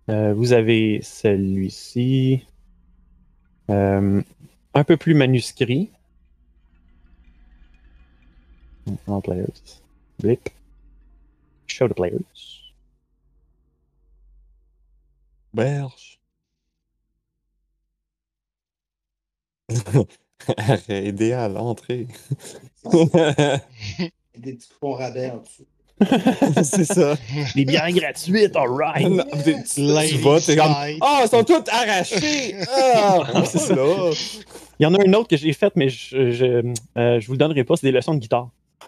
euh, 0.10 0.34
vous 0.34 0.54
avez 0.54 1.02
celui-ci. 1.02 2.46
Euh, 3.70 4.22
un 4.74 4.84
peu 4.84 4.98
plus 4.98 5.14
manuscrit. 5.14 5.92
All 9.08 9.22
players. 9.22 9.82
Blip. 10.20 10.50
Show 11.68 11.88
the 11.88 11.94
players. 11.94 12.74
Berge. 15.54 16.20
Aider 20.90 21.34
à 21.34 21.48
l'entrée. 21.48 22.08
Des 22.84 24.54
petits 24.54 24.70
coupons 24.70 24.94
rabais 24.94 25.32
en 25.32 25.38
dessous. 25.38 25.66
c'est 26.64 26.86
ça. 26.86 27.16
Des 27.56 27.66
bières 27.66 27.92
gratuites, 27.92 28.56
alright! 28.56 29.08
Tu, 29.44 29.56
tu 29.64 30.18
vas, 30.18 30.40
t'es 30.40 30.56
comme. 30.56 30.74
Sky. 30.74 30.98
Ah, 31.02 31.22
ils 31.24 31.30
sont 31.30 31.44
tous 31.44 31.64
arrachés! 31.72 32.56
Ah, 32.70 33.44
C'est 33.46 33.60
ça. 33.60 33.76
Il 34.80 34.84
y 34.84 34.86
en 34.86 34.94
a 34.96 35.08
un 35.08 35.14
autre 35.14 35.28
que 35.28 35.38
j'ai 35.38 35.54
fait, 35.54 35.72
mais 35.76 35.90
je, 35.90 36.32
je, 36.32 36.74
euh, 36.98 37.20
je 37.20 37.28
vous 37.28 37.34
le 37.34 37.38
donnerai 37.38 37.64
pas, 37.64 37.76
c'est 37.76 37.86
des 37.88 37.92
leçons 37.92 38.16
de 38.16 38.20
guitare. 38.20 38.50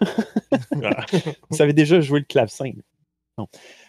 Vous 1.50 1.56
savez 1.56 1.72
déjà 1.72 2.00
jouer 2.00 2.18
le 2.20 2.24
clavecin. 2.24 2.72
Non. 3.38 3.46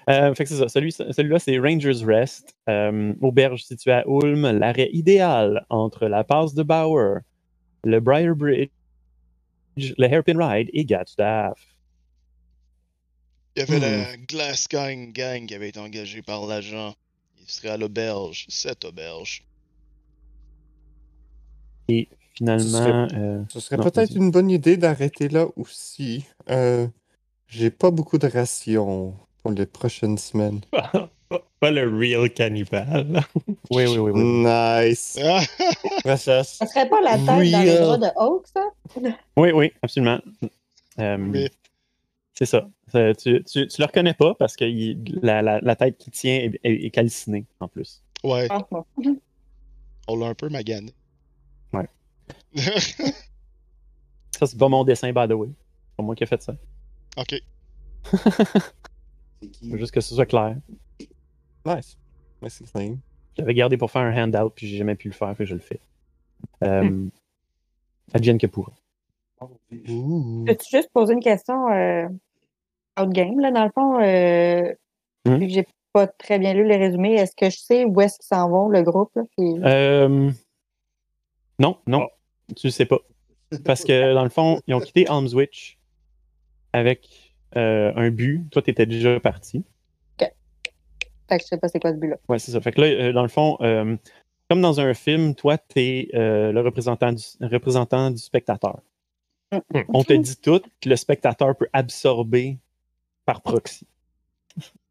Euh, 0.09 0.33
fait 0.35 0.43
que 0.43 0.49
c'est 0.49 0.57
ça. 0.57 0.67
Celui, 0.67 0.91
celui-là, 0.91 1.39
c'est 1.39 1.57
Rangers 1.57 2.05
Rest. 2.05 2.55
Euh, 2.69 3.13
auberge 3.21 3.63
située 3.63 3.91
à 3.91 4.03
Ulm, 4.07 4.59
l'arrêt 4.59 4.89
idéal 4.93 5.65
entre 5.69 6.05
la 6.07 6.23
passe 6.23 6.53
de 6.53 6.61
Bauer, 6.61 7.21
le 7.83 7.99
Briar 7.99 8.35
Bridge, 8.35 8.69
le 9.77 10.05
Hairpin 10.05 10.37
Ride 10.37 10.69
et 10.73 10.85
Gatstaff. 10.85 11.59
Il 13.55 13.59
y 13.59 13.63
avait 13.63 13.77
Hmm. 13.77 13.81
la 13.81 14.17
Glass 14.17 14.67
Gang 14.67 15.11
Gang 15.13 15.45
qui 15.45 15.55
avait 15.55 15.69
été 15.69 15.79
engagée 15.79 16.21
par 16.21 16.45
l'agent. 16.45 16.93
Il 17.41 17.49
serait 17.49 17.69
à 17.69 17.77
l'auberge, 17.77 18.45
cette 18.49 18.83
auberge. 18.85 19.43
Et 21.87 22.07
finalement, 22.33 23.07
Ce 23.09 23.15
euh, 23.15 23.43
serait 23.59 23.77
Non, 23.77 23.83
peut-être 23.83 24.15
une 24.15 24.31
bonne 24.31 24.49
idée 24.49 24.75
d'arrêter 24.77 25.29
là 25.29 25.47
aussi. 25.55 26.25
Euh, 26.49 26.87
J'ai 27.47 27.69
pas 27.69 27.91
beaucoup 27.91 28.17
de 28.17 28.27
rations 28.27 29.13
pour 29.41 29.51
les 29.51 29.65
prochaines 29.65 30.17
semaines. 30.17 30.61
Pas, 31.59 31.71
le 31.71 31.89
real 31.97 32.29
cannibale. 32.31 33.21
Oui, 33.71 33.85
oui, 33.87 33.97
oui. 33.97 34.11
oui. 34.13 34.23
Nice. 34.23 35.17
Ah. 35.23 36.17
Ça 36.17 36.43
serait 36.43 36.87
pas 36.87 37.01
la 37.01 37.15
tête 37.15 37.25
dans 37.25 37.39
les 37.39 37.79
bras 37.79 37.97
de 37.97 38.07
Hawk, 38.15 38.45
ça? 38.53 38.61
Oui, 39.35 39.51
oui, 39.51 39.71
absolument. 39.81 40.19
Euh. 40.99 41.47
C'est 42.37 42.45
ça. 42.45 42.67
Tu, 42.91 43.43
tu, 43.45 43.67
tu 43.67 43.81
le 43.81 43.85
reconnais 43.85 44.13
pas 44.13 44.35
parce 44.35 44.55
que 44.55 44.65
il- 44.65 45.19
la, 45.21 45.41
la, 45.41 45.59
la 45.61 45.75
tête 45.75 45.97
qui 45.97 46.11
tient 46.11 46.35
est, 46.35 46.59
est- 46.63 46.85
est 46.85 46.91
calcinée 46.91 47.45
en 47.61 47.67
plus. 47.69 48.03
ouais, 48.23 48.47
Ah, 48.49 48.65
on 50.07 50.17
l'a 50.17 50.27
un 50.27 50.33
peu 50.35 50.49
magané. 50.49 50.93
Ouais. 51.73 51.87
Ça, 54.37 54.45
c'est 54.47 54.57
pas 54.57 54.67
mon 54.67 54.83
dessin, 54.83 55.11
by 55.13 55.27
the 55.27 55.33
way. 55.33 55.47
C'est 55.49 55.95
pas 55.97 56.03
moi 56.03 56.15
qui 56.15 56.23
ai 56.23 56.27
fait 56.27 56.41
ça. 56.41 56.55
ok. 57.17 57.35
C'est 59.41 59.47
qui? 59.51 59.67
Je 59.67 59.71
veux 59.71 59.77
juste 59.77 59.93
que 59.93 60.01
ce 60.01 60.13
soit 60.13 60.25
clair. 60.25 60.57
Nice. 61.65 61.97
Nice 62.41 62.61
and 62.61 62.65
clean. 62.73 62.97
J'avais 63.37 63.53
gardé 63.53 63.77
pour 63.77 63.91
faire 63.91 64.01
un 64.01 64.23
handout, 64.23 64.49
puis 64.53 64.67
j'ai 64.67 64.77
jamais 64.77 64.95
pu 64.95 65.07
le 65.07 65.13
faire, 65.13 65.33
puis 65.35 65.45
je 65.45 65.53
le 65.53 65.59
fais. 65.61 65.79
Euh, 66.63 67.07
Advienne 68.13 68.37
que 68.37 68.47
pourra. 68.47 68.73
Ouh. 69.41 70.43
Peux-tu 70.45 70.69
juste 70.77 70.89
poser 70.93 71.13
une 71.13 71.19
question 71.21 71.69
euh, 71.71 72.07
game, 73.03 73.39
là, 73.39 73.51
dans 73.51 73.65
le 73.65 73.71
fond? 73.71 74.01
Euh. 74.01 74.73
Vu 75.27 75.47
que 75.47 75.53
j'ai 75.53 75.67
pas 75.91 76.07
très 76.07 76.39
bien 76.39 76.53
lu 76.53 76.67
les 76.67 76.77
résumés, 76.77 77.13
est-ce 77.15 77.35
que 77.35 77.49
je 77.49 77.57
sais 77.57 77.85
où 77.85 77.99
est-ce 78.01 78.19
qu'ils 78.19 78.27
s'en 78.27 78.49
vont, 78.49 78.69
le 78.69 78.83
groupe? 78.83 79.09
Là, 79.15 79.23
puis- 79.35 79.55
Euh, 79.63 80.29
non, 81.57 81.77
non, 81.87 82.07
tu 82.55 82.67
le 82.67 82.71
sais 82.71 82.85
pas. 82.85 82.99
Parce 83.63 83.83
que 83.83 84.13
dans 84.13 84.23
le 84.23 84.29
fond, 84.29 84.59
ils 84.67 84.73
ont 84.73 84.79
quitté 84.79 85.07
Almswitch 85.07 85.77
avec 86.73 87.33
euh, 87.55 87.93
un 87.95 88.09
but. 88.09 88.47
Toi, 88.51 88.61
tu 88.61 88.71
étais 88.71 88.85
déjà 88.85 89.19
parti. 89.19 89.63
Fait 91.27 91.37
que 91.37 91.43
je 91.43 91.47
sais 91.47 91.57
pas 91.57 91.69
c'est 91.69 91.79
quoi 91.79 91.91
ce 91.91 91.97
but-là. 91.97 92.17
Ouais, 92.29 92.37
c'est 92.37 92.51
ça. 92.51 92.61
Fait 92.61 92.71
que 92.71 92.81
là, 92.81 92.87
euh, 92.87 93.11
dans 93.11 93.23
le 93.23 93.29
fond, 93.29 93.57
comme 94.47 94.61
dans 94.61 94.79
un 94.79 94.93
film, 94.93 95.33
toi, 95.33 95.57
tu 95.57 95.79
es 95.79 96.09
le 96.13 96.59
représentant 96.59 97.13
du, 97.13 97.23
représentant 97.41 98.11
du 98.11 98.19
spectateur. 98.19 98.79
Mm. 99.51 99.79
On 99.89 100.03
te 100.03 100.13
dit 100.13 100.37
tout, 100.37 100.61
que 100.81 100.89
le 100.89 100.95
spectateur 100.95 101.55
peut 101.55 101.67
absorber 101.73 102.59
par 103.25 103.41
proxy. 103.41 103.85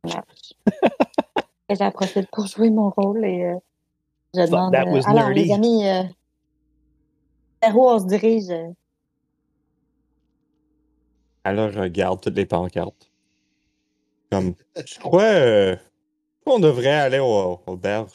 Ça 0.04 0.16
marche. 0.16 0.52
Et 1.68 1.76
J'en 1.76 1.90
profite 1.90 2.28
pour 2.30 2.46
jouer 2.46 2.70
mon 2.70 2.90
rôle 2.90 3.24
et 3.24 3.44
euh, 3.44 3.56
je 4.34 4.42
demande. 4.42 4.74
euh, 4.74 5.00
alors, 5.06 5.28
nerdy. 5.30 5.44
les 5.44 5.52
amis, 5.52 5.86
euh, 5.86 6.02
vers 7.62 7.76
où 7.76 7.88
on 7.88 7.98
se 7.98 8.06
dirige? 8.06 8.50
euh? 8.50 8.70
Alors, 11.44 11.72
regarde 11.72 12.20
toutes 12.20 12.36
les 12.36 12.46
pancartes. 12.46 13.10
Comme, 14.30 14.54
je 14.76 14.98
crois 14.98 15.22
euh, 15.22 15.76
qu'on 16.44 16.58
devrait 16.58 16.88
aller 16.90 17.18
au, 17.18 17.60
au 17.66 17.76
berge. 17.76 18.10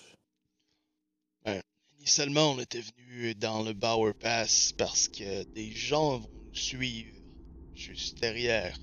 Initialement, 2.00 2.52
on 2.54 2.60
était 2.60 2.82
venu 2.82 3.36
dans 3.36 3.62
le 3.62 3.74
Bower 3.74 4.14
Pass 4.14 4.74
parce 4.76 5.08
que 5.08 5.44
des 5.44 5.70
gens 5.72 6.18
vont 6.18 6.30
nous 6.44 6.56
suivre 6.56 7.16
juste 7.76 8.20
derrière. 8.20 8.76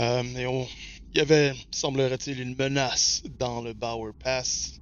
Euh, 0.00 0.22
et 0.36 0.46
on... 0.46 0.66
Il 1.14 1.18
y 1.18 1.20
avait, 1.20 1.52
semblerait-il, 1.70 2.40
une 2.40 2.56
menace 2.56 3.22
dans 3.38 3.60
le 3.60 3.74
Bower 3.74 4.12
Pass, 4.24 4.80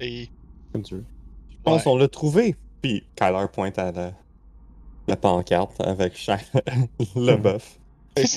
et... 0.00 0.28
Comme 0.72 0.82
tu 0.82 0.94
veux. 0.96 1.04
Je 1.50 1.56
pense 1.64 1.78
Ouais. 1.78 1.84
qu'on 1.84 1.96
l'a 1.96 2.08
trouvé. 2.08 2.54
Puis, 2.82 3.02
Kyler 3.16 3.46
pointe 3.50 3.78
à 3.78 3.92
la, 3.92 4.12
la 5.08 5.16
pancarte 5.16 5.80
avec 5.80 6.14
chaque, 6.16 6.44
le 7.16 7.36
bœuf. 7.42 7.78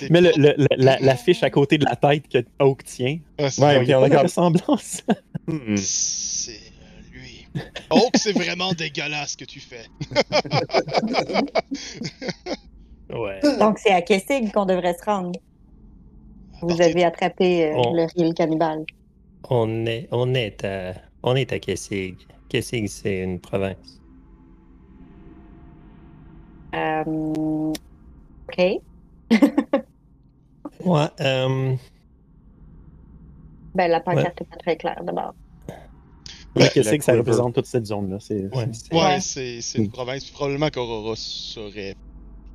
Mais 0.09 0.21
le, 0.21 0.31
la, 0.77 0.99
la 0.99 1.15
fiche 1.17 1.43
à 1.43 1.49
côté 1.49 1.77
de 1.77 1.85
la 1.85 1.95
tête 1.97 2.27
que 2.29 2.37
Oak 2.59 2.83
tient, 2.85 3.19
Ah, 3.37 3.43
Ouais, 3.57 3.75
il 3.77 3.81
y 3.81 3.83
puis 3.85 3.93
a 3.93 3.99
on 3.99 4.03
de 4.03 4.09
comme- 4.09 4.17
ressemblance. 4.21 5.01
Hmm. 5.47 5.75
C'est 5.77 6.51
euh, 6.51 7.11
lui. 7.11 7.47
Oh, 7.89 8.07
que 8.13 8.19
c'est 8.19 8.33
vraiment 8.33 8.71
dégueulasse 8.73 9.31
ce 9.31 9.37
que 9.37 9.45
tu 9.45 9.59
fais. 9.59 9.85
Ouais. 13.11 13.39
Donc, 13.57 13.79
c'est 13.79 13.91
à 13.91 14.01
Kessig 14.03 14.51
qu'on 14.51 14.65
devrait 14.67 14.93
se 14.93 15.03
rendre? 15.03 15.31
Vous 16.61 16.81
avez 16.81 17.03
attrapé 17.03 17.67
euh, 17.67 17.75
On- 17.75 17.93
le 17.93 18.05
riel 18.15 18.33
cannibale. 18.33 18.85
On 19.49 19.85
est, 19.85 20.07
on 20.11 20.33
est 20.33 20.63
à, 20.65 20.93
on 21.23 21.35
est 21.35 21.51
à 21.53 21.59
Kessig. 21.59 22.15
Kessig, 22.49 22.87
c'est 22.87 23.19
une 23.23 23.39
province. 23.39 24.01
Euh, 26.75 27.03
OK. 28.47 28.81
Ouais. 30.85 31.07
euh, 31.19 31.75
Ben, 33.75 33.87
la 33.91 33.99
pancarte 33.99 34.39
n'est 34.39 34.47
pas 34.47 34.55
très 34.57 34.77
claire 34.77 35.03
d'abord. 35.03 35.33
Ouais, 36.55 36.69
que 36.73 36.81
ça 36.81 37.13
représente 37.13 37.53
toute 37.55 37.65
cette 37.65 37.85
zone-là? 37.85 38.17
C'est, 38.21 38.45
ouais, 38.55 38.67
c'est- 38.71 38.73
c'est- 38.87 38.93
Ouais, 38.95 39.01
Ouais. 39.03 39.19
c'est 39.19 39.61
c'est 39.61 39.77
une 39.79 39.89
province. 39.91 40.25
Probablement 40.31 40.69
qu'Aurora 40.69 41.15
serait 41.17 41.95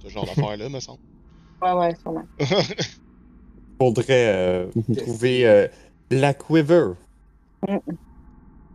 ce 0.02 0.08
genre 0.08 0.24
d'affaire-là, 0.26 0.68
me 0.70 0.80
semble. 0.80 1.00
Ouais, 1.62 1.72
ouais, 1.72 1.94
sûrement. 1.96 2.24
Faudrait 3.80 4.32
euh, 4.34 4.66
Mhm. 4.74 4.96
trouver 4.96 5.46
euh, 5.46 5.68
la 6.10 6.34
quiver. 6.34 6.92
Mm. 7.68 7.78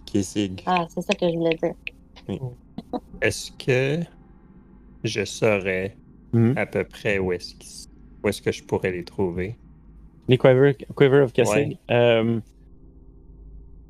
Qui 0.06 0.20
est 0.20 0.24
Sig. 0.24 0.62
Ah, 0.66 0.88
c'est 0.90 1.02
ça 1.02 1.14
que 1.14 1.30
je 1.30 1.36
voulais 1.36 1.58
dire. 1.62 1.74
Est-ce 3.22 3.52
que 3.52 4.04
je 5.04 5.26
saurais 5.26 5.98
Mhm. 6.34 6.58
à 6.58 6.66
peu 6.66 6.84
près 6.84 7.18
où 7.20 7.32
est-ce 7.32 7.56
où 8.24 8.28
est-ce 8.30 8.42
que 8.42 8.52
je 8.52 8.64
pourrais 8.64 8.92
les 8.92 9.04
trouver? 9.06 9.56
Les 10.28 10.38
Quiver, 10.38 10.76
Quiver 10.96 11.22
of 11.22 11.34
Cassig. 11.34 11.56
Ouais. 11.56 11.78
Euh, 11.96 12.40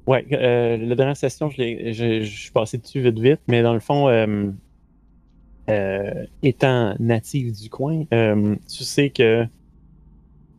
ouais, 0.08 0.26
euh, 0.34 0.78
la 0.78 0.96
dernière 0.96 1.18
session, 1.18 1.50
je, 1.50 1.58
l'ai- 1.62 1.94
je, 1.94 2.22
je 2.24 2.38
suis 2.42 2.52
passé 2.52 2.78
dessus 2.78 3.02
vite 3.02 3.20
vite, 3.20 3.42
mais 3.48 3.62
dans 3.62 3.74
le 3.74 3.80
fond, 3.82 4.08
euh, 4.08 4.52
euh, 5.70 6.26
étant 6.44 6.96
natif 7.00 7.52
du 7.52 7.70
coin, 7.70 8.06
euh, 8.14 8.56
tu 8.70 8.84
sais 8.84 9.10
que 9.10 9.46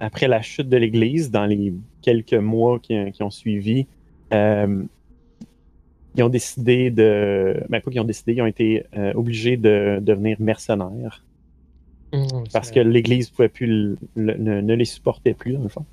après 0.00 0.26
la 0.28 0.42
chute 0.42 0.68
de 0.68 0.76
l'Église, 0.76 1.30
dans 1.30 1.46
les 1.46 1.72
quelques 2.02 2.34
mois 2.34 2.78
qui, 2.78 2.94
qui 3.12 3.22
ont 3.22 3.30
suivi, 3.30 3.86
euh, 4.32 4.82
ils 6.16 6.22
ont 6.22 6.28
décidé 6.28 6.90
de. 6.90 7.62
Ben, 7.68 7.80
pas 7.80 7.90
qu'ils 7.90 8.00
ont 8.00 8.04
décidé, 8.04 8.32
ils 8.34 8.42
ont 8.42 8.46
été 8.46 8.84
euh, 8.96 9.12
obligés 9.14 9.56
de 9.56 9.98
devenir 10.02 10.36
mercenaires 10.40 11.24
parce 12.52 12.70
que 12.74 12.80
l'Église 12.80 13.30
pouvait 13.30 13.48
plus 13.48 13.66
le- 13.68 13.98
le- 14.16 14.34
ne, 14.36 14.60
ne 14.60 14.74
les 14.74 14.84
supportait 14.84 15.34
plus, 15.34 15.52
dans 15.52 15.62
le 15.62 15.68
fond. 15.68 15.84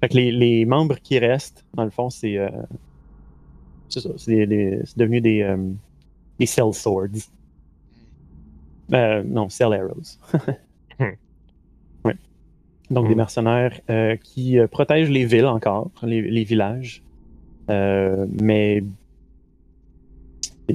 Fait 0.00 0.08
que 0.08 0.14
les, 0.14 0.32
les 0.32 0.64
membres 0.64 0.96
qui 1.02 1.18
restent, 1.18 1.64
dans 1.74 1.84
le 1.84 1.90
fond, 1.90 2.08
c'est. 2.08 2.38
euh, 2.38 2.48
c'est 3.90 4.00
ça, 4.00 4.10
c'est 4.16 4.46
devenu 4.96 5.20
des. 5.20 5.42
des 6.38 6.46
Cell 6.46 6.72
Swords. 6.72 7.28
Euh, 8.94 9.22
non, 9.24 9.48
Cell 9.50 9.72
Arrows. 9.74 10.18
Donc 12.90 13.08
des 13.08 13.14
Hmm. 13.14 13.16
mercenaires 13.16 13.80
euh, 13.90 14.16
qui 14.16 14.58
euh, 14.58 14.68
protègent 14.68 15.10
les 15.10 15.24
villes 15.26 15.46
encore, 15.46 15.90
les, 16.02 16.22
les 16.22 16.44
villages. 16.44 17.04
Euh, 17.70 18.26
mais. 18.40 18.84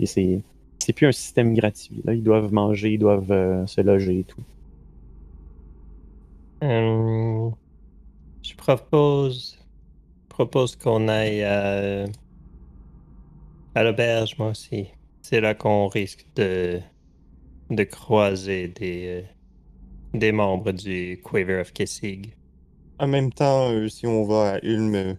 c'est- 0.05 0.43
plus 0.95 1.07
un 1.07 1.11
système 1.11 1.53
gratuit. 1.55 2.01
Là. 2.05 2.13
Ils 2.13 2.23
doivent 2.23 2.53
manger, 2.53 2.93
ils 2.93 2.99
doivent 2.99 3.31
euh, 3.31 3.65
se 3.65 3.81
loger 3.81 4.19
et 4.19 4.23
tout. 4.25 4.43
Je 8.43 8.55
propose, 8.55 9.57
propose 10.29 10.75
qu'on 10.77 11.07
aille 11.09 11.43
à, 11.43 12.05
à 13.75 13.83
l'auberge, 13.83 14.37
moi 14.37 14.49
aussi. 14.49 14.87
C'est 15.21 15.41
là 15.41 15.53
qu'on 15.55 15.87
risque 15.87 16.27
de, 16.35 16.81
de 17.71 17.83
croiser 17.85 18.69
des, 18.69 19.25
des 20.15 20.31
membres 20.31 20.71
du 20.71 21.21
Quiver 21.23 21.61
of 21.61 21.73
Kessig. 21.73 22.35
En 22.99 23.07
même 23.07 23.31
temps, 23.31 23.69
euh, 23.71 23.89
si 23.89 24.07
on 24.07 24.23
va 24.25 24.53
à 24.53 24.59
Ulm, 24.63 24.95
euh, 24.95 25.13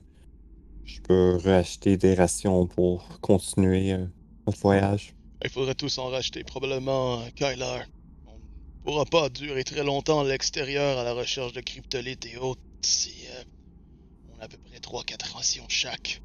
je 0.84 1.00
peux 1.00 1.36
racheter 1.44 1.96
des 1.96 2.14
rations 2.14 2.66
pour 2.66 3.20
continuer 3.20 3.92
euh, 3.92 4.06
notre 4.46 4.58
voyage. 4.60 5.14
Il 5.44 5.50
faudrait 5.50 5.74
tous 5.74 5.98
en 5.98 6.08
racheter, 6.08 6.44
probablement, 6.44 7.20
euh, 7.20 7.24
Kyler. 7.34 7.82
On 8.26 8.32
ne 8.32 8.84
pourra 8.84 9.04
pas 9.04 9.28
durer 9.28 9.64
très 9.64 9.84
longtemps 9.84 10.20
à 10.20 10.24
l'extérieur 10.24 10.98
à 10.98 11.04
la 11.04 11.12
recherche 11.12 11.52
de 11.52 11.60
cryptolites 11.60 12.26
et 12.26 12.38
autres 12.38 12.60
si 12.82 13.26
euh, 13.30 13.42
on 14.34 14.40
a 14.40 14.44
à 14.44 14.48
peu 14.48 14.56
près 14.58 14.78
3-4 14.78 15.34
rations 15.34 15.64
chaque. 15.68 16.22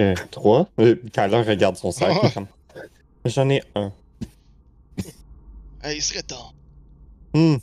Euh, 0.00 0.14
trois? 0.30 0.68
Euh, 0.78 0.96
Kyler 1.12 1.42
regarde 1.42 1.76
son 1.76 1.90
sac. 1.90 2.16
J'en 3.24 3.50
ai 3.50 3.62
un. 3.74 3.92
Il 5.84 6.02
serait 6.02 6.22
temps. 6.22 6.52
Hmm. 7.34 7.56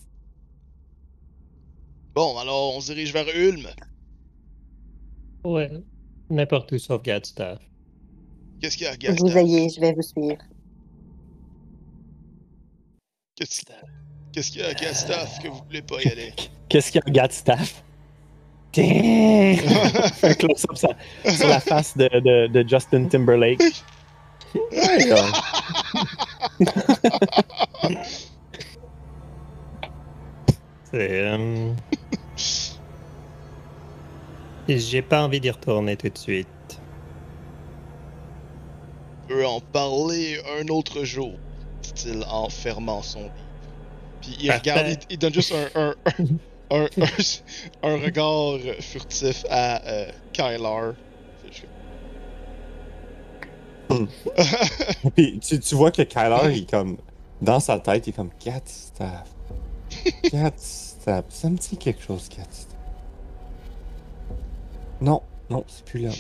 Bon, 2.16 2.38
alors 2.38 2.76
on 2.76 2.82
se 2.82 2.94
dirige 2.94 3.14
vers 3.14 3.28
Ulm. 3.36 3.68
Ouais. 5.44 5.72
N'importe 6.30 6.72
où 6.72 6.78
sauf 6.78 7.02
Gadstaff. 7.04 7.60
Qu'est-ce 8.60 8.78
qu'il 8.78 8.88
y 8.88 8.90
a, 8.90 8.98
Gaston? 8.98 9.28
vous 9.28 9.38
ayez, 9.38 9.70
je 9.70 9.80
vais 9.80 9.94
vous 9.94 10.02
suivre. 10.02 10.38
Qu'est-ce 13.36 14.52
qu'il 14.52 14.62
y 14.62 14.64
a, 14.64 14.74
Gastaff, 14.74 15.42
que 15.44 15.48
vous 15.48 15.62
voulez 15.66 15.82
pas 15.82 16.02
y 16.02 16.10
aller? 16.10 16.34
Qu'est-ce 16.70 16.92
qu'il 16.92 17.02
y 17.06 17.10
a, 17.10 17.12
Gat 17.12 17.32
Staff? 17.32 17.84
Damn! 18.74 18.86
un 20.24 20.34
close-up 20.34 20.76
sur, 20.76 20.90
sur 21.36 21.48
la 21.48 21.60
face 21.60 21.96
de, 21.96 22.10
de, 22.20 22.48
de 22.48 22.68
Justin 22.68 23.06
Timberlake. 23.06 23.62
C'est. 30.92 31.22
euh, 31.22 31.74
J'ai 34.70 35.02
pas 35.02 35.24
envie 35.24 35.40
d'y 35.40 35.50
retourner 35.50 35.96
tout 35.96 36.10
de 36.10 36.18
suite. 36.18 36.48
On 39.24 39.28
peut 39.28 39.46
en 39.46 39.60
parler 39.62 40.40
un 40.60 40.68
autre 40.70 41.04
jour, 41.04 41.34
dit-il 41.82 42.24
en 42.30 42.50
fermant 42.50 43.02
son 43.02 43.20
livre. 43.22 43.32
Puis 44.22 44.38
il 44.42 44.48
Parfait. 44.48 44.72
regarde, 44.72 44.88
il, 44.90 45.14
il 45.14 45.18
donne 45.20 45.34
juste 45.34 45.54
un, 45.54 45.70
un, 45.82 45.96
un, 46.72 46.84
un, 46.86 46.86
un- 47.02 47.90
un 47.94 47.98
regard 47.98 48.60
furtif 48.82 49.46
à 49.50 49.82
euh, 49.88 50.12
Kylar. 50.34 50.94
Puis 55.16 55.40
tu, 55.40 55.60
tu 55.60 55.76
vois 55.76 55.92
que 55.92 56.02
Kyler, 56.02 56.56
il 56.56 56.64
est 56.64 56.70
comme. 56.70 56.98
Dans 57.42 57.60
sa 57.60 57.78
tête, 57.80 58.08
il 58.08 58.10
est 58.10 58.14
comme 58.14 58.32
Cat 58.40 58.62
Staff. 60.24 60.32
Cat 60.32 60.54
Staff. 60.58 61.26
Ça 61.30 61.50
me 61.50 61.58
dit 61.58 61.78
quelque 61.78 62.02
chose, 62.02 62.28
Cat 62.30 62.44
Staff. 62.52 62.78
Non, 65.02 65.22
non, 65.50 65.64
c'est 65.68 65.86
plus 65.86 66.00
là. 66.00 66.12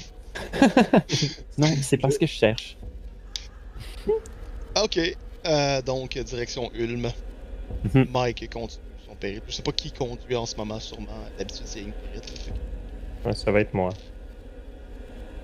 Non, 1.58 1.68
c'est 1.82 1.98
parce 1.98 2.18
que 2.18 2.28
je 2.28 2.32
cherche. 2.32 2.78
ok, 4.76 5.00
euh, 5.48 5.82
donc 5.82 6.18
direction 6.18 6.70
Ulm. 6.76 7.10
Mhm. 7.94 8.08
Mike 8.12 8.50
continue 8.52 8.84
son 9.08 9.16
périple. 9.16 9.46
Je 9.50 9.56
sais 9.56 9.64
pas 9.64 9.72
qui 9.72 9.92
conduit 9.92 10.36
en 10.36 10.46
ce 10.46 10.56
moment, 10.56 10.80
sûrement. 10.80 11.08
D'habitude, 11.38 11.66
c'est 11.66 11.80
Ingrid. 11.80 12.24
Ouais, 13.26 13.34
ça 13.34 13.52
va 13.52 13.62
être 13.62 13.74
moi. 13.74 13.90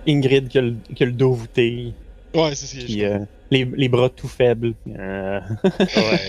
Ingrid 0.08 0.48
qui 0.48 0.58
a 0.60 0.62
le, 0.62 0.76
qui 0.96 1.04
a 1.04 1.06
le 1.08 1.12
dos 1.12 1.34
voûté, 1.34 1.94
Ouais, 2.36 2.56
c'est 2.56 2.66
ce 2.66 2.86
que 2.86 3.04
euh, 3.04 3.20
les, 3.52 3.64
les 3.66 3.90
bras 3.90 4.10
tout 4.10 4.28
faibles. 4.28 4.74
Euh, 4.88 5.40
Ouais. 5.80 6.20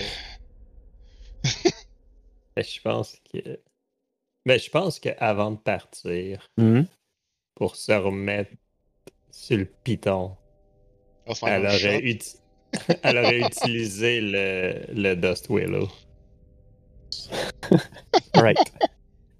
Ben, 2.55 2.63
je 2.63 2.81
pense 2.81 3.17
que. 3.31 3.59
Ben, 4.45 4.59
je 4.59 4.69
pense 4.69 4.99
qu'avant 4.99 5.51
de 5.51 5.57
partir, 5.57 6.47
mhm. 6.57 6.85
pour 7.55 7.75
se 7.75 7.91
remettre 7.91 8.51
sur 9.31 9.57
le 9.57 9.65
piton, 9.65 10.35
elle 11.45 11.65
aurait, 11.65 11.77
shot. 11.79 12.05
uti- 12.05 12.37
elle 13.03 13.17
aurait 13.17 13.41
utilisé 13.41 14.21
le, 14.21 14.85
le 14.93 15.15
Dust 15.15 15.47
Willow. 15.49 15.87
Alright. 18.33 18.73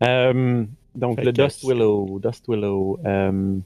Euh, 0.03 0.65
donc, 0.95 1.17
Fait 1.19 1.25
le 1.25 1.31
Dust 1.33 1.63
Willow. 1.63 2.19
Dust 2.19 2.45
Willow. 2.47 2.99
euh, 3.05 3.59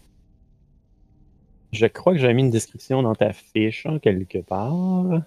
je 1.72 1.86
crois 1.86 2.14
que 2.14 2.20
j'avais 2.20 2.34
mis 2.34 2.44
une 2.44 2.50
description 2.50 3.02
dans 3.04 3.16
ta 3.16 3.32
fiche, 3.32 3.86
hein, 3.86 4.00
quelque 4.00 4.40
part. 4.40 5.06
Euh, 5.12 5.20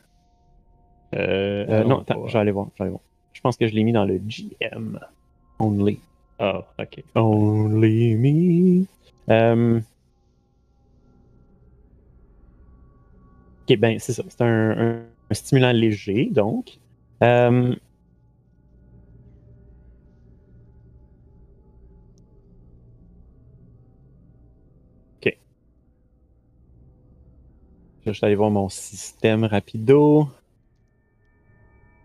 Euh, 1.69 1.85
non, 1.85 2.05
vais 2.07 2.39
aller 2.39 2.51
voir. 2.53 2.69
aller 2.79 2.91
voir. 2.91 3.01
Je 3.33 3.41
pense 3.41 3.57
que 3.57 3.67
je 3.67 3.75
l'ai 3.75 3.83
mis 3.85 3.93
dans 3.93 4.05
le 4.05 4.19
GM. 4.19 4.99
Only. 5.59 6.01
Ah, 6.39 6.67
ok. 6.79 7.03
Only 7.15 8.15
me. 8.17 8.87
Euh... 9.31 9.81
Ok, 13.69 13.77
ben 13.79 13.99
c'est 13.99 14.13
ça. 14.13 14.25
C'est 14.29 14.41
un, 14.43 14.71
un- 14.71 15.07
un 15.31 15.35
stimulant 15.35 15.73
léger, 15.73 16.29
donc. 16.33 16.79
Euh... 17.23 17.75
Ok. 25.21 25.37
Je 28.01 28.05
vais 28.07 28.13
juste 28.13 28.25
aller 28.25 28.35
voir 28.35 28.51
mon 28.51 28.69
système 28.69 29.45
rapido. 29.45 30.29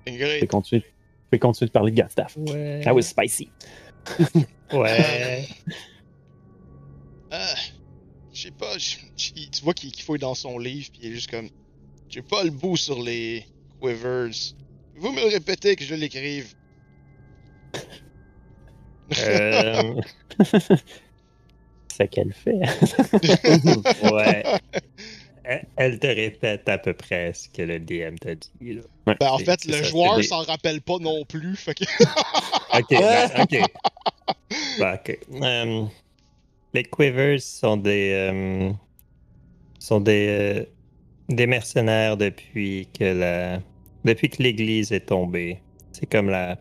Je 0.05 0.11
vais 0.11 0.15
Ingrid. 0.15 0.47
continuer, 0.47 0.83
je 1.27 1.35
vais 1.35 1.39
continuer 1.39 1.67
de 1.67 1.73
parler 1.73 1.91
de 1.91 1.97
Gatstaff. 1.97 2.37
Ouais. 2.37 2.81
That 2.83 2.93
was 2.93 3.03
spicy. 3.03 3.49
Ouais. 4.71 5.47
Ah, 7.29 7.55
je 8.33 8.43
sais 8.43 8.51
pas, 8.51 8.77
tu 8.77 9.63
vois 9.63 9.73
qu'il 9.73 9.93
fouille 10.01 10.19
dans 10.19 10.35
son 10.35 10.57
livre, 10.57 10.89
puis 10.91 11.01
il 11.03 11.11
est 11.11 11.15
juste 11.15 11.29
comme. 11.29 11.49
J'ai 12.09 12.21
pas 12.21 12.43
le 12.45 12.51
bout 12.51 12.77
sur 12.77 13.01
les 13.03 13.45
Quivers. 13.81 14.55
Vous 14.95 15.11
me 15.11 15.21
le 15.21 15.27
répétez 15.27 15.75
que 15.75 15.83
je 15.83 15.95
l'écrive. 15.95 16.53
Euh, 19.19 20.01
C'est 21.97 22.07
qu'elle 22.07 22.33
fait. 22.33 22.59
ouais. 24.11 24.43
Elle, 25.77 25.99
te 25.99 26.07
répète 26.07 26.67
à 26.67 26.77
peu 26.77 26.93
près 26.93 27.33
ce 27.33 27.47
que 27.49 27.61
le 27.61 27.79
DM 27.79 28.15
t'a 28.17 28.35
dit. 28.35 28.73
Là. 28.73 28.81
Ben, 29.19 29.27
en 29.29 29.37
fait, 29.39 29.63
le 29.65 29.73
ça, 29.73 29.83
joueur 29.83 30.23
s'en 30.23 30.41
rappelle 30.43 30.81
pas 30.81 30.97
non 30.99 31.23
plus, 31.25 31.55
fait 31.55 31.73
que. 31.75 31.85
Ok, 32.77 32.89
ben, 32.89 33.29
ok. 33.41 33.57
Ben, 34.79 34.93
ok. 34.95 35.19
Euh, 35.41 35.85
les 36.73 36.83
Quivers 36.83 37.41
sont 37.41 37.77
des. 37.77 38.11
euh, 38.13 38.71
sont 39.79 40.01
des. 40.01 40.27
euh, 40.29 40.65
des 41.29 41.47
mercenaires 41.47 42.17
depuis 42.17 42.89
que 42.97 43.05
la. 43.05 43.61
Depuis 44.05 44.29
que 44.29 44.43
l'église 44.43 44.91
est 44.91 45.07
tombée. 45.07 45.61
C'est 45.93 46.05
comme 46.07 46.29
la. 46.29 46.57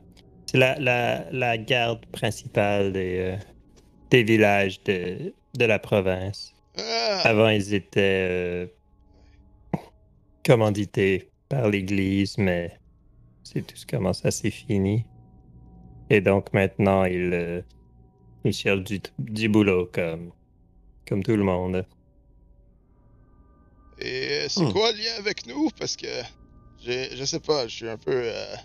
C'est 0.47 0.59
la, 0.59 0.79
la, 0.79 1.25
la 1.33 1.59
garde 1.59 2.07
principale 2.07 2.93
des, 2.93 3.19
euh, 3.19 3.37
des 4.11 4.23
villages 4.23 4.81
de, 4.85 5.35
de 5.59 5.65
la 5.65 5.79
province. 5.81 6.55
Ah, 6.79 7.23
Avant, 7.25 7.49
ils 7.49 7.75
étaient 7.75 8.29
euh, 8.31 8.67
commandités 10.47 11.33
par 11.49 11.69
l'Église, 11.71 12.39
mais 12.39 12.81
c'est 13.45 13.67
tout 13.67 13.77
comment 13.89 14.13
ça 14.15 14.31
s'est 14.33 14.51
fini. 14.53 15.05
Et 16.11 16.21
donc 16.21 16.53
maintenant, 16.53 17.05
ils, 17.05 17.33
euh, 17.35 17.63
ils 18.45 18.53
cherchent 18.55 18.85
du, 18.85 19.01
du 19.19 19.49
boulot 19.49 19.91
comme, 19.93 20.33
comme 21.09 21.23
tout 21.23 21.37
le 21.37 21.45
monde. 21.45 21.87
Et 23.99 24.45
euh, 24.45 24.49
c'est 24.49 24.61
Hmm. 24.63 24.73
quoi 24.73 24.93
le 24.93 24.99
lien 24.99 25.15
avec 25.19 25.47
nous? 25.47 25.71
Parce 25.79 25.97
que. 25.97 26.07
Je 26.81 27.25
sais 27.25 27.41
pas, 27.41 27.67
je 27.69 27.75
suis 27.77 27.89
un 27.89 27.99
peu. 27.99 28.13
euh, 28.13 28.57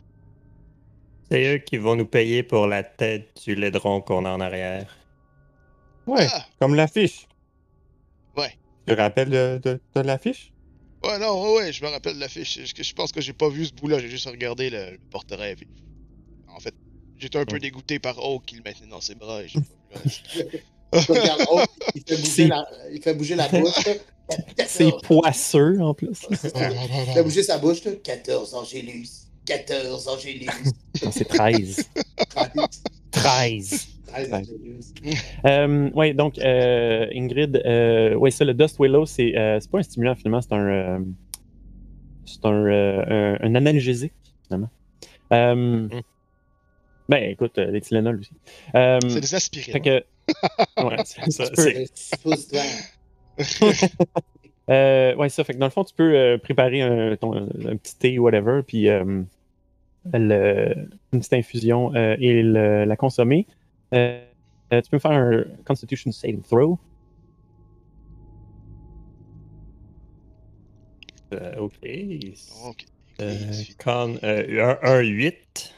C'est 1.31 1.55
eux 1.55 1.57
qui 1.57 1.77
vont 1.77 1.95
nous 1.95 2.05
payer 2.05 2.43
pour 2.43 2.67
la 2.67 2.83
tête 2.83 3.41
du 3.43 3.55
laidron 3.55 4.01
qu'on 4.01 4.23
a 4.25 4.29
en 4.31 4.39
arrière. 4.39 4.95
Ouais, 6.05 6.27
Ah, 6.27 6.45
comme 6.59 6.75
l'affiche. 6.75 7.27
Ouais. 8.35 8.57
Tu 8.85 8.93
te 8.95 9.01
rappelles 9.01 9.29
de, 9.31 9.59
de, 9.63 9.81
de 9.95 10.01
l'affiche? 10.01 10.51
Ouais, 11.03 11.19
non, 11.19 11.44
ouais, 11.44 11.56
ouais, 11.57 11.73
je 11.73 11.84
me 11.84 11.90
rappelle 11.90 12.15
de 12.15 12.19
l'affiche. 12.19 12.73
Que 12.73 12.84
Je 12.84 12.94
pense 12.94 13.11
que 13.11 13.22
j'ai 13.22 13.34
pas 13.34 13.49
vu 13.49 13.65
ce 13.65 13.73
bout-là, 13.73 13.99
j'ai 13.99 14.10
juste 14.10 14.28
regardé 14.28 14.69
le, 14.69 14.91
le 14.91 14.99
portrait. 15.10 15.56
puis- 15.56 15.68
En 16.56 16.60
fait, 16.60 16.73
j'étais 17.18 17.38
un 17.40 17.45
peu 17.45 17.60
dégoûté 17.60 17.99
par 17.99 18.18
Oak 18.23 18.45
qui 18.45 18.56
le 18.56 18.61
maintenait 18.64 18.88
dans 18.88 19.02
ses 19.02 19.15
bras. 19.15 19.41
et 19.44 19.48
j'ai 19.48 19.60
pas 19.60 19.99
vu 20.03 20.11
le 20.36 20.41
reste. 20.44 20.61
Regarde, 21.10 21.45
oh, 21.49 21.61
il, 21.95 22.02
fait 22.06 22.15
bouger 22.18 22.28
C'est- 22.30 22.48
la, 22.48 22.68
il 22.91 23.02
fait 23.02 23.14
bouger 23.14 23.36
la 23.36 23.48
bouche. 23.49 23.73
C'est 24.68 24.91
poisseux 25.03 25.80
en 25.82 25.94
plus. 25.94 26.26
Il 26.32 26.38
fait 27.14 27.23
bouger 27.23 27.44
sa 27.44 27.57
bouche. 27.57 27.84
Là. 27.84 27.91
14 28.02 28.53
Angélus. 28.56 29.07
14 29.45 30.07
Angélus. 30.07 30.48
Non, 31.03 31.11
C'est 31.11 31.26
13. 31.26 31.84
13 32.30 32.52
13. 33.11 33.88
Euh, 35.45 35.89
ouais, 35.91 36.13
donc, 36.13 36.38
euh, 36.39 37.07
Ingrid, 37.15 37.61
euh, 37.65 38.13
ouais, 38.15 38.29
ça, 38.31 38.45
le 38.45 38.53
Dust 38.53 38.77
Willow, 38.79 39.05
c'est 39.05 39.38
euh, 39.38 39.59
c'est 39.59 39.69
pas 39.71 39.79
un 39.79 39.83
stimulant 39.83 40.15
finalement, 40.15 40.41
c'est 40.41 40.53
un. 40.53 41.03
c'est 42.25 42.45
un, 42.45 42.65
un, 42.65 43.38
un 43.41 43.55
analgésique, 43.55 44.13
finalement. 44.45 44.69
Euh, 45.33 45.88
Ben, 47.09 47.29
écoute, 47.31 47.57
les 47.57 47.81
Tylenol 47.81 48.19
aussi. 48.19 48.31
C'est 49.09 49.19
des 49.21 49.35
aspirines. 49.35 49.73
fait 49.73 49.79
que. 49.79 50.03
Ouais, 50.83 50.97
c'est- 51.05 51.29
Ça, 51.31 51.45
c'est- 51.55 51.88
ouais, 55.17 55.29
ça. 55.29 55.43
Fait 55.43 55.53
que 55.53 55.57
dans 55.59 55.65
le 55.65 55.71
fond, 55.71 55.83
tu 55.83 55.93
peux 55.95 56.38
préparer 56.41 56.81
un, 56.81 57.15
ton- 57.15 57.33
un 57.35 57.75
petit 57.77 57.95
thé, 57.97 58.19
whatever, 58.19 58.61
puis 58.65 58.88
le- 60.13 60.75
une 61.13 61.19
petite 61.19 61.33
infusion 61.33 61.93
et 61.95 62.41
le- 62.43 62.85
la 62.85 62.95
consommer. 62.95 63.47
Euh, 63.93 64.23
tu 64.72 64.89
peux 64.89 64.97
me 64.97 64.99
faire 64.99 65.11
un 65.11 65.43
Constitution 65.65 66.11
Saving 66.11 66.41
Throw. 66.41 66.80
euh, 71.34 71.55
ok. 71.57 71.73
Ok. 72.65 72.85
Euh, 73.22 73.51
con, 73.84 74.18
euh, 74.23 74.77
un, 74.84 74.89
un 74.89 74.99
8. 75.01 75.73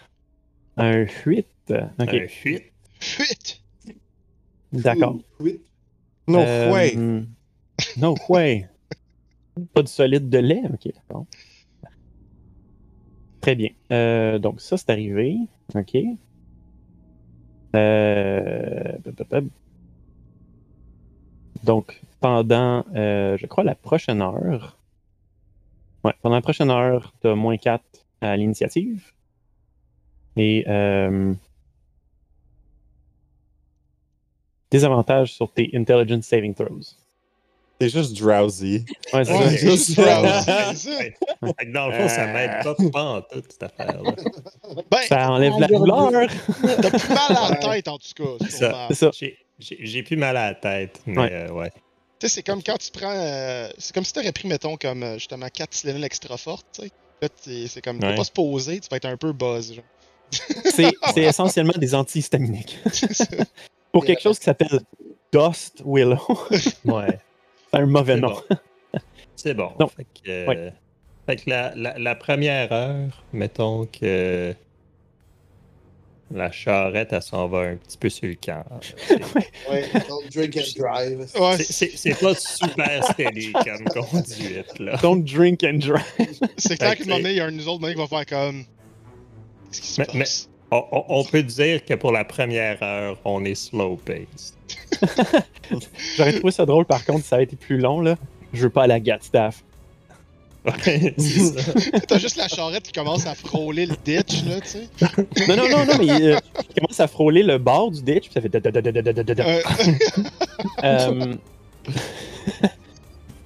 Un 0.78 1.06
8. 1.26 1.46
Ok, 1.70 1.78
Un 2.00 2.06
8. 2.14 2.30
Fuite! 3.00 3.62
d'accord. 4.72 5.18
Oui. 5.40 5.62
No 6.28 6.40
Euh, 6.40 6.72
way! 6.72 6.96
No 7.98 8.16
way. 8.30 8.68
Pas 9.74 9.84
de 9.84 9.88
solide 9.88 10.30
de 10.30 10.38
lait? 10.40 10.62
Ok, 10.72 10.92
d'accord. 10.96 11.26
Très 13.42 13.56
bien. 13.56 13.70
Euh, 13.92 14.40
donc, 14.40 14.62
ça, 14.62 14.78
c'est 14.78 14.90
arrivé. 14.90 15.38
OK. 15.76 15.98
Donc, 21.64 22.02
pendant, 22.20 22.86
euh, 22.96 23.38
je 23.38 23.46
crois, 23.48 23.64
la 23.64 23.76
prochaine 23.76 24.22
heure. 24.22 24.78
Ouais, 26.04 26.14
pendant 26.22 26.36
la 26.36 26.42
prochaine 26.42 26.70
heure, 26.70 27.14
tu 27.22 27.28
as 27.28 27.36
moins 27.36 27.58
4 27.58 27.84
à 28.22 28.36
l'initiative. 28.36 29.14
Et 30.36 30.66
euh, 30.68 31.34
des 34.72 34.84
avantages 34.84 35.34
sur 35.34 35.52
tes 35.52 35.70
Intelligence 35.74 36.26
Saving 36.26 36.54
Throws. 36.54 37.03
C'est 37.90 37.90
juste 37.90 38.18
drowsy. 38.22 38.86
Ouais, 39.14 39.26
c'est 39.26 39.34
Ouais, 39.34 39.58
juste 39.58 39.96
drowsy, 40.00 40.90
Dans 41.74 41.88
le 41.88 41.94
fond, 41.94 42.08
ça 42.10 42.28
m'aide 42.28 42.64
pas, 42.64 42.76
pas 42.92 43.04
en 43.04 43.22
tout, 43.22 43.42
cette 43.50 43.64
affaire-là. 43.64 44.12
Ben, 44.90 44.98
Ça 45.10 45.30
enlève 45.32 45.54
la 45.60 45.68
douleur. 45.68 46.12
t'as 46.12 46.90
plus 46.90 47.10
mal 47.10 47.38
à 47.38 47.50
la 47.50 47.56
tête, 47.58 47.88
en 47.88 47.98
tout 47.98 48.14
cas. 48.40 48.46
Ça. 48.50 48.88
ça. 48.92 49.12
J'ai- 49.14 49.38
J'ai 49.60 49.78
j'ai 49.82 50.04
plus 50.04 50.18
mal 50.18 50.36
à 50.36 50.48
la 50.50 50.56
tête, 50.56 51.00
mais 51.06 51.18
Ouais. 51.22 51.30
euh, 51.32 51.52
ouais. 51.52 51.70
Tu 52.20 52.28
sais, 52.28 52.36
c'est 52.36 52.44
comme 52.44 52.64
quand 52.64 52.78
tu 52.78 52.90
prends. 52.92 53.14
euh, 53.16 53.70
c'est 53.78 53.94
comme 53.94 54.04
si 54.04 54.12
t'aurais 54.14 54.32
pris, 54.32 54.48
mettons, 54.48 54.78
comme 54.78 55.04
euh, 55.04 55.14
justement 55.16 55.48
4 55.54 55.70
Tylenol 55.70 56.04
extra 56.06 56.38
fortes, 56.38 56.66
tu 56.74 56.82
sais. 56.84 56.92
Là, 57.22 57.30
t'es- 57.30 57.68
c'est 57.68 57.82
comme. 57.82 58.00
Tu 58.00 58.06
Ouais. 58.06 58.16
pas 58.16 58.24
se 58.24 58.32
poser, 58.32 58.80
tu 58.80 58.88
vas 58.90 58.98
être 58.98 59.06
un 59.06 59.16
peu 59.18 59.32
buzz, 59.32 59.74
genre. 59.76 59.84
C'est 60.74 60.92
c'est 61.14 61.22
essentiellement 61.22 61.74
des 61.78 61.94
antihistaminiques. 61.94 62.80
Pour 63.92 64.04
quelque 64.06 64.22
chose 64.22 64.40
qui 64.40 64.46
s'appelle 64.46 64.80
Dust 65.32 65.84
Willow. 65.86 66.18
Ouais. 66.86 67.20
C'est 67.74 67.80
un 67.80 67.86
mauvais 67.86 68.16
nom. 68.18 68.30
bon. 68.50 69.00
C'est 69.36 69.54
bon. 69.54 69.72
Donc, 69.80 69.92
fait 69.96 70.04
que, 70.24 70.30
euh, 70.30 70.46
ouais. 70.48 70.74
fait 71.26 71.36
que 71.38 71.50
la, 71.50 71.74
la- 71.76 71.98
la 71.98 72.16
première 72.16 72.72
heure, 72.72 73.24
mettons 73.34 73.86
que 73.88 74.54
la 76.32 76.52
charrette, 76.52 77.10
elle 77.14 77.22
s'en 77.22 77.48
va 77.48 77.60
un 77.60 77.76
petit 77.76 77.98
peu 77.98 78.10
sur 78.10 78.28
le 78.28 78.36
camp. 78.36 78.64
Ouais, 79.70 79.86
don't 80.08 80.28
drink 80.34 80.58
and 80.58 80.80
drive. 80.82 81.20
Ouais, 81.40 81.58
C'est- 81.58 82.20
pas 82.20 82.36
super 82.36 83.04
steady 83.12 83.52
comme 83.54 83.86
conduite, 83.86 84.80
là. 84.80 84.98
Don't 85.02 85.24
drink 85.24 85.64
and 85.64 85.78
drive. 85.80 86.04
c'est 86.58 86.78
clair 86.78 86.78
Fait 86.78 86.78
qu'à 86.78 86.90
un 86.92 86.96
que 86.96 87.04
moment 87.06 87.18
donné, 87.18 87.30
il 87.32 87.38
y 87.38 87.40
a 87.40 87.46
un 87.46 87.52
nous 87.52 87.68
autres 87.68 87.88
qui 87.90 87.96
va 87.96 88.08
faire 88.08 88.26
comme. 88.26 88.64
Qu'est-ce 89.72 89.82
qui 89.82 89.88
se 89.88 90.02
Mais- 90.02 90.20
passe? 90.20 90.50
on, 90.92 91.24
peut 91.24 91.44
dire 91.44 91.84
que 91.86 91.94
pour 91.94 92.12
la 92.12 92.24
première 92.24 92.82
heure, 92.82 93.18
on 93.26 93.44
est 93.46 93.56
slow-paced. 93.56 94.56
J'aurais 96.18 96.34
trouvé 96.34 96.52
ça 96.52 96.66
drôle, 96.66 96.86
par 96.86 97.06
contre, 97.06 97.26
ça 97.26 97.38
a 97.38 97.42
été 97.42 97.56
plus 97.56 97.78
long, 97.78 98.02
là. 98.02 98.16
Je 98.54 98.64
veux 98.64 98.70
pas 98.70 98.84
aller 98.84 98.94
à 98.94 99.00
Gatstaff. 99.00 99.64
Ouais, 100.66 101.14
T'as 102.08 102.18
juste 102.20 102.38
la 102.38 102.48
charrette 102.48 102.84
qui 102.84 102.94
commence 102.94 103.28
à 103.28 103.36
frôler 103.36 103.86
le 103.86 103.96
ditch, 104.06 104.46
là, 104.46 104.62
tu 104.62 104.68
sais. 104.68 104.88
Non, 105.48 105.58
non, 105.58 105.70
non, 105.70 105.86
non, 105.86 105.98
mais 106.00 106.10
euh, 106.12 106.40
il 106.70 106.82
commence 106.82 107.00
à 107.00 107.08
frôler 107.08 107.44
le 107.44 107.58
bord 107.58 107.92
du 107.92 108.02
ditch, 108.02 108.30
puis 108.30 108.34
ça 108.34 108.42
fait. 108.42 108.56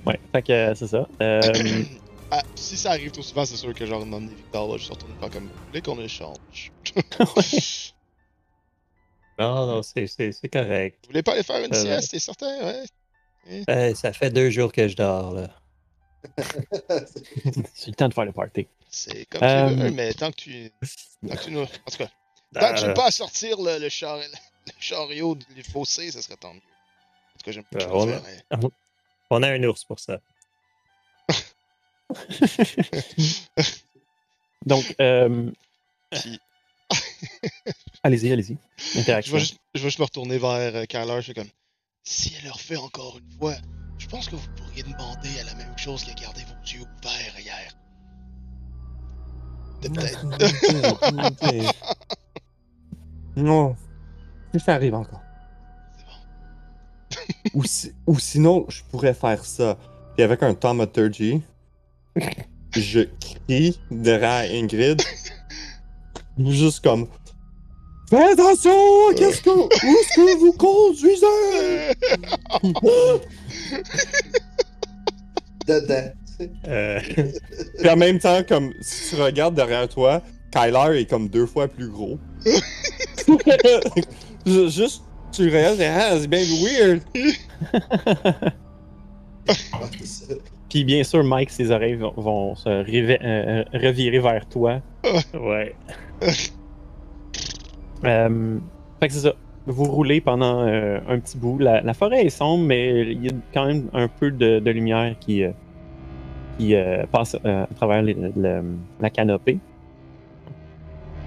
Ouais, 0.05 0.19
fait 0.31 0.41
que 0.41 0.73
c'est 0.75 0.87
ça. 0.87 1.07
Euh, 1.21 1.41
ah, 2.31 2.43
si 2.55 2.77
ça 2.77 2.91
arrive 2.91 3.11
trop 3.11 3.21
souvent, 3.21 3.45
c'est 3.45 3.55
sûr 3.57 3.73
que 3.73 3.85
genre, 3.85 4.05
non, 4.05 4.19
Victor, 4.19 4.67
là, 4.71 4.77
je 4.77 4.83
suis 4.83 4.93
retourné 4.93 5.15
faire 5.19 5.29
comme. 5.29 5.45
Vous 5.47 5.65
voulez 5.67 5.81
qu'on 5.81 5.99
échange? 6.01 6.71
Non, 9.39 9.67
non, 9.67 9.83
c'est- 9.83 10.07
c'est 10.07 10.31
c'est 10.31 10.49
correct. 10.49 10.97
Vous 11.03 11.09
voulez 11.09 11.21
pas 11.21 11.33
aller 11.33 11.43
faire 11.43 11.63
une 11.63 11.71
Euh, 11.73 11.79
sieste, 11.99 12.09
t'es 12.11 12.17
certain? 12.19 12.57
Ouais. 12.65 13.63
Euh, 13.69 13.93
ça 13.93 14.11
fait 14.11 14.31
deux 14.31 14.49
jours 14.49 14.71
que 14.71 14.87
je 14.87 14.95
dors, 14.95 15.31
là. 15.33 15.47
c'est 17.75 17.87
le 17.89 17.93
temps 17.93 18.09
de 18.09 18.13
faire 18.15 18.25
le 18.25 18.31
party. 18.31 18.67
C'est 18.89 19.25
comme 19.25 19.43
Euh, 19.43 19.69
tu 19.69 19.75
veux, 19.75 19.91
mais 19.91 20.13
tant 20.15 20.31
que 20.31 20.37
tu. 20.37 20.71
Tant 21.27 21.35
que 21.35 21.43
tu 21.43 21.51
nous. 21.51 21.61
En 21.61 21.65
tout 21.65 21.97
cas, 21.97 22.09
tant 22.53 22.73
que 22.73 22.79
tu 22.79 22.83
Euh, 22.85 22.87
veux 22.87 22.93
pas 22.95 23.05
à 23.07 23.11
sortir 23.11 23.61
le, 23.61 23.77
le, 23.77 23.89
char... 23.89 24.17
le 24.17 24.23
chariot 24.79 25.35
du 25.35 25.63
fossé, 25.63 26.09
ça 26.11 26.21
serait 26.23 26.37
tant 26.37 26.53
mieux. 26.55 26.59
En 26.59 27.37
tout 27.39 27.45
cas, 27.45 27.51
j'aime 27.51 27.63
pas 27.65 27.77
Euh, 27.77 27.87
je 27.87 27.93
on 27.93 28.11
a-. 28.11 28.69
On 29.29 29.43
a 29.43 29.49
un 29.51 29.63
ours 29.65 29.83
pour 29.83 29.99
ça. 29.99 30.19
Donc, 34.65 34.95
euh, 34.99 35.51
Puis, 36.11 36.39
allez-y, 38.03 38.31
allez-y. 38.31 38.57
je, 38.95 38.99
vais 39.31 39.39
juste, 39.39 39.57
je 39.75 39.81
vais 39.81 39.87
juste 39.87 39.99
me 39.99 40.05
retourner 40.05 40.37
vers 40.37 40.49
euh, 40.75 40.85
Kyler, 40.85 41.15
je 41.17 41.21
suis 41.21 41.33
comme. 41.33 41.47
Si 42.03 42.33
elle 42.37 42.45
le 42.45 42.51
refait 42.51 42.77
encore 42.77 43.17
une 43.17 43.29
fois, 43.39 43.55
je 43.97 44.07
pense 44.07 44.27
que 44.29 44.35
vous 44.35 44.47
pourriez 44.55 44.83
demander 44.83 45.39
à 45.41 45.43
la 45.43 45.55
même 45.55 45.77
chose 45.77 46.03
que 46.05 46.13
garder 46.19 46.41
vos 46.43 46.65
yeux 46.65 46.81
ouverts 46.81 47.39
hier. 47.39 47.73
De 49.81 49.89
peut-être. 49.89 50.25
non. 53.35 53.75
Si 54.53 54.59
ça 54.61 54.73
arrive 54.75 54.95
encore. 54.95 55.21
C'est 55.97 56.05
bon. 56.05 57.49
Ou, 57.59 57.63
si- 57.65 57.93
ou 58.07 58.17
sinon, 58.19 58.65
je 58.69 58.81
pourrais 58.89 59.13
faire 59.13 59.43
ça. 59.45 59.77
Puis 60.15 60.23
avec 60.23 60.41
un 60.41 60.55
thaumaturgy, 60.55 61.43
je 62.75 63.01
crie 63.19 63.79
derrière 63.91 64.51
Ingrid. 64.51 65.01
Juste 66.39 66.83
comme. 66.83 67.07
Fais 68.09 68.31
attention! 68.31 68.71
Qu'est-ce 69.17 69.41
que. 69.41 69.49
Où 69.49 69.69
est-ce 69.71 70.15
que 70.15 70.37
vous 70.39 70.53
conduisez? 70.53 71.25
Dedans. 75.67 76.11
Euh, 76.67 76.99
Puis 77.79 77.89
en 77.89 77.95
même 77.97 78.19
temps, 78.19 78.41
comme 78.47 78.71
si 78.81 79.15
tu 79.15 79.21
regardes 79.21 79.55
derrière 79.55 79.89
toi, 79.89 80.21
Kyler 80.51 81.01
est 81.01 81.05
comme 81.09 81.27
deux 81.29 81.47
fois 81.47 81.67
plus 81.67 81.89
gros. 81.89 82.19
Ju- 84.45 84.69
Juste, 84.69 85.01
tu 85.31 85.47
regardes, 85.49 85.81
ah, 85.81 86.17
c'est 86.19 86.27
bien 86.27 86.43
weird. 86.63 87.01
Puis 90.69 90.83
bien 90.83 91.03
sûr, 91.03 91.23
Mike, 91.23 91.49
ses 91.49 91.71
oreilles 91.71 91.95
vont, 91.95 92.13
vont 92.17 92.55
se 92.55 92.67
réve- 92.69 93.17
euh, 93.23 93.63
revirer 93.73 94.19
vers 94.19 94.45
toi. 94.47 94.81
ouais. 95.33 95.75
Euh, 98.05 98.59
fait 98.99 99.07
que 99.07 99.13
c'est 99.13 99.21
ça. 99.21 99.33
Vous 99.65 99.85
roulez 99.85 100.21
pendant 100.21 100.61
euh, 100.61 100.99
un 101.09 101.19
petit 101.19 101.35
bout. 101.37 101.57
La, 101.57 101.81
la 101.81 101.93
forêt 101.95 102.25
est 102.25 102.29
sombre, 102.29 102.63
mais 102.63 103.01
il 103.11 103.25
y 103.25 103.27
a 103.27 103.31
quand 103.53 103.65
même 103.65 103.89
un 103.91 104.07
peu 104.07 104.29
de, 104.29 104.59
de 104.59 104.71
lumière 104.71 105.15
qui, 105.19 105.43
euh, 105.43 105.49
qui 106.59 106.75
euh, 106.75 107.05
passe 107.11 107.35
euh, 107.43 107.63
à 107.63 107.73
travers 107.75 108.03
les- 108.03 108.13
le- 108.13 108.63
la 109.01 109.09
canopée. 109.09 109.57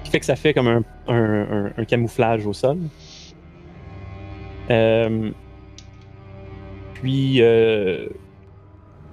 Qui 0.05 0.11
fait 0.12 0.21
que 0.21 0.27
ça 0.27 0.37
fait 0.37 0.55
comme 0.55 0.69
un, 0.69 0.83
un- 1.09 1.67
un- 1.67 1.73
un 1.77 1.85
camouflage 1.85 2.47
au 2.47 2.53
sol. 2.53 2.79
Euh, 4.71 5.31
puis, 6.95 7.39
euh, 7.43 8.07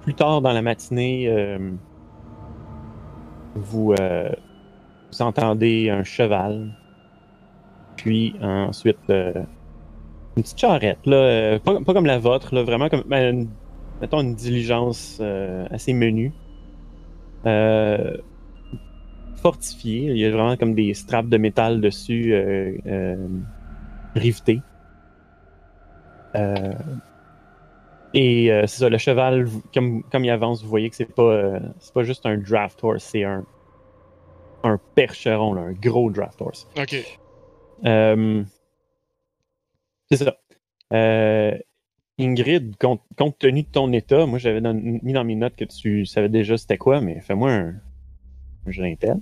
plus 0.02 0.14
tard 0.14 0.40
dans 0.40 0.52
la 0.52 0.62
matinée, 0.62 1.28
euh, 1.28 1.58
vous, 3.54 3.92
euh, 4.00 4.30
vous 5.12 5.22
entendez 5.22 5.90
un 5.90 6.04
cheval 6.04 6.68
puis 7.96 8.36
ensuite, 8.40 8.98
euh, 9.10 9.32
une 10.36 10.42
petite 10.42 10.58
charrette, 10.58 10.98
pas, 11.04 11.92
comme 11.92 12.06
la 12.06 12.18
vôtre, 12.18 12.54
là, 12.54 12.62
vraiment 12.62 12.88
comme, 12.88 13.02
ben, 13.06 13.48
une- 14.12 14.34
diligence 14.34 15.20
assez 15.70 15.92
menue. 15.92 16.32
Fortifiée. 19.42 20.10
Il 20.12 20.16
y 20.18 20.24
a 20.24 20.30
vraiment 20.30 20.56
comme 20.56 20.74
des 20.74 20.94
straps 20.94 21.28
de 21.28 21.36
métal 21.38 21.80
dessus, 21.80 22.32
rivetés. 24.14 24.62
Et 28.14 28.50
euh, 28.50 28.66
c'est 28.66 28.78
ça, 28.78 28.88
le 28.88 28.98
cheval, 28.98 29.46
comme, 29.74 30.02
comme 30.04 30.24
il 30.24 30.30
avance, 30.30 30.62
vous 30.62 30.68
voyez 30.68 30.88
que 30.90 30.96
c'est 30.96 31.04
pas, 31.14 31.22
euh, 31.22 31.60
c'est 31.78 31.92
pas 31.92 32.02
juste 32.04 32.24
un 32.26 32.38
draft 32.38 32.82
horse, 32.82 33.04
c'est 33.04 33.24
un, 33.24 33.44
un 34.64 34.78
percheron, 34.94 35.52
là, 35.52 35.62
un 35.62 35.72
gros 35.72 36.10
draft 36.10 36.40
horse. 36.40 36.66
Ok. 36.76 36.96
Euh, 37.84 38.42
c'est 40.10 40.16
ça. 40.16 40.36
Euh, 40.94 41.56
Ingrid, 42.18 42.76
compte, 42.78 43.02
compte 43.16 43.38
tenu 43.38 43.62
de 43.62 43.68
ton 43.68 43.92
état, 43.92 44.26
moi 44.26 44.38
j'avais 44.38 44.60
dans- 44.60 44.74
mis 44.74 45.12
dans 45.12 45.22
mes 45.22 45.36
notes 45.36 45.54
que 45.54 45.64
tu 45.64 46.04
savais 46.06 46.28
déjà 46.28 46.56
c'était 46.56 46.78
quoi, 46.78 47.00
mais 47.00 47.20
fais-moi 47.20 47.52
un, 47.52 47.74
un 48.66 48.70
jeu 48.70 48.82
d'intel. 48.82 49.18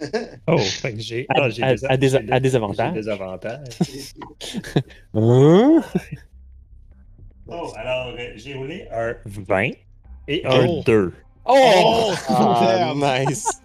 Oh, 0.48 0.56
fait 0.58 0.94
que 0.94 1.00
j'ai. 1.00 1.26
À- 1.28 1.42
ah, 1.42 1.48
j'ai 1.50 1.62
à- 1.62 1.74
à 1.88 1.96
des- 1.96 2.08
j'ai 2.08 2.32
à 2.32 2.40
des 2.40 2.56
avantages. 2.56 2.94
j'ai 2.94 3.00
des 3.02 3.08
avantages. 3.08 3.68
Hein? 5.14 5.82
Oh, 7.48 7.72
alors, 7.76 8.14
euh, 8.18 8.32
j'ai 8.36 8.54
roulé 8.54 8.86
un 8.92 9.14
20 9.26 9.70
et 10.28 10.46
un 10.46 10.66
Oh. 10.66 10.82
2. 10.86 11.12
Oh! 11.44 12.12
Ah, 12.28 12.94
nice. 13.26 13.60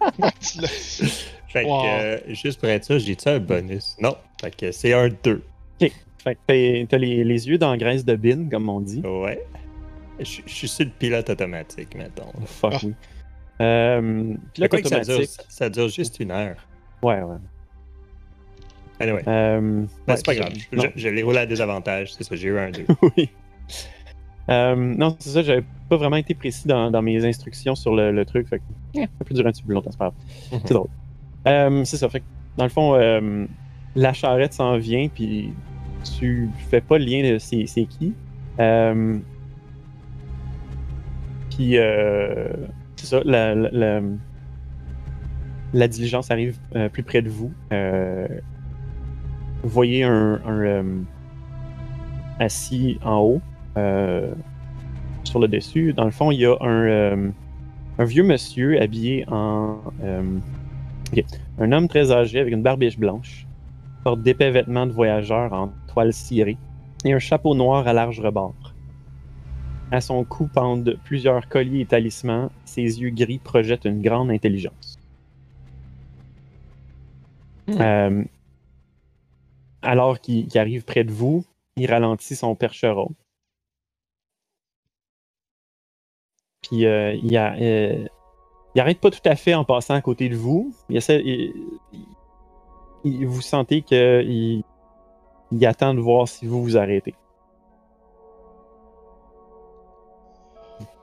Fait 1.48 1.62
que, 1.62 1.68
Wow. 1.68 1.86
euh, 1.86 2.18
juste 2.28 2.58
pour 2.58 2.68
être 2.68 2.84
sûr, 2.84 2.98
j'ai-tu 2.98 3.28
un 3.28 3.38
bonus? 3.38 3.96
Non. 4.00 4.16
Fait 4.40 4.54
que 4.54 4.72
c'est 4.72 4.92
un 4.92 5.08
2. 5.08 5.42
Fait 5.78 6.34
que 6.34 6.84
t'as 6.86 6.98
les, 6.98 7.22
les 7.22 7.48
yeux 7.48 7.56
dans 7.56 7.70
la 7.70 7.76
graisse 7.76 8.04
de 8.04 8.16
bin, 8.16 8.48
comme 8.50 8.68
on 8.68 8.80
dit. 8.80 9.00
Ouais. 9.04 9.44
Je 10.18 10.40
je 10.44 10.52
suis 10.52 10.66
sur 10.68 10.84
le 10.84 10.90
pilote 10.90 11.30
automatique, 11.30 11.94
mettons. 11.94 12.32
Fuck 12.46 12.74
Ah. 12.74 12.78
oui. 12.82 12.94
Euh, 13.60 14.34
ça, 14.58 14.68
dure, 14.68 14.78
automatique. 14.80 15.28
ça, 15.30 15.42
ça 15.48 15.70
dure 15.70 15.88
juste 15.88 16.18
une 16.18 16.32
heure. 16.32 16.56
Ouais, 17.02 17.22
ouais. 17.22 17.36
Anyway, 18.98 19.22
Euh, 19.28 19.60
ben, 19.60 19.86
ouais, 20.08 20.16
c'est 20.16 20.26
pas 20.26 20.34
grave. 20.34 20.52
Je, 20.72 20.76
Non. 20.76 20.84
je 20.96 21.08
l'ai 21.08 21.22
roulé 21.22 21.38
à 21.38 21.46
désavantage, 21.46 22.12
c'est 22.14 22.24
ça, 22.24 22.34
j'ai 22.34 22.48
eu 22.48 22.58
un 22.58 22.72
2. 22.72 22.84
oui. 23.16 23.30
Euh, 24.50 24.74
non, 24.76 25.14
c'est 25.18 25.30
ça, 25.30 25.42
j'avais 25.42 25.64
pas 25.88 25.96
vraiment 25.96 26.16
été 26.16 26.34
précis 26.34 26.66
dans, 26.66 26.90
dans 26.90 27.02
mes 27.02 27.24
instructions 27.24 27.74
sur 27.74 27.94
le, 27.94 28.12
le 28.12 28.24
truc. 28.24 28.48
Fait 28.48 28.58
que, 28.58 29.00
ça 29.00 29.24
peut 29.24 29.34
durer 29.34 29.48
un 29.48 29.52
petit 29.52 29.62
peu 29.62 29.66
plus 29.68 29.74
longtemps, 29.74 29.90
c'est 29.90 29.98
pas 29.98 30.06
grave. 30.06 30.14
Mhm. 30.52 30.60
C'est 30.64 30.74
drôle. 30.74 30.88
Euh, 31.46 31.84
c'est 31.84 31.96
ça, 31.98 32.08
fait 32.08 32.20
que, 32.20 32.24
dans 32.56 32.64
le 32.64 32.70
fond, 32.70 32.94
euh, 32.94 33.46
la 33.94 34.12
charrette 34.12 34.54
s'en 34.54 34.76
vient, 34.78 35.08
puis 35.08 35.52
tu 36.18 36.48
fais 36.70 36.80
pas 36.80 36.98
le 36.98 37.04
lien 37.04 37.32
de 37.32 37.38
c'est 37.38 37.66
c'est 37.66 37.84
qui. 37.84 38.14
Euh, 38.58 39.18
puis, 41.50 41.76
euh, 41.76 42.48
c'est 42.96 43.06
ça, 43.06 43.20
la, 43.24 43.54
la, 43.54 43.70
la- 43.70 44.00
la 45.74 45.86
diligence 45.88 46.30
arrive 46.30 46.56
euh, 46.76 46.88
plus 46.88 47.02
près 47.02 47.20
de 47.20 47.28
vous. 47.28 47.52
Euh, 47.72 48.26
vous 49.62 49.68
voyez 49.68 50.02
un, 50.04 50.40
un, 50.46 50.60
euh, 50.60 51.00
assis 52.38 52.98
en 53.04 53.18
haut, 53.18 53.40
euh, 53.78 54.34
sur 55.24 55.38
le 55.38 55.48
dessus. 55.48 55.92
Dans 55.92 56.04
le 56.04 56.10
fond, 56.10 56.30
il 56.30 56.40
y 56.40 56.46
a 56.46 56.56
un, 56.60 56.86
euh, 56.86 57.30
un 57.98 58.04
vieux 58.04 58.24
monsieur 58.24 58.80
habillé 58.80 59.24
en. 59.28 59.78
euh. 60.02 60.22
Un 61.58 61.72
homme 61.72 61.88
très 61.88 62.12
âgé 62.12 62.38
avec 62.38 62.52
une 62.52 62.62
barbiche 62.62 62.98
blanche, 62.98 63.46
porte 64.04 64.22
d'épais 64.22 64.50
vêtements 64.50 64.86
de 64.86 64.92
voyageur 64.92 65.52
en 65.52 65.72
toile 65.86 66.12
cirée 66.12 66.58
et 67.04 67.12
un 67.12 67.18
chapeau 67.18 67.54
noir 67.54 67.88
à 67.88 67.92
large 67.92 68.20
rebord. 68.20 68.74
À 69.90 70.00
son 70.02 70.22
cou 70.24 70.48
pendent 70.52 70.98
plusieurs 71.04 71.48
colliers 71.48 71.80
et 71.80 71.86
talismans. 71.86 72.50
Ses 72.66 73.00
yeux 73.00 73.10
gris 73.10 73.38
projettent 73.38 73.86
une 73.86 74.02
grande 74.02 74.30
intelligence. 74.30 74.98
Hmm. 77.68 77.80
Euh, 77.80 78.24
alors 79.80 80.20
qu'il 80.20 80.46
qu'il 80.46 80.60
arrive 80.60 80.84
près 80.84 81.04
de 81.04 81.12
vous, 81.12 81.44
il 81.76 81.90
ralentit 81.90 82.36
son 82.36 82.54
percheron. 82.54 83.10
Puis 86.68 86.86
euh, 86.86 87.14
il, 87.22 87.36
a, 87.36 87.54
euh, 87.56 88.04
il 88.74 88.80
arrête 88.80 89.00
pas 89.00 89.10
tout 89.10 89.20
à 89.24 89.34
fait 89.36 89.54
en 89.54 89.64
passant 89.64 89.94
à 89.94 90.00
côté 90.02 90.28
de 90.28 90.36
vous. 90.36 90.72
Il 90.88 90.96
essaie, 90.96 91.20
il- 91.24 91.54
il- 91.92 92.06
il- 93.04 93.26
vous 93.26 93.40
sentez 93.40 93.82
qu'il 93.82 94.62
il 95.50 95.66
attend 95.66 95.94
de 95.94 96.00
voir 96.00 96.28
si 96.28 96.46
vous 96.46 96.62
vous 96.62 96.76
arrêtez. 96.76 97.14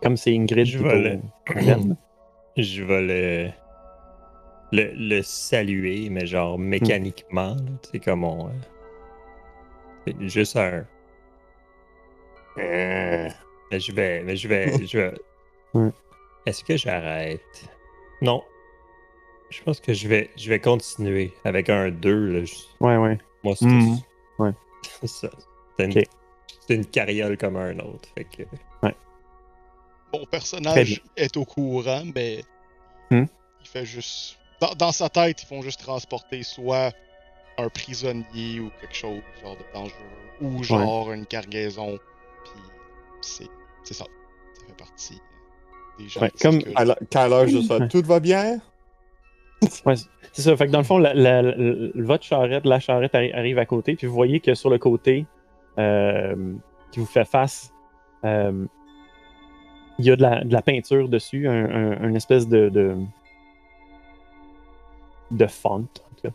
Comme 0.02 0.18
c'est 0.18 0.36
Ingrid 0.36 0.66
Je 0.66 0.78
vais 0.80 1.02
le-. 1.02 1.20
Je 2.58 2.84
vais 2.86 3.02
le, 3.02 3.50
le, 4.72 4.92
le 4.96 5.22
saluer, 5.24 6.10
mais 6.10 6.26
genre 6.26 6.58
mécaniquement. 6.58 7.58
C'est 7.92 8.00
comme 8.00 8.24
on. 8.24 8.48
euh, 8.48 8.52
c'est 10.08 10.30
juste 10.30 10.56
un. 10.56 10.86
Euh, 12.58 13.28
Mais 13.72 13.80
je 13.82 13.92
vais. 13.92 14.24
Mais 14.24 14.38
je 14.38 14.48
vais. 14.48 14.86
Je 14.86 14.98
vais... 14.98 15.14
Ouais. 15.76 15.92
Est-ce 16.46 16.64
que 16.64 16.78
j'arrête? 16.78 17.70
Non. 18.22 18.44
Je 19.50 19.62
pense 19.64 19.80
que 19.80 19.94
je 19.94 20.08
vais, 20.08 20.30
je 20.38 20.50
vais 20.50 20.60
continuer 20.60 21.34
avec 21.44 21.70
un 21.70 21.90
2. 21.92 22.28
Là. 22.40 22.46
Je- 22.46 22.56
Ouais, 22.80 22.98
ouais. 22.98 23.18
Moi, 23.44 23.56
c'est 23.56 23.66
Mhm. 23.66 23.98
Ouais. 24.40 24.52
c'est 25.02 25.08
ça. 25.08 25.30
C'est 25.78 25.86
une, 25.86 26.04
une 26.70 26.86
carriole 26.86 27.38
comme 27.38 27.58
un 27.58 27.78
autre. 27.80 28.10
Fait 28.16 28.24
que... 28.26 28.44
Mon 30.14 30.20
Très 30.22 30.26
personnage 30.28 31.02
est 31.18 31.36
au 31.38 31.44
courant, 31.46 32.04
mais 32.16 32.42
Hmm. 33.12 33.26
il 33.62 33.68
fait 33.68 33.86
juste. 33.86 34.38
Dans, 34.62 34.74
dans 34.74 34.92
sa 34.94 35.10
tête, 35.10 35.44
ils 35.44 35.46
font 35.46 35.62
juste 35.62 35.82
transporter 35.82 36.42
soit 36.44 36.94
un 37.58 37.68
prisonnier 37.70 38.62
ou 38.62 38.70
quelque 38.80 38.96
chose, 38.96 39.22
genre 39.44 39.58
de 39.58 39.64
dangereux, 39.74 40.00
ou 40.42 40.64
genre 40.64 41.12
une 41.12 41.26
cargaison. 41.26 42.00
Puis 42.46 42.62
c'est 43.22 43.50
c'est 43.84 43.94
ça. 43.94 44.06
Ça 44.54 44.66
fait 44.66 44.74
partie 44.78 45.22
des 45.98 46.08
gens 46.10 46.22
Ouais, 46.22 46.32
qui 46.32 46.44
comme? 46.44 46.60
Tout 47.90 48.02
va 48.04 48.20
bien? 48.20 48.60
Ouais, 49.86 49.96
c'est 50.34 50.42
ça. 50.42 50.56
Fait 50.58 50.68
que 50.68 50.72
dans 50.72 50.80
le 50.80 50.84
fond, 50.84 50.98
la- 50.98 51.14
la- 51.14 51.42
la- 51.42 51.56
votre 51.96 52.24
charrette, 52.24 52.66
la 52.66 52.80
charrette 52.80 53.14
arri- 53.14 53.34
arrive 53.34 53.58
à 53.58 53.66
côté, 53.66 53.96
puis 53.96 54.06
vous 54.08 54.14
voyez 54.14 54.40
que 54.40 54.54
sur 54.54 54.70
le 54.70 54.78
côté 54.78 55.26
euh, 55.80 56.54
qui 56.92 57.00
vous 57.00 57.06
fait 57.06 57.26
face, 57.26 57.72
euh, 58.26 58.66
il 59.98 60.06
y 60.06 60.12
a 60.12 60.16
de 60.16 60.22
la, 60.22 60.44
de 60.44 60.52
la 60.54 60.62
peinture 60.62 61.08
dessus, 61.10 61.48
un, 61.48 61.66
un- 61.66 62.08
une 62.10 62.16
espèce 62.16 62.48
de, 62.48 62.70
de, 62.70 62.96
de 65.32 65.48
font, 65.48 65.70
en 65.72 65.82
tout 65.82 66.22
cas. 66.24 66.34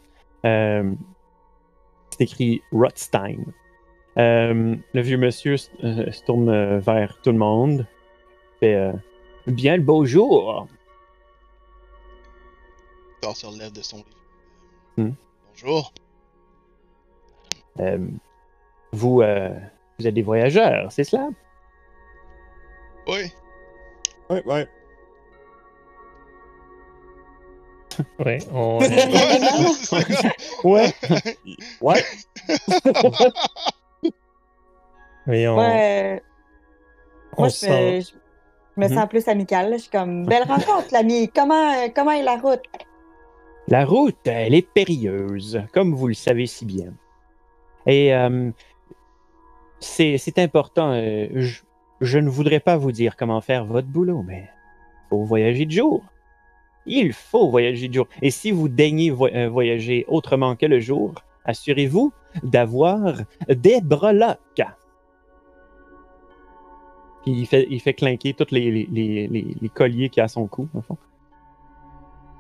Euh, 0.49 0.93
c'est 2.11 2.25
écrit 2.25 2.63
Rothstein. 2.73 3.39
Euh, 4.19 4.75
le 4.93 5.01
vieux 5.01 5.19
monsieur 5.19 5.57
euh, 5.85 6.11
se 6.11 6.25
tourne 6.25 6.49
euh, 6.49 6.79
vers 6.81 7.21
tout 7.23 7.31
le 7.33 7.39
monde. 7.39 7.87
Fait 8.59 8.75
euh, 8.75 8.93
Bien 9.51 9.77
le 9.77 9.83
beau 9.83 10.05
jour. 10.05 10.67
Thor 13.21 13.37
se 13.37 13.47
relève 13.47 13.73
de 13.73 13.83
son 13.83 13.99
lit. 13.99 14.05
Hmm. 14.97 15.11
Bonjour. 15.51 15.93
Euh, 17.81 17.99
vous, 18.93 19.21
euh, 19.23 19.51
vous 19.99 20.07
êtes 20.07 20.15
des 20.15 20.23
voyageurs, 20.23 20.91
c'est 20.93 21.05
cela? 21.05 21.29
Oui. 23.07 23.33
Ouais, 24.31 24.45
ouais. 24.47 24.69
Ouais, 28.25 28.39
on. 28.53 28.79
Ouais. 30.63 30.95
Ouais. 31.81 32.05
oui, 35.27 35.49
on, 35.49 35.59
Ouais, 35.59 36.23
on 37.37 37.41
moi, 37.41 37.49
je, 37.49 37.55
sent- 37.55 37.99
me, 37.99 38.03
je 38.81 38.87
me 38.87 38.91
Mhm. 38.93 38.99
sens 39.01 39.09
plus 39.09 39.29
amicale. 39.29 39.73
Je 39.75 39.79
suis 39.79 39.91
comme, 39.91 40.25
belle 40.27 40.45
rencontre, 40.45 40.89
l'ami. 40.93 41.29
Comment, 41.35 41.73
euh, 41.73 41.89
comment 41.95 42.13
est 42.13 42.23
la 42.23 42.37
route? 42.37 42.63
La 43.69 43.85
route, 43.85 44.17
elle 44.27 44.55
est 44.55 44.67
périlleuse, 44.69 45.63
comme 45.73 45.95
vous 45.95 46.09
le 46.09 46.15
savez 46.15 46.47
si 46.47 46.65
bien. 46.65 46.93
Et 47.87 48.15
euh, 48.15 48.51
c'est 49.79 50.39
important. 50.39 50.93
euh, 50.93 51.29
je, 51.35 51.61
je 52.01 52.19
ne 52.19 52.29
voudrais 52.29 52.61
pas 52.61 52.77
vous 52.77 52.93
dire 52.93 53.17
comment 53.17 53.41
faire 53.41 53.65
votre 53.65 53.87
boulot, 53.89 54.23
mais 54.27 54.49
il 54.49 55.09
faut 55.11 55.25
voyager 55.25 55.67
de 55.67 55.71
jour. 55.71 56.03
Il 56.87 57.13
faut 57.13 57.49
voyager 57.51 57.89
de 57.89 57.95
jour. 57.95 58.09
Et 58.23 58.31
si 58.31 58.51
vous 58.51 58.69
daignez 58.69 59.11
vo- 59.11 59.29
voyager 59.51 60.05
autrement 60.09 60.57
que 60.57 60.67
le 60.67 60.81
jour, 60.81 61.15
assurez-vous 61.45 62.13
d'avoir 62.43 63.19
des 63.49 63.81
breloques. 63.83 64.63
Puis 67.23 67.33
il 67.33 67.47
fait, 67.47 67.67
il 67.71 67.81
fait 67.81 67.95
clinquer 67.95 68.33
tous 68.35 68.47
les, 68.51 68.71
les, 68.71 68.87
les, 68.91 69.27
les- 69.29 69.57
les 69.61 69.69
colliers 69.69 70.09
qu'il 70.09 70.21
y 70.21 70.23
a 70.23 70.25
à 70.25 70.29
son 70.29 70.47
cou, 70.47 70.69
le 70.75 70.81
fond. 70.81 70.97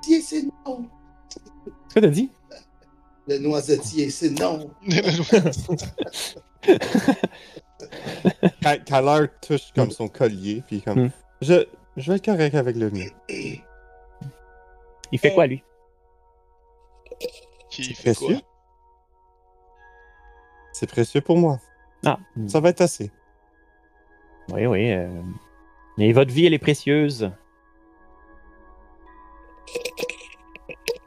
Noisetier, 0.06 0.20
c'est 0.22 0.42
non. 0.66 0.86
Qu'est-ce 1.28 1.94
que 1.94 2.00
t'as 2.00 2.06
dit? 2.08 2.30
Le 3.28 3.38
noisetier, 3.38 4.10
c'est 4.10 4.30
non. 4.30 4.70
L'heure 8.90 9.28
touche 9.40 9.72
comme 9.74 9.90
son 9.90 10.08
collier, 10.08 10.62
puis 10.66 10.80
comme. 10.82 11.06
Hmm. 11.06 11.10
Je, 11.42 11.66
je 11.96 12.10
vais 12.10 12.16
être 12.16 12.24
correct 12.24 12.54
avec 12.54 12.76
le 12.76 12.90
mien. 12.90 13.06
Il 15.12 15.18
fait 15.18 15.32
quoi, 15.34 15.46
lui? 15.46 15.62
Qui 17.70 17.84
C'est 17.84 17.94
fait 17.94 18.14
quoi? 18.14 18.28
précieux. 18.28 18.44
C'est 20.72 20.86
précieux 20.88 21.20
pour 21.20 21.36
moi. 21.36 21.58
Ah, 22.04 22.18
Ça 22.46 22.60
va 22.60 22.70
être 22.70 22.80
assez. 22.80 23.10
Oui, 24.52 24.66
oui. 24.66 24.92
euh, 24.92 25.08
Mais 25.98 26.12
votre 26.12 26.32
vie, 26.32 26.46
elle 26.46 26.54
est 26.54 26.58
précieuse. 26.58 27.30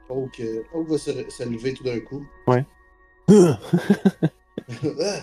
Donc, 0.10 0.40
euh, 0.40 0.64
Hulk 0.74 0.88
va 0.90 0.98
se, 0.98 1.30
se 1.30 1.44
lever 1.44 1.74
tout 1.74 1.84
d'un 1.84 2.00
coup. 2.00 2.26
Ouais. 2.48 2.66
Ah! 5.02 5.20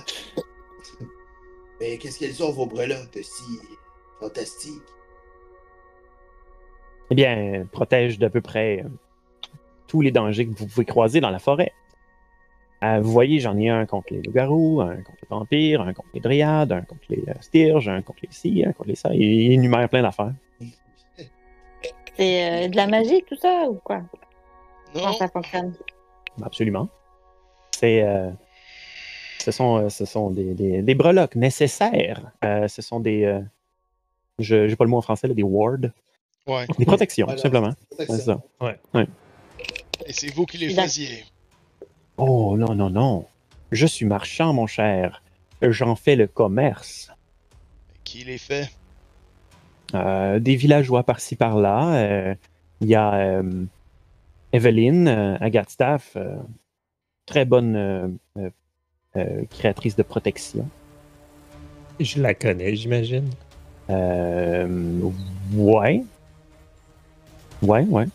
Mais 1.81 1.97
qu'est-ce 1.97 2.19
qu'elles 2.19 2.43
ont, 2.43 2.53
vos 2.53 2.67
breloques, 2.67 3.13
de 3.15 3.23
si 3.23 3.59
fantastiques? 4.21 4.83
eh 7.11 7.15
bien, 7.15 7.39
euh, 7.39 7.65
protège 7.65 8.19
d'à 8.19 8.29
peu 8.31 8.41
près 8.41 8.83
euh, 8.85 8.89
tous 9.89 10.01
les 10.03 10.11
dangers 10.13 10.47
que 10.47 10.57
vous 10.57 10.67
pouvez 10.67 10.85
croiser 10.85 11.21
dans 11.21 11.31
la 11.31 11.39
forêt. 11.39 11.73
Euh, 12.83 13.01
vous 13.01 13.13
voyez, 13.13 13.41
j'en 13.41 13.57
ai 13.59 13.69
un 13.69 13.85
contre 13.85 14.07
les 14.13 14.23
loups-garous, 14.23 14.81
un 14.81 14.97
contre 15.03 15.19
les 15.23 15.29
vampires, 15.29 15.81
un 15.83 15.93
contre 15.93 16.09
les 16.15 16.21
dryades, 16.21 16.73
un 16.73 16.81
contre 16.83 17.03
les 17.11 17.23
euh, 17.29 17.35
styrges, 17.41 17.89
un 17.89 18.01
contre 18.03 18.21
les 18.23 18.29
ci, 18.33 18.65
un 18.67 18.73
contre 18.73 18.89
les 18.89 18.95
ça. 18.95 19.11
Il 19.15 19.53
énumère 19.53 19.89
plein 19.89 20.03
d'affaires. 20.03 20.33
C'est 22.17 22.65
euh, 22.65 22.69
de 22.69 22.77
la 22.77 22.87
magie, 22.87 23.23
tout 23.27 23.37
ça, 23.37 23.67
ou 23.69 23.75
quoi? 23.85 24.03
Comment 24.93 25.07
Non. 25.09 25.13
ça 25.13 25.29
fonctionne? 25.29 25.75
Absolument. 26.43 26.89
C'est, 27.79 28.03
euh, 28.03 28.31
ce 29.39 29.51
sont, 29.53 29.77
euh, 29.79 29.89
ce 29.89 30.05
sont 30.05 30.31
des, 30.31 30.55
des, 30.55 30.83
des 30.83 30.95
breloques 30.95 31.37
nécessaires. 31.37 32.31
Euh, 32.45 32.67
ce 32.69 32.83
sont 32.83 33.01
des. 33.01 33.25
euh, 33.25 33.41
je 34.39 34.57
n'ai 34.57 34.77
pas 34.77 34.85
le 34.85 34.91
mot 34.91 34.99
en 34.99 35.03
français, 35.03 35.29
là, 35.29 35.35
des 35.35 35.43
wards. 35.43 35.91
Ouais. 36.47 36.67
Des 36.79 36.87
protections, 36.87 37.27
Voilà. 37.27 37.37
tout 37.39 37.43
simplement. 37.43 37.73
Protection. 37.91 38.17
C'est 38.17 38.23
ça. 38.23 39.07
Et 40.07 40.13
c'est 40.13 40.35
vous 40.35 40.47
qui 40.47 40.57
les 40.59 40.71
faisiez. 40.71 41.25
Oh 42.23 42.55
non, 42.59 42.75
non, 42.75 42.91
non. 42.91 43.27
Je 43.73 43.87
suis 43.87 44.05
marchand, 44.05 44.53
mon 44.53 44.67
cher. 44.67 45.23
J'en 45.63 45.97
fais 45.97 46.17
le 46.17 46.27
commerce. 46.27 47.11
Qui 48.05 48.25
les 48.25 48.37
fait? 48.37 48.71
Euh, 49.95 50.39
des 50.39 50.55
villageois 50.55 51.03
par-ci 51.03 51.35
par-là. 51.35 51.95
Euh, 51.95 52.35
Il 52.83 52.89
y 52.89 52.95
a 52.95 53.15
euh, 53.15 53.65
Evelyn, 54.53 55.07
euh, 55.07 55.37
Agatstaff, 55.41 56.13
euh, 56.17 56.37
très 57.25 57.45
bonne 57.45 57.77
euh, 57.77 58.09
euh, 58.37 58.51
euh, 59.17 59.45
créatrice 59.51 59.97
de 59.97 60.03
protection. 60.03 60.69
Je 62.01 62.21
la 62.21 62.35
connais, 62.35 62.77
j'imagine. 62.77 63.31
Euh, 63.89 65.11
ouais. 65.55 66.05
Ouais, 67.63 67.85
ouais. 67.85 68.07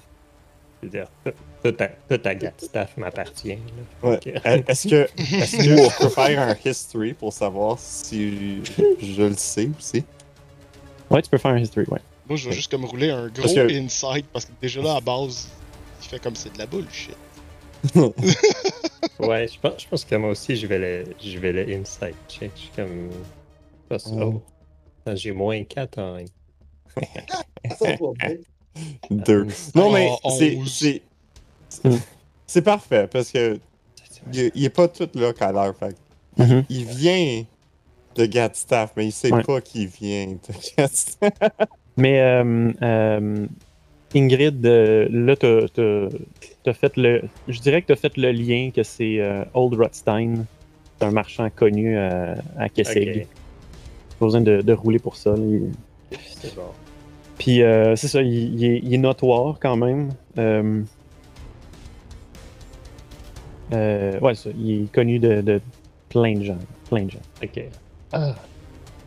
Je 1.66 1.70
veux 1.70 1.76
dire, 1.78 1.90
tout- 1.90 1.94
tout 2.08 2.14
à- 2.14 2.18
tout 2.18 2.28
à 2.28 2.36
Gat 2.36 2.54
Staff 2.58 2.98
m'appartient. 2.98 3.58
là. 4.04 4.10
Ouais. 4.10 4.16
Ok. 4.18 4.28
Est-ce 4.68 4.88
que, 4.90 5.10
est-ce 5.18 5.58
que 5.58 5.64
je 5.64 5.98
peux 6.04 6.10
faire 6.10 6.40
un 6.42 6.56
history 6.70 7.14
pour 7.14 7.34
savoir 7.34 7.78
si 7.80 8.62
je 9.02 9.22
le 9.24 9.36
sais 9.36 9.70
aussi? 9.80 10.04
Ouais, 11.10 11.22
tu 11.22 11.30
peux 11.30 11.38
faire 11.38 11.52
un 11.52 11.60
history, 11.60 11.86
ouais. 11.90 12.00
Moi, 12.28 12.38
je 12.38 12.50
vais 12.50 12.56
juste 12.56 12.72
comme 12.72 12.86
rouler 12.86 13.10
un 13.12 13.28
gros 13.28 13.42
Parce 13.44 13.54
que- 13.54 13.72
insight 13.72 14.26
parce 14.34 14.46
que 14.46 14.52
déjà 14.62 14.82
là, 14.82 14.96
à 14.96 15.02
base, 15.02 15.48
il 16.02 16.08
fait 16.08 16.20
comme 16.20 16.36
c'est 16.36 16.52
de 16.54 16.58
la 16.58 16.66
bullshit. 16.66 17.16
Ouais, 19.20 19.48
je 19.48 19.60
pense, 19.60 19.82
je 19.84 19.88
pense 19.88 20.04
que 20.06 20.16
moi 20.16 20.32
aussi, 20.32 20.56
je 20.56 20.66
vais 20.68 20.80
le, 20.80 21.06
je 21.24 21.38
vais 21.38 21.52
le 21.52 21.62
insight 21.76 22.16
check. 22.28 22.52
Je 22.56 22.62
suis 22.62 22.70
comme. 22.76 23.10
Ça. 23.92 24.10
Oh. 24.12 24.42
Attends, 25.06 25.16
J'ai 25.16 25.32
moins 25.32 25.64
4 25.64 26.00
en. 26.00 26.18
Deux. 29.10 29.48
Non, 29.76 29.92
mais 29.92 30.10
Oh, 30.24 30.36
c'est. 30.68 31.02
C'est, 31.92 31.98
Hmm. 31.98 32.02
c'est, 32.48 32.62
parfait 32.62 33.08
parce 33.12 33.32
que 33.32 33.60
il, 34.34 34.40
est- 34.40 34.52
il 34.56 34.66
est 34.66 34.70
pas 34.70 34.88
tout 34.88 35.10
là 35.16 35.34
qu'à 35.34 35.52
l'heure. 35.52 35.76
Mhm. 36.38 36.64
il 36.70 36.86
vient 36.86 37.44
de 38.16 38.26
Gatstaff, 38.26 38.92
mais 38.98 39.06
il 39.08 39.12
sait 39.12 39.32
Ouais. 39.32 39.44
pas 39.44 39.62
qu'il 39.62 39.88
vient 39.88 40.28
de 40.28 40.54
Gatstaff. 40.78 41.32
Mais 41.98 42.20
euh, 42.20 42.72
euh, 42.82 43.46
Ingrid, 44.14 44.66
euh, 44.66 45.08
là, 45.12 45.36
t'as- 45.38 45.68
t'as 45.74 46.08
t'as 46.64 46.74
fait 46.74 46.98
le. 46.98 47.22
Je 47.48 47.60
dirais 47.62 47.82
que 47.82 47.88
tu 47.88 47.94
as 47.94 47.96
fait 47.96 48.18
le 48.18 48.32
lien 48.32 48.70
que 48.76 48.84
c'est 48.84 49.20
euh, 49.20 49.44
Old 49.54 49.76
Rothstein. 49.76 50.46
C'est 51.00 51.06
un 51.06 51.12
marchand 51.12 51.50
connu 51.50 51.98
euh, 51.98 52.36
à 52.58 52.68
Kessig. 52.70 53.22
Ok, 53.22 53.28
Pas 54.20 54.26
besoin 54.26 54.42
de, 54.42 54.62
de 54.62 54.74
rouler 54.74 55.00
pour 55.00 55.16
ça. 55.16 55.32
là. 55.32 55.38
Il- 55.40 55.72
c'est 56.42 56.54
bon. 56.56 56.64
Puis 57.38 57.62
euh, 57.64 57.96
c'est 57.98 58.08
ça, 58.10 58.22
il, 58.22 58.56
il 58.56 58.64
est, 58.66 58.80
il 58.84 58.94
est 58.94 58.98
notoire 58.98 59.58
quand 59.62 59.76
même. 59.78 60.10
Euh, 63.74 64.20
ouais, 64.20 64.36
ça, 64.36 64.50
il 64.58 64.84
est 64.84 64.92
connu 64.92 65.20
de, 65.20 65.42
de 65.42 65.62
plein 66.10 66.34
de 66.36 66.44
gens. 66.44 66.60
Plein 66.90 67.04
de 67.04 67.12
gens. 67.12 67.22
Ok. 67.44 67.62
Ah. 68.12 68.36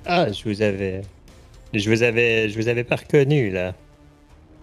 Ah, 0.07 0.33
je 0.33 0.43
vous 0.45 0.63
avais. 0.63 1.03
Je 1.75 1.91
vous 1.91 2.03
avais. 2.03 2.49
Je 2.49 2.59
vous 2.59 2.69
avais 2.69 2.85
pas 2.85 2.97
reconnu, 2.97 3.51
là. 3.51 3.75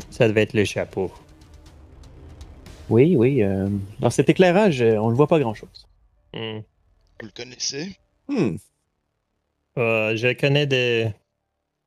Ça 0.09 0.27
devait 0.27 0.43
être 0.43 0.53
le 0.53 0.65
chapeau. 0.65 1.11
Oui, 2.89 3.15
oui. 3.15 3.41
euh, 3.41 3.67
dans 3.99 4.09
cet 4.09 4.30
éclairage, 4.30 4.81
euh, 4.81 4.97
on 4.97 5.09
ne 5.09 5.15
voit 5.15 5.27
pas 5.27 5.39
grand-chose. 5.39 5.88
Hmm. 6.34 6.59
Vous 7.19 7.27
le 7.27 7.31
connaissez? 7.35 7.95
Hmm. 8.27 8.57
Euh, 9.77 10.15
je 10.15 10.27
le 10.27 10.34
connais 10.34 10.67
de, 10.67 11.07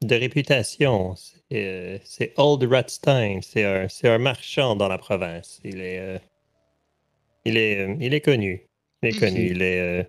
de 0.03 0.15
réputation. 0.15 1.15
C'est, 1.17 1.43
euh, 1.53 1.99
Old 2.37 2.65
Rothstein. 2.65 3.41
C'est 3.43 3.65
un, 3.65 3.89
c'est 3.89 4.09
un 4.09 4.19
marchand 4.19 4.77
dans 4.77 4.89
la 4.89 4.99
province. 4.99 5.61
Il 5.65 5.81
est, 5.81 5.99
euh, 5.99 6.19
il 7.49 7.57
est, 7.57 7.81
euh, 7.89 7.97
il 8.01 8.15
est 8.15 8.21
connu. 8.21 8.63
Il 9.03 9.09
est 9.09 9.19
connu. 9.19 9.51
Il 9.51 9.63
est. 9.63 9.81
euh, 9.81 10.05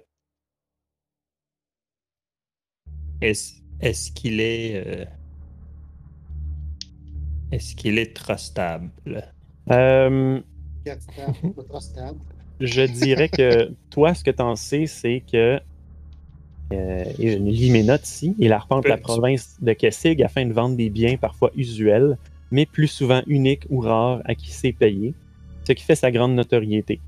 Est-ce, 3.22 3.54
est-ce 3.82 4.12
qu'il 4.12 4.40
est. 4.40 4.76
euh, 4.76 5.06
Est-ce 7.52 7.76
qu'il 7.76 7.98
est 7.98 8.16
trustable? 8.16 8.90
Euh, 9.72 10.40
je 12.60 12.82
dirais 12.86 13.30
que 13.30 13.72
toi, 13.90 14.14
ce 14.14 14.24
que 14.24 14.32
tu 14.32 14.42
en 14.42 14.56
sais, 14.56 14.86
c'est 14.88 15.22
que. 15.32 15.60
Euh, 16.72 17.04
et 17.18 17.32
je 17.32 17.38
lis 17.40 17.72
mes 17.72 17.84
notes 17.84 18.08
ici. 18.08 18.36
Il 18.38 18.54
arpente 18.54 18.86
la 18.88 18.98
province 18.98 19.58
de 19.62 19.74
Kessig 19.74 20.22
afin 20.22 20.46
de 20.46 20.54
vendre 20.54 20.76
des 20.78 20.90
biens 20.90 21.18
parfois 21.18 21.52
usuels, 21.56 22.18
mais 22.52 22.66
plus 22.68 22.88
souvent 22.88 23.22
uniques 23.28 23.66
ou 23.70 23.80
rares 23.82 24.22
à 24.26 24.36
qui 24.36 24.52
sait 24.52 24.72
payer, 24.72 25.14
ce 25.68 25.74
qui 25.74 25.84
fait 25.84 25.96
sa 25.96 26.12
grande 26.12 26.36
notoriété. 26.36 27.02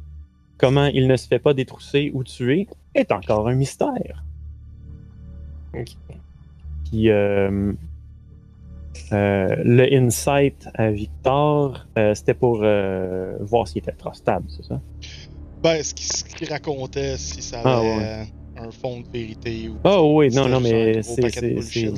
Comment 0.61 0.85
il 0.85 1.07
ne 1.07 1.17
se 1.17 1.27
fait 1.27 1.39
pas 1.39 1.53
détrousser 1.55 2.11
ou 2.13 2.23
tuer 2.23 2.67
est 2.93 3.11
encore 3.11 3.47
un 3.49 3.55
mystère. 3.55 4.23
Ok. 5.73 5.87
Puis 6.89 7.09
euh, 7.09 7.73
euh, 9.11 9.55
le 9.63 9.91
insight 9.93 10.69
à 10.75 10.91
Victor, 10.91 11.87
euh, 11.97 12.13
c'était 12.13 12.35
pour 12.35 12.57
voir 12.59 13.67
s'il 13.67 13.79
était 13.79 13.91
trustable, 13.93 14.45
c'est 14.49 14.65
ça? 14.65 14.79
Ben, 15.63 15.81
ce 15.81 15.93
qu'il 15.93 16.49
racontait, 16.49 17.17
si 17.17 17.41
ça 17.41 17.59
avait 17.61 17.69
Ah, 17.69 17.81
ouais. 17.81 18.27
un 18.67 18.71
fond 18.71 18.99
de 19.01 19.07
vérité 19.11 19.69
ou. 19.69 19.77
Oh 19.83 20.13
oui, 20.17 20.29
non, 20.33 20.47
non, 20.47 20.59
mais 20.59 21.01
c'est. 21.01 21.91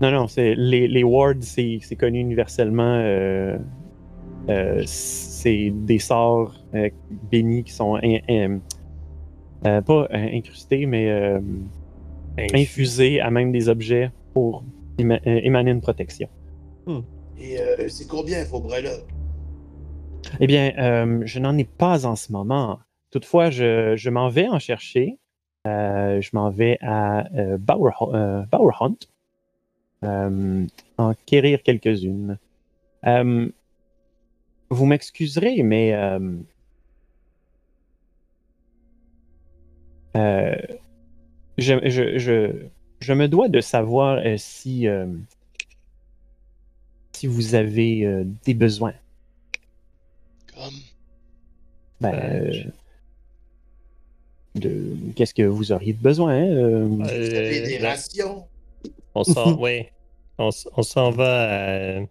Non, 0.00 0.10
non, 0.10 0.26
c'est 0.28 0.54
les, 0.54 0.88
les 0.88 1.04
wards, 1.04 1.34
c'est 1.42 1.78
c'est 1.82 1.96
connu 1.96 2.20
universellement. 2.20 2.96
euh, 4.48 4.82
c'est 5.42 5.70
des 5.70 5.98
sorts 5.98 6.54
euh, 6.74 6.88
bénis 7.30 7.64
qui 7.64 7.72
sont 7.72 7.96
in- 7.96 8.20
in- 8.28 8.60
euh, 9.66 9.80
pas 9.80 10.02
euh, 10.12 10.28
incrustés, 10.38 10.86
mais 10.86 11.08
euh, 11.10 11.40
infusés 12.54 13.20
à 13.20 13.30
même 13.30 13.50
des 13.52 13.68
objets 13.68 14.10
pour 14.34 14.62
éma- 14.98 15.20
émaner 15.24 15.70
une 15.72 15.80
protection. 15.80 16.28
Et 17.38 17.58
euh, 17.60 17.88
c'est 17.88 18.06
combien, 18.08 18.44
là 18.80 18.90
Eh 20.40 20.46
bien, 20.46 20.72
euh, 20.78 21.22
je 21.24 21.38
n'en 21.40 21.56
ai 21.58 21.64
pas 21.64 22.06
en 22.06 22.16
ce 22.16 22.30
moment. 22.32 22.78
Toutefois, 23.10 23.50
je, 23.50 23.94
je 23.96 24.10
m'en 24.10 24.28
vais 24.28 24.48
en 24.48 24.58
chercher. 24.58 25.18
Euh, 25.66 26.20
je 26.20 26.30
m'en 26.32 26.50
vais 26.50 26.78
à 26.80 27.26
euh, 27.36 27.56
Bower, 27.58 27.92
euh, 28.02 28.42
Bower 28.50 28.74
Hunt, 28.80 28.96
euh, 30.04 30.64
en 30.98 31.14
quérir 31.26 31.62
quelques-unes. 31.62 32.38
Euh, 33.06 33.48
vous 34.72 34.86
m'excuserez, 34.86 35.62
mais 35.62 35.92
euh, 35.92 36.18
euh, 40.16 40.54
je, 41.58 41.74
je, 41.88 42.18
je, 42.18 42.66
je 43.00 43.12
me 43.12 43.28
dois 43.28 43.48
de 43.48 43.60
savoir 43.60 44.18
euh, 44.24 44.36
si, 44.38 44.88
euh, 44.88 45.06
si 47.12 47.26
vous 47.26 47.54
avez 47.54 48.04
euh, 48.06 48.24
des 48.44 48.54
besoins. 48.54 48.94
Comme? 50.54 50.74
Ben, 52.00 52.14
Euh, 52.14 52.50
euh, 52.50 52.70
de 54.54 54.96
qu'est-ce 55.16 55.34
que 55.34 55.42
vous 55.42 55.72
auriez 55.72 55.92
besoin 55.92 56.32
hein, 56.34 56.46
euh, 56.50 56.86
Vous 56.86 57.02
avez 57.02 57.60
des 57.62 57.78
rations? 57.78 58.46
on 59.14 59.24
s'en, 59.24 59.58
oui, 59.58 59.86
on, 60.38 60.50
on 60.76 60.82
s'en 60.82 61.10
va. 61.10 61.98
à- 62.00 62.02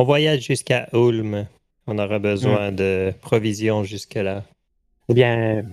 on 0.00 0.04
voyage 0.04 0.40
jusqu'à 0.46 0.88
Ulm. 0.94 1.46
On 1.86 1.98
aura 1.98 2.18
besoin 2.18 2.72
de 2.72 3.12
provisions 3.20 3.84
jusque-là. 3.84 4.44
Eh 5.08 5.14
bien, 5.14 5.64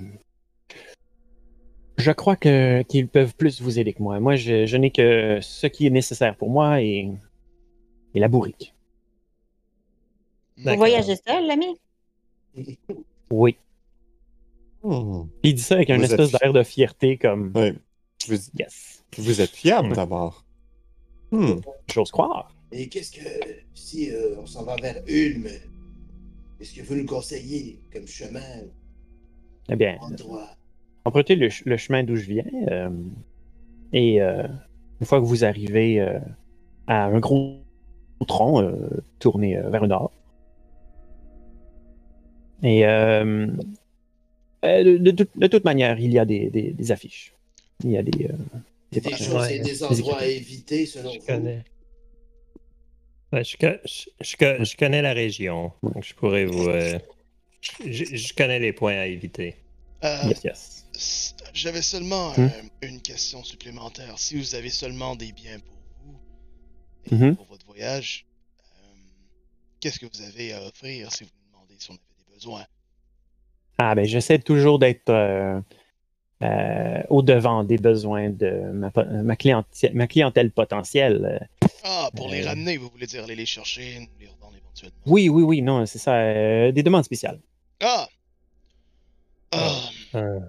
je 1.98 2.12
crois 2.12 2.36
que 2.36 2.82
qu'ils 2.84 3.08
peuvent 3.08 3.36
plus 3.36 3.62
vous 3.62 3.80
aider 3.80 3.94
que 3.94 4.02
moi. 4.04 4.20
Moi, 4.20 4.36
je, 4.36 4.66
je 4.66 4.78
n'ai 4.78 4.92
que 4.92 5.40
ce 5.42 5.68
qui 5.68 5.88
est 5.88 5.92
nécessaire 5.92 6.36
pour 6.36 6.50
moi 6.50 6.82
et, 6.82 7.10
et 8.16 8.20
la 8.20 8.28
bourrique. 8.28 8.74
Vous 10.58 10.76
voyagez 10.76 11.16
seul, 11.28 11.46
l'ami? 11.48 11.78
Oui. 13.30 13.58
Hmm. 14.84 15.24
Il 15.44 15.54
dit 15.56 15.62
ça 15.62 15.76
avec 15.76 15.90
un 15.92 15.98
Vous 15.98 16.04
espèce 16.04 16.34
êtes- 16.34 16.42
d'air 16.42 16.54
de 16.54 16.64
fierté, 16.64 17.18
comme 17.18 17.52
Ouais. 17.56 17.76
Vous, 18.28 18.38
yes, 18.58 19.04
vous 19.18 19.40
êtes 19.42 19.52
fiable 19.52 19.94
d'abord. 19.94 20.44
Hmm. 21.32 21.60
j'ose 21.94 22.10
croire. 22.12 22.50
Et 22.72 22.90
qu'est-ce 22.90 23.12
que. 23.12 23.22
Si 23.74 24.12
euh, 24.12 24.36
on 24.40 24.46
s'en 24.46 24.64
va 24.64 24.76
vers 24.76 25.02
Ulm, 25.08 25.48
qu'est-ce 26.58 26.74
que 26.76 26.82
vous 26.82 26.96
nous 26.96 27.06
conseillez 27.06 27.80
comme 27.94 28.08
chemin, 28.08 28.42
Eh 29.70 29.76
bien, 29.76 29.98
endroit? 30.02 30.50
empruntez 31.06 31.36
le, 31.36 31.50
ch- 31.50 31.64
le 31.66 31.78
chemin 31.78 32.04
d'où 32.04 32.16
je 32.16 32.26
viens 32.26 32.44
euh, 32.70 32.90
et 33.94 34.22
euh, 34.22 34.44
une 35.00 35.06
fois 35.08 35.20
que 35.22 35.26
vous 35.26 35.46
arrivez 35.46 36.02
euh, 36.02 36.20
à 36.88 37.06
un 37.06 37.20
gros 37.20 37.60
tronc, 38.28 38.62
euh, 38.62 38.90
tournez 39.20 39.58
euh, 39.58 39.70
vers 39.70 39.82
le 39.82 39.88
nord. 39.88 40.12
Et 42.64 42.86
euh, 42.86 43.48
euh, 44.66 44.84
de, 44.84 44.98
de 44.98 45.12
toute- 45.12 45.38
de 45.38 45.48
toute 45.48 45.64
manière, 45.64 46.00
il 46.00 46.12
y 46.12 46.20
a 46.20 46.26
des, 46.26 46.50
des- 46.50 46.72
des 46.72 46.92
affiches. 46.92 47.34
Il 47.84 47.92
y 47.92 47.98
a 47.98 48.04
des. 48.04 48.26
euh, 48.26 48.34
choses, 49.16 49.48
des 49.50 49.84
endroits 49.84 50.20
à 50.20 50.26
éviter 50.26 50.86
selon 50.86 51.12
Je 51.14 51.20
vous? 51.20 51.26
connais. 51.26 51.64
Ouais, 53.34 53.44
je, 53.44 53.58
co- 53.58 53.80
je- 53.86 54.10
je 54.22 54.38
co- 54.38 54.64
je 54.64 54.78
connais 54.78 55.02
la 55.02 55.14
région, 55.14 55.74
donc 55.84 56.04
je 56.04 56.14
pourrais 56.14 56.46
vous. 56.46 56.68
euh, 56.68 56.98
je, 57.86 58.06
je 58.06 58.34
connais 58.34 58.60
les 58.60 58.74
points 58.74 58.98
à 58.98 59.06
éviter. 59.06 59.56
Euh, 60.04 60.30
Yes, 60.30 60.44
yes. 60.44 60.84
J'avais 61.54 61.82
seulement 61.82 62.32
Hmm. 62.34 62.48
euh, 62.48 62.62
une 62.82 63.02
question 63.02 63.44
supplémentaire. 63.44 64.18
Si 64.18 64.38
vous 64.38 64.56
avez 64.56 64.70
seulement 64.70 65.16
des 65.16 65.32
biens 65.32 65.60
pour 65.60 65.78
vous 66.04 66.20
et 67.06 67.10
Mhm. 67.16 67.36
pour 67.36 67.46
votre 67.46 67.66
voyage, 67.66 68.26
euh, 68.62 68.96
qu'est-ce 69.80 70.00
que 70.00 70.06
vous 70.06 70.22
avez 70.22 70.54
à 70.54 70.64
offrir 70.64 71.12
si 71.12 71.24
vous 71.24 71.30
nous 71.32 71.52
demandez 71.52 71.76
si 71.80 71.92
on 71.92 71.96
avait 71.96 72.26
des 72.28 72.34
besoins? 72.36 72.66
Ah, 73.78 73.94
ben, 73.96 74.06
j'essaie 74.06 74.40
toujours 74.40 74.80
d'être 74.80 75.10
euh, 75.10 75.60
euh, 76.44 77.04
au-devant 77.10 77.64
des 77.64 77.78
besoins 77.78 78.30
de 78.30 78.50
ma, 78.74 78.92
ma, 79.24 79.36
clientèle, 79.36 79.94
ma 79.96 80.08
clientèle 80.08 80.52
potentielle. 80.52 81.50
Ah, 81.84 82.10
pour 82.16 82.30
les 82.30 82.44
Euh. 82.44 82.48
ramener, 82.50 82.78
vous 82.78 82.90
voulez 82.90 83.06
dire 83.08 83.24
aller 83.24 83.36
les 83.36 83.46
chercher, 83.46 84.00
nous 84.00 84.08
les 84.20 84.28
revendre 84.28 84.56
éventuellement. 84.58 84.98
Oui, 85.06 85.30
oui, 85.30 85.44
oui, 85.44 85.62
non, 85.62 85.86
c'est 85.86 86.00
ça. 86.00 86.16
euh, 86.16 86.72
des 86.72 86.84
demandes 86.84 87.04
spéciales. 87.04 87.40
Ah! 87.82 88.08
Ah, 89.52 89.90
Euh, 90.16 90.40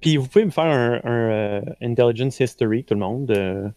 Puis 0.00 0.16
vous 0.16 0.26
pouvez 0.28 0.44
me 0.44 0.50
faire 0.50 0.64
un, 0.64 1.00
un, 1.04 1.30
euh, 1.30 1.60
Intelligence 1.80 2.38
History, 2.40 2.84
tout 2.84 2.94
le 2.94 3.00
monde. 3.00 3.30
euh, 3.32 3.68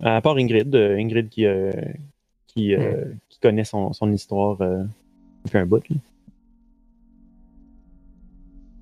à 0.00 0.20
part 0.20 0.36
Ingrid. 0.36 0.74
euh, 0.74 0.96
Ingrid 0.96 1.28
qui, 1.28 1.46
euh, 1.46 1.72
qui, 2.46 2.74
euh, 2.74 3.12
qui 3.28 3.38
connaît 3.40 3.64
son, 3.64 3.92
son 3.92 4.12
histoire 4.12 4.60
euh, 4.60 4.84
depuis 5.44 5.58
un 5.58 5.66
bout. 5.66 5.82
là. 5.88 5.96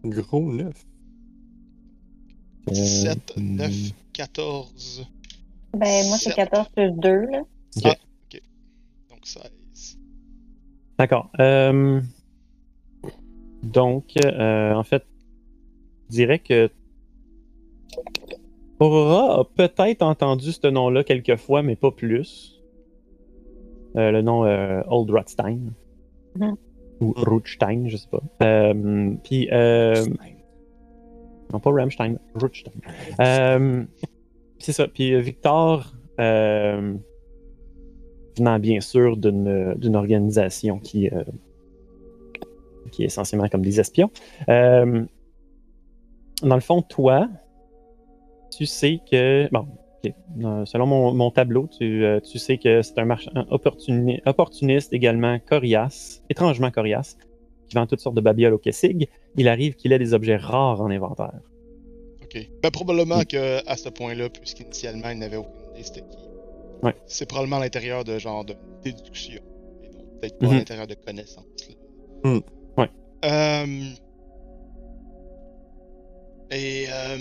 Gros 0.04 0.52
neuf. 0.52 0.84
Euh, 2.68 2.74
7, 2.74 3.36
hmm. 3.36 3.56
9, 3.56 3.72
14, 4.12 5.06
Ben, 5.74 6.06
moi, 6.08 6.18
c'est 6.18 6.30
Sept. 6.30 6.36
14 6.50 6.68
plus 6.68 6.92
2, 6.92 7.08
là. 7.26 7.42
donc 9.10 9.20
16. 9.24 9.98
D'accord. 10.98 11.30
Euh, 11.40 12.00
donc, 13.62 14.14
euh, 14.24 14.74
en 14.74 14.82
fait, 14.82 15.04
je 16.10 16.14
dirais 16.16 16.38
que 16.38 16.70
Aurora 18.80 19.40
a 19.40 19.44
peut-être 19.44 20.02
entendu 20.02 20.52
ce 20.52 20.66
nom-là 20.66 21.04
quelques 21.04 21.36
fois, 21.36 21.62
mais 21.62 21.76
pas 21.76 21.90
plus. 21.90 22.60
Euh, 23.96 24.10
le 24.10 24.22
nom 24.22 24.44
euh, 24.44 24.82
Old 24.88 25.10
Rothstein. 25.10 25.72
Mhm. 26.36 26.56
Ou 27.00 27.12
Rothstein, 27.16 27.88
je 27.88 27.96
sais 27.96 28.08
pas. 28.08 28.22
Euh, 28.42 29.14
Puis, 29.24 29.48
euh, 29.52 30.04
non 31.52 31.60
pas 31.60 31.70
Rammstein, 31.70 32.18
Rothstein. 32.34 32.72
C'est 34.62 34.72
ça. 34.72 34.86
Puis 34.86 35.12
euh, 35.12 35.18
Victor, 35.18 35.92
euh, 36.20 36.94
venant 38.38 38.60
bien 38.60 38.80
sûr 38.80 39.16
d'une 39.16 39.96
organisation 39.96 40.78
qui, 40.78 41.08
euh, 41.08 41.24
qui 42.92 43.02
est 43.02 43.06
essentiellement 43.06 43.48
comme 43.48 43.62
des 43.62 43.80
espions. 43.80 44.10
Dans 44.46 45.08
le 46.42 46.60
fond, 46.60 46.80
toi, 46.82 47.28
tu 48.56 48.66
sais 48.66 49.00
que. 49.10 49.48
Bon, 49.50 49.66
selon 50.64 50.86
mon, 50.86 51.12
mon 51.12 51.32
tableau, 51.32 51.68
tu, 51.68 52.04
tu 52.24 52.38
sais 52.38 52.56
que 52.58 52.82
c'est 52.82 52.98
un 52.98 53.04
marchand 53.04 53.32
opportuni- 53.50 54.20
opportuniste 54.26 54.92
également 54.92 55.40
coriace, 55.40 56.22
étrangement 56.30 56.70
coriace, 56.70 57.16
qui 57.68 57.74
vend 57.74 57.86
toutes 57.86 58.00
sortes 58.00 58.16
de 58.16 58.20
babioles 58.20 58.54
au 58.54 58.58
Kessig. 58.58 59.08
Il 59.36 59.48
arrive 59.48 59.74
qu'il 59.74 59.92
ait 59.92 59.98
des 59.98 60.14
objets 60.14 60.36
rares 60.36 60.80
en 60.80 60.90
inventaire. 60.90 61.40
Ok. 62.34 62.48
Ben, 62.62 62.70
probablement 62.70 63.18
Mm. 63.20 63.24
que 63.26 63.68
à 63.68 63.76
ce 63.76 63.88
point-là, 63.88 64.28
puisqu'initialement, 64.30 65.10
il 65.10 65.18
n'avait 65.18 65.36
aucune 65.36 65.52
idée 65.74 65.82
c'était 65.84 66.00
qui. 66.02 66.16
Ouais. 66.82 66.94
C'est 67.06 67.26
probablement 67.26 67.56
à 67.56 67.60
l'intérieur 67.60 68.04
de 68.04 68.18
genre 68.18 68.44
de 68.44 68.54
déduction. 68.82 69.42
Et 69.82 69.88
peut-être 70.20 70.38
pas 70.38 70.46
à 70.48 70.54
l'intérieur 70.54 70.86
de 70.86 70.94
connaissances. 70.94 71.44
Mm. 72.24 72.38
Ouais. 72.78 72.90
Euh, 73.24 73.84
Et 76.50 76.86
euh, 76.90 77.18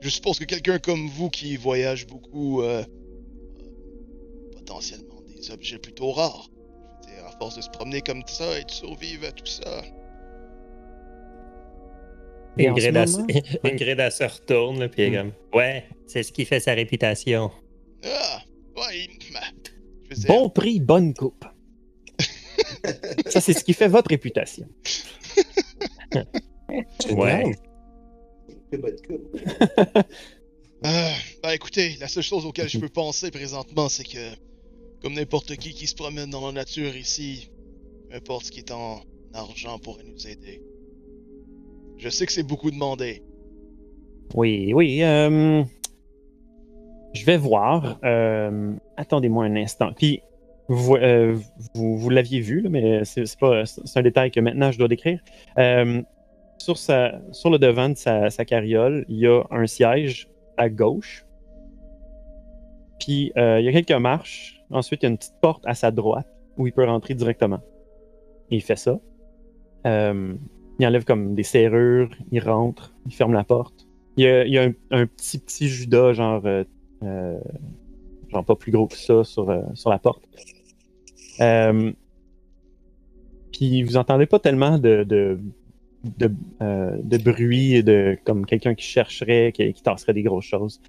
je 0.00 0.08
suppose 0.08 0.38
que 0.40 0.44
quelqu'un 0.44 0.78
comme 0.78 1.06
vous 1.08 1.30
qui 1.30 1.56
voyage 1.56 2.06
beaucoup, 2.06 2.62
euh, 2.62 2.82
a 2.82 4.54
potentiellement 4.56 5.20
des 5.28 5.50
objets 5.52 5.78
plutôt 5.78 6.10
rares. 6.10 6.50
Je 7.04 7.08
veux 7.10 7.14
dire, 7.16 7.26
à 7.26 7.30
force 7.38 7.54
de 7.56 7.60
se 7.60 7.70
promener 7.70 8.00
comme 8.00 8.22
ça 8.26 8.58
et 8.58 8.64
de 8.64 8.70
survivre 8.70 9.26
à 9.28 9.32
tout 9.32 9.46
ça. 9.46 9.82
Et 12.58 12.68
en 12.68 12.76
ce 12.76 12.80
Ingrid, 12.80 12.96
elle 12.96 13.08
se- 13.08 13.16
moment- 13.18 13.26
Ingrid, 13.64 14.00
elle 14.00 14.12
se 14.12 14.24
retourne, 14.24 14.80
là, 14.80 14.88
puis 14.88 15.02
elle 15.02 15.14
est 15.14 15.22
Hmm. 15.22 15.30
comme 15.30 15.58
Ouais, 15.60 15.84
c'est 16.06 16.22
ce 16.22 16.32
qui 16.32 16.44
fait 16.44 16.60
sa 16.60 16.74
réputation. 16.74 17.50
Ah! 18.04 18.42
Ouais, 18.76 19.08
je 19.22 20.10
veux 20.10 20.14
dire, 20.16 20.26
Bon 20.28 20.48
prix, 20.50 20.80
bonne 20.80 21.14
coupe. 21.14 21.44
Ça, 23.26 23.40
c'est 23.40 23.52
ce 23.52 23.64
qui 23.64 23.72
fait 23.74 23.88
votre 23.88 24.08
réputation. 24.10 24.66
Ouais. 27.10 27.52
C'est 28.70 28.78
pas 28.78 28.90
de 28.90 28.96
coup. 29.06 29.18
Euh, 30.84 31.10
bah 31.42 31.54
écoutez, 31.54 31.96
la 32.00 32.08
seule 32.08 32.22
chose 32.22 32.46
auquel 32.46 32.68
je 32.68 32.78
peux 32.78 32.88
penser 32.88 33.30
présentement, 33.30 33.88
c'est 33.90 34.04
que, 34.04 34.30
comme 35.02 35.12
n'importe 35.14 35.56
qui 35.56 35.74
qui 35.74 35.86
se 35.86 35.94
promène 35.94 36.30
dans 36.30 36.46
la 36.46 36.52
nature 36.52 36.96
ici, 36.96 37.50
peu 38.10 38.16
importe 38.16 38.46
ce 38.46 38.50
qui 38.50 38.60
est 38.60 38.70
en 38.70 39.02
argent 39.34 39.78
pourrait 39.78 40.04
nous 40.04 40.26
aider. 40.26 40.62
Je 42.02 42.08
sais 42.08 42.26
que 42.26 42.32
c'est 42.32 42.42
beaucoup 42.42 42.72
demandé. 42.72 43.22
Oui, 44.34 44.72
oui. 44.74 45.04
euh, 45.04 45.62
je 47.14 47.24
vais 47.24 47.36
voir. 47.36 48.00
euh, 48.02 48.74
Attendez-moi 48.96 49.44
un 49.44 49.54
instant. 49.54 49.92
Puis, 49.96 50.20
vous, 50.66 50.96
euh, 50.96 51.38
vous, 51.74 52.10
l'aviez 52.10 52.40
vu, 52.40 52.66
mais 52.68 53.04
c'est 53.04 53.24
un 53.94 54.02
détail 54.02 54.32
que 54.32 54.40
maintenant 54.40 54.72
je 54.72 54.80
dois 54.80 54.88
décrire. 54.88 55.20
Sur, 56.58 56.76
sa, 56.76 57.20
sur 57.30 57.50
le 57.50 57.60
devant 57.60 57.88
de 57.88 57.94
sa, 57.96 58.30
sa 58.30 58.44
carriole, 58.44 59.04
il 59.08 59.18
y 59.18 59.28
a 59.28 59.44
un 59.52 59.68
siège 59.68 60.28
à 60.56 60.68
gauche. 60.68 61.24
Puis, 62.98 63.30
il 63.36 63.62
y 63.62 63.68
a 63.68 63.72
quelques 63.72 63.92
marches. 63.92 64.60
Ensuite, 64.72 65.04
il 65.04 65.06
y 65.06 65.08
a 65.08 65.10
une 65.10 65.18
petite 65.18 65.38
porte 65.40 65.64
à 65.66 65.74
sa 65.74 65.92
droite 65.92 66.26
où 66.56 66.66
il 66.66 66.72
peut 66.72 66.84
rentrer 66.84 67.14
directement. 67.14 67.60
Il 68.50 68.60
fait 68.60 68.74
ça. 68.74 68.98
Il 70.82 70.86
enlève 70.86 71.04
comme 71.04 71.36
des 71.36 71.44
serrures, 71.44 72.10
il 72.32 72.40
rentre, 72.40 72.92
il 73.06 73.14
ferme 73.14 73.34
la 73.34 73.44
porte. 73.44 73.86
Il 74.16 74.24
y 74.24 74.58
a, 74.58 74.64
un, 74.90 75.06
petit, 75.06 75.38
petit 75.38 75.68
Judas, 75.68 76.12
genre, 76.12 76.44
euh, 76.44 76.64
euh, 77.04 77.38
genre 78.28 78.44
pas 78.44 78.56
plus 78.56 78.72
gros 78.72 78.88
que 78.88 78.96
ça, 78.96 79.22
sur, 79.22 79.48
euh, 79.48 79.62
sur 79.74 79.90
la 79.90 80.00
porte. 80.00 80.24
Puis 83.52 83.84
vous 83.84 83.96
entendez 83.96 84.26
pas 84.26 84.40
tellement 84.40 84.76
de, 84.76 85.04
de, 85.04 85.38
de, 86.18 87.18
bruit, 87.18 87.84
de, 87.84 88.18
comme 88.24 88.44
quelqu'un 88.44 88.74
qui 88.74 88.84
chercherait, 88.84 89.52
qui, 89.52 89.72
qui 89.72 89.84
tasserait 89.84 90.14
des 90.14 90.24
grosses 90.24 90.46
choses. 90.46 90.82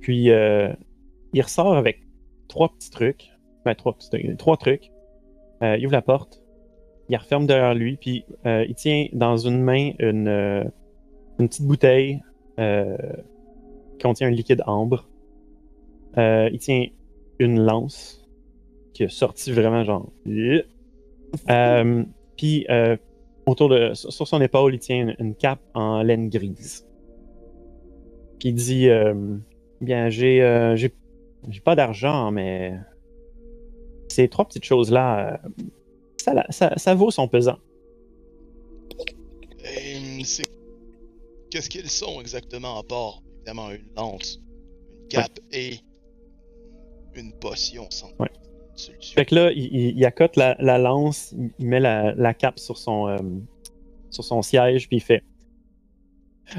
Puis 0.00 0.24
il 0.24 1.42
ressort 1.42 1.76
avec 1.76 2.00
trois 2.48 2.70
petits 2.70 2.90
trucs. 2.90 3.30
Ben, 3.66 3.74
trois, 3.74 3.92
petits 3.92 4.36
trois 4.38 4.56
trucs. 4.56 4.90
Il 5.60 5.84
ouvre 5.84 5.92
la 5.92 6.00
porte, 6.00 6.39
il 7.10 7.16
referme 7.16 7.46
derrière 7.46 7.74
lui, 7.74 7.96
puis 7.96 8.24
euh, 8.46 8.64
il 8.68 8.74
tient 8.74 9.06
dans 9.12 9.36
une 9.36 9.60
main 9.60 9.92
une, 9.98 10.28
euh, 10.28 10.64
petite 11.38 11.66
bouteille 11.66 12.22
euh, 12.60 12.96
qui 13.98 14.04
contient 14.04 14.28
un 14.28 14.30
liquide 14.30 14.62
ambre. 14.66 15.08
Il 16.16 16.58
tient 16.60 16.86
une 17.38 17.60
lance 17.60 18.28
qui 18.94 19.02
est 19.04 19.08
sortie 19.08 19.52
vraiment 19.52 19.84
genre. 19.84 20.10
Puis 22.36 22.66
autour 23.46 23.68
de 23.68 23.92
sur 23.94 24.28
son 24.28 24.40
épaule, 24.40 24.74
il 24.74 24.78
tient 24.78 25.14
une, 25.18 25.34
cape 25.34 25.60
en 25.74 26.02
laine 26.02 26.28
grise. 26.28 26.86
Puis 28.38 28.50
il 28.50 28.54
dit 28.54 28.88
Bien, 29.80 30.10
j'ai 30.10 30.76
j'ai 31.48 31.60
pas 31.60 31.74
d'argent, 31.74 32.30
mais 32.30 32.74
ces 34.08 34.28
trois 34.28 34.44
petites 34.44 34.64
choses-là, 34.64 35.40
euh, 35.44 35.48
ça, 36.20 36.34
la- 36.34 36.46
ça, 36.50 36.72
ça 36.76 36.94
vaut 36.94 37.10
son 37.10 37.28
pesant. 37.28 37.58
Qu'est-ce 41.50 41.68
qu'ils 41.68 41.90
sont 41.90 42.20
exactement 42.20 42.78
à 42.78 42.82
part, 42.84 43.22
évidemment, 43.36 43.70
une 43.70 43.84
lance, 43.96 44.40
une 45.02 45.08
cape 45.08 45.38
et 45.52 45.74
une 47.14 47.32
potion 47.32 47.86
sans 47.90 48.08
Ouais. 48.18 48.30
Fait 49.14 49.26
que 49.26 49.34
là, 49.34 49.52
il, 49.52 49.64
il, 49.66 49.98
il 49.98 50.04
accote 50.06 50.36
la, 50.36 50.56
la 50.58 50.78
lance, 50.78 51.32
il, 51.36 51.50
il 51.58 51.66
met 51.66 51.80
la, 51.80 52.14
la 52.14 52.32
cape 52.32 52.58
sur 52.58 52.78
son, 52.78 53.08
euh, 53.08 53.18
sur 54.10 54.24
son 54.24 54.40
siège, 54.42 54.88
puis 54.88 54.98
il 54.98 55.02
fait 55.02 55.22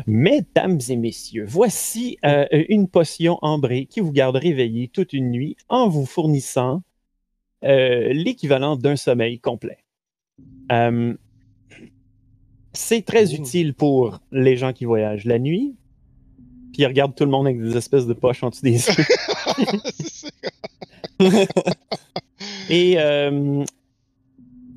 Mesdames 0.08 0.80
et 0.88 0.96
messieurs, 0.96 1.46
voici 1.48 2.18
euh, 2.24 2.46
une 2.70 2.88
potion 2.88 3.40
ambrée 3.42 3.88
qui 3.88 4.00
vous 4.00 4.12
garde 4.12 4.36
réveillé 4.38 4.88
toute 4.88 5.12
une 5.14 5.32
nuit 5.32 5.58
en 5.68 5.90
vous 5.90 6.06
fournissant 6.06 6.82
euh, 7.64 8.14
l'équivalent 8.14 8.76
d'un 8.76 8.96
sommeil 8.96 9.40
complet. 9.40 9.78
Euh, 10.72 11.14
c'est 12.74 13.02
très 13.06 13.32
Ouh. 13.34 13.38
utile 13.42 13.74
pour 13.74 14.20
les 14.32 14.56
gens 14.58 14.74
qui 14.74 14.86
voyagent 14.86 15.26
la 15.26 15.40
nuit. 15.40 15.76
Puis 16.74 16.84
il 16.84 16.86
regarde 16.86 17.14
tout 17.16 17.26
le 17.26 17.32
monde 17.32 17.48
avec 17.48 17.62
des 17.62 17.76
espèces 17.76 18.08
de 18.08 18.14
poches 18.14 18.44
en 18.44 18.50
dessous 18.50 18.62
des 18.64 18.72
yeux. 18.88 19.06
Et 22.70 22.96
euh, 22.98 23.64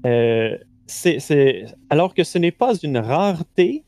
euh, 0.06 0.58
c'est- 0.86 1.18
c'est- 1.20 1.64
alors 1.90 2.14
que 2.14 2.24
ce 2.24 2.36
n'est 2.38 2.50
pas 2.50 2.74
une 2.82 2.98
rareté, 2.98 3.84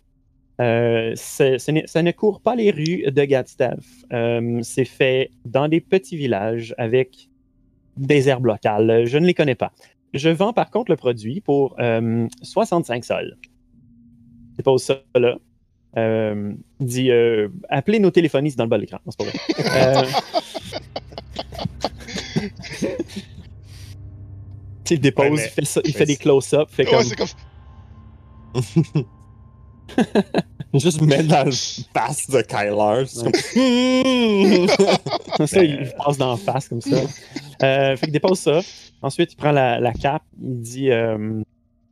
euh, 0.60 1.12
c'est- 1.16 1.58
ça 1.58 2.02
ne 2.02 2.10
court 2.12 2.40
pas 2.40 2.54
les 2.54 2.70
rues 2.70 3.04
de 3.10 3.24
Gadstaff. 3.24 3.84
Euh, 4.12 4.60
c'est 4.62 4.84
fait 4.84 5.30
dans 5.44 5.68
des 5.68 5.80
petits 5.80 6.16
villages 6.16 6.74
avec 6.78 7.28
des 7.96 8.28
herbes 8.28 8.46
locales. 8.46 9.04
Je 9.06 9.18
ne 9.18 9.26
les 9.26 9.34
connais 9.34 9.54
pas. 9.54 9.70
Je 10.14 10.28
vends 10.30 10.52
par 10.52 10.70
contre 10.70 10.90
le 10.90 10.96
produit 10.96 11.40
pour 11.40 11.74
euh, 11.80 12.26
65 12.42 13.04
sols. 13.04 13.36
C'est 14.56 14.62
pas 14.62 14.76
ça 14.78 14.96
là. 15.14 15.36
Euh, 15.98 16.52
il 16.80 16.86
dit 16.86 17.10
euh, 17.10 17.48
appelez 17.68 17.98
nos 18.00 18.10
téléphonistes 18.10 18.56
dans 18.58 18.64
le 18.64 18.70
bas 18.70 18.76
de 18.76 18.82
l'écran. 18.82 18.98
C'est 19.08 19.18
pas 19.18 19.24
vrai. 19.24 19.38
Euh, 19.96 20.04
il 24.90 25.00
dépose, 25.00 25.24
Ouais, 25.24 25.30
mais- 25.32 25.44
il 25.44 25.50
fait, 25.50 25.64
ça- 25.64 25.80
il 25.84 25.88
mais 25.88 25.92
fait 25.98 26.06
des 26.06 26.12
c'est- 26.14 26.22
close-up, 26.22 26.68
fait 26.70 26.84
Ouais, 26.86 26.92
comme 26.92 27.02
c'est 27.02 27.16
comme. 27.16 27.28
Juste 30.74 31.00
mettre 31.00 31.28
dans 31.28 31.44
le 31.44 31.50
face 31.52 32.28
de 32.28 32.42
Kyler. 32.42 33.04
c'est 33.06 33.24
comme- 35.36 35.46
ça, 35.46 35.62
il 35.64 35.90
passe 35.96 36.18
dans 36.18 36.30
la 36.32 36.36
face 36.36 36.68
comme 36.68 36.80
ça. 36.80 36.96
Euh, 37.62 37.96
fait 37.96 38.06
qu'il 38.06 38.12
dépose 38.12 38.38
ça. 38.40 38.60
Ensuite, 39.02 39.32
il 39.32 39.36
prend 39.36 39.52
la, 39.52 39.80
la 39.80 39.92
cape. 39.92 40.22
Il 40.42 40.60
dit 40.60 40.90
euh, 40.90 41.40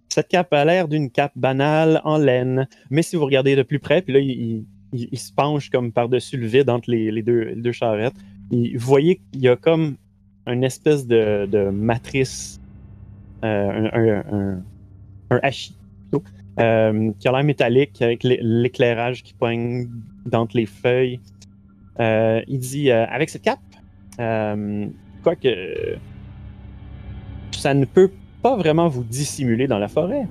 Cette 0.09 0.29
cape 0.29 0.53
a 0.53 0.65
l'air 0.65 0.89
d'une 0.89 1.11
cape 1.11 1.33
banale 1.37 2.01
en 2.05 2.19
laine, 2.19 2.69
mais 2.91 3.03
si 3.03 3.17
vous 3.17 3.25
regardez 3.25 3.57
de 3.57 3.63
plus 3.63 3.79
près, 3.79 4.03
puis 4.03 4.13
là, 4.13 4.21
il, 4.21 4.31
il- 4.31 4.65
il- 4.93 5.09
il 5.13 5.19
se 5.19 5.33
penche 5.33 5.71
comme 5.71 5.91
par-dessus 5.93 6.37
le 6.37 6.47
vide 6.47 6.69
entre 6.71 6.91
les, 6.91 7.11
les 7.11 7.23
deux, 7.23 7.41
les 7.45 7.57
deux 7.57 7.73
charrettes. 7.73 8.15
Vous 8.51 8.69
voyez 8.79 9.21
qu'il 9.33 9.41
y 9.43 9.49
a 9.49 9.57
comme 9.57 9.97
une 10.47 10.63
espèce 10.63 11.07
de, 11.07 11.47
de 11.51 11.71
matrice, 11.71 12.61
euh, 13.45 13.89
un, 13.93 14.01
un, 14.01 14.25
un, 14.33 14.63
un 15.31 15.41
hachis, 15.43 15.75
euh, 16.61 17.13
qui 17.19 17.29
a 17.29 17.33
l'air 17.33 17.45
métallique 17.45 18.01
avec 18.03 18.23
l'é- 18.23 18.39
l'éclairage 18.43 19.23
qui 19.23 19.35
poigne 19.35 19.89
d'entre 20.27 20.57
les 20.57 20.67
feuilles. 20.67 21.21
Euh, 22.01 22.43
il 22.49 22.59
dit 22.59 22.91
euh, 22.91 23.07
avec 23.07 23.31
cette 23.31 23.43
cape, 23.43 23.61
quoique 25.23 25.97
ça 27.53 27.75
ne 27.75 27.85
peut 27.85 28.11
pas 28.43 28.57
vraiment 28.57 28.89
vous 28.89 29.05
dissimuler 29.05 29.67
dans 29.67 29.79
la 29.79 29.89
forêt, 29.89 30.27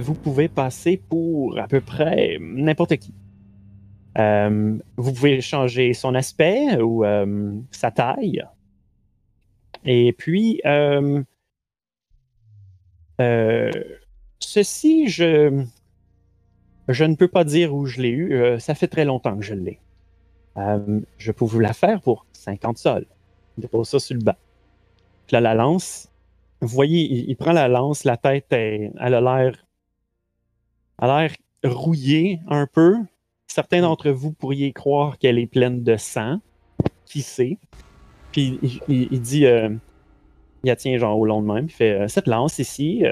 vous 0.00 0.14
pouvez 0.14 0.48
passer 0.48 1.00
pour 1.08 1.58
à 1.58 1.66
peu 1.66 1.80
près 1.80 2.36
n'importe 2.40 2.96
qui. 2.96 3.14
Vous 4.16 5.12
pouvez 5.12 5.40
changer 5.40 5.94
son 5.94 6.14
aspect 6.14 6.80
ou 6.80 7.04
sa 7.70 7.90
taille. 7.90 8.42
Et 9.86 10.12
puis, 10.12 10.60
ceci, 14.40 15.08
je, 15.08 15.64
je 16.88 17.04
ne 17.04 17.14
peux 17.14 17.28
pas 17.28 17.44
dire 17.44 17.74
où 17.74 17.86
je 17.86 18.00
l'ai 18.00 18.08
eu. 18.10 18.34
euh, 18.34 18.58
ça 18.58 18.74
fait 18.74 18.88
très 18.88 19.04
longtemps 19.04 19.36
que 19.36 19.42
je 19.44 19.54
l'ai. 19.54 19.78
Euh, 20.56 21.00
je 21.18 21.32
peux 21.32 21.44
vous 21.44 21.60
la 21.60 21.72
faire 21.72 22.00
pour 22.00 22.26
50 22.32 22.78
sols. 22.78 23.06
Dépose 23.58 23.88
ça 23.88 23.98
sur 23.98 24.16
le 24.16 24.22
banc. 24.22 24.34
Puis 25.26 25.34
là, 25.34 25.40
la 25.40 25.54
lance, 25.54 26.08
vous 26.60 26.68
voyez, 26.68 27.02
il, 27.28 27.36
prend 27.36 27.52
la 27.52 27.68
lance, 27.68 28.04
la 28.04 28.16
tête, 28.16 28.46
elle 28.50 28.92
a 28.98 29.20
l'air. 29.20 29.64
Elle 31.02 31.10
a 31.10 31.20
l'air 31.22 31.32
rouillée 31.64 32.40
un 32.48 32.66
peu. 32.66 32.96
Certains 33.46 33.82
d'entre 33.82 34.10
vous 34.10 34.32
pourriez 34.32 34.72
croire 34.72 35.18
qu'elle 35.18 35.38
est 35.38 35.46
pleine 35.46 35.82
de 35.82 35.96
sang. 35.96 36.40
Qui 37.04 37.22
sait? 37.22 37.58
Puis 38.32 38.58
il, 38.88 39.08
il- 39.12 39.20
dit. 39.20 39.46
euh, 39.46 39.70
il 40.62 40.68
la 40.68 40.76
tient 40.76 40.96
genre 40.98 41.18
au 41.18 41.24
long 41.24 41.42
de. 41.42 41.62
Il 41.62 41.70
fait 41.70 42.02
euh, 42.02 42.08
Cette 42.08 42.26
lance 42.26 42.58
ici, 42.58 43.04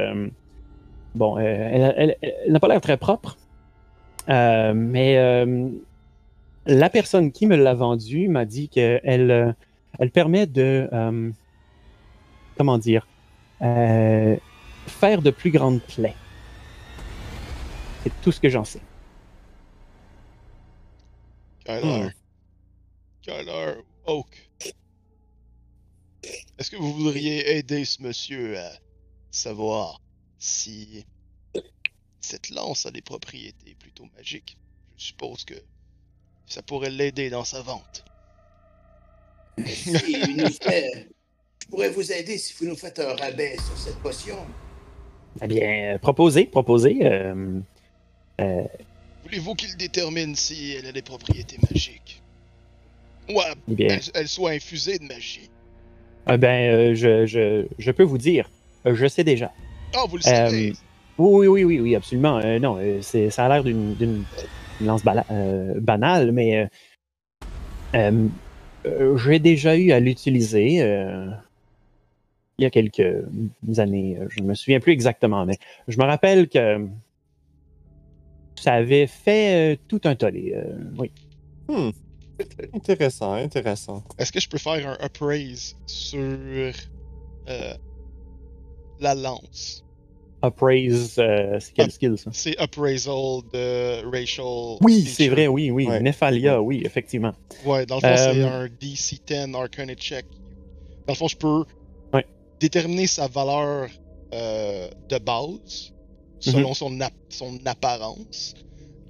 bon, 1.14 1.36
euh, 1.38 1.40
elle, 1.42 1.94
elle- 1.96 2.16
elle 2.46 2.52
n'a 2.52 2.60
pas 2.60 2.68
l'air 2.68 2.80
très 2.80 2.96
propre. 2.96 3.36
Euh, 4.28 4.72
mais 4.74 5.16
euh, 5.18 5.68
la 6.66 6.90
personne 6.90 7.32
qui 7.32 7.46
me 7.46 7.56
l'a 7.56 7.74
vendue 7.74 8.28
m'a 8.28 8.44
dit 8.44 8.68
qu'elle 8.68 9.30
euh, 9.30 9.52
elle 9.98 10.10
permet 10.10 10.46
de. 10.46 10.88
euh, 10.92 11.30
comment 12.56 12.78
dire 12.78 13.06
euh, 13.62 14.36
Faire 14.86 15.22
de 15.22 15.30
plus 15.30 15.50
grandes 15.50 15.80
plaies. 15.82 16.14
C'est 18.02 18.12
tout 18.22 18.32
ce 18.32 18.40
que 18.40 18.48
j'en 18.48 18.64
sais. 18.64 18.80
Kyler. 21.64 22.04
Hmm. 22.04 22.10
Kyler 23.22 23.74
Oak? 24.06 24.50
Est-ce 26.58 26.70
que 26.70 26.76
vous 26.76 26.92
voudriez 26.92 27.56
aider 27.58 27.84
ce 27.84 28.02
monsieur 28.02 28.58
à 28.58 28.70
savoir 29.30 30.00
si 30.38 31.04
cette 32.20 32.50
lance 32.50 32.86
a 32.86 32.90
des 32.90 33.00
propriétés 33.02 33.74
plutôt 33.78 34.06
magiques? 34.16 34.56
Je 34.96 35.04
suppose 35.06 35.44
que 35.44 35.54
ça 36.46 36.62
pourrait 36.62 36.90
l'aider 36.90 37.30
dans 37.30 37.44
sa 37.44 37.62
vente. 37.62 38.04
Si 39.66 39.90
il 40.12 40.36
nous 40.36 40.50
fait- 40.50 41.08
Je 41.62 41.66
pourrais 41.70 41.90
vous 41.90 42.12
aider 42.12 42.38
si 42.38 42.54
vous 42.54 42.66
nous 42.66 42.76
faites 42.76 42.98
un 42.98 43.14
rabais 43.14 43.56
sur 43.58 43.76
cette 43.76 43.98
potion. 43.98 44.38
Eh 45.42 45.46
bien, 45.46 45.94
euh, 45.94 45.98
proposez, 45.98 46.46
proposez. 46.46 46.98
euh, 47.02 47.60
euh, 48.40 48.64
Voulez-vous 49.24 49.54
qu'il 49.54 49.76
détermine 49.76 50.34
si 50.34 50.72
elle 50.72 50.86
a 50.86 50.92
des 50.92 51.02
propriétés 51.02 51.58
magiques? 51.70 52.22
Ou 53.28 53.40
eh 53.68 53.74
bien, 53.74 53.88
elle, 53.88 54.02
elle 54.14 54.28
soit 54.28 54.50
infusée 54.52 54.98
de 54.98 55.04
magie? 55.04 55.50
eh 56.30 56.38
ben, 56.38 56.72
euh, 56.72 56.94
je, 56.94 57.26
je, 57.26 57.66
je 57.78 57.90
peux 57.90 58.02
vous 58.02 58.18
dire, 58.18 58.48
je 58.86 59.06
sais 59.06 59.24
déjà. 59.24 59.52
Ah, 59.94 60.04
vous 60.08 60.16
le 60.16 60.22
savez! 60.22 60.70
Euh, 60.70 60.74
Oui, 61.18 61.46
oui, 61.48 61.48
oui, 61.48 61.64
oui, 61.64 61.80
oui, 61.80 61.96
absolument. 61.96 62.38
Euh, 62.38 62.58
non, 62.58 62.78
euh, 62.78 63.00
c'est, 63.02 63.30
ça 63.30 63.46
a 63.46 63.48
l'air 63.48 63.64
d'une, 63.64 64.24
lance 64.80 65.02
bala- 65.04 65.26
euh, 65.30 65.74
banale, 65.80 66.30
mais 66.32 66.58
euh, 66.58 66.66
euh, 67.94 68.28
euh, 68.86 69.16
j'ai 69.16 69.38
déjà 69.38 69.76
eu 69.76 69.90
à 69.90 69.98
l'utiliser 70.00 70.80
euh, 70.82 71.26
il 72.58 72.62
y 72.62 72.66
a 72.66 72.70
quelques 72.70 73.24
années. 73.78 74.18
Je 74.28 74.40
ne 74.40 74.46
me 74.46 74.54
souviens 74.54 74.78
plus 74.80 74.92
exactement, 74.92 75.44
mais 75.46 75.58
je 75.88 75.98
me 75.98 76.04
rappelle 76.04 76.48
que 76.48 76.86
ça 78.56 78.74
avait 78.74 79.06
fait 79.06 79.74
euh, 79.74 79.76
tout 79.88 80.00
un 80.04 80.14
tollé. 80.14 80.52
euh, 80.54 80.64
oui. 80.98 81.10
Hmm. 81.68 81.90
Intéressant, 82.72 83.32
intéressant. 83.32 84.04
Est-ce 84.18 84.30
que 84.30 84.40
je 84.40 84.48
peux 84.48 84.58
faire 84.58 84.88
un 84.88 84.96
appraise 85.04 85.74
sur 85.86 86.20
euh, 86.20 86.72
la 89.00 89.14
lance? 89.14 89.84
Appraise, 90.40 91.16
euh, 91.18 91.58
c'est 91.58 91.72
quel 91.74 91.90
skill 91.90 92.16
ça? 92.16 92.30
C'est 92.32 92.56
appraisal 92.58 93.40
de 93.52 94.06
racial. 94.06 94.78
Oui, 94.82 95.04
c'est 95.04 95.28
vrai, 95.28 95.48
oui, 95.48 95.70
oui. 95.72 95.86
Ouais. 95.86 96.00
Nephalia, 96.00 96.62
oui, 96.62 96.82
effectivement. 96.84 97.34
Ouais, 97.64 97.86
dans 97.86 97.96
le 97.96 98.00
fond, 98.02 98.16
c'est 98.16 98.42
Euh, 98.42 98.64
un 98.64 98.68
DC 98.68 99.20
10 99.26 99.54
Arcana 99.54 99.94
check. 99.94 100.26
Dans 101.06 101.14
le 101.14 101.16
fond, 101.16 101.26
je 101.28 101.36
peux 101.36 101.64
Ouais. 102.12 102.24
déterminer 102.60 103.06
sa 103.08 103.26
valeur 103.26 103.88
euh, 104.34 104.88
de 105.08 105.18
base 105.18 105.90
selon 106.38 106.74
son, 106.74 107.00
ap- 107.00 107.14
son 107.30 107.58
apparence 107.66 108.54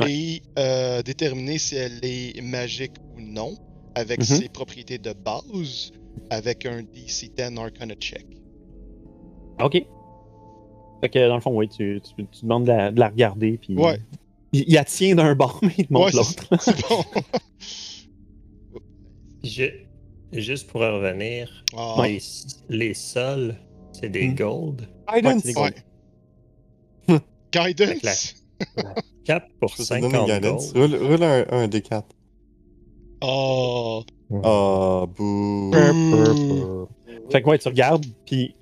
Mhm. 0.01 0.07
Ouais. 0.07 0.13
et 0.13 0.43
euh, 0.59 1.03
déterminer 1.03 1.59
si 1.59 1.75
elle 1.77 1.99
est 2.03 2.41
magique 2.41 2.95
ou 3.17 3.21
non 3.21 3.55
avec 3.95 4.21
Mhm. 4.21 4.25
ses 4.25 4.49
propriétés 4.49 4.99
de 4.99 5.13
base 5.13 5.91
avec 6.31 6.65
un 6.67 6.83
DC 6.85 7.31
10 7.37 7.59
Arcana 7.59 7.95
check. 7.97 8.25
OK. 9.63 9.73
Fait 11.01 11.09
que 11.09 11.29
dans 11.29 11.35
le 11.37 11.41
fond, 11.41 11.57
oui, 11.57 11.69
tu, 11.69 12.01
tu, 12.01 12.27
tu 12.27 12.43
demandes 12.43 12.65
de 12.65 12.69
la, 12.73 12.91
de 12.91 12.99
la 13.01 13.09
regarder, 13.09 13.59
puis 13.59 13.77
Ouais. 13.77 13.99
il, 14.53 14.65
il 14.69 14.75
la 14.75 14.85
tient 14.85 15.15
d'un 15.15 15.35
bord, 15.35 15.59
mais 15.63 15.73
il 15.79 15.87
te 15.87 15.93
montre 15.93 16.07
Ouais, 16.07 16.13
l'autre. 16.13 16.45
c'est 16.61 16.73
c'est 16.73 16.89
bon. 16.89 17.05
Je- 19.45 19.85
Juste 20.33 20.67
pour 20.69 20.83
en 20.83 20.93
revenir, 20.97 21.65
Ah, 21.75 21.95
les, 22.05 22.19
les 22.69 22.93
sols, 22.93 23.55
c'est 23.93 24.11
des 24.11 24.29
Hmm. 24.29 24.35
gold. 24.35 24.89
Guidance! 25.11 25.43
c'est 25.43 25.55
des 25.55 25.61
ouais. 25.61 27.21
Guidance. 27.53 28.35
4 29.25 29.47
pour 29.59 29.71
Je 29.71 29.77
peux 29.79 29.85
te 29.85 29.89
donner 29.89 30.11
50 30.11 30.27
guidance. 30.31 30.73
gold. 30.75 30.93
Roule, 30.95 31.07
roule 31.13 31.23
un, 31.23 31.47
un 31.51 31.67
D4. 31.67 32.03
Oh. 33.23 34.03
Ah, 34.45 35.07
bouh. 35.17 35.71
Fait 37.31 37.41
que 37.43 37.49
ouais, 37.49 37.59
tu 37.59 37.69
regardes, 37.69 38.05
puis 38.27 38.55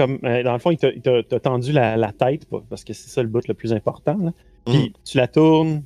euh, 0.00 0.42
dans 0.42 0.52
le 0.52 0.58
fond, 0.58 0.70
il 0.70 0.78
t'a 0.78 1.40
tendu 1.40 1.72
la, 1.72 2.12
tête, 2.12 2.46
parce 2.68 2.84
que 2.84 2.92
c'est 2.92 3.08
ça 3.08 3.22
le 3.22 3.28
but 3.28 3.46
le 3.48 3.54
plus 3.54 3.72
important. 3.72 4.16
Mm. 4.16 4.32
Puis 4.66 4.92
tu 5.04 5.16
la 5.16 5.28
tournes, 5.28 5.82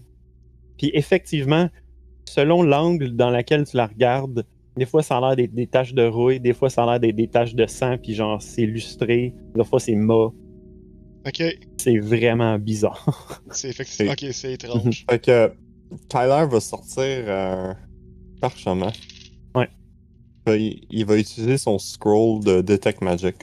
puis 0.77 0.91
effectivement, 0.95 1.69
selon 2.25 2.63
l'angle 2.63 3.15
dans 3.15 3.31
lequel 3.31 3.65
tu 3.67 3.77
la 3.77 3.87
regardes, 3.87 4.45
des 4.77 4.87
fois 4.87 5.03
ça 5.03 5.19
a 5.19 5.35
l'air 5.35 5.49
des, 5.49 5.67
taches 5.67 5.95
de 5.95 6.05
rouille, 6.05 6.41
des 6.41 6.53
fois 6.53 6.71
ça 6.71 6.85
a 6.85 6.99
l'air 6.99 7.13
des, 7.13 7.29
taches 7.29 7.55
de 7.55 7.67
sang, 7.67 7.97
puis 7.99 8.15
genre 8.15 8.43
c'est 8.43 8.67
lustré, 8.67 9.35
des 9.55 9.65
fois 9.65 9.81
c'est 9.81 9.95
mât. 9.95 10.33
Ok. 11.27 11.43
C'est 11.79 11.99
vraiment 11.99 12.59
bizarre. 12.59 13.41
c'est 13.51 13.71
effectivement, 13.71 14.13
ok, 14.13 14.27
c'est 14.33 14.53
étrange. 14.55 15.05
fait 15.11 15.19
que 15.19 15.53
Tyler 16.09 16.47
va 16.51 16.61
sortir 16.61 17.31
un 17.31 17.77
parchemin. 18.41 18.93
Ouais. 19.55 19.69
Il, 20.49 20.85
il 20.91 21.07
va 21.07 21.17
utiliser 21.17 21.57
son 21.57 21.79
scroll 21.79 22.43
de 22.45 22.61
Detect 22.61 23.01
Magic. 23.01 23.37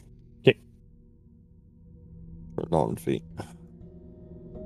Je 2.62 2.70
vais 2.70 2.72
l'enlever. 2.72 3.24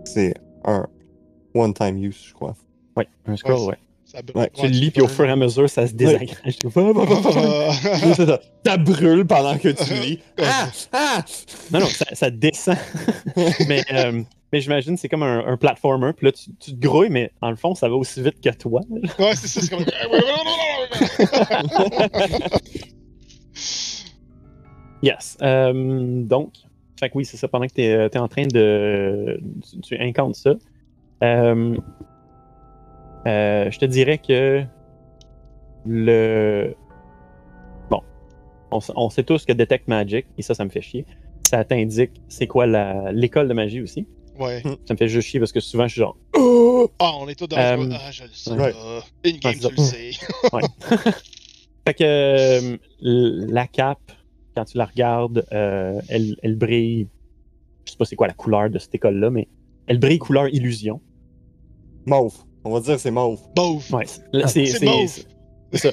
C'est 0.06 0.34
un 0.66 0.86
one-time 1.54 1.98
use, 1.98 2.26
je 2.28 2.34
crois. 2.34 2.56
Ouais, 2.98 3.08
un 3.26 3.36
scroll, 3.36 3.60
Ouais, 3.60 3.66
ouais. 3.68 3.78
Ça 4.06 4.22
brûle. 4.22 4.38
Ouais, 4.38 4.52
Tu 4.54 4.62
le 4.64 4.68
lis, 4.70 4.92
puis 4.92 5.02
au 5.02 5.08
fur 5.08 5.26
et 5.26 5.32
à 5.32 5.36
mesure, 5.36 5.68
ça 5.70 5.88
se 5.88 5.94
désagrège. 5.94 6.38
Tu 6.60 6.70
fais, 6.70 6.94
C'est 8.14 8.26
ça. 8.26 8.40
Ça 8.66 8.78
brûle 8.78 9.26
pendant 9.26 9.58
que 9.58 9.70
tu 9.70 9.94
lis. 9.96 10.20
Ah! 10.40 10.68
Ah! 10.94 11.26
Non, 11.72 11.80
non, 11.80 11.88
ça, 11.88 12.06
ça 12.14 12.30
descend. 12.30 12.78
mais 13.68 13.84
euh, 13.92 14.22
mais 14.54 14.62
j'imagine 14.62 14.96
c'est 14.96 15.10
comme 15.10 15.24
un, 15.24 15.46
un 15.48 15.58
platformer. 15.58 16.14
Puis 16.14 16.28
là, 16.28 16.32
tu, 16.32 16.54
tu 16.60 16.72
te 16.76 16.80
grouilles, 16.80 17.10
mais 17.10 17.32
en 17.42 17.50
le 17.50 17.56
fond, 17.56 17.74
ça 17.74 17.90
va 17.90 17.96
aussi 17.96 18.22
vite 18.22 18.40
que 18.42 18.50
toi. 18.56 18.82
ouais, 18.90 19.36
c'est 19.36 19.48
ça, 19.48 19.62
c'est 19.62 19.70
comme. 19.70 19.86
Yes. 25.02 25.38
Euh, 25.42 26.24
donc, 26.24 26.54
fait 27.00 27.10
que 27.10 27.18
oui, 27.18 27.26
c'est 27.26 27.38
ça. 27.38 27.48
Pendant 27.48 27.68
que 27.68 27.74
tu 27.74 27.82
es, 27.82 28.18
en 28.18 28.28
train 28.28 28.46
de. 28.48 29.40
Tu, 29.72 29.80
tu 29.82 29.98
incantes 30.00 30.36
ça. 30.36 30.54
euh, 31.24 31.78
euh, 33.28 33.72
je 33.72 33.80
te 33.80 33.86
dirais 33.86 34.18
que 34.18 34.64
le. 35.86 36.76
Bon. 37.90 38.02
On, 38.72 38.80
on 38.96 39.10
sait 39.10 39.24
tous 39.24 39.46
que 39.46 39.54
Detect 39.54 39.88
Magic, 39.88 40.26
et 40.38 40.42
ça, 40.42 40.54
ça 40.54 40.64
me 40.66 40.70
fait 40.70 40.82
chier. 40.82 41.06
Ça 41.50 41.64
t'indique 41.64 42.12
c'est 42.28 42.48
quoi 42.48 42.66
la- 42.66 43.12
l'école 43.12 43.48
de 43.48 43.54
magie 43.54 43.82
aussi. 43.82 44.08
Ouais. 44.40 44.62
Ça 44.86 44.94
me 44.94 44.98
fait 44.98 45.08
juste 45.08 45.28
chier 45.30 45.40
parce 45.40 45.52
que 45.52 45.60
souvent, 45.60 45.88
je 45.88 45.94
suis 45.94 46.00
genre. 46.02 46.18
Ah, 47.00 47.12
on 47.20 47.28
est 47.28 47.36
tous 47.36 47.48
dans 47.48 47.58
Euh, 47.58 47.90
Ah, 47.94 48.12
je 48.12 48.24
le 48.24 48.30
sais. 48.34 48.52
ouais. 48.52 48.58
Ouais, 48.60 48.74
c'est 49.24 49.60
tu 49.60 49.76
le 49.76 49.78
sais. 49.78 50.12
Fait 51.88 51.94
que 51.94 52.04
euh, 52.04 52.78
la 53.02 53.68
cape, 53.68 54.12
quand 54.56 54.66
tu 54.66 54.78
la 54.78 54.86
regardes, 54.86 55.46
euh, 55.52 56.00
elle, 56.10 56.36
elle 56.44 56.56
brille. 56.56 57.08
Je 57.86 57.92
sais 57.92 57.98
pas 57.98 58.06
c'est 58.06 58.16
quoi 58.16 58.28
la 58.28 58.34
couleur 58.34 58.70
de 58.70 58.80
cette 58.80 58.96
école-là, 58.96 59.30
mais 59.30 59.48
elle 59.88 60.00
brille 60.00 60.18
couleur 60.20 60.48
illusion. 60.48 61.02
Mauve. 62.06 62.36
On 62.64 62.72
va 62.72 62.80
dire 62.80 62.96
que 62.96 63.02
c'est 63.02 63.12
mauve. 63.12 63.40
Bof. 63.56 63.92
Ouais, 63.92 64.06
c'est- 64.08 64.22
là, 64.34 64.48
c'est 64.48 64.84
mauve. 64.84 65.08
c'est- 65.08 65.26
ça. 65.78 65.92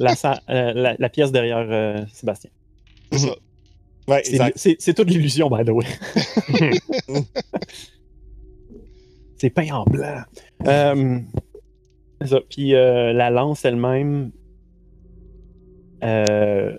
La, 0.00 0.14
euh, 0.50 0.72
la- 0.74 0.96
la 0.98 1.08
pièce 1.08 1.30
derrière 1.32 1.66
euh, 1.70 2.04
Sébastien. 2.12 2.50
C'est 3.12 3.18
ça. 3.18 3.34
Ouais, 4.08 4.22
C'est 4.76 4.94
toute 4.94 5.08
l'illusion, 5.08 5.48
by 5.48 5.64
the 5.64 5.70
way. 5.70 5.86
c'est 9.36 9.50
peint 9.50 9.70
en 9.72 9.84
blanc. 9.84 10.22
Euh, 10.66 11.18
ça. 12.24 12.40
Puis 12.50 12.74
euh, 12.74 13.12
la 13.12 13.30
lance 13.30 13.64
elle-même, 13.64 14.32
euh, 16.04 16.76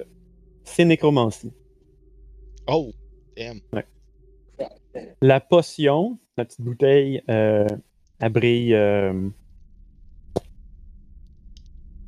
c'est 0.71 0.85
nécromancie. 0.85 1.51
Oh, 2.67 2.91
damn. 3.35 3.59
La 5.21 5.39
potion, 5.39 6.17
la 6.37 6.45
petite 6.45 6.61
bouteille, 6.61 7.21
euh, 7.29 7.67
elle 8.19 8.31
brille. 8.31 8.73
euh, 8.73 9.29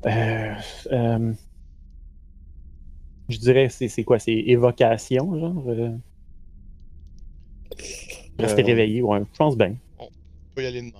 euh, 0.06 0.54
euh, 0.92 1.32
je 3.28 3.38
dirais, 3.38 3.68
c'est 3.68 3.88
c'est 3.88 4.04
quoi? 4.04 4.18
C'est 4.18 4.32
évocation, 4.34 5.38
genre 5.38 5.64
euh, 5.68 5.90
Rester 8.38 8.62
Euh, 8.62 8.66
réveillé, 8.66 9.02
ouais, 9.02 9.20
je 9.20 9.36
pense 9.38 9.56
bien. 9.56 9.74
On 9.98 10.08
peut 10.54 10.62
y 10.62 10.66
aller 10.66 10.80
de 10.80 10.86
même. 10.86 10.92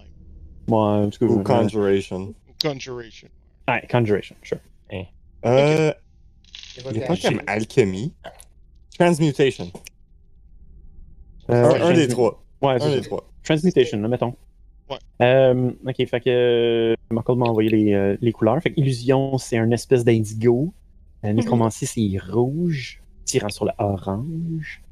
Moi, 0.68 0.88
en 0.88 1.10
tout 1.10 1.18
cas, 1.18 1.26
Ou 1.26 1.42
Conjuration. 1.42 2.34
Conjuration. 2.62 3.28
ouais, 3.68 3.86
Conjuration, 3.90 4.36
sure. 4.42 4.58
Euh, 5.46 5.92
il 6.90 6.96
est 6.98 7.06
pas 7.06 7.16
comme 7.16 7.40
Alchemy. 7.46 8.12
Transmutation. 8.98 9.70
Euh, 11.50 11.64
un, 11.64 11.72
ouais, 11.72 11.80
un 11.80 11.92
des 11.94 12.08
trois. 12.08 12.42
Ouais, 12.62 12.82
Un 12.82 12.90
des 12.90 13.00
trois. 13.02 13.28
Transmutation, 13.42 14.00
là, 14.00 14.08
mettons. 14.08 14.34
Ouais. 14.88 14.96
Euh, 15.22 15.70
ok, 15.86 16.06
fait 16.06 16.20
que 16.20 16.30
euh, 16.30 16.94
Marco 17.10 17.34
m'a 17.36 17.46
envoyé 17.46 17.70
les, 17.70 17.92
euh, 17.94 18.16
les 18.20 18.32
couleurs. 18.32 18.60
Fait 18.62 18.70
que 18.72 18.80
Illusion, 18.80 19.38
c'est 19.38 19.58
un 19.58 19.70
espèce 19.70 20.04
d'indigo. 20.04 20.72
Euh, 21.24 21.32
Nécromancie, 21.32 21.86
c'est 21.86 22.18
rouge, 22.18 23.02
tirant 23.24 23.48
sur 23.48 23.64
le 23.64 23.72
orange. 23.78 24.82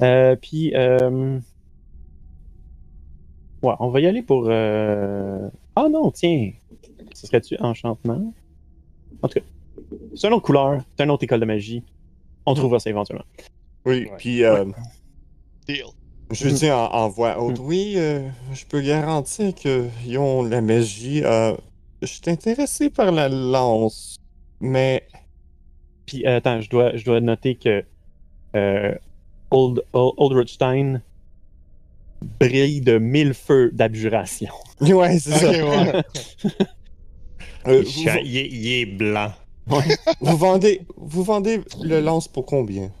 Euh, 0.00 0.34
puis, 0.36 0.74
euh... 0.74 1.38
ouais, 3.62 3.74
on 3.80 3.88
va 3.90 4.00
y 4.00 4.06
aller 4.06 4.22
pour. 4.22 4.46
euh, 4.48 5.48
Ah 5.76 5.88
non, 5.90 6.10
tiens, 6.10 6.52
ce 7.14 7.26
serait-tu 7.26 7.56
enchantement? 7.60 8.32
En 9.22 9.28
tout 9.28 9.40
cas, 9.40 9.46
c'est 10.14 10.26
une 10.28 10.34
autre 10.34 10.44
couleur, 10.46 10.82
c'est 10.96 11.04
une 11.04 11.10
autre 11.10 11.24
école 11.24 11.40
de 11.40 11.44
magie. 11.46 11.82
On 12.46 12.54
trouvera 12.54 12.78
ça 12.78 12.90
éventuellement. 12.90 13.24
Oui, 13.86 14.08
puis 14.18 14.44
euh, 14.44 14.64
Deal. 15.66 15.84
je 16.30 16.48
dis 16.48 16.70
en, 16.70 16.84
en 16.86 17.08
voix 17.08 17.40
haute, 17.42 17.58
oui, 17.60 17.94
euh, 17.96 18.28
je 18.52 18.64
peux 18.66 18.80
garantir 18.80 19.54
qu'ils 19.54 20.18
ont 20.18 20.42
la 20.42 20.60
magie. 20.60 21.22
Euh, 21.24 21.54
je 22.02 22.06
suis 22.06 22.20
intéressé 22.26 22.90
par 22.90 23.12
la 23.12 23.28
lance, 23.28 24.16
mais 24.60 25.06
Puis 26.06 26.26
euh, 26.26 26.36
attends, 26.36 26.60
je 26.60 26.68
dois, 26.70 26.96
je 26.96 27.04
dois 27.04 27.20
noter 27.20 27.54
que 27.56 27.82
euh, 28.56 28.94
Old, 29.50 29.82
Old, 29.92 31.00
brille 32.40 32.80
de 32.80 32.98
mille 32.98 33.34
feux 33.34 33.70
d'abjuration. 33.72 34.50
ouais, 34.80 35.18
c'est 35.18 35.30
ça. 35.32 35.50
ouais. 35.50 36.02
Euh, 37.66 37.82
Il, 37.82 37.88
cha- 37.90 38.20
il 38.20 38.36
est, 38.36 38.48
il 38.48 38.72
est 38.72 38.86
blanc. 38.86 39.32
Vous, 39.66 39.80
vous 40.20 40.36
vendez, 40.36 40.82
vous 40.96 41.22
vendez 41.24 41.60
le 41.82 42.00
lance 42.00 42.28
pour 42.28 42.46
combien? 42.46 42.92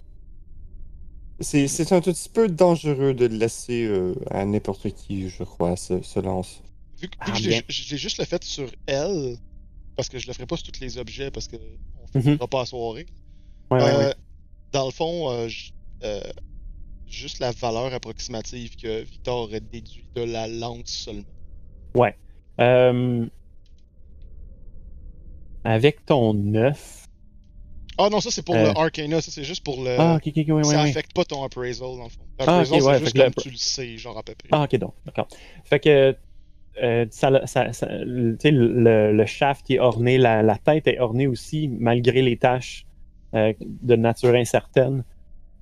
C'est 1.40 1.92
un 1.92 2.00
tout 2.00 2.12
petit 2.12 2.28
peu 2.28 2.48
dangereux 2.48 3.12
de 3.12 3.26
le 3.26 3.36
laisser 3.36 3.84
euh, 3.84 4.14
à 4.30 4.44
n'importe 4.44 4.90
qui, 4.90 5.28
je 5.28 5.42
crois, 5.42 5.76
ce, 5.76 6.00
ce 6.00 6.20
lance. 6.20 6.62
Vu 7.00 7.08
que, 7.08 7.16
vu 7.16 7.32
Ah, 7.32 7.32
que 7.32 7.92
l'ai 7.92 7.98
juste 7.98 8.18
le 8.18 8.24
fait 8.24 8.42
sur 8.44 8.70
elle, 8.86 9.36
parce 9.96 10.08
que 10.08 10.18
je 10.18 10.26
le 10.28 10.32
ferai 10.32 10.46
pas 10.46 10.56
sur 10.56 10.70
tous 10.72 10.80
les 10.80 10.96
objets, 10.96 11.30
parce 11.30 11.48
que 11.48 11.56
on 12.14 12.18
Mhm. 12.18 12.36
fera 12.36 12.46
pas 12.46 12.60
à 12.62 12.66
soirée. 12.66 13.06
Ouais, 13.70 13.78
ouais, 13.82 13.90
Euh, 13.92 13.98
ouais. 13.98 14.14
Dans 14.72 14.86
le 14.86 14.92
fond, 14.92 15.30
euh, 15.30 15.48
j- 15.48 15.72
euh, 16.04 16.20
juste 17.06 17.40
la 17.40 17.50
valeur 17.50 17.92
approximative 17.92 18.76
que 18.76 19.02
Victor 19.02 19.42
aurait 19.42 19.60
déduit 19.60 20.04
de 20.14 20.22
la 20.22 20.46
lance 20.46 20.90
seulement. 20.90 21.24
Euh, 22.60 23.26
avec 25.64 26.04
ton 26.06 26.34
9. 26.34 27.06
Ah 27.96 28.08
non, 28.10 28.20
ça 28.20 28.30
c'est 28.30 28.44
pour 28.44 28.56
Euh. 28.56 28.72
le 28.72 28.78
Arcana, 28.78 29.20
ça 29.20 29.30
c'est 29.30 29.44
juste 29.44 29.62
pour 29.64 29.82
le. 29.82 29.96
Ah, 29.98 30.16
ok, 30.16 30.22
ok, 30.26 30.34
ok, 30.38 30.48
ouais, 30.48 30.64
ça 30.64 30.70
ouais, 30.70 30.82
ouais. 30.82 30.90
affecte 30.90 31.12
pas 31.14 31.24
ton 31.24 31.44
appraisal 31.44 31.96
dans 31.96 32.04
le 32.04 32.08
fond. 32.08 32.24
Ah, 32.40 32.46
L'appraisal 32.64 32.80
ok, 32.80 32.86
ouais, 32.86 32.92
c'est 32.94 32.98
fait 32.98 33.04
juste 33.04 33.16
comme 33.16 33.26
le- 33.36 33.42
tu 33.42 33.50
le 33.50 33.56
sais, 33.56 33.96
genre 33.98 34.18
à 34.18 34.22
peu 34.22 34.34
près. 34.34 34.48
Ah, 34.50 34.64
ok, 34.64 34.76
donc, 34.76 34.94
d'accord. 35.06 35.28
Fait 35.64 35.78
que, 35.80 36.16
euh, 36.82 37.06
ça, 37.10 37.46
ça, 37.46 37.72
ça- 37.72 37.86
tu 37.86 38.36
sais, 38.40 38.50
le, 38.50 39.12
le 39.12 39.26
shaft 39.26 39.70
est 39.70 39.78
orné, 39.78 40.18
la, 40.18 40.42
la 40.42 40.58
tête 40.58 40.88
est 40.88 40.98
ornée 40.98 41.28
aussi, 41.28 41.68
malgré 41.68 42.20
les 42.22 42.36
taches 42.36 42.84
euh, 43.34 43.52
de 43.60 43.94
nature 43.96 44.34
incertaine. 44.34 45.04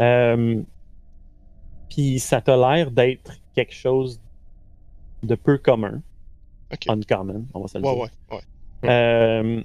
Euh, 0.01 0.63
Puis 1.91 2.19
ça 2.19 2.41
t'a 2.41 2.57
l'air 2.57 2.91
d'être 2.91 3.33
quelque 3.55 3.75
chose 3.75 4.21
de 5.23 5.35
peu 5.35 5.59
commun. 5.59 6.01
Ok. 6.73 6.87
Uncommon, 6.89 7.47
on 7.53 7.61
va 7.61 7.69
se 7.69 7.77
le 7.79 7.85
Ouais, 7.85 7.93
dire. 7.95 8.03
ouais, 8.05 8.37
ouais. 8.37 8.43
Euh, 8.91 9.63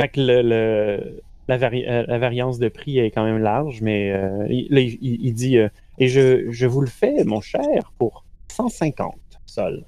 fait 0.00 0.08
que 0.08 0.20
le, 0.20 0.42
le- 0.42 1.22
la, 1.48 1.56
vari- 1.58 1.86
euh, 1.88 2.04
la 2.06 2.18
variance 2.18 2.58
de 2.58 2.68
prix 2.68 2.98
est 2.98 3.10
quand 3.10 3.24
même 3.24 3.38
large, 3.38 3.80
mais 3.82 4.12
euh, 4.12 4.46
il, 4.48 4.68
là, 4.70 4.80
il, 4.80 4.98
il 5.02 5.34
dit 5.34 5.58
euh, 5.58 5.68
Et 5.98 6.06
je, 6.08 6.50
je 6.50 6.66
vous 6.66 6.80
le 6.80 6.86
fais, 6.86 7.24
mon 7.24 7.40
cher, 7.40 7.92
pour 7.98 8.24
150 8.52 9.14
sols. 9.46 9.84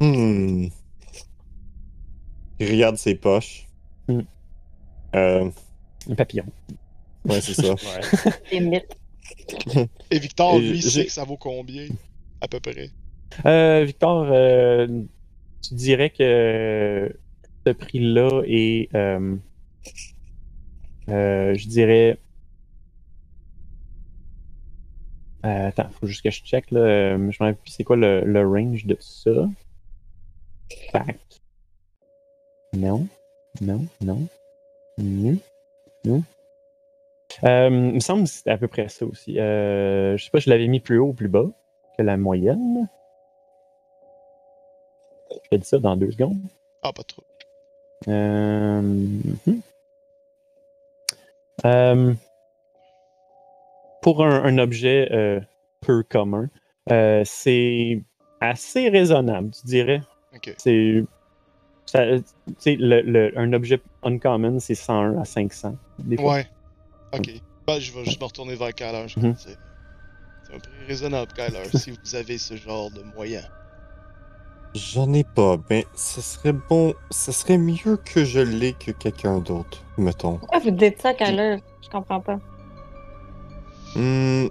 Hmm. 0.00 0.66
Il 2.60 2.70
regarde 2.70 2.96
ses 2.96 3.14
poches. 3.14 3.66
Hmm. 4.08 4.20
Euh, 5.16 5.50
Un 6.10 6.14
papillon. 6.14 6.44
ouais, 7.24 7.40
c'est 7.40 7.54
ça. 7.54 7.74
Ouais. 8.52 9.88
Et 10.10 10.18
Victor, 10.18 10.54
Et 10.56 10.60
lui, 10.60 10.82
sait 10.82 11.06
que 11.06 11.12
ça 11.12 11.24
vaut 11.24 11.36
combien 11.36 11.86
À 12.40 12.48
peu 12.48 12.60
près? 12.60 12.90
Euh, 13.46 13.84
Victor, 13.84 14.26
euh, 14.30 14.86
tu 15.62 15.74
dirais 15.74 16.10
que 16.10 17.12
ce 17.68 17.72
prix-là 17.74 18.42
est. 18.46 18.94
euh, 18.94 19.36
euh, 21.10 21.54
je 21.54 21.68
dirais. 21.68 22.18
Euh, 25.44 25.68
attends, 25.68 25.88
faut 25.90 26.06
juste 26.06 26.22
que 26.22 26.30
je 26.30 26.42
check. 26.42 26.70
Là. 26.70 26.80
Euh, 26.80 27.16
Je 27.30 27.42
me 27.42 27.48
rappelle 27.50 27.56
c'est 27.66 27.84
quoi 27.84 27.96
le, 27.96 28.40
range 28.48 28.86
de 28.86 28.96
ça. 29.00 29.48
Fact. 30.92 31.40
Non. 32.72 33.06
Non. 33.60 33.84
Non. 34.00 34.26
Non. 34.98 35.36
Non. 36.04 36.22
Euh, 37.44 37.68
il 37.68 37.94
me 37.94 38.00
semble 38.00 38.24
que 38.24 38.30
c'était 38.30 38.50
à 38.50 38.58
peu 38.58 38.68
près 38.68 38.88
ça 38.88 39.04
aussi. 39.04 39.34
Je 39.34 40.16
sais 40.18 40.30
pas, 40.30 40.38
je 40.38 40.48
l'avais 40.50 40.68
mis 40.68 40.80
plus 40.80 40.98
haut 40.98 41.08
ou 41.08 41.12
plus 41.12 41.28
bas 41.28 41.46
que 41.96 42.02
la 42.02 42.16
moyenne. 42.16 42.88
Je 45.52 45.58
dis 45.58 45.66
ça 45.66 45.78
dans 45.78 45.96
deux 45.96 46.10
secondes. 46.10 46.40
Ah, 46.82 46.92
pas 46.92 47.02
trop. 47.02 47.22
Euh, 48.06 48.80
mhm. 48.82 49.60
Euh, 51.64 52.14
pour 54.02 54.24
un, 54.24 54.44
un 54.44 54.58
objet 54.58 55.08
euh, 55.12 55.40
peu 55.80 56.02
commun, 56.04 56.48
euh, 56.92 57.22
c'est 57.24 58.02
assez 58.40 58.88
raisonnable, 58.88 59.50
tu 59.50 59.66
dirais. 59.66 60.02
Ok. 60.34 60.54
C'est. 60.58 61.04
ça- 61.86 62.04
le, 62.06 63.00
le- 63.02 63.32
un 63.36 63.52
objet 63.52 63.80
uncommon, 64.04 64.60
c'est 64.60 64.76
101 64.76 65.18
à 65.20 65.24
500. 65.24 65.76
Des 65.98 66.16
fois. 66.16 66.34
Ouais. 66.34 66.46
Ok. 67.12 67.28
Ben, 67.66 67.80
je 67.80 67.92
vais 67.92 68.04
juste 68.04 68.20
me 68.20 68.26
retourner 68.26 68.54
vers 68.54 68.72
Kyler. 68.72 69.06
Mhm. 69.16 69.34
c'est 69.36 69.56
un 70.54 70.58
prix 70.58 70.70
raisonnable, 70.86 71.32
Kyler, 71.32 71.64
si 71.76 71.90
vous 71.90 72.14
avez 72.14 72.38
ce 72.38 72.56
genre 72.56 72.90
de 72.90 73.02
moyens. 73.02 73.46
J'en 74.74 75.12
ai 75.12 75.24
pas, 75.24 75.56
mais 75.70 75.86
ce 75.94 76.20
serait 76.20 76.52
bon. 76.52 76.94
Ce 77.10 77.32
serait 77.32 77.58
mieux 77.58 77.96
que 78.04 78.24
je 78.24 78.40
l'ai 78.40 78.74
que 78.74 78.90
quelqu'un 78.90 79.38
d'autre, 79.38 79.82
mettons. 79.96 80.36
Pourquoi 80.36 80.58
vous 80.58 80.70
dites 80.70 81.00
ça, 81.00 81.14
Kyler? 81.14 81.58
Je 81.82 81.88
comprends 81.88 82.20
pas. 82.20 82.38
Hmm, 83.94 84.46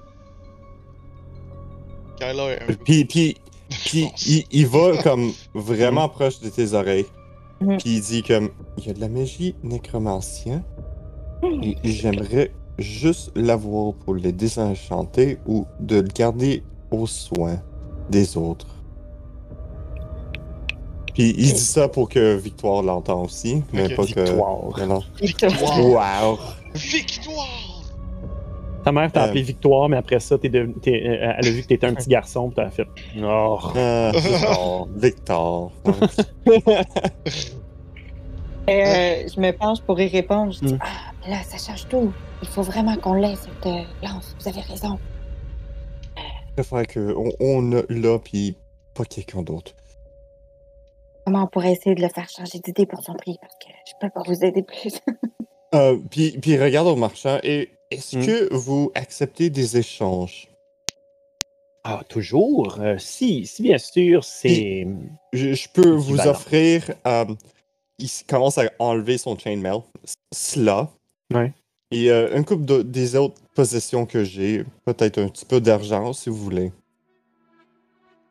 Kyler 2.17 2.57
Puis, 2.83 3.05
puis, 3.09 3.37
je 3.69 3.89
puis 3.89 4.11
il, 4.25 4.43
il 4.51 4.67
va 4.67 4.97
comme 5.03 5.31
vraiment 5.53 6.09
proche 6.09 6.39
de 6.39 6.49
tes 6.49 6.73
oreilles. 6.73 7.05
Mhm. 7.61 7.77
Puis 7.77 7.89
il 7.95 8.01
dit 8.01 8.23
comme 8.23 8.49
il 8.77 8.87
y 8.87 8.89
a 8.89 8.93
de 8.93 8.99
la 8.99 9.09
magie 9.09 9.55
nécromancien. 9.63 10.63
Et 11.43 11.75
j'aimerais 11.83 12.51
juste 12.79 13.31
l'avoir 13.35 13.93
pour 13.93 14.15
le 14.15 14.31
désenchanter 14.31 15.37
ou 15.45 15.67
de 15.79 15.97
le 15.97 16.07
garder 16.07 16.63
aux 16.89 17.05
soins 17.05 17.61
des 18.09 18.37
autres. 18.37 18.76
Puis 21.17 21.33
il 21.35 21.51
dit 21.53 21.59
ça 21.59 21.87
pour 21.87 22.09
que 22.09 22.35
Victoire 22.35 22.83
l'entende 22.83 23.25
aussi, 23.25 23.63
mais 23.73 23.89
pas 23.89 24.05
que. 24.05 24.19
Victoire. 24.21 24.77
Non, 24.79 24.85
non. 24.85 25.03
Victoire! 25.19 25.79
Wow! 26.29 26.37
Victoire! 26.75 27.47
Ta 28.83 28.91
mère 28.91 29.11
t'a 29.11 29.23
Euh. 29.23 29.25
appelé 29.25 29.41
Victoire, 29.41 29.89
mais 29.89 29.97
après 29.97 30.19
ça, 30.19 30.37
t'es 30.37 30.47
devenu- 30.49 30.75
t'es- 30.75 30.91
euh, 30.91 31.33
elle 31.39 31.47
a 31.47 31.49
vu 31.49 31.63
que 31.63 31.67
t'étais 31.67 31.87
un 31.87 31.95
petit 31.95 32.07
garçon, 32.09 32.49
pis 32.49 32.55
t'as 32.57 32.69
fait. 32.69 32.85
Oh. 33.19 33.57
Ah, 33.75 34.11
Victor. 34.13 34.87
Victor. 34.95 35.71
Euh, 38.69 39.23
je 39.33 39.39
me 39.39 39.51
penche 39.51 39.79
pour 39.81 39.97
y 39.99 40.07
répondre. 40.09 40.51
Je 40.51 40.59
dis 40.65 40.73
Mm. 40.73 40.79
Ah, 40.81 41.29
là, 41.29 41.37
ça 41.47 41.57
change 41.57 41.87
tout. 41.87 42.11
Il 42.41 42.49
faut 42.49 42.63
vraiment 42.63 42.97
qu'on 42.97 43.13
l'ait, 43.13 43.35
cette 43.37 43.65
euh, 43.65 43.81
lance. 44.03 44.35
Vous 44.41 44.47
avez 44.49 44.59
raison. 44.59 44.99
Je 46.57 46.61
préfère 46.63 46.85
qu'on 46.93 47.31
on 47.39 47.61
l'a 47.61 47.83
là, 47.87 48.19
puis 48.19 48.57
pas 48.93 49.05
quelqu'un 49.05 49.41
d'autre. 49.41 49.73
Comment 51.27 51.43
on 51.43 51.47
pourrait 51.47 51.73
essayer 51.73 51.93
de 51.93 52.01
le 52.01 52.07
faire 52.07 52.29
changer 52.29 52.59
d'idée 52.59 52.85
pour 52.85 53.03
son 53.03 53.13
prix? 53.13 53.35
Parce 53.41 53.53
que 53.55 53.67
je 53.85 53.91
peux 53.99 54.09
pas 54.09 54.23
vous 54.25 54.45
aider 54.45 54.63
plus. 54.63 54.93
Euh, 55.75 55.97
puis, 56.09 56.31
puis 56.41 56.57
regarde 56.57 56.87
au 56.87 56.95
marchand, 56.95 57.39
et 57.43 57.71
est-ce 57.91 58.15
Hmm. 58.17 58.25
que 58.25 58.53
vous 58.53 58.89
acceptez 58.95 59.49
des 59.49 59.75
échanges? 59.75 60.47
Ah, 61.83 62.03
toujours. 62.07 62.77
Euh, 62.79 62.97
si, 62.97 63.45
si, 63.45 63.63
bien 63.63 63.77
sûr, 63.77 64.23
c'est. 64.23 64.87
Je, 65.33 65.51
je 65.53 65.67
peux 65.67 65.89
vous 65.89 66.21
offrir. 66.21 66.89
euh, 67.05 67.25
il 67.99 68.09
commence 68.29 68.57
à 68.57 68.71
enlever 68.79 69.17
son 69.17 69.37
chainmail. 69.37 69.81
Cela. 70.33 70.89
Ouais. 71.33 71.51
Et 71.91 72.09
euh, 72.11 72.33
une 72.37 72.45
coupe 72.45 72.65
de- 72.65 72.81
des 72.81 73.17
autres 73.17 73.41
possessions 73.53 74.05
que 74.05 74.23
j'ai. 74.23 74.63
Peut-être 74.85 75.17
un 75.17 75.27
petit 75.27 75.45
peu 75.45 75.59
d'argent 75.59 76.13
si 76.13 76.29
vous 76.29 76.37
voulez. 76.37 76.71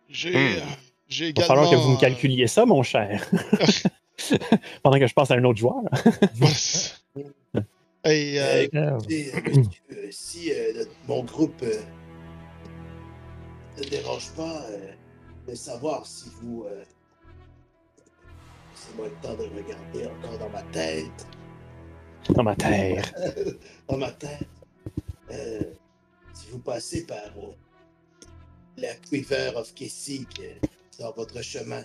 J'ai 0.09 0.32
Hmm. 0.32 0.62
J'ai 1.08 1.28
Il 1.28 1.34
va 1.34 1.44
également. 1.44 1.46
falloir 1.48 1.70
que 1.70 1.76
vous 1.76 1.90
me 1.90 1.96
euh, 1.96 2.00
calculiez 2.00 2.46
ça, 2.46 2.64
mon 2.66 2.82
cher. 2.82 3.24
Pendant 4.82 4.98
que 4.98 5.06
je 5.06 5.14
passe 5.14 5.30
à 5.30 5.34
un 5.34 5.44
autre 5.44 5.58
joueur. 5.58 5.82
Et 8.04 8.40
euh, 8.40 8.66
Et, 8.68 8.76
euh, 8.76 8.98
euh, 9.92 10.08
si 10.10 10.52
euh, 10.52 10.72
notre- 10.76 10.90
mon 11.08 11.24
groupe 11.24 11.60
euh, 11.62 11.80
ne 13.78 13.84
dérange 13.84 14.30
pas 14.36 14.62
euh, 14.70 14.92
de 15.48 15.54
savoir 15.54 16.06
si 16.06 16.30
vous. 16.40 16.64
Euh, 16.70 16.84
Laissez-moi 18.72 19.06
le 19.08 19.14
temps 19.26 19.34
de 19.34 19.42
regarder 19.48 20.06
encore 20.06 20.38
dans 20.38 20.50
ma 20.50 20.62
tête. 20.64 21.26
Dans 22.30 22.42
ma 22.42 22.54
terre. 22.54 23.10
dans 23.88 23.96
ma 23.96 24.10
tête. 24.12 24.46
Euh, 25.30 25.60
si 26.34 26.48
vous 26.50 26.58
passez 26.58 27.06
par 27.06 27.18
la 28.76 28.94
Quiver 28.96 29.52
of 29.56 29.72
Kessig 29.74 30.26
dans 30.98 31.12
votre 31.12 31.43
chemin. 31.43 31.82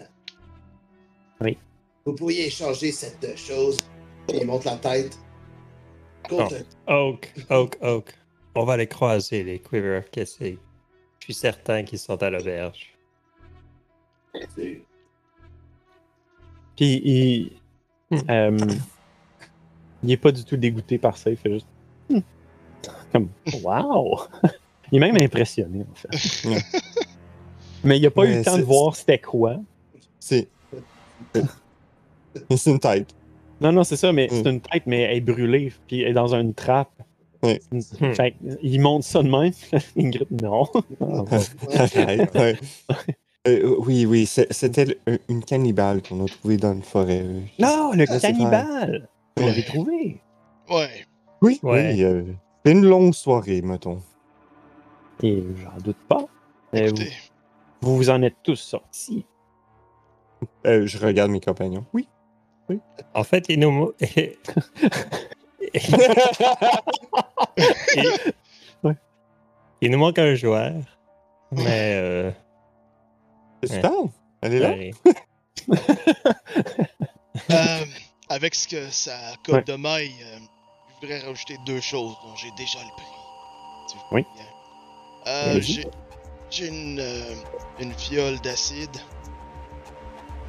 Oui. 1.40 1.58
Vous 2.06 2.14
pourriez 2.14 2.48
échanger 2.48 2.92
cette 2.92 3.38
chose. 3.38 3.78
Il 4.34 4.46
monte 4.46 4.66
la 4.66 4.78
tête. 4.78 5.18
Contre 6.28 6.64
Oak, 6.88 7.34
Oak, 7.50 7.78
Oak. 7.82 8.14
On 8.56 8.66
va 8.66 8.78
les 8.78 8.88
croiser, 8.88 9.44
les 9.44 9.60
Quiver 9.60 9.98
of 9.98 10.10
Kessig. 10.12 10.58
Je 11.20 11.26
suis 11.26 11.34
certain 11.34 11.84
qu'ils 11.84 12.00
sont 12.00 12.22
à 12.22 12.30
l'auberge. 12.30 12.94
Puis 14.56 14.80
il. 16.78 17.52
Euh, 18.30 18.58
il 20.04 20.12
est 20.12 20.18
pas 20.18 20.32
du 20.32 20.44
tout 20.44 20.58
dégoûté 20.58 20.98
par 20.98 21.18
ça. 21.18 21.30
Il 21.30 21.38
fait 21.38 21.52
juste. 21.52 21.68
Hmm. 22.10 22.20
Comme, 23.12 23.30
wow! 23.64 24.22
il 24.92 24.98
est 24.98 25.12
même 25.12 25.18
impressionné, 25.22 25.86
en 25.90 25.96
fait. 25.96 26.48
Mais 27.84 27.98
il 27.98 28.06
a 28.06 28.12
pas 28.12 28.26
eu 28.26 28.36
le 28.36 28.44
temps 28.44 28.58
de 28.58 28.64
voir 28.64 28.96
c'était 28.96 29.20
quoi. 29.20 29.58
C'est. 30.20 30.48
C'est 32.50 32.70
une 32.72 32.80
tête. 32.80 33.14
Non, 33.60 33.72
non, 33.72 33.84
c'est 33.84 33.96
ça, 33.98 34.12
mais 34.12 34.28
Hmm. 34.28 34.36
c'est 34.44 34.50
une 34.50 34.62
tête, 34.62 34.84
mais 34.86 35.02
elle 35.02 35.18
est 35.18 35.22
brûlée, 35.22 35.72
puis 35.88 36.02
elle 36.02 36.10
est 36.10 36.14
dans 36.14 36.34
une 36.34 36.54
trappe. 36.54 36.92
Ouais. 37.44 37.60
Hmm. 37.72 37.82
Fait 38.14 38.32
que, 38.32 38.38
il 38.62 38.80
monte 38.82 39.04
ça 39.04 39.22
de 39.24 39.30
même. 39.30 39.52
Ingrid, 39.98 40.42
non. 40.42 40.66
Ouais. 42.36 42.58
Euh, 43.48 43.76
oui, 43.80 44.06
oui, 44.06 44.28
c'était 44.28 44.86
le- 44.86 45.20
une 45.28 45.44
cannibale 45.44 46.02
qu'on 46.04 46.24
a 46.24 46.28
trouvée 46.28 46.58
dans 46.58 46.74
une 46.74 46.84
forêt. 46.84 47.24
euh. 47.26 47.40
non, 47.58 47.92
le 47.94 48.06
cannibale! 48.20 49.10
Vous 49.38 49.48
l'avez 49.48 49.64
trouvé? 49.64 50.22
ouais. 50.70 50.90
Oui, 51.42 51.60
Ouais. 51.64 51.94
oui. 51.96 52.04
euh, 52.04 52.24
une 52.66 52.86
longue 52.86 53.16
soirée, 53.16 53.64
mettons. 53.64 54.00
Et 55.24 55.44
j'en 55.64 55.82
doute 55.84 55.98
pas. 56.08 56.26
Euh, 56.76 56.86
Écoutez, 56.86 57.10
vous, 57.82 57.98
vous 57.98 58.10
en 58.10 58.22
êtes 58.22 58.38
tous 58.44 58.56
sortis. 58.56 59.26
Euh, 60.66 60.86
je 60.88 60.98
regarde 60.98 61.32
mes 61.32 61.40
compagnons. 61.42 61.86
Oui. 61.94 62.08
En 63.14 63.24
fait, 63.26 63.46
il 63.50 63.60
nous. 63.60 63.72
mo- 63.72 63.94
il... 64.00 64.36
Ouais. 68.84 68.96
il 69.82 69.92
nous 69.92 69.98
manque 70.00 70.18
un 70.20 70.36
joueur. 70.36 70.74
Mais. 71.52 71.96
Euh, 71.96 72.32
Tu 73.64 73.74
Ouais. 73.74 73.82
Elle 74.42 74.54
est 74.56 74.62
ça 74.62 74.70
là? 74.70 74.76
euh, 77.52 77.86
avec 78.30 78.56
ce 78.56 78.68
que 78.68 78.90
ça 78.90 79.14
coûte 79.46 79.54
Ouais. 79.56 79.64
de 79.64 79.76
maille, 79.76 80.12
euh, 80.24 80.38
je 80.90 80.94
voudrais 81.08 81.20
rajouter 81.20 81.58
deux 81.66 81.80
choses 81.82 82.16
dont 82.24 82.36
j'ai 82.36 82.50
déjà 82.58 82.80
le 82.80 82.92
prix. 82.96 83.06
si 83.88 83.96
Oui. 84.12 84.26
Euh, 85.28 85.60
j'ai 85.62 85.86
j'ai 86.52 86.68
une, 86.68 87.00
euh, 87.00 87.34
une 87.80 87.94
fiole 87.94 88.40
d'acide. 88.42 88.96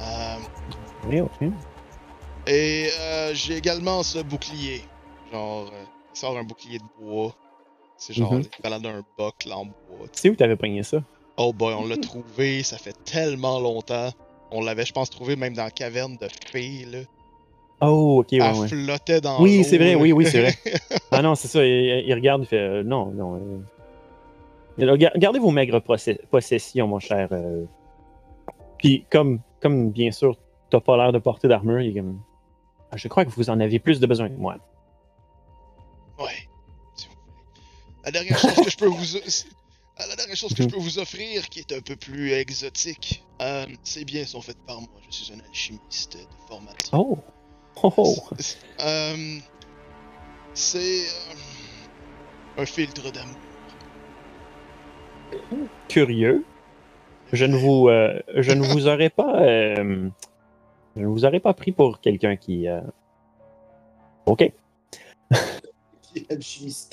Euh, 0.01 0.37
Oui, 1.07 1.21
ok. 1.21 1.49
et 2.47 2.89
euh, 2.99 3.33
j'ai 3.33 3.55
également 3.57 4.03
ce 4.03 4.19
bouclier. 4.19 4.83
Genre, 5.31 5.69
euh, 5.73 5.83
il 6.13 6.19
sort 6.19 6.37
un 6.37 6.43
bouclier 6.43 6.79
de 6.79 6.83
bois. 6.99 7.33
C'est 7.97 8.13
genre 8.13 8.33
Mhm. 8.33 8.39
l'équivalent 8.41 8.79
d'un 8.79 9.03
boc 9.17 9.35
en 9.51 9.65
bois. 9.65 10.07
Tu 10.13 10.19
sais 10.19 10.29
où 10.29 10.35
t'avais 10.35 10.55
pogné 10.57 10.83
ça? 10.83 10.97
Oh 11.37 11.53
boy, 11.53 11.73
on 11.73 11.87
l'a 11.87 11.97
trouvé, 11.97 12.61
ça 12.63 12.77
fait 12.77 12.95
tellement 13.05 13.59
longtemps. 13.59 14.11
On 14.51 14.61
l'avait, 14.61 14.85
je 14.85 14.91
pense, 14.93 15.09
trouvé 15.09 15.35
même 15.35 15.53
dans 15.55 15.63
la 15.63 15.71
caverne 15.71 16.17
de 16.17 16.27
fées, 16.51 16.85
là. 16.91 16.99
Oh, 17.81 18.19
ok, 18.19 18.27
ouais, 18.33 18.39
Elle 18.41 18.55
ouais. 18.55 18.67
flottait 18.67 19.19
dans 19.21 19.41
Oui, 19.41 19.63
c'est 19.63 19.77
vrai, 19.77 19.95
oui, 19.95 20.11
oui, 20.11 20.25
c'est 20.25 20.41
vrai. 20.41 20.55
Ah 21.11 21.21
non, 21.21 21.35
c'est 21.35 21.47
ça. 21.47 21.63
Il, 21.65 22.03
il 22.07 22.13
regarde, 22.13 22.43
il 22.43 22.47
fait 22.47 22.57
euh, 22.57 22.83
non, 22.83 23.07
non. 23.11 23.35
euh. 23.35 23.59
Ga- 24.77 25.11
Gardez 25.15 25.39
vos 25.39 25.51
maigres 25.51 25.81
possessions, 25.81 26.87
mon 26.87 26.99
cher. 26.99 27.29
euh. 27.31 27.65
Puis, 28.77 29.05
comme, 29.11 29.39
comme 29.61 29.91
bien 29.91 30.11
sûr, 30.11 30.35
t'as 30.69 30.79
pas 30.81 30.97
l'air 30.97 31.11
de 31.11 31.19
porter 31.19 31.47
d'armure, 31.47 31.93
comme. 31.93 32.21
Ah, 32.91 32.97
je 32.97 33.07
crois 33.07 33.25
que 33.25 33.31
vous 33.31 33.49
en 33.49 33.59
avez 33.59 33.79
plus 33.79 33.99
de 33.99 34.05
besoin 34.07 34.29
que 34.29 34.35
moi. 34.35 34.57
Ouais. 36.19 36.47
si 36.95 37.07
vous 37.07 37.13
voulez. 37.13 38.03
La 38.05 38.11
dernière 38.11 38.37
chose 38.37 38.55
que 38.55 38.69
je 38.69 38.77
peux 38.77 38.85
vous... 38.87 39.03
La 40.09 40.15
dernière 40.15 40.35
chose 40.35 40.53
que 40.55 40.63
je 40.63 40.67
peux 40.67 40.79
vous 40.79 40.97
offrir, 40.97 41.47
qui 41.49 41.59
est 41.59 41.71
un 41.71 41.79
peu 41.81 41.95
plus 41.95 42.31
exotique, 42.31 43.23
euh, 43.41 43.67
ces 43.83 44.03
biens 44.05 44.25
sont 44.25 44.41
faits 44.41 44.57
par 44.65 44.79
moi. 44.81 44.89
Je 45.07 45.15
suis 45.15 45.31
un 45.33 45.39
alchimiste 45.47 46.17
de 46.17 46.47
formation. 46.47 46.97
Oh! 46.97 47.19
Oh! 47.83 47.93
oh. 47.97 48.15
C'est- 48.39 48.57
euh, 48.81 49.39
euh, 50.75 52.61
un 52.61 52.65
filtre 52.65 53.11
d'amour. 53.11 53.37
Curieux. 55.87 56.43
Je 57.31 57.45
ne 57.45 57.55
vous, 57.57 57.87
euh, 57.89 58.19
je 58.35 58.51
ne 58.51 58.61
vous 58.63 58.87
aurais 58.87 59.09
pas, 59.09 59.41
euh, 59.41 60.09
je 60.95 61.01
ne 61.01 61.07
vous 61.07 61.25
aurais 61.25 61.39
pas 61.39 61.53
pris 61.53 61.71
pour 61.71 61.99
quelqu'un 61.99 62.35
qui. 62.35 62.67
euh, 62.67 62.81
Ok. 64.25 64.51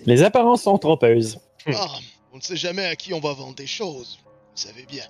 Les 0.07 0.23
apparences 0.23 0.63
sont 0.63 0.79
trompeuses. 0.79 1.39
Ah, 1.67 1.87
on 2.33 2.37
ne 2.39 2.41
sait 2.43 2.57
jamais 2.57 2.87
à 2.87 2.97
qui 2.97 3.13
on 3.13 3.21
va 3.21 3.35
vendre 3.35 3.55
des 3.55 3.67
choses. 3.67 4.19
Vous 4.25 4.63
savez 4.63 4.85
bien. 4.87 5.05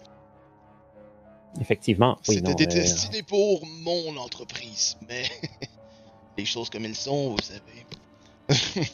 Effectivement. 1.61 2.19
Oui, 2.29 2.37
C'était 2.37 2.51
non, 2.51 2.55
des 2.55 2.65
euh, 2.65 2.83
destiné 2.83 3.23
pour 3.23 3.65
mon 3.67 4.17
entreprise, 4.17 4.97
mais 5.09 5.23
les 6.39 6.45
choses 6.45 6.71
comme 6.71 6.85
elles 6.85 6.95
sont, 6.95 7.31
vous 7.31 7.39
savez. 7.43 7.87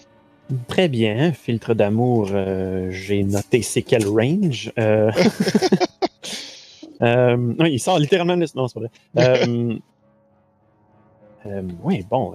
Très 0.69 0.89
bien. 0.89 1.33
Filtre 1.33 1.75
d'amour, 1.75 2.29
euh, 2.33 2.89
j'ai 2.91 3.25
noté 3.25 3.63
c'est 3.63 3.83
quel 3.83 4.07
range. 4.07 4.73
Euh... 4.79 5.11
euh, 7.03 7.37
non, 7.37 7.65
il 7.65 7.81
sort 7.81 7.99
littéralement. 7.99 8.37
de- 8.37 8.47
Non, 8.55 8.69
c'est 8.69 8.81
pas 8.81 8.89
vrai. 9.15 9.79
Oui, 11.85 12.05
bon. 12.11 12.33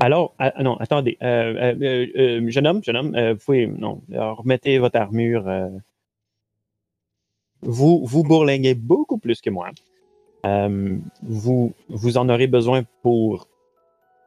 Alors, 0.00 0.32
ah, 0.38 0.50
ah, 0.56 0.62
non, 0.62 0.76
attendez. 0.78 1.18
Jeune 1.20 2.66
homme, 2.66 2.82
jeune 2.82 2.96
homme, 2.96 3.30
vous 3.32 3.38
pouvez. 3.44 3.66
Non, 3.66 4.00
alors, 4.12 4.38
remettez 4.38 4.78
votre 4.78 4.96
armure. 4.98 5.44
Vous, 7.60 8.00
vous 8.06 8.22
bourlinguez 8.22 8.74
beaucoup 8.74 9.18
plus 9.18 9.42
que 9.42 9.50
moi. 9.50 9.68
Vous, 11.22 11.72
vous 11.90 12.16
en 12.16 12.28
aurez 12.30 12.46
besoin 12.46 12.82
pour, 13.02 13.46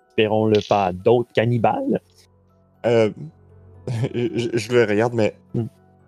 espérons-le 0.10 0.60
pas, 0.68 0.94
d'autres 0.94 1.34
cannibales. 1.34 2.02
Euh, 2.86 3.10
je, 4.14 4.50
je 4.54 4.72
le 4.72 4.84
regarde, 4.86 5.14
mais 5.14 5.36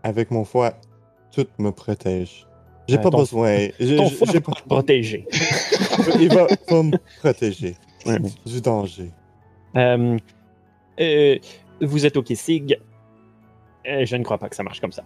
avec 0.03 0.31
mon 0.31 0.43
foie, 0.45 0.73
tout 1.31 1.47
me 1.57 1.71
protège. 1.71 2.45
J'ai 2.87 2.97
Euh, 2.97 3.01
pas 3.01 3.09
ton- 3.09 3.19
besoin. 3.19 3.67
j'ai- 3.79 3.95
Ton 3.95 4.09
foie 4.09 4.27
j'ai 4.31 4.39
pas- 4.39 4.53
protéger. 4.67 5.27
Il 6.19 6.29
va, 6.33 6.47
me 6.83 6.97
protéger 7.19 7.75
Ouais. 8.05 8.17
du 8.45 8.61
danger. 8.61 9.11
Euh, 9.77 10.17
euh, 10.99 11.37
vous 11.81 12.05
êtes 12.05 12.17
au 12.17 12.23
Kissig. 12.23 12.77
Euh, 13.87 14.05
je 14.05 14.15
ne 14.15 14.23
crois 14.23 14.37
pas 14.37 14.49
que 14.49 14.55
ça 14.55 14.63
marche 14.63 14.79
comme 14.81 14.91
ça. 14.91 15.03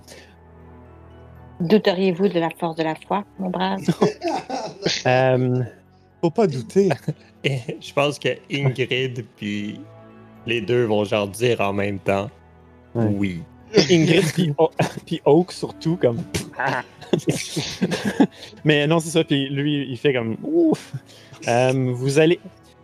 Douteriez-vous 1.62 2.28
de 2.28 2.40
la 2.40 2.50
force 2.50 2.76
de 2.76 2.84
la 2.84 2.96
foi, 2.96 3.24
mon 3.40 3.50
brave? 3.50 3.82
Euh, 5.08 5.64
Faut 6.22 6.30
pas 6.30 6.46
douter. 6.48 6.90
Je 7.44 7.94
pense 7.94 8.20
que 8.20 8.30
Ingrid 8.52 9.26
puis 9.36 9.80
les 10.46 10.62
deux 10.62 10.86
vont 10.86 11.04
genre 11.06 11.28
dire 11.28 11.62
en 11.62 11.74
même 11.74 12.00
temps 12.00 12.30
Ouais. 12.94 13.06
oui. 13.14 13.42
Ingrid 13.92 14.24
puis, 14.34 14.54
O- 14.58 14.72
puis 15.06 15.22
Oak 15.26 15.52
surtout 15.52 15.98
comme. 15.98 16.20
Mais 18.64 18.88
non, 18.88 19.00
c'est 19.00 19.10
ça. 19.10 19.24
Puis 19.24 19.50
lui, 19.50 19.86
il 19.90 19.98
fait 19.98 20.14
comme. 20.14 20.38
Ouf. 20.44 20.94
Euh, 21.48 21.92
vous 21.94 22.20
allez. 22.20 22.40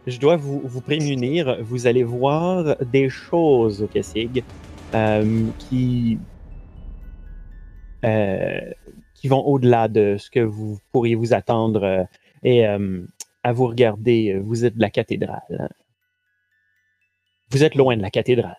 Je 0.08 0.20
dois 0.20 0.36
vous, 0.36 0.62
vous 0.66 0.82
prémunir. 0.82 1.58
Vous 1.62 1.88
allez 1.88 2.04
voir 2.04 2.76
des 2.92 3.10
choses 3.10 3.84
au 3.84 3.88
Kessig 3.88 4.44
euh, 4.94 5.46
qui. 5.60 6.18
euh, 8.04 8.60
qui 9.14 9.28
vont 9.28 9.46
au-delà 9.46 9.88
de 9.88 10.18
ce 10.20 10.30
que 10.30 10.40
vous 10.40 10.80
pourriez 10.92 11.16
vous 11.16 11.34
attendre. 11.34 11.84
euh, 11.84 12.04
et 12.44 12.68
euh, 12.68 13.02
à 13.44 13.54
vous 13.54 13.68
regarder, 13.68 14.40
vous 14.44 14.66
êtes 14.66 14.76
de 14.76 14.82
la 14.82 14.90
cathédrale. 14.90 15.70
Vous 17.52 17.64
êtes 17.64 17.76
loin 17.76 17.96
de 17.98 18.02
la 18.02 18.10
cathédrale. 18.12 18.58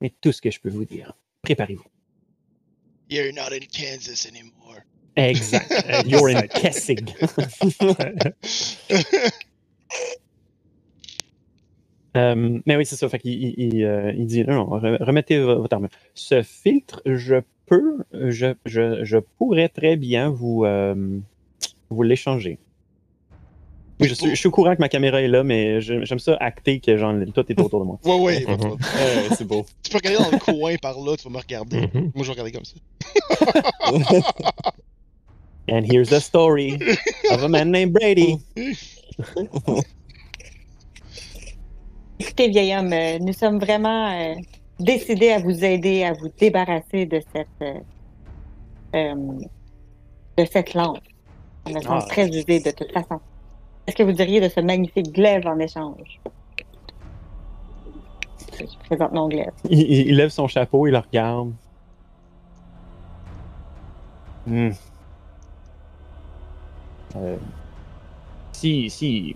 Mais 0.00 0.12
tout 0.20 0.32
ce 0.32 0.42
que 0.42 0.50
je 0.50 0.60
peux 0.60 0.68
vous 0.70 0.84
dire, 0.84 1.12
préparez-vous. 1.42 1.84
You're 3.08 3.32
not 3.32 3.52
in 3.52 3.60
Kansas 3.72 4.26
anymore. 4.26 4.80
Exact. 5.16 5.70
You're 6.06 6.28
in 6.28 6.42
Kessig. 6.48 7.14
Euh, 12.16 12.60
mais 12.64 12.76
oui, 12.76 12.86
c'est 12.86 12.96
ça. 12.96 13.08
Fait 13.10 13.18
qu'il 13.18 13.32
il, 13.32 13.54
il, 13.74 13.84
euh, 13.84 14.10
il 14.16 14.26
dit 14.26 14.42
non, 14.44 14.54
non, 14.54 14.78
re- 14.78 15.02
remettez 15.02 15.38
vo- 15.38 15.60
votre 15.60 15.74
armure. 15.74 15.90
Ce 16.14 16.42
filtre, 16.42 17.02
je 17.04 17.36
peux, 17.66 17.98
je, 18.12 18.54
je, 18.64 19.04
je 19.04 19.18
pourrais 19.18 19.68
très 19.68 19.96
bien 19.96 20.30
vous, 20.30 20.64
euh, 20.64 21.18
vous 21.90 22.02
l'échanger. 22.02 22.58
Oui, 23.98 24.08
je 24.08 24.14
suis, 24.14 24.28
je 24.30 24.34
suis 24.34 24.48
au 24.48 24.50
courant 24.50 24.74
que 24.74 24.80
ma 24.80 24.88
caméra 24.90 25.22
est 25.22 25.28
là, 25.28 25.42
mais 25.42 25.80
je- 25.80 26.04
j'aime 26.04 26.18
ça 26.18 26.36
acter 26.38 26.80
que 26.80 26.96
genre, 26.98 27.14
tout 27.34 27.44
est 27.50 27.58
autour 27.60 27.80
de 27.80 27.86
moi. 27.86 27.98
Ouais, 28.04 28.20
ouais. 28.20 28.46
Ouais, 28.46 28.56
c'est 29.36 29.46
beau. 29.46 29.64
Tu 29.82 29.90
peux 29.90 29.96
regarder 29.98 30.18
dans 30.22 30.30
le 30.30 30.38
coin 30.38 30.76
par 30.76 30.98
là, 31.00 31.16
tu 31.16 31.24
vas 31.24 31.30
me 31.30 31.38
regarder. 31.38 31.80
Mhm. 31.94 32.12
Moi, 32.14 32.24
je 32.24 32.32
vais 32.32 32.32
regarder 32.32 32.52
comme 32.52 32.64
ça. 32.64 32.74
And 35.68 35.82
here's 35.90 36.10
the 36.10 36.20
story 36.20 36.78
of 37.30 37.42
a 37.42 37.48
man 37.48 37.70
named 37.72 37.92
Brady. 37.92 38.36
Écoutez, 42.18 42.48
vieil 42.48 42.74
homme, 42.76 42.92
euh, 42.92 43.18
nous 43.18 43.32
sommes 43.32 43.58
vraiment 43.58 44.12
euh, 44.12 44.34
décidés 44.78 45.30
à 45.30 45.38
vous 45.38 45.64
aider 45.64 46.04
à 46.04 46.12
vous 46.12 46.28
débarrasser 46.38 47.06
de 47.06 47.20
cette, 47.34 47.46
euh, 47.62 47.74
euh, 48.94 49.14
de 50.38 50.44
cette 50.50 50.74
lance. 50.74 50.98
On 51.66 51.72
semble 51.72 51.86
Ah. 51.88 52.06
très 52.08 52.28
usée 52.28 52.60
de 52.60 52.70
toute 52.70 52.92
façon. 52.92 53.20
Qu'est-ce 53.86 53.96
que 53.96 54.02
vous 54.02 54.12
diriez 54.12 54.40
de 54.40 54.48
ce 54.48 54.60
magnifique 54.60 55.12
glaive 55.12 55.46
en 55.46 55.58
échange? 55.58 56.20
Je 58.58 58.64
présente 58.88 59.12
mon 59.12 59.28
glaive. 59.28 59.52
Il, 59.70 59.78
il- 59.80 60.08
il 60.08 60.16
lève 60.16 60.30
son 60.30 60.48
chapeau, 60.48 60.86
il 60.86 60.92
le 60.92 60.98
regarde. 60.98 61.52
Hmm. 64.46 64.70
Euh, 67.16 67.36
si, 68.52 68.88
si, 68.90 69.34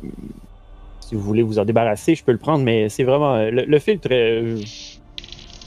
si 1.00 1.14
vous 1.14 1.20
voulez 1.20 1.42
vous 1.42 1.58
en 1.58 1.64
débarrasser, 1.64 2.14
je 2.14 2.24
peux 2.24 2.32
le 2.32 2.38
prendre, 2.38 2.64
mais 2.64 2.88
c'est 2.88 3.04
vraiment. 3.04 3.34
euh, 3.34 3.50
Le, 3.50 3.64
le 3.64 3.78
filtre. 3.78 4.08
euh, 4.10 4.60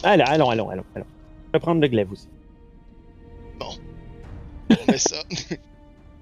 Allons, 0.03 0.25
allons, 0.25 0.49
allons, 0.49 0.69
allons, 0.69 0.85
allons. 0.95 1.05
Je 1.47 1.51
vais 1.53 1.59
prendre 1.59 1.81
le 1.81 1.87
glaive 1.87 2.11
aussi. 2.11 2.27
On 3.61 4.91
met 4.91 4.97
ça. 4.97 5.17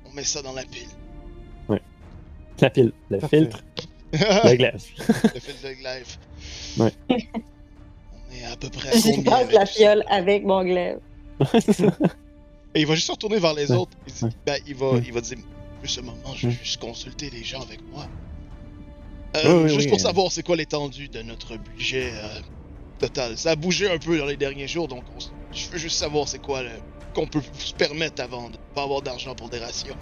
On 0.10 0.14
met 0.14 0.24
ça 0.24 0.42
dans 0.42 0.54
la 0.54 0.64
pile. 0.64 0.88
La 2.62 2.70
pile, 2.70 2.92
le 3.10 3.18
Parfait. 3.20 3.40
filtre, 3.40 3.64
le 4.14 4.56
glaive. 4.56 4.84
le 5.34 5.40
fil 5.40 5.56
de 5.64 5.74
glaive. 5.80 6.18
Ouais. 6.78 6.94
On 7.10 8.34
est 8.36 8.46
à 8.46 8.56
peu 8.56 8.70
près 8.70 8.90
à 8.90 8.92
Je 8.94 9.22
passe 9.22 9.34
avec 9.42 9.52
la 9.54 9.66
fiole 9.66 10.04
avec 10.10 10.44
mon 10.44 10.64
glaive. 10.64 11.00
Et 12.74 12.82
il 12.82 12.88
va 12.88 12.96
juste 12.96 13.08
se 13.08 13.12
retourner 13.12 13.40
vers 13.40 13.54
les 13.54 13.72
autres. 13.72 13.92
Il, 14.08 14.14
dit- 14.14 14.36
ben, 14.46 14.58
il, 14.68 14.76
va, 14.76 14.92
il 15.06 15.12
va 15.14 15.22
dire 15.22 15.38
Juste 15.84 15.98
un 16.00 16.04
moment, 16.04 16.36
je 16.36 16.48
vais 16.48 16.54
juste 16.54 16.80
consulter 16.80 17.30
les 17.32 17.44
gens 17.44 17.62
avec 17.62 17.80
moi. 17.92 18.06
Euh, 19.36 19.68
juste 19.68 19.80
oui, 19.82 19.88
pour 19.88 19.98
euh. 19.98 20.02
savoir 20.02 20.32
c'est 20.32 20.44
quoi 20.44 20.56
l'étendue 20.56 21.08
de 21.08 21.22
notre 21.24 21.58
budget 21.58 22.12
euh, 22.14 22.40
total. 23.00 23.38
Ça 23.38 23.52
a 23.52 23.56
bougé 23.56 23.90
un 23.90 23.98
peu 23.98 24.18
dans 24.18 24.26
les 24.26 24.38
derniers 24.38 24.68
jours, 24.68 24.88
donc 24.88 25.04
on 25.18 25.20
je 25.54 25.68
veux 25.70 25.78
juste 25.80 25.98
savoir 25.98 26.28
c'est 26.28 26.40
quoi 26.42 26.62
le- 26.64 26.70
qu'on 27.14 27.26
peut 27.28 27.42
se 27.58 27.74
permettre 27.74 28.22
avant 28.22 28.50
de 28.50 28.58
pas 28.76 28.84
avoir 28.84 29.02
d'argent 29.02 29.34
pour 29.36 29.50
des 29.50 29.58
rations. 29.60 29.96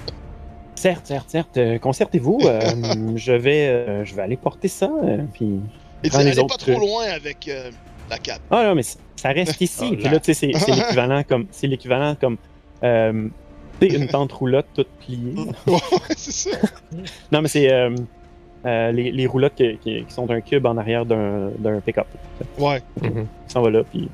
Certes, 0.80 1.07
certes, 1.07 1.30
certes. 1.30 1.57
euh, 1.57 1.77
Concertez-vous. 1.77 2.39
euh, 2.45 2.60
je, 3.15 3.34
vais, 3.34 3.68
euh, 3.68 4.06
je 4.06 4.15
vais 4.15 4.22
aller 4.22 4.38
porter 4.38 4.68
ça. 4.69 4.89
euh, 5.03 5.18
puis... 5.34 5.60
Et 6.03 6.10
tu 6.10 6.18
les 6.18 6.26
allez 6.27 6.35
pas 6.35 6.41
autres, 6.43 6.57
trop 6.72 6.80
loin 6.80 7.03
avec 7.14 7.47
euh, 7.49 7.69
la 8.10 8.18
cape. 8.18 8.39
Ah 8.49 8.64
non, 8.68 8.76
mais 8.76 8.84
ça 8.84 9.30
reste 9.30 9.60
ici. 9.61 9.89
Oh 9.91 9.95
Puis 9.95 10.03
là. 10.06 10.11
là, 10.11 10.19
tu 10.22 10.34
sais, 10.34 10.34
c'est 10.34 10.57
c'est 10.57 10.72
l'équivalent 10.73 11.23
comme. 11.27 11.45
C'est 11.51 11.68
l'équivalent 11.68 12.15
comme. 12.15 12.38
Euh, 12.84 13.27
tu 13.81 13.89
sais, 13.89 13.95
une 13.97 14.07
tente 14.15 14.31
roulotte 14.31 14.68
toute 14.73 14.88
pliée. 15.06 15.34
ouais, 15.68 15.77
c'est 16.15 16.31
ça. 16.31 16.57
Non, 17.34 17.41
mais 17.41 17.49
c'est 17.49 17.69
euh, 17.72 17.93
euh, 18.65 18.91
les, 18.93 19.11
les 19.11 19.27
roulottes 19.27 19.56
qui, 19.56 19.77
qui- 19.80 20.06
qui 20.06 20.14
sont 20.14 20.30
un 20.31 20.39
cube 20.39 20.65
en 20.65 20.77
arrière 20.77 21.06
d'un 21.06 21.49
d'un 21.60 21.81
pick-up. 21.81 22.07
Ouais. 22.57 22.81
Qui 23.01 23.10
s'en 23.47 23.61
va 23.61 23.69
là, 23.69 23.84
puis 23.84 24.07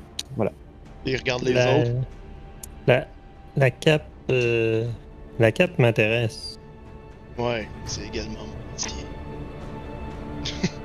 Et 1.06 1.16
regarde 1.16 1.42
les 1.44 1.52
La, 1.52 1.78
autres. 1.78 1.90
la, 2.88 3.06
la 3.56 3.70
cape. 3.70 4.06
La 5.38 5.52
cape 5.52 5.78
m'intéresse. 5.78 6.58
Ouais, 7.38 7.68
c'est 7.84 8.06
également 8.06 8.40
mon 8.40 8.72
métier. 8.72 9.04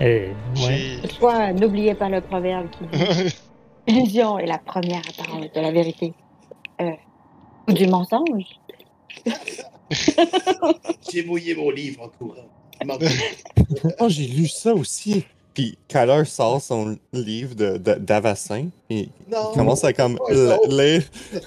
Eh, 0.00 0.30
ouais. 0.56 0.98
Toutefois, 1.02 1.52
n'oubliez 1.52 1.94
pas 1.94 2.08
le 2.08 2.20
proverbe 2.20 2.68
qui 2.70 2.84
dit 2.84 3.34
L'illusion 3.86 4.40
est 4.40 4.46
la 4.46 4.58
première 4.58 5.02
apparence 5.08 5.52
de 5.52 5.60
la 5.60 5.70
vérité. 5.70 6.12
Euh, 6.80 6.90
ou 7.68 7.72
du 7.72 7.86
mensonge. 7.86 8.58
J'ai 11.12 11.24
mouillé 11.24 11.54
mon 11.54 11.70
livre 11.70 12.02
en 12.02 12.08
courant. 12.08 12.48
Oh, 14.00 14.08
j'ai 14.08 14.26
lu 14.26 14.48
ça 14.48 14.74
aussi. 14.74 15.24
Puis 15.54 15.78
Kyler 15.86 16.24
sort 16.24 16.60
son 16.60 16.98
livre 17.12 17.54
de- 17.54 17.76
de- 17.78 17.94
d'Avassin. 17.94 18.68
Et 18.90 19.08
Non. 19.30 19.50
il 19.52 19.54
commence 19.56 19.84
à 19.84 19.92
comme 19.92 20.18
ça. 20.28 20.58
lire. 20.68 21.02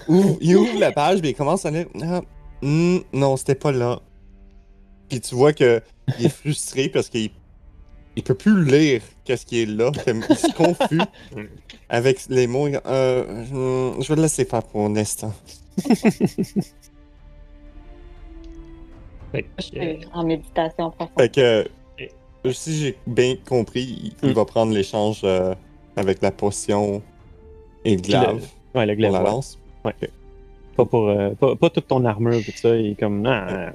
Ouvre- 0.08 0.38
il 0.40 0.56
ouvre 0.56 0.80
la 0.80 0.92
page, 0.94 1.20
puis 1.20 1.32
il 1.32 1.36
commence 1.36 1.66
à 1.66 1.72
lire. 1.72 1.88
Ah, 2.02 2.22
hmm, 2.62 3.00
non, 3.12 3.36
c'était 3.36 3.56
pas 3.56 3.72
là. 3.74 4.00
Puis 5.10 5.20
tu 5.20 5.36
vois 5.36 5.52
que 5.54 5.82
il 6.20 6.26
est 6.26 6.30
frustré 6.30 6.88
parce 6.90 7.10
qu'il 7.10 7.30
il 8.16 8.24
peut 8.24 8.34
plus 8.34 8.64
lire 8.66 9.02
qu'est-ce 9.26 9.46
qui 9.46 9.62
est 9.62 9.66
là. 9.66 9.92
comme 10.06 10.24
Il 10.30 10.36
se 10.38 10.52
confus 10.54 11.02
avec 11.90 12.26
les 12.30 12.48
mots. 12.48 12.68
Euh, 12.86 13.44
hmm, 13.44 14.02
je 14.02 14.08
vais 14.08 14.16
le 14.16 14.22
laisser 14.24 14.46
faire 14.46 14.64
pour 14.64 14.86
un 14.86 14.96
instant. 14.96 15.34
Fait 19.32 19.44
que, 19.44 19.78
Euh, 19.78 19.98
en 20.14 20.24
méditation 20.24 20.92
profonde. 20.92 21.10
Fait 21.18 21.30
que 21.30 21.68
Si 22.52 22.78
j'ai 22.78 22.98
bien 23.08 23.36
compris, 23.48 24.14
il, 24.24 24.30
Mm. 24.30 24.34
va 24.34 24.46
prendre 24.46 24.72
l'échange 24.74 25.22
euh, 25.24 25.54
avec 25.96 26.22
la 26.22 26.32
potion 26.32 27.02
et 27.84 27.96
le 27.96 28.02
Puis 28.02 28.14
le- 28.14 28.20
glaive 28.20 28.48
Ouais, 28.76 28.86
le 28.86 28.94
pour 28.94 28.98
glaive. 29.00 29.12
la 29.14 29.20
ouais. 29.20 29.26
lance. 29.26 29.60
Pas 30.76 30.86
pour 30.86 31.10
euh, 31.10 31.32
pas, 31.32 31.56
pas 31.56 31.70
toute 31.70 31.88
ton 31.88 32.06
armure 32.06 32.44
tout 32.46 32.52
ça, 32.56 32.76
il 32.76 32.92
est 32.92 33.00
comme 33.00 33.26
ah. 33.26 33.72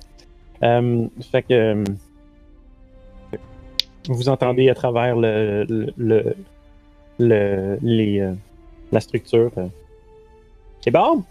Euh, 0.62 1.06
fait 1.32 1.43
que 1.43 1.52
euh, 1.55 1.84
vous 4.09 4.28
entendez 4.28 4.68
à 4.68 4.74
travers 4.74 5.16
le 5.16 5.64
le, 5.68 5.93
le, 5.97 6.36
le- 7.18 7.78
les 7.82 8.20
euh, 8.20 8.32
la 8.93 9.01
structure. 9.01 9.51
euh, 9.59 9.66
C'est 10.82 10.90
bon, 10.90 11.24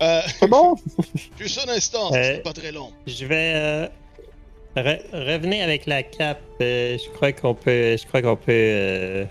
Euh, 0.00 0.20
c'est 0.38 0.48
bon? 0.48 0.74
juste 1.38 1.66
un 1.66 1.72
instant, 1.72 2.12
Euh, 2.14 2.32
sera 2.34 2.42
pas 2.42 2.52
très 2.52 2.72
long. 2.72 2.90
Je 3.06 3.24
vais 3.26 3.52
euh, 3.56 3.88
re- 4.76 5.02
revenir 5.12 5.64
avec 5.64 5.86
la 5.86 6.02
cape. 6.02 6.40
euh, 6.60 6.96
je 6.98 7.08
crois 7.10 7.32
qu'on 7.32 7.54
peut, 7.54 7.96
je 7.96 8.06
crois 8.06 8.22
qu'on 8.22 8.36
peut 8.36 8.44
euh, 8.52 9.24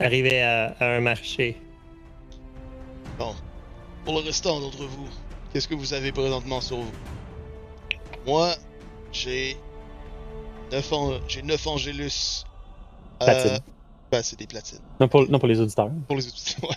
arriver 0.00 0.42
à, 0.42 0.74
à 0.80 0.96
un 0.96 1.00
marché. 1.00 1.56
Pour 4.04 4.20
le 4.20 4.24
restant 4.24 4.60
d'entre 4.60 4.84
vous, 4.84 5.08
qu'est-ce 5.52 5.66
que 5.66 5.74
vous 5.74 5.92
avez 5.92 6.12
présentement 6.12 6.60
sur 6.60 6.76
vous? 6.76 6.92
Moi, 8.24 8.54
j'ai 9.12 9.56
9 10.70 10.92
an... 10.92 11.10
j'ai 11.26 11.42
9 11.42 11.66
Angélus. 11.66 12.44
Euh, 13.22 13.26
Platine. 13.26 13.58
ben, 14.12 14.22
c'est 14.22 14.38
des 14.38 14.46
platines. 14.46 14.78
Non 15.00 15.08
pour, 15.08 15.28
non 15.28 15.38
pour 15.40 15.48
les 15.48 15.58
auditeurs. 15.58 15.90
Pour 16.06 16.16
les 16.16 16.28
autres, 16.28 16.36
ouais. 16.62 16.76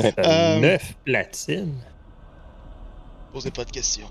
Euh, 0.00 0.12
Euh, 0.24 0.58
Neuf 0.60 0.94
platines? 1.04 1.74
Posez 3.32 3.50
pas 3.52 3.64
de 3.64 3.70
questions. 3.70 4.08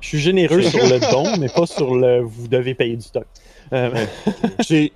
Je 0.00 0.08
suis 0.08 0.18
généreux 0.20 0.62
sur 0.62 0.86
le 0.86 1.00
don, 1.00 1.36
mais 1.38 1.48
pas 1.48 1.66
sur 1.66 1.94
le 1.94 2.20
vous 2.20 2.48
devez 2.48 2.74
payer 2.74 2.96
du 2.96 3.02
stock. 3.02 3.26
Euh, 3.72 4.06
J'ai, 4.60 4.92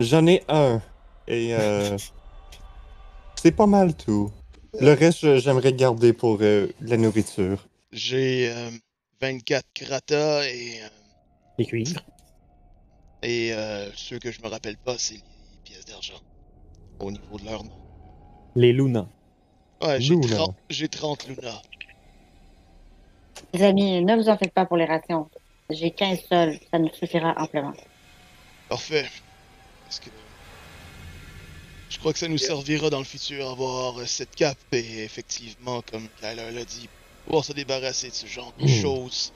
j'en 0.00 0.26
ai 0.26 0.42
un 0.48 0.80
et 1.26 1.54
euh, 1.54 1.96
c'est 3.36 3.52
pas 3.52 3.66
mal 3.66 3.94
tout. 3.94 4.30
Le 4.80 4.92
reste, 4.92 5.38
j'aimerais 5.38 5.72
garder 5.72 6.12
pour 6.12 6.38
euh, 6.40 6.68
la 6.80 6.96
nourriture. 6.96 7.66
J'ai 7.92 8.50
euh, 8.50 8.70
24 9.20 9.64
kratas 9.74 10.44
et, 10.44 10.80
euh, 10.82 10.88
les 11.58 11.66
cuivres. 11.66 12.00
et 13.22 13.52
euh, 13.52 13.90
ceux 13.94 14.18
que 14.18 14.30
je 14.30 14.40
me 14.42 14.48
rappelle 14.48 14.76
pas, 14.76 14.96
c'est 14.98 15.14
les 15.14 15.22
pièces 15.64 15.84
d'argent. 15.84 16.20
Au 17.00 17.10
niveau 17.10 17.38
de 17.38 17.44
leur 17.44 17.64
nom. 17.64 17.72
Les 18.54 18.72
Luna. 18.72 19.08
Ouais, 19.82 20.00
j'ai 20.00 20.14
Luna. 20.14 20.36
30, 20.36 20.56
j'ai 20.70 20.88
30 20.88 21.28
Luna. 21.28 21.62
Les 23.54 23.62
amis, 23.62 24.04
ne 24.04 24.16
vous 24.16 24.28
en 24.28 24.36
faites 24.36 24.52
pas 24.52 24.64
pour 24.66 24.76
les 24.76 24.84
rations. 24.86 25.28
J'ai 25.70 25.90
15 25.90 26.20
sols, 26.28 26.58
ça 26.70 26.78
nous 26.78 26.90
suffira 26.92 27.34
amplement. 27.36 27.72
Parfait. 28.68 29.06
Parce 29.84 30.00
que 30.00 30.10
je 31.90 31.98
crois 31.98 32.12
que 32.12 32.18
ça 32.18 32.28
nous 32.28 32.38
servira 32.38 32.88
dans 32.90 32.98
le 32.98 33.04
futur 33.04 33.46
à 33.48 33.52
avoir 33.52 33.94
cette 34.06 34.34
cape 34.34 34.56
et 34.72 35.04
effectivement, 35.04 35.82
comme 35.90 36.08
Kyler 36.20 36.50
l'a 36.52 36.64
dit, 36.64 36.88
pouvoir 37.26 37.44
se 37.44 37.52
débarrasser 37.52 38.08
de 38.08 38.14
ce 38.14 38.26
genre 38.26 38.52
de 38.58 38.64
Mm. 38.64 38.68
choses. 38.82 39.32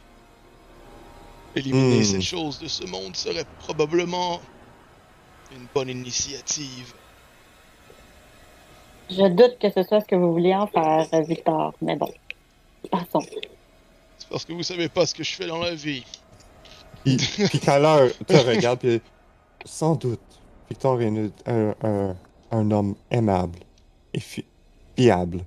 Éliminer 1.55 2.01
Mm. 2.01 2.05
cette 2.05 2.23
chose 2.23 2.59
de 2.59 2.69
ce 2.69 2.85
monde 2.85 3.15
serait 3.17 3.45
probablement 3.61 4.41
une 5.53 5.67
bonne 5.75 5.89
initiative. 5.91 6.93
Je 9.11 9.27
doute 9.29 9.59
que 9.61 9.71
ce 9.71 9.83
soit 9.85 10.01
ce 10.01 10.07
que 10.07 10.17
vous 10.17 10.33
vouliez 10.33 10.55
en 10.55 10.67
faire, 10.67 11.07
Victor, 11.23 11.73
mais 11.81 11.97
bon. 11.97 12.11
Passons. 12.91 13.23
C'est 14.19 14.29
parce 14.29 14.45
que 14.45 14.53
vous 14.53 14.63
savez 14.63 14.89
pas 14.89 15.07
ce 15.07 15.15
que 15.15 15.23
je 15.25 15.33
fais 15.35 15.47
dans 15.47 15.59
la 15.59 15.75
vie. 15.75 16.05
Puis, 17.05 17.17
puis 17.17 17.59
Kyler 17.61 18.11
te 18.27 18.35
regarde, 18.37 18.79
puis 18.81 19.01
sans 19.65 19.95
doute, 19.95 20.21
Victor 20.69 21.01
est 21.01 21.07
une- 21.07 21.31
un, 21.47 21.75
un- 21.83 22.17
un 22.51 22.71
homme 22.71 22.95
aimable 23.11 23.59
et 24.13 24.21
fi- 24.21 24.45
fiable. 24.97 25.41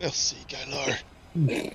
Merci, 0.00 0.36
Kyler. 0.46 0.94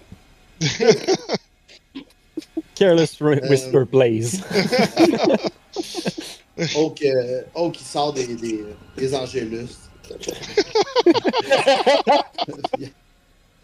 Careless 2.75 3.19
Whisper 3.19 3.83
Blaze. 3.91 4.41
Oak, 6.75 7.01
euh, 7.03 7.41
Oak, 7.55 7.79
il 7.81 7.85
sort 7.85 8.13
des, 8.13 8.35
des, 8.35 8.63
des 8.97 9.15
Angélus. 9.15 9.67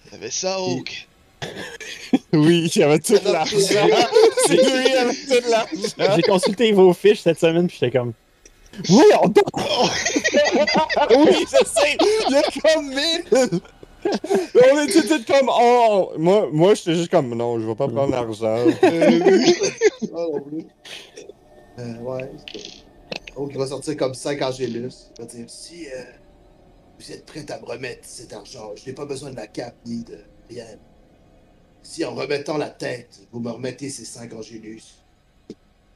T'avais 0.09 0.29
ça, 0.31 0.59
Oak. 0.61 1.07
Oui, 2.33 2.69
il 2.73 2.83
avait 2.83 2.99
tout 2.99 3.17
l'argent. 3.25 3.57
C'est 3.59 4.55
lui, 4.55 4.85
il 4.89 4.97
avait 4.97 5.13
tout 5.13 5.49
l'argent. 5.49 6.15
J'ai 6.15 6.21
consulté 6.21 6.71
vos 6.71 6.93
fiches 6.93 7.21
cette 7.21 7.39
semaine, 7.39 7.67
puis 7.67 7.77
j'étais 7.79 7.97
comme. 7.97 8.13
Oui, 8.89 9.05
on! 9.21 9.27
Oui, 11.17 11.45
je 11.51 11.65
sais. 11.65 11.97
Il 12.27 12.33
y 12.33 12.37
a 12.37 12.41
comme 12.61 12.89
mille. 12.89 13.61
On 14.05 14.83
était 14.83 15.01
tous 15.01 15.25
comme, 15.25 15.49
oh, 15.49 16.11
moi, 16.17 16.49
moi 16.51 16.73
j'étais 16.73 16.95
juste 16.95 17.09
comme, 17.09 17.33
non, 17.35 17.59
je 17.59 17.67
vais 17.67 17.75
pas 17.75 17.87
prendre 17.87 18.11
l'argent. 18.11 18.57
Plus. 18.81 20.65
Euh, 21.79 21.97
ouais. 21.99 22.31
Oak, 23.35 23.51
il 23.51 23.57
va 23.57 23.67
sortir 23.67 23.97
comme 23.97 24.13
5 24.13 24.41
Angélus. 24.41 25.11
Il 25.17 25.21
va 25.21 25.27
dire 25.27 25.45
Si 25.49 25.87
euh, 25.87 26.03
vous 26.99 27.11
êtes 27.11 27.25
prêts 27.25 27.45
à 27.49 27.59
me 27.59 27.65
remettre 27.65 28.03
cet 28.03 28.33
argent, 28.33 28.71
je 28.75 28.85
n'ai 28.89 28.93
pas 28.93 29.05
besoin 29.05 29.31
de 29.31 29.35
la 29.35 29.47
cape 29.47 29.75
ni 29.85 30.03
de 30.03 30.17
rien. 30.49 30.65
Si 31.85 32.03
en 32.03 32.15
remettant 32.15 32.57
la 32.57 32.69
tête, 32.71 33.27
vous 33.31 33.39
me 33.39 33.51
remettez 33.51 33.91
ces 33.91 34.05
5 34.05 34.33
Angélus, 34.33 34.81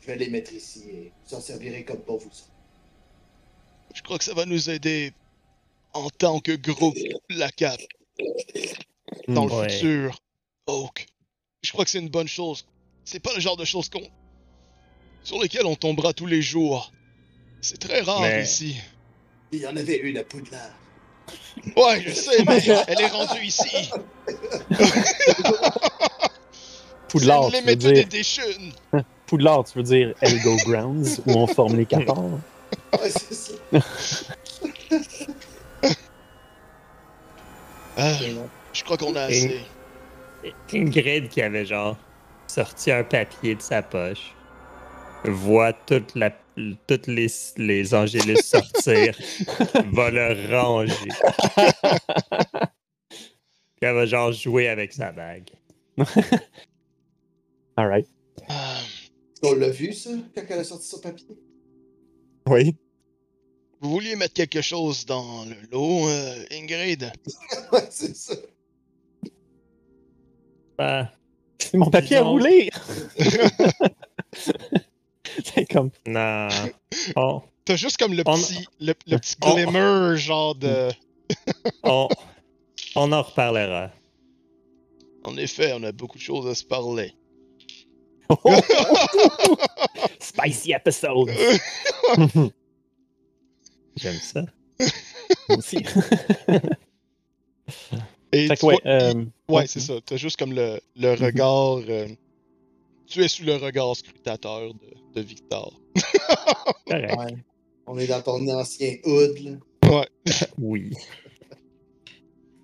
je 0.01 0.07
vais 0.07 0.17
les 0.17 0.29
mettre 0.29 0.53
ici 0.53 0.83
et 0.87 1.11
vous 1.27 1.35
en 1.35 1.41
servirez 1.41 1.83
comme 1.83 2.01
bon 2.07 2.17
vous 2.17 2.29
semble. 2.31 2.51
Je 3.95 4.03
crois 4.03 4.19
que 4.19 4.23
ça 4.23 4.35
va 4.35 4.45
nous 4.45 4.69
aider 4.69 5.13
en 5.93 6.09
tant 6.11 6.39
que 6.41 6.51
groupe, 6.55 6.95
la 7.29 7.49
cape, 7.49 7.81
dans 9.27 9.45
le 9.47 9.51
Ouais. 9.53 9.69
futur. 9.69 10.19
Oak. 10.67 11.07
Je 11.63 11.71
crois 11.71 11.85
que 11.85 11.89
c'est 11.91 11.99
une 11.99 12.09
bonne 12.09 12.27
chose. 12.27 12.67
C'est 13.03 13.19
pas 13.19 13.33
le 13.33 13.39
genre 13.39 13.57
de 13.57 13.65
choses 13.65 13.89
qu'on. 13.89 14.07
sur 15.23 15.41
lesquelles 15.41 15.65
on 15.65 15.75
tombera 15.75 16.13
tous 16.13 16.27
les 16.27 16.41
jours. 16.43 16.93
C'est 17.61 17.79
très 17.79 18.01
rare 18.01 18.21
Mais- 18.21 18.43
ici. 18.43 18.77
Il 19.51 19.59
y 19.59 19.67
en 19.67 19.75
avait 19.75 19.97
une 19.97 20.17
à 20.17 20.23
Poudlard. 20.23 20.71
Ouais, 21.75 22.01
je 22.05 22.11
sais, 22.11 22.43
mais 22.45 22.61
elle 22.87 23.01
est 23.01 23.07
rendue 23.07 23.43
ici. 23.43 23.91
Poudlard, 27.09 27.51
tu 27.51 27.61
veux 27.63 27.75
dire. 27.75 28.05
Poudlard, 29.27 29.63
tu 29.65 29.77
veux 29.77 29.83
dire 29.83 30.13
Elgo 30.21 30.55
Grounds, 30.65 31.21
où 31.25 31.33
on 31.33 31.47
forme 31.47 31.75
les 31.75 31.85
14. 31.87 32.39
Ouais, 32.93 33.09
c'est 33.09 33.33
ça. 33.33 33.53
Ah, 37.97 38.13
je 38.73 38.83
crois 38.83 38.97
qu'on 38.97 39.15
a 39.15 39.23
assez. 39.23 39.59
Ingrid 40.73 41.27
qui 41.29 41.41
avait 41.41 41.65
genre 41.65 41.97
sorti 42.47 42.91
un 42.91 43.03
papier 43.03 43.55
de 43.55 43.61
sa 43.61 43.81
poche, 43.81 44.33
voit 45.25 45.73
toute 45.73 46.15
la, 46.15 46.31
toutes 46.87 47.07
les, 47.07 47.27
les 47.57 47.93
Angélus 47.93 48.37
sortir, 48.43 49.17
va 49.91 50.09
le 50.11 50.51
ranger. 50.51 50.93
Puis 53.75 53.81
elle 53.81 53.95
va 53.95 54.05
genre 54.05 54.31
jouer 54.31 54.67
avec 54.69 54.93
sa 54.93 55.11
bague. 55.11 55.49
Alright. 57.75 58.07
Ah, 58.47 58.81
On 59.43 59.53
l'a 59.53 59.69
vu, 59.69 59.93
ça, 59.93 60.09
quand 60.35 60.43
elle 60.49 60.59
a 60.59 60.63
sorti 60.63 60.87
son 60.87 60.99
papier? 60.99 61.27
Oui. 62.47 62.75
vous 63.81 63.89
vouliez 63.91 64.15
mettre 64.15 64.33
quelque 64.33 64.61
chose 64.61 65.05
dans 65.05 65.45
le 65.45 65.55
lot, 65.71 66.07
euh, 66.07 66.45
Ingrid? 66.51 67.11
Ouais, 67.71 67.87
c'est 67.89 68.15
ça. 68.15 68.33
Ah, 70.77 71.11
C'est 71.59 71.77
mon 71.77 71.89
papier 71.89 72.17
à 72.17 72.19
Disons- 72.21 72.31
rouler! 72.31 72.69
C'est 75.53 75.65
comme. 75.65 75.91
non. 76.07 76.47
On, 77.15 77.41
T'as 77.65 77.75
juste 77.75 77.97
comme 77.97 78.13
le 78.13 78.23
On- 78.25 78.35
petit, 78.35 78.65
le, 78.79 78.93
le 79.07 79.17
petit 79.17 79.35
on- 79.43 79.53
glimmer, 79.53 80.17
genre 80.17 80.55
de. 80.55 80.89
on, 81.83 82.07
on 82.95 83.11
en 83.11 83.21
reparlera. 83.21 83.91
En 85.23 85.37
effet, 85.37 85.73
on 85.75 85.83
a 85.83 85.91
beaucoup 85.91 86.17
de 86.17 86.23
choses 86.23 86.47
à 86.47 86.55
se 86.55 86.63
parler. 86.63 87.13
Spicy 90.19 90.71
episode! 90.73 91.29
J'aime 93.95 94.15
ça. 94.21 94.43
Moi 95.49 95.57
aussi. 95.57 95.77
Et 98.31 98.47
Fait 98.47 98.55
tu 98.55 98.61
que 98.61 98.65
ouais, 98.67 98.77
vois- 98.83 98.91
euh, 98.91 99.25
ouais, 99.49 99.67
c'est 99.67 99.79
ça. 99.79 99.93
T'as 100.05 100.17
juste 100.17 100.37
comme 100.37 100.53
le, 100.53 100.79
le 100.95 101.13
regard. 101.15 101.77
euh, 101.89 102.07
tu 103.09 103.23
es 103.23 103.27
sous 103.27 103.43
le 103.43 103.55
regard 103.55 103.95
scrutateur 103.95 104.73
de, 104.73 104.79
de 105.15 105.21
Victor. 105.21 105.79
Ouais. 106.89 107.07
On 107.87 107.97
est 107.97 108.07
dans 108.07 108.21
ton 108.21 108.47
ancien 108.49 108.95
hood, 109.03 109.37
là. 109.39 109.51
Ouais. 109.91 110.07
Oui. 110.59 110.91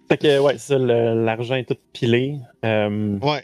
Fait 0.08 0.18
que, 0.18 0.40
ouais, 0.40 0.54
c'est 0.60 0.74
ça, 0.74 0.78
le- 0.78 1.26
l'argent 1.26 1.56
est 1.56 1.66
tout 1.68 1.78
pilé. 1.92 2.38
Euh, 2.64 3.18
Ouais. 3.20 3.44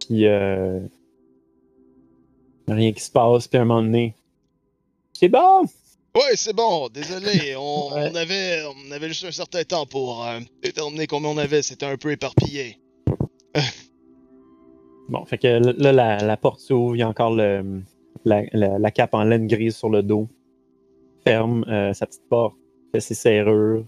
Puis, 0.00 0.26
euh, 0.26 0.80
Rien 2.68 2.92
qui 2.92 3.00
se 3.02 3.10
passe, 3.12 3.46
puis 3.46 3.58
à 3.58 3.62
un 3.62 3.64
moment 3.64 3.82
donné. 3.82 4.14
C'est 5.12 5.28
bon! 5.28 5.62
Ouais, 6.14 6.34
c'est 6.34 6.52
bon, 6.54 6.88
désolé. 6.88 7.54
On, 7.58 7.92
Ouais. 7.94 8.10
on 8.10 8.14
avait, 8.16 8.62
on 8.64 8.90
avait 8.90 9.08
juste 9.08 9.24
un 9.24 9.30
certain 9.30 9.62
temps 9.64 9.86
pour 9.86 10.26
euh, 10.26 10.40
déterminer 10.62 11.06
combien 11.06 11.28
on 11.30 11.38
avait. 11.38 11.62
C'était 11.62 11.86
un 11.86 11.96
peu 11.96 12.10
éparpillé. 12.10 12.78
Bon, 15.08 15.24
fait 15.24 15.38
que 15.38 15.46
là, 15.82 15.92
la, 15.92 16.16
la 16.18 16.36
porte 16.36 16.60
s'ouvre, 16.60 16.96
il 16.96 17.00
y 17.00 17.02
a 17.02 17.08
encore 17.08 17.34
le, 17.34 17.82
la, 18.24 18.42
la- 18.52 18.78
la 18.78 18.90
cape 18.90 19.14
en 19.14 19.22
laine 19.24 19.46
grise 19.46 19.76
sur 19.76 19.88
le 19.88 20.02
dos. 20.02 20.28
Ferme 21.24 21.64
euh, 21.68 21.92
sa 21.92 22.06
petite 22.06 22.28
porte, 22.28 22.56
fait 22.92 23.00
ses 23.00 23.14
serrures. 23.14 23.84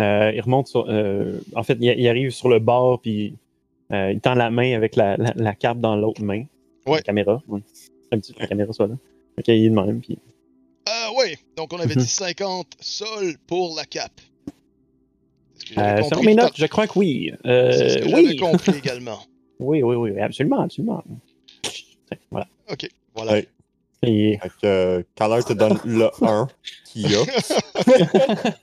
Euh, 0.00 0.32
il 0.34 0.40
remonte 0.40 0.66
sur. 0.68 0.86
euh, 0.88 1.38
en 1.54 1.62
fait, 1.62 1.76
il, 1.80 1.86
il 1.98 2.08
arrive 2.08 2.30
sur 2.30 2.48
le 2.48 2.58
bord, 2.58 3.00
puis 3.00 3.36
il 3.90 4.20
tend 4.20 4.34
la 4.34 4.50
main 4.50 4.74
avec 4.74 4.96
la, 4.96 5.16
cape 5.54 5.78
dans 5.78 5.94
l'autre 5.96 6.22
main. 6.22 6.44
Ouais. 6.86 6.96
La 6.96 7.02
caméra. 7.02 7.42
Ouais. 7.48 7.60
Un 8.10 8.18
petit 8.18 8.34
que 8.34 8.40
la 8.40 8.46
caméra 8.48 8.72
soit 8.72 8.86
là. 8.88 8.94
Ok, 9.38 9.48
il 9.48 9.66
est 9.66 9.68
de 9.70 9.74
même, 9.74 10.00
puis. 10.00 10.18
Ah 10.86 11.10
ouais, 11.16 11.38
donc 11.56 11.72
on 11.72 11.78
avait 11.78 11.94
Mhm. 11.94 12.02
dit 12.02 12.08
50 12.08 12.66
sols 12.80 13.36
pour 13.46 13.74
la 13.76 13.84
cape. 13.84 14.20
Selon 15.74 16.22
mes 16.22 16.34
notes, 16.34 16.54
je 16.56 16.66
crois 16.66 16.86
que 16.86 16.98
oui. 16.98 17.32
C'est 17.44 17.88
ce 17.90 17.98
que 17.98 18.14
oui. 18.14 18.36
compris 18.36 18.72
également. 18.78 19.18
oui, 19.60 19.82
oui, 19.82 19.96
oui, 19.96 20.18
absolument, 20.20 20.60
absolument. 20.60 21.02
Voilà. 22.30 22.46
Ok, 22.70 22.88
voilà. 23.14 23.32
Ouais. 23.32 23.48
Et- 24.02 24.38
Fait 24.42 24.48
que 24.48 24.66
euh, 24.66 25.02
Caller 25.14 25.42
te 25.44 25.52
donne 25.54 25.78
le 25.84 26.10
1 26.22 26.48
qu'il 26.84 27.10
y 27.10 27.14
a. 27.16 27.24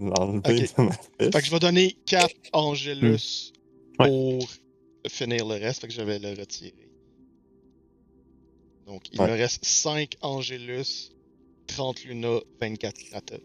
L'enlever 0.00 0.38
Ok. 0.64 0.76
de 0.76 0.82
ma 0.82 0.92
Fait 0.92 1.30
que 1.40 1.44
je 1.46 1.50
vais 1.50 1.58
donner 1.58 1.96
4 2.06 2.34
Angelus 2.52 3.52
Hmm. 3.98 4.02
Ouais. 4.04 4.08
pour 4.08 4.48
finir 5.10 5.46
le 5.46 5.54
reste. 5.56 5.82
Fait 5.82 5.88
que 5.88 5.92
je 5.92 6.00
vais 6.02 6.18
le 6.18 6.30
retirer. 6.30 6.88
Donc, 8.86 9.02
il 9.12 9.20
Ouais. 9.20 9.26
me 9.28 9.32
reste 9.36 9.64
5 9.64 10.16
Angelus, 10.22 11.10
30 11.66 12.04
Luna, 12.04 12.38
24 12.60 12.98
Krata. 13.10 13.36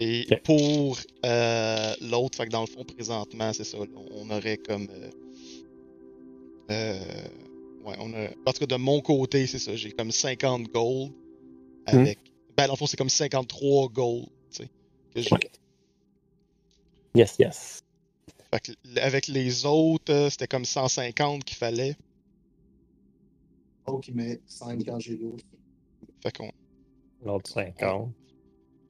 Et 0.00 0.26
Ok. 0.30 0.42
pour 0.42 0.98
euh, 1.24 1.94
l'autre, 2.00 2.36
fait 2.36 2.46
que 2.46 2.50
dans 2.50 2.62
le 2.62 2.66
fond, 2.66 2.84
présentement, 2.84 3.52
c'est 3.52 3.64
ça. 3.64 3.78
là, 3.78 3.84
On 4.10 4.28
aurait 4.30 4.56
comme. 4.56 4.88
euh, 4.90 5.10
euh, 6.70 7.28
ouais, 7.84 7.94
on 8.00 8.12
a. 8.14 8.28
En 8.46 8.52
tout 8.52 8.60
cas, 8.60 8.66
de 8.66 8.76
mon 8.76 9.00
côté, 9.00 9.46
c'est 9.46 9.58
ça. 9.58 9.74
J'ai 9.76 9.92
comme 9.92 10.10
50 10.10 10.64
gold. 10.72 11.12
Avec. 11.86 12.18
Ben, 12.56 12.66
dans 12.66 12.72
le 12.72 12.76
fond, 12.78 12.86
c'est 12.86 12.96
comme 12.96 13.08
53 13.08 13.88
gold. 13.88 14.26
Tu 14.50 14.62
sais. 14.62 14.68
Que 15.14 15.20
j'ai. 15.22 15.30
Yes, 17.14 17.36
yes. 17.38 17.80
Fait 18.52 18.60
que 18.60 18.72
l- 18.72 18.98
avec 19.00 19.28
les 19.28 19.64
autres, 19.66 20.12
euh, 20.12 20.30
c'était 20.30 20.48
comme 20.48 20.64
150 20.64 21.44
qu'il 21.44 21.56
fallait. 21.56 21.96
Oh, 23.86 23.98
qui 23.98 24.12
met 24.12 24.40
5 24.46 24.88
Angelo. 24.88 25.36
Fait 26.22 26.36
qu'on. 26.36 26.50
L'autre 27.24 27.50
50. 27.50 28.10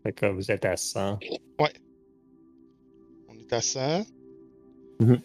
Fait 0.04 0.12
que 0.12 0.26
vous 0.26 0.50
êtes 0.50 0.66
à 0.66 0.76
100. 0.76 1.18
On 1.58 3.34
est 3.38 3.52
à 3.52 3.60
100. 3.60 4.04
Mhm. 5.00 5.20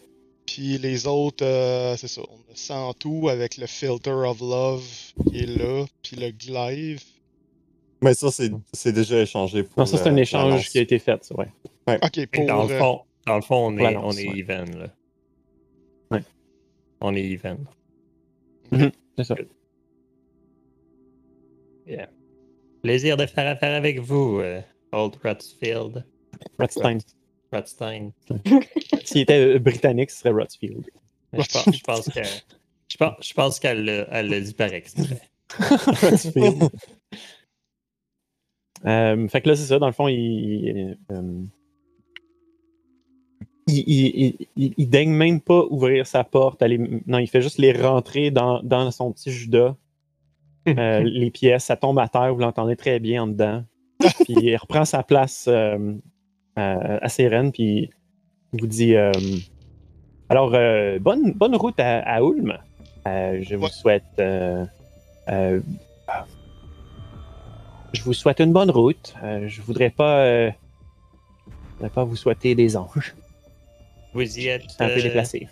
Puis 0.46 0.78
les 0.78 1.06
autres, 1.06 1.44
euh, 1.44 1.96
c'est 1.96 2.08
ça. 2.08 2.22
On 2.28 2.52
a 2.52 2.56
100 2.56 2.88
en 2.88 2.94
tout 2.94 3.28
avec 3.28 3.58
le 3.58 3.66
Filter 3.66 4.10
of 4.10 4.40
Love 4.40 5.12
qui 5.28 5.40
est 5.40 5.58
là. 5.58 5.84
Puis 6.02 6.16
le 6.16 6.30
Glaive. 6.30 7.02
Mais 8.02 8.14
ça, 8.14 8.30
c'est 8.30 8.50
c'est 8.72 8.92
déjà 8.92 9.20
échangé 9.20 9.62
pour. 9.62 9.78
Non, 9.78 9.86
ça, 9.86 9.98
c'est 9.98 10.08
un 10.08 10.16
échange 10.16 10.70
qui 10.70 10.78
a 10.78 10.80
été 10.80 10.98
fait, 10.98 11.22
ça, 11.22 11.34
ouais. 11.36 11.48
Ok, 11.86 12.18
Et 12.18 12.26
pour. 12.26 12.46
dans, 12.46 12.66
le 12.66 12.72
euh, 12.72 12.78
fond, 12.78 13.00
dans 13.26 13.36
le 13.36 13.42
fond, 13.42 13.66
on 13.66 13.78
est, 13.78 13.96
on 13.96 14.12
est 14.12 14.28
ouais. 14.28 14.38
even. 14.38 14.78
Là. 14.78 14.86
Ouais. 16.10 16.22
On 17.02 17.14
est 17.14 17.24
even. 17.24 17.58
C'est 18.72 19.24
ça. 19.24 19.34
Yeah. 21.86 22.08
Plaisir 22.82 23.16
de 23.16 23.26
faire 23.26 23.46
affaire 23.50 23.74
avec 23.76 23.98
vous, 24.00 24.38
euh, 24.40 24.60
Old 24.92 25.16
Rotsfield. 25.22 26.04
Rothstein. 26.58 26.98
Rotstein. 27.52 28.12
S'il 29.04 29.22
était 29.22 29.54
euh, 29.56 29.58
britannique, 29.58 30.10
ce 30.10 30.18
serait 30.20 30.30
Rothfield. 30.30 30.86
Mais 31.32 31.42
Je 31.42 31.50
pense, 31.52 31.76
je 31.76 31.82
pense 31.82 32.08
que. 32.08 32.20
Je 32.88 32.96
pense, 32.96 33.14
je 33.28 33.34
pense 33.34 33.60
qu'elle 33.60 33.84
l'a 33.84 34.40
dit 34.40 34.54
par 34.54 34.72
exprès. 34.72 35.20
Rothfield. 35.58 36.68
Euh, 38.86 39.28
fait 39.28 39.42
que 39.42 39.48
là, 39.50 39.56
c'est 39.56 39.66
ça. 39.66 39.78
Dans 39.78 39.88
le 39.88 39.92
fond, 39.92 40.08
il. 40.08 40.18
il, 40.18 40.98
euh, 41.12 41.42
il, 43.66 43.78
il- 43.86 44.06
il- 44.16 44.46
il- 44.56 44.74
il 44.78 44.88
daigne 44.88 45.10
même 45.10 45.42
pas 45.42 45.64
ouvrir 45.68 46.06
sa 46.06 46.24
porte. 46.24 46.62
aller- 46.62 47.02
non, 47.06 47.18
il 47.18 47.26
fait 47.28 47.42
juste 47.42 47.58
les 47.58 47.72
rentrer 47.72 48.30
dans, 48.30 48.62
dans 48.62 48.90
son 48.90 49.12
petit 49.12 49.30
Judas. 49.30 49.76
Euh, 50.78 51.00
les 51.00 51.30
pièces, 51.30 51.64
ça 51.64 51.76
tombe 51.76 51.98
à 51.98 52.06
terre, 52.08 52.34
vous 52.34 52.40
l'entendez 52.40 52.76
très 52.76 53.00
bien 53.00 53.22
en 53.22 53.26
dedans. 53.26 53.64
Puis 54.24 54.34
il 54.34 54.56
reprend 54.56 54.84
sa 54.84 55.02
place 55.02 55.46
euh, 55.48 55.94
à, 56.56 56.72
à 57.04 57.08
Sérène, 57.08 57.50
puis 57.50 57.90
il 58.52 58.60
vous 58.60 58.66
dit 58.66 58.94
euh, 58.94 59.10
Alors, 60.28 60.52
euh, 60.54 60.98
bonne, 60.98 61.32
bonne 61.32 61.56
route 61.56 61.80
à, 61.80 62.00
à 62.00 62.20
Ulm. 62.20 62.56
Euh, 63.08 63.38
je 63.42 63.56
vous 63.56 63.64
Ouais. 63.64 63.70
souhaite. 63.70 64.04
euh, 64.18 64.64
euh, 65.28 65.60
je 67.92 68.02
vous 68.02 68.12
souhaite 68.12 68.40
une 68.40 68.52
bonne 68.52 68.70
route. 68.70 69.14
Euh, 69.22 69.48
je 69.48 69.62
voudrais 69.62 69.90
pas. 69.90 70.20
euh, 70.24 70.50
je 71.48 71.72
voudrais 71.76 71.90
pas 71.90 72.04
vous 72.04 72.16
souhaiter 72.16 72.54
des 72.54 72.76
anges. 72.76 73.14
Vous 74.12 74.38
y 74.38 74.46
êtes. 74.48 74.64
C'est 74.68 74.82
un 74.84 74.88
peu 74.88 74.98
euh, 75.00 75.02
déplacé. 75.02 75.48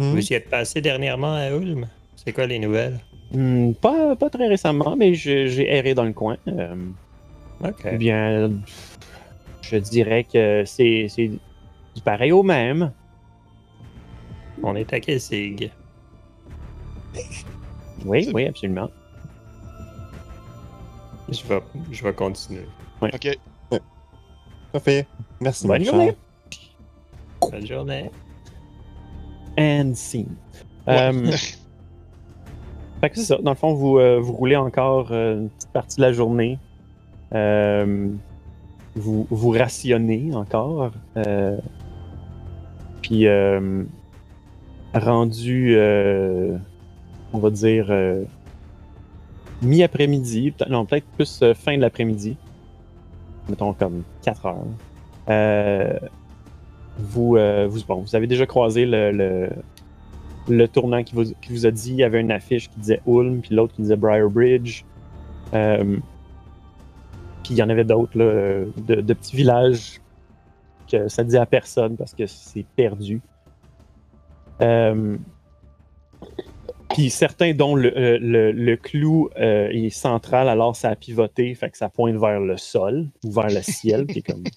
Hmm? 0.00 0.10
Vous 0.10 0.26
y 0.32 0.34
êtes 0.34 0.50
passé 0.50 0.80
dernièrement 0.80 1.34
à 1.34 1.48
Ulm? 1.50 1.88
C'est 2.16 2.32
quoi 2.32 2.46
les 2.46 2.58
nouvelles? 2.58 2.98
Hmm, 3.32 3.72
pas, 3.72 4.14
pas 4.16 4.30
très 4.30 4.46
récemment, 4.46 4.94
mais 4.96 5.14
je- 5.14 5.46
j'ai 5.48 5.68
erré 5.74 5.94
dans 5.94 6.04
le 6.04 6.12
coin. 6.12 6.36
Euh, 6.48 6.76
Ok. 7.64 7.86
Eh 7.90 7.96
bien, 7.96 8.50
je 9.62 9.76
dirais 9.78 10.24
que 10.24 10.62
c'est 10.66 11.06
c'est 11.08 11.28
du 11.28 12.02
pareil 12.04 12.30
au 12.32 12.42
même. 12.42 12.92
On 14.62 14.76
est 14.76 14.92
à 14.92 15.00
Kessig. 15.00 15.70
Oui, 18.04 18.30
oui, 18.34 18.46
absolument. 18.46 18.90
Je 21.30 21.42
vais, 21.46 21.60
je 21.90 22.04
vais 22.04 22.12
continuer. 22.12 22.66
Ok. 23.00 23.38
Parfait. 24.72 25.06
Merci, 25.40 25.66
Bonne 25.66 25.82
journée. 25.84 26.16
Bonne 27.40 27.66
journée. 27.66 28.10
And 29.58 29.94
scene. 29.94 30.36
Ouais. 30.86 30.98
Euh, 30.98 31.32
Dans 33.42 33.50
le 33.52 33.56
fond, 33.56 33.74
vous, 33.74 33.98
euh, 33.98 34.18
roulez 34.32 34.56
encore 34.56 35.08
euh, 35.10 35.40
une 35.40 35.48
petite 35.50 35.72
partie 35.72 35.96
de 35.96 36.02
la 36.02 36.12
journée. 36.12 36.58
Euh, 37.34 38.08
vous, 38.94 39.26
vous 39.30 39.50
rationnez 39.50 40.34
encore. 40.34 40.92
Puis, 43.02 43.26
rendu, 44.94 45.76
on 47.32 47.38
va 47.38 47.50
dire, 47.50 47.92
mi-après-midi, 49.62 50.52
peut- 50.52 50.64
non, 50.70 50.86
peut-être 50.86 51.06
plus 51.16 51.44
fin 51.54 51.76
de 51.76 51.82
l'après-midi, 51.82 52.36
mettons 53.48 53.74
comme 53.74 54.02
4 54.22 54.46
heures. 54.46 54.64
Vous, 56.98 57.36
vous, 57.68 58.16
avez 58.16 58.26
déjà 58.26 58.46
croisé 58.46 58.86
le, 58.86 59.50
le 60.48 60.68
tournant 60.68 61.02
qui 61.02 61.14
vous, 61.14 61.24
qui 61.24 61.52
vous 61.52 61.66
a 61.66 61.70
dit 61.70 61.90
il 61.90 61.96
y 61.96 62.04
avait 62.04 62.20
une 62.20 62.32
affiche 62.32 62.68
qui 62.70 62.78
disait 62.80 63.00
Ulm, 63.06 63.40
puis 63.40 63.54
l'autre 63.54 63.74
qui 63.74 63.82
disait 63.82 63.96
Briar 63.96 64.30
Bridge. 64.30 64.84
Euh, 65.54 65.96
puis 67.44 67.54
il 67.54 67.56
y 67.56 67.62
en 67.62 67.68
avait 67.68 67.84
d'autres, 67.84 68.18
là, 68.18 68.64
de, 68.76 69.00
de 69.00 69.14
petits 69.14 69.36
villages 69.36 70.00
que 70.90 71.08
ça 71.08 71.24
dit 71.24 71.36
à 71.36 71.46
personne 71.46 71.96
parce 71.96 72.14
que 72.14 72.26
c'est 72.26 72.64
perdu. 72.76 73.20
Euh, 74.62 75.16
puis 76.90 77.10
certains 77.10 77.52
dont 77.52 77.74
le, 77.74 77.96
euh, 77.96 78.18
le, 78.20 78.52
le 78.52 78.76
clou 78.76 79.28
euh, 79.38 79.68
est 79.70 79.90
central, 79.90 80.48
alors 80.48 80.76
ça 80.76 80.90
a 80.90 80.96
pivoté, 80.96 81.54
fait 81.54 81.70
que 81.70 81.76
ça 81.76 81.88
pointe 81.88 82.16
vers 82.16 82.40
le 82.40 82.56
sol 82.56 83.08
ou 83.24 83.32
vers 83.32 83.48
le 83.48 83.62
ciel, 83.62 84.06
qui 84.06 84.20
est 84.20 84.22
comme. 84.22 84.44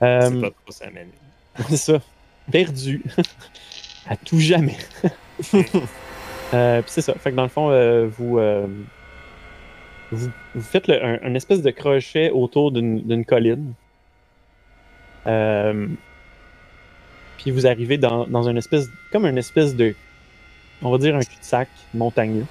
C'est 0.00 0.06
Euh, 0.06 0.40
pas 0.40 0.50
trop 0.50 0.70
ça 0.70 0.90
mène. 0.90 1.08
c'est 1.68 1.76
ça. 1.76 2.00
Perdu. 2.50 3.02
à 4.08 4.16
tout 4.16 4.38
jamais. 4.40 4.76
Euh, 6.52 6.82
puis 6.82 6.90
c'est 6.92 7.00
ça. 7.00 7.14
Fait 7.14 7.32
que 7.32 7.36
dans 7.36 7.42
le 7.42 7.48
fond, 7.48 7.70
euh, 7.70 8.06
vous, 8.06 8.38
euh, 8.38 8.66
vous, 10.12 10.28
vous 10.54 10.60
faites 10.62 10.86
le- 10.86 11.02
un, 11.02 11.34
espèce 11.34 11.62
de 11.62 11.70
crochet 11.72 12.30
autour 12.30 12.70
d'une 12.70 13.24
colline. 13.24 13.72
Puis 17.38 17.50
vous 17.50 17.66
arrivez 17.66 17.98
dans, 17.98 18.28
dans 18.28 18.48
une 18.48 18.58
espèce, 18.58 18.88
comme 19.10 19.26
une 19.26 19.38
espèce 19.38 19.74
de, 19.74 19.96
on 20.80 20.92
va 20.92 20.98
dire 20.98 21.16
un 21.16 21.24
cul-de-sac 21.24 21.68
montagneux. 21.92 22.46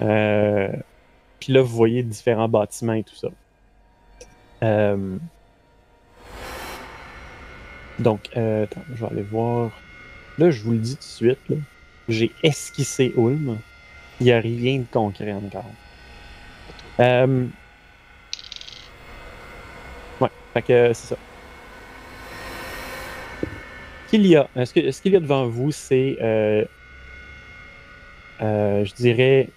Puis 0.00 1.52
là, 1.52 1.60
vous 1.62 1.76
voyez 1.76 2.02
différents 2.02 2.48
bâtiments 2.48 2.94
et 2.94 3.04
tout 3.04 3.14
ça. 3.14 3.28
Donc, 7.98 8.28
euh, 8.36 8.64
attends, 8.64 8.82
je 8.92 9.04
vais 9.04 9.10
aller 9.12 9.22
voir. 9.22 9.70
Là, 10.38 10.50
je 10.50 10.62
vous 10.62 10.72
le 10.72 10.78
dis 10.78 10.96
tout 10.96 11.00
de 11.02 11.02
suite. 11.36 11.38
j'ai 12.08 12.32
esquissé 12.42 13.12
Ulm. 13.16 13.58
Il 14.20 14.24
n'y 14.26 14.32
a 14.32 14.40
rien 14.40 14.78
de 14.78 14.84
concret 14.92 15.32
encore. 15.32 15.64
Euh... 17.00 17.46
Ouais, 20.20 20.28
fait 20.52 20.62
que 20.62 20.92
c'est 20.92 21.08
ça. 21.14 21.16
Qu'il 24.08 24.26
y 24.26 24.36
a, 24.36 24.48
ce 24.54 24.72
que- 24.72 24.90
ce 24.92 25.02
qu'il 25.02 25.12
y 25.12 25.16
a 25.16 25.20
devant 25.20 25.46
vous, 25.48 25.72
c'est, 25.72 26.16
euh, 26.20 26.64
euh, 28.42 28.84
je 28.84 28.94
dirais, 28.94 29.48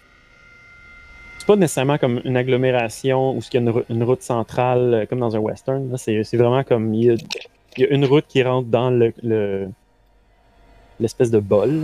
c'est 1.37 1.45
pas 1.45 1.55
nécessairement 1.55 1.97
comme 1.99 2.21
une 2.25 2.37
agglomération 2.37 3.37
il 3.39 3.53
y 3.53 3.57
a 3.57 3.59
une, 3.61 3.69
rou- 3.69 3.83
une 3.89 4.03
route 4.03 4.21
centrale 4.23 5.05
comme 5.09 5.19
dans 5.19 5.35
un 5.35 5.39
western. 5.39 5.91
là. 5.91 5.97
C'est 5.97 6.37
vraiment 6.37 6.63
comme 6.63 6.93
il 6.93 7.03
y, 7.77 7.83
a, 7.83 7.87
une 7.93 8.05
route 8.05 8.25
qui 8.27 8.41
rentre 8.41 8.69
dans 8.69 8.89
le- 8.89 9.13
l'espèce 10.99 11.31
de 11.31 11.39
bol. 11.39 11.83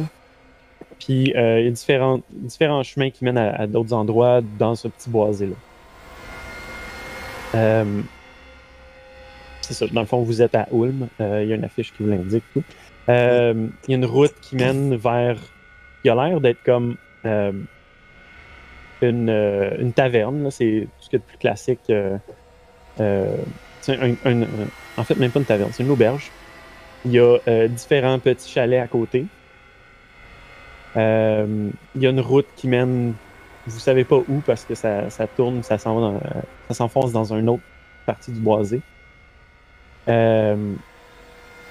Puis 0.99 1.33
euh, 1.35 1.59
il 1.59 1.65
y 1.65 1.67
a 1.67 1.71
différents, 1.71 2.83
chemins 2.83 3.09
qui 3.09 3.25
mènent 3.25 3.37
à, 3.37 3.67
d'autres 3.67 3.93
endroits 3.93 4.41
dans 4.59 4.75
ce 4.75 4.87
petit 4.87 5.09
boisé-là. 5.09 5.55
Euh, 7.55 8.01
c'est 9.61 9.73
ça. 9.73 9.87
Dans 9.87 10.01
le 10.01 10.07
fond, 10.07 10.21
vous 10.21 10.41
êtes 10.41 10.55
à 10.55 10.67
Ulm. 10.71 11.07
Euh, 11.19 11.41
il 11.43 11.49
y 11.49 11.53
a 11.53 11.55
une 11.55 11.63
affiche 11.63 11.93
qui 11.93 12.03
vous 12.03 12.09
l'indique. 12.09 12.43
Euh, 13.09 13.67
il 13.87 13.91
y 13.91 13.93
a 13.93 13.97
une 13.97 14.05
route 14.05 14.33
qui 14.41 14.55
mène 14.55 14.95
vers. 14.95 15.37
qui 16.01 16.09
a 16.09 16.15
l'air 16.15 16.39
d'être 16.41 16.63
comme 16.63 16.95
une, 17.25 17.65
une 19.29 19.93
taverne. 19.93 20.49
C'est 20.51 20.87
tout 20.97 21.03
ce 21.05 21.09
qu'il 21.09 21.19
y 21.19 21.21
a 21.21 21.25
de 21.25 21.29
plus 21.29 21.37
classique. 21.37 21.91
un- 22.99 24.15
un- 24.25 24.47
en 24.97 25.03
fait, 25.03 25.15
même 25.15 25.31
pas 25.31 25.39
une 25.39 25.45
taverne, 25.45 25.71
c'est 25.73 25.83
une 25.83 25.91
auberge. 25.91 26.31
Il 27.05 27.11
y 27.11 27.19
a 27.19 27.37
euh, 27.47 27.67
différents 27.67 28.19
petits 28.19 28.49
chalets 28.49 28.81
à 28.81 28.87
côté. 28.87 29.25
Euh, 30.95 31.69
il 31.95 32.01
y 32.01 32.07
a 32.07 32.09
une 32.11 32.19
route 32.19 32.47
qui 32.55 32.67
mène, 32.67 33.13
vous 33.67 33.79
savez 33.79 34.03
pas 34.03 34.17
où 34.17 34.41
parce 34.45 34.63
que 34.63 34.75
ça, 34.75 35.09
ça 35.09 35.27
tourne, 35.27 35.63
ça 35.63 35.77
s'en 35.77 35.95
va 35.95 36.01
dans- 36.01 36.73
s'enfonce 36.73 37.11
dans 37.11 37.33
une 37.33 37.49
autre 37.49 37.63
partie 38.05 38.31
du 38.31 38.39
boisé. 38.39 38.81
Euh, 40.07 40.73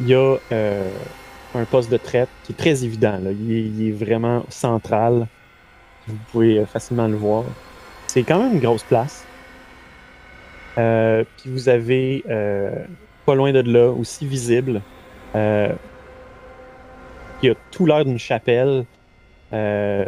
il 0.01 0.09
y 0.09 0.15
a 0.15 0.37
euh, 0.53 0.91
un 1.55 1.65
poste 1.65 1.91
de 1.91 1.97
traite 1.99 2.31
qui 2.43 2.53
est 2.53 2.57
très 2.57 2.85
évident. 2.85 3.19
là. 3.23 3.31
Il, 3.31 3.53
est, 3.53 3.63
il 3.63 3.89
est 3.89 3.93
vraiment 3.93 4.45
central. 4.49 5.29
Vous 6.09 6.17
pouvez 6.31 6.59
euh, 6.59 6.67
facilement 6.67 7.07
le 7.09 7.17
voir. 7.17 7.45
C'est 8.07 8.25
quand 8.25 8.43
même 8.43 8.55
une 8.55 8.61
grosse 8.61 8.85
place. 8.85 9.29
Euh, 10.79 11.25
puis 11.37 11.51
vous 11.51 11.69
avez 11.69 12.25
pas 13.25 13.35
loin 13.35 13.53
de 13.53 13.61
là, 13.61 13.91
aussi 13.91 14.27
visible, 14.27 14.83
euh, 15.35 15.73
qui 17.41 17.49
a 17.51 17.55
tout 17.71 17.87
l'air 17.87 18.05
d'une 18.05 18.19
chapelle, 18.19 18.85
euh, 19.53 20.05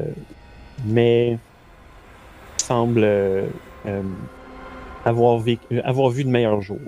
mais 0.87 1.39
semble 2.59 3.03
euh, 3.05 3.47
euh, 3.87 4.03
avoir, 5.05 5.39
vécu- 5.41 5.81
avoir 5.83 6.11
vu 6.11 6.25
de 6.25 6.31
meilleurs 6.31 6.61
jours. 6.63 6.79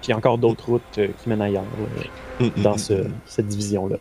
Puis 0.00 0.08
il 0.08 0.10
y 0.10 0.12
a 0.12 0.16
encore 0.16 0.38
d'autres 0.38 0.66
routes 0.66 0.98
euh, 0.98 1.08
qui 1.22 1.28
mènent 1.28 1.42
ailleurs 1.42 1.62
là, 1.62 2.02
Mm, 2.38 2.62
dans 2.62 2.74
mm, 2.74 2.78
ce- 2.78 2.92
mm. 2.92 3.12
cette 3.26 3.46
division-là. 3.48 3.96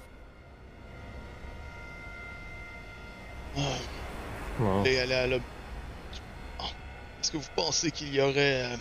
Est-ce 7.21 7.31
que 7.31 7.37
vous 7.37 7.49
pensez 7.55 7.91
qu'il 7.91 8.13
y 8.13 8.21
aurait 8.21 8.73
euh, 8.73 8.77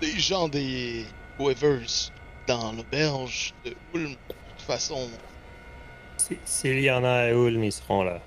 des 0.00 0.18
gens 0.18 0.48
des 0.48 1.06
Wavers 1.38 2.12
dans 2.46 2.72
l'auberge 2.72 3.54
de 3.64 3.76
Ulm 3.94 4.10
De 4.12 4.16
toute 4.56 4.62
façon, 4.62 5.10
Si- 6.18 6.40
S'il 6.44 6.80
y 6.80 6.90
en 6.90 7.04
a 7.04 7.10
à 7.10 7.30
Ulm, 7.30 7.64
ils 7.64 7.72
seront 7.72 8.02
là. 8.02 8.20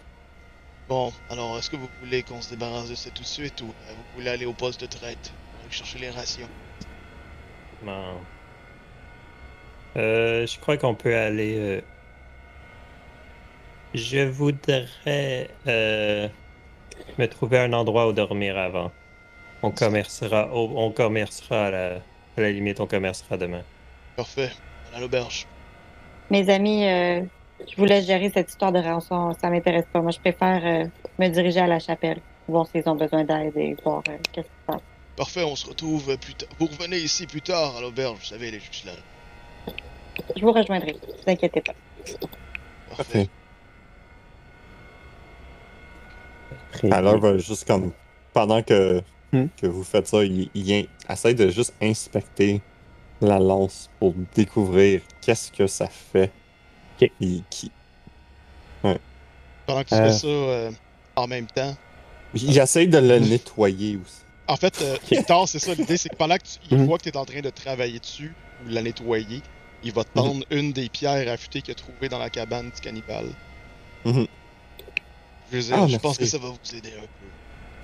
bon, 0.88 1.14
alors 1.30 1.58
est-ce 1.58 1.70
que 1.70 1.78
vous 1.78 1.90
voulez 2.02 2.24
qu'on 2.24 2.42
se 2.42 2.50
débarrasse 2.50 2.90
de 2.90 2.96
ça 2.96 3.12
tout 3.12 3.22
de 3.24 3.28
suite 3.28 3.62
ou 3.62 3.76
euh, 3.88 3.94
vous 3.96 4.04
voulez 4.16 4.30
aller 4.30 4.46
au 4.46 4.54
poste 4.54 4.82
de 4.82 4.88
traite 4.88 5.34
pour 5.52 5.62
aller 5.62 5.72
chercher 5.72 6.00
les 6.00 6.10
rations? 6.10 6.50
Bon. 7.82 8.28
Euh, 9.98 10.46
je 10.48 10.60
crois 10.60 10.78
qu'on 10.78 10.96
peut 10.96 11.16
aller. 11.16 11.58
euh, 11.58 11.82
Je 13.94 14.20
voudrais 14.28 15.58
euh, 15.68 16.30
me 17.18 17.28
trouver 17.28 17.60
un 17.60 17.74
endroit 17.74 18.08
où 18.08 18.14
dormir 18.14 18.58
avant. 18.58 18.94
On 19.64 19.72
commercera, 19.72 20.54
au- 20.54 20.78
on 20.80 20.92
commercera 20.94 21.68
à 21.68 21.72
la, 21.72 22.06
à 22.40 22.44
la 22.44 22.52
limite, 22.52 22.80
on 22.80 22.88
commercera 22.88 23.38
demain. 23.38 23.64
Parfait, 24.16 24.52
à 24.94 25.00
l'auberge. 25.00 25.48
Mes 26.30 26.50
amis, 26.50 26.86
euh, 26.86 27.22
je 27.68 27.76
vous 27.76 27.86
laisse 27.86 28.06
gérer 28.06 28.30
cette 28.30 28.50
histoire 28.50 28.72
de 28.72 28.80
rançon. 28.80 29.36
Ça 29.42 29.50
m'intéresse 29.50 29.86
pas. 29.92 30.02
Moi, 30.02 30.12
je 30.12 30.20
préfère 30.20 30.62
euh, 30.66 30.88
me 31.18 31.28
diriger 31.28 31.60
à 31.60 31.68
la 31.68 31.80
chapelle, 31.80 32.20
voir 32.48 32.68
s'ils 32.68 32.88
ont 32.88 32.96
besoin 32.96 33.24
d'aide 33.24 33.56
et 33.58 33.76
voir 33.84 34.04
euh, 34.10 34.18
qu'est-ce 34.32 34.48
qui 34.48 34.54
se 34.54 34.66
passe. 34.68 34.82
Parfait, 35.16 35.44
on 35.44 35.56
se 35.56 35.68
retrouve 35.68 36.18
plus 36.18 36.34
tard. 36.34 36.50
Vous 36.60 36.68
revenez 36.68 36.98
ici 36.98 37.28
plus 37.28 37.42
tard 37.42 37.76
à 37.78 37.82
l'auberge, 37.82 38.18
vous 38.20 38.26
savez, 38.26 38.52
les 38.52 38.60
juste 38.60 38.86
là. 38.86 38.94
Je 40.36 40.42
vous 40.42 40.52
rejoindrai. 40.52 40.94
Ne 40.94 40.98
vous 40.98 41.32
inquiétez 41.32 41.62
pas. 41.62 41.74
Parfait. 42.96 43.28
Alors, 46.92 47.38
juste 47.40 47.68
comme. 47.68 47.92
Pendant 48.34 48.62
que, 48.62 49.02
Hmm. 49.32 49.46
que 49.62 49.68
vous 49.68 49.84
faites 49.84 50.08
ça, 50.08 50.24
il, 50.24 50.50
il 50.56 50.88
essaie 51.10 51.34
de 51.36 51.50
juste 51.50 51.74
inspecter 51.82 52.62
la 53.22 53.38
lance 53.38 53.90
pour 54.00 54.14
découvrir 54.36 55.02
qu'est-ce 55.22 55.52
que 55.52 55.68
ça 55.68 55.88
fait. 55.88 56.32
Ok. 57.02 57.12
Il, 57.20 57.44
qui, 57.50 57.72
Pendant 59.66 59.84
que 59.84 59.90
tu 59.90 59.94
Euh. 59.96 60.08
fais 60.12 60.14
ça 60.18 60.28
euh, 60.28 60.72
en 61.16 61.28
même 61.28 61.46
temps. 61.48 61.76
il 62.34 62.58
essaie 62.58 62.88
de 62.88 62.98
le 62.98 63.20
nettoyer 63.20 63.98
aussi. 63.98 64.22
En 64.48 64.56
fait, 64.56 64.82
euh, 64.82 64.98
Victor, 65.12 65.48
c'est 65.48 65.60
ça 65.60 65.76
l'idée, 65.76 65.98
c'est 65.98 66.10
que 66.10 66.16
pendant 66.16 66.36
que 66.38 66.44
tu, 66.44 66.58
il 66.72 66.78
Mhm. 66.80 66.86
voit 66.88 66.98
que 66.98 67.04
tu 67.04 67.10
es 67.10 67.18
en 67.18 67.26
train 67.26 67.42
de 67.42 67.50
travailler 67.52 68.00
dessus 68.00 68.34
ou 68.66 68.70
de 68.70 68.74
la 68.74 68.82
nettoyer, 68.82 69.42
il 69.84 69.92
va 69.94 70.04
te 70.04 70.10
tendre 70.14 70.44
une 70.50 70.74
des 70.74 70.90
pierres 70.90 71.32
affûtées 71.32 71.62
qu'il 71.62 71.72
a 71.72 71.76
trouvées 71.76 72.10
dans 72.10 72.18
la 72.18 72.32
cabane 72.32 72.72
du 72.72 72.82
cannibale. 72.82 73.30
Mhm. 74.06 74.26
Je, 75.52 75.58
veux 75.58 75.62
dire, 75.64 75.76
Ah, 75.84 75.88
je 75.88 75.98
pense 75.98 76.18
que 76.18 76.26
ça 76.26 76.40
va 76.40 76.50
vous 76.50 76.76
aider 76.76 76.90
un 76.98 77.02
peu. 77.02 77.08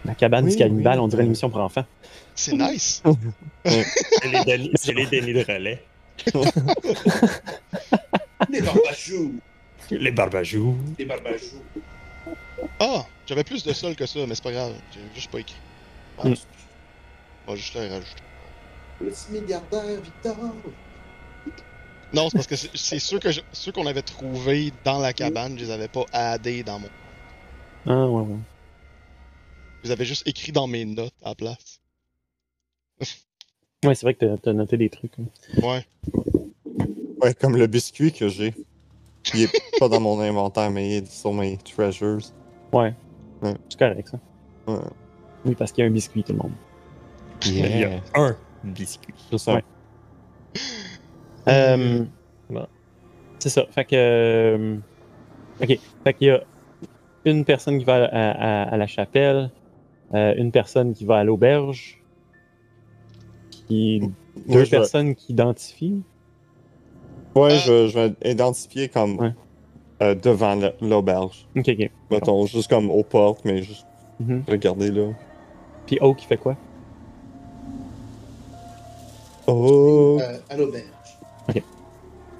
La 0.05 0.15
cabane 0.15 0.45
Oui, 0.45 0.51
du 0.51 0.57
cannibale, 0.57 0.99
oui. 0.99 1.03
on 1.03 1.07
dirait 1.07 1.23
une 1.23 1.29
mission 1.29 1.49
pour 1.49 1.61
enfants. 1.61 1.85
C'est 2.35 2.53
nice! 2.53 3.01
C'est 3.65 4.47
les, 4.47 4.57
les 4.93 5.05
dénis 5.07 5.33
de 5.33 5.43
relais. 5.43 5.83
Les 8.49 8.61
barbachous. 8.61 9.33
Les 9.91 10.11
barbajous. 10.11 10.75
Les 10.99 11.05
barbachous. 11.05 11.61
Ah! 12.79 13.05
J'avais 13.27 13.43
plus 13.43 13.63
de 13.63 13.73
sol 13.73 13.95
que 13.95 14.05
ça, 14.05 14.19
mais 14.27 14.35
c'est 14.35 14.43
pas 14.43 14.51
grave. 14.51 14.73
J'ai 14.93 14.99
juste 15.15 15.31
pas 15.31 15.39
écrit. 15.39 15.55
Mm. 16.23 16.33
On 17.47 17.51
va 17.51 17.55
juste 17.57 17.73
le 17.75 17.81
rajouter. 17.81 18.21
Le 19.01 19.09
petit 19.09 19.31
milliardaire, 19.31 20.01
Victor. 20.03 20.35
Non, 22.13 22.29
c'est 22.29 22.37
parce 22.37 22.47
que 22.47 22.55
c'est- 22.55 22.69
c'est 22.75 22.99
ceux 22.99 23.19
que 23.19 23.31
je- 23.31 23.41
ceux 23.51 23.71
qu'on 23.71 23.87
avait 23.87 24.01
trouvés 24.03 24.71
dans 24.83 24.99
la 24.99 25.11
cabane, 25.13 25.57
je 25.57 25.65
les 25.65 25.71
avais 25.71 25.87
pas 25.87 26.05
addés 26.13 26.63
dans 26.63 26.79
mon. 26.79 26.87
Ah, 27.87 28.05
ouais, 28.07 28.21
ouais. 28.21 28.37
Les 29.85 29.91
avais 29.91 30.03
juste 30.05 30.27
écrits 30.27 30.51
dans 30.51 30.65
mes 30.65 30.83
notes 30.83 31.13
à 31.23 31.29
la 31.29 31.35
place. 31.35 31.79
Ouais, 33.85 33.93
c'est 33.93 34.01
vrai 34.01 34.15
que 34.15 34.25
t'as- 34.25 34.37
t'as 34.39 34.53
noté 34.53 34.77
des 34.77 34.89
trucs. 34.89 35.13
hein. 35.19 35.25
Ouais. 35.61 35.85
Ouais, 37.21 37.35
comme 37.35 37.55
le 37.55 37.67
biscuit 37.67 38.11
que 38.11 38.27
j'ai. 38.27 38.55
Il 39.35 39.41
est 39.43 39.51
pas 39.79 39.87
dans 39.87 39.99
mon 39.99 40.19
inventaire, 40.19 40.71
mais 40.71 40.87
il 40.89 40.93
est 41.03 41.05
sur 41.11 41.31
mes 41.33 41.57
treasures. 41.57 42.17
Ouais. 42.73 42.95
Ouais. 43.43 43.53
C'est 43.69 43.77
correct, 43.77 44.07
ça. 44.09 44.19
Ouais. 44.73 44.79
Oui, 45.45 45.53
parce 45.53 45.71
qu'il 45.71 45.83
y 45.83 45.85
a 45.87 45.89
un 45.89 45.93
biscuit, 45.93 46.23
tout 46.23 46.31
le 46.33 46.39
monde. 46.39 46.53
Il 47.45 47.57
y 47.79 47.83
a 47.83 48.01
un 48.15 48.35
biscuit. 48.63 49.13
C'est 49.29 49.37
ça. 49.37 49.53
Ouais. 49.53 49.63
Euh, 51.47 52.05
Bon. 52.49 52.65
C'est 53.37 53.49
ça. 53.49 53.65
Fait 53.69 53.85
que. 53.85 53.95
euh, 53.95 54.77
Ok. 55.61 55.79
Fait 56.03 56.13
qu'il 56.15 56.27
y 56.27 56.31
a 56.31 56.41
une 57.25 57.45
personne 57.45 57.77
qui 57.77 57.85
va 57.85 58.03
à, 58.05 58.07
à- 58.07 58.63
à 58.73 58.77
la 58.77 58.87
chapelle, 58.87 59.51
euh, 60.13 60.33
une 60.37 60.51
personne 60.51 60.93
qui 60.93 61.05
va 61.05 61.17
à 61.17 61.23
l'auberge, 61.23 62.01
qui... 63.67 64.01
Deux 64.47 64.59
vais- 64.63 64.69
personnes 64.69 65.15
qui 65.15 65.31
identifient. 65.33 66.01
Ouais, 67.35 67.49
Ah. 67.53 67.57
je, 67.57 67.71
vais- 67.71 67.87
je 67.87 67.99
vais 67.99 68.31
identifier 68.31 68.89
comme 68.89 69.17
Ouais. 69.19 69.33
euh, 70.01 70.15
devant 70.15 70.59
l'auberge. 70.81 71.47
Ok, 71.55 71.69
ok. 71.69 71.89
Mettons, 72.11 72.45
juste 72.45 72.69
comme 72.69 72.89
aux 72.91 73.03
portes, 73.03 73.43
mais 73.45 73.61
juste 73.61 73.85
Mhm. 74.19 74.43
regarder 74.47 74.91
là. 74.91 75.11
Puis 75.87 75.97
Oak, 76.01 76.21
il 76.23 76.25
fait 76.27 76.37
quoi? 76.37 76.55
Oh! 79.47 80.17
Euh, 80.21 80.37
à 80.49 80.57
l'auberge. 80.57 80.85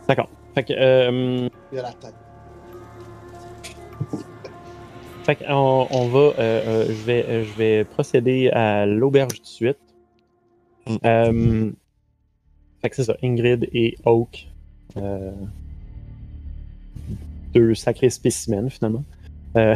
D'accord. 0.08 0.30
Fait 0.53 0.64
que. 0.64 0.74
euh, 0.74 1.50
Il 1.72 1.80
a 1.80 1.82
la 1.84 1.94
tête. 1.94 2.14
Fait 5.25 5.37
qu'on 5.37 5.87
on 5.89 6.07
va, 6.09 6.19
euh, 6.19 6.33
euh, 6.37 6.85
je, 6.87 7.03
vais, 7.03 7.25
euh, 7.25 7.43
je 7.43 7.51
vais 7.57 7.83
procéder 7.83 8.49
à 8.51 8.85
l'auberge 8.85 9.41
de 9.41 9.47
suite. 9.47 9.79
Mm. 10.85 10.95
Euh, 11.03 11.71
fait 12.79 12.89
que 12.91 12.95
c'est 12.95 13.05
ça, 13.05 13.17
Ingrid 13.23 13.67
et 13.73 13.97
Oak. 14.05 14.47
deux 17.55 17.73
sacrés 17.73 18.11
spécimens, 18.11 18.69
finalement. 18.69 19.03
Euh... 19.57 19.75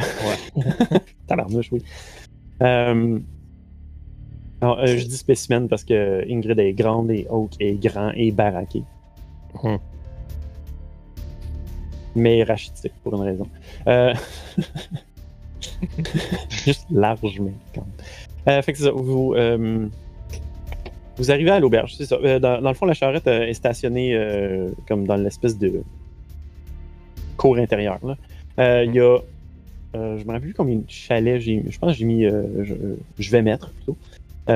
Tabarnouche, 1.27 1.71
oui. 1.71 1.81
Alors, 2.59 3.25
je 4.85 5.03
dis 5.03 5.17
spécimen 5.17 5.67
parce 5.67 5.83
que 5.83 6.23
Ingrid 6.29 6.59
est 6.59 6.73
grande 6.73 7.09
et 7.09 7.25
Oak 7.27 7.53
est 7.59 7.73
grand 7.73 8.11
et 8.11 8.31
baraqué. 8.31 8.83
Hmm. 9.63 9.77
Mais 12.15 12.43
rachitique 12.43 12.93
pour 13.03 13.15
une 13.15 13.21
raison. 13.21 13.47
Euh... 13.87 14.13
Juste 16.49 16.87
large, 16.91 17.39
mais 17.39 17.53
quand 17.73 17.81
même. 17.81 18.05
Euh, 18.47 18.61
fait 18.61 18.73
que 18.73 18.77
c'est 18.77 18.85
ça. 18.85 18.91
Vous, 18.91 19.33
euh, 19.35 19.87
vous 21.17 21.31
arrivez 21.31 21.51
à 21.51 21.59
l'auberge, 21.59 21.95
c'est 21.97 22.05
ça. 22.05 22.15
Euh, 22.15 22.39
dans, 22.39 22.59
le 22.61 22.73
fond, 22.73 22.85
la 22.85 22.93
charrette 22.93 23.27
est 23.27 23.53
stationnée 23.53 24.17
comme 24.87 25.05
dans 25.05 25.15
l'espèce 25.15 25.57
de 25.57 25.83
cour 27.37 27.57
intérieure. 27.57 27.99
Il 28.57 28.91
y 28.93 28.99
a. 28.99 29.17
euh, 29.95 30.17
je 30.17 30.23
me 30.23 30.27
rappelle 30.27 30.41
plus 30.41 30.53
combien 30.53 30.75
de 30.75 30.83
chalets 30.87 31.41
j'ai 31.41 31.63
Je 31.67 31.79
pense 31.79 31.93
que 31.93 31.97
j'ai 31.97 32.05
mis. 32.05 32.23
je, 32.23 33.31
vais 33.31 33.41
mettre 33.41 33.71
plutôt. 33.71 33.97
Il 34.47 34.53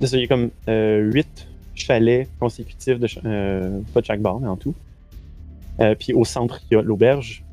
y 0.00 0.24
a 0.24 0.26
comme 0.26 0.50
8 0.66 1.48
chalets 1.76 2.28
consécutifs, 2.38 2.98
de, 2.98 3.82
pas 3.92 4.00
de 4.00 4.06
chaque 4.06 4.20
bar, 4.20 4.40
mais 4.40 4.48
en 4.48 4.56
tout. 4.56 4.74
Puis 5.98 6.12
au 6.12 6.24
centre, 6.24 6.60
il 6.70 6.74
y 6.74 6.76
a 6.76 6.82
l'auberge. 6.82 7.44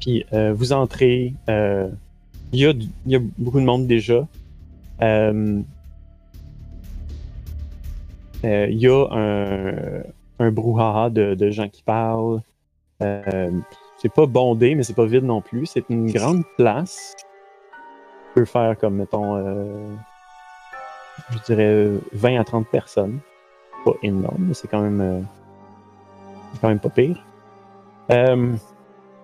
Puis 0.00 0.24
euh, 0.32 0.52
vous 0.52 0.72
entrez. 0.72 1.32
euh, 1.48 1.88
il, 2.52 2.60
y 3.06 3.16
a, 3.16 3.20
beaucoup 3.38 3.60
de 3.60 3.64
monde 3.64 3.86
déjà. 3.86 4.26
Euh, 5.02 5.62
il 8.44 8.78
y 8.78 8.86
a 8.86 10.04
un, 10.38 10.50
brouhaha 10.50 11.10
de, 11.10 11.50
gens 11.50 11.68
qui 11.68 11.82
parlent. 11.82 12.40
C'est 13.00 14.12
pas 14.14 14.26
bondé, 14.26 14.74
mais 14.74 14.82
c'est 14.82 14.94
pas 14.94 15.06
vide 15.06 15.24
non 15.24 15.40
plus. 15.40 15.66
C'est 15.66 15.84
une 15.88 16.10
grande 16.10 16.44
place. 16.56 17.16
peut 18.34 18.44
faire 18.44 18.76
comme, 18.78 18.96
mettons, 18.96 19.36
je 21.30 21.38
dirais 21.46 21.88
20 22.12 22.40
à 22.40 22.44
30 22.44 22.68
personnes. 22.68 23.18
Pas 23.84 23.94
énorme, 24.02 24.46
mais 24.48 24.54
c'est 24.54 24.68
quand 24.68 24.82
même, 24.82 25.26
quand 26.60 26.68
même 26.68 26.78
pas 26.78 26.90
pire. 26.90 27.24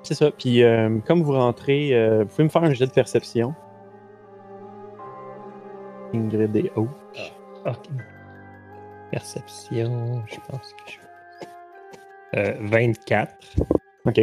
Euh, 0.03 0.05
c'est 0.05 0.15
ça. 0.15 0.31
Puis, 0.31 0.63
euh, 0.63 0.99
comme 1.07 1.23
vous 1.23 1.33
rentrez, 1.33 1.95
euh, 1.95 2.23
vous 2.23 2.29
pouvez 2.29 2.45
me 2.45 2.49
faire 2.49 2.65
un 2.65 2.73
jet 2.73 2.87
de 2.87 2.93
perception. 2.93 3.55
Ingrid 6.15 6.55
et 6.57 6.71
O. 6.77 6.89
Ok. 7.65 7.89
Perception, 9.11 10.23
je 10.27 10.37
pense 10.49 10.73
que 10.73 10.93
je. 10.93 10.99
Euh, 12.39 12.55
24. 12.61 13.35
OK. 14.07 14.21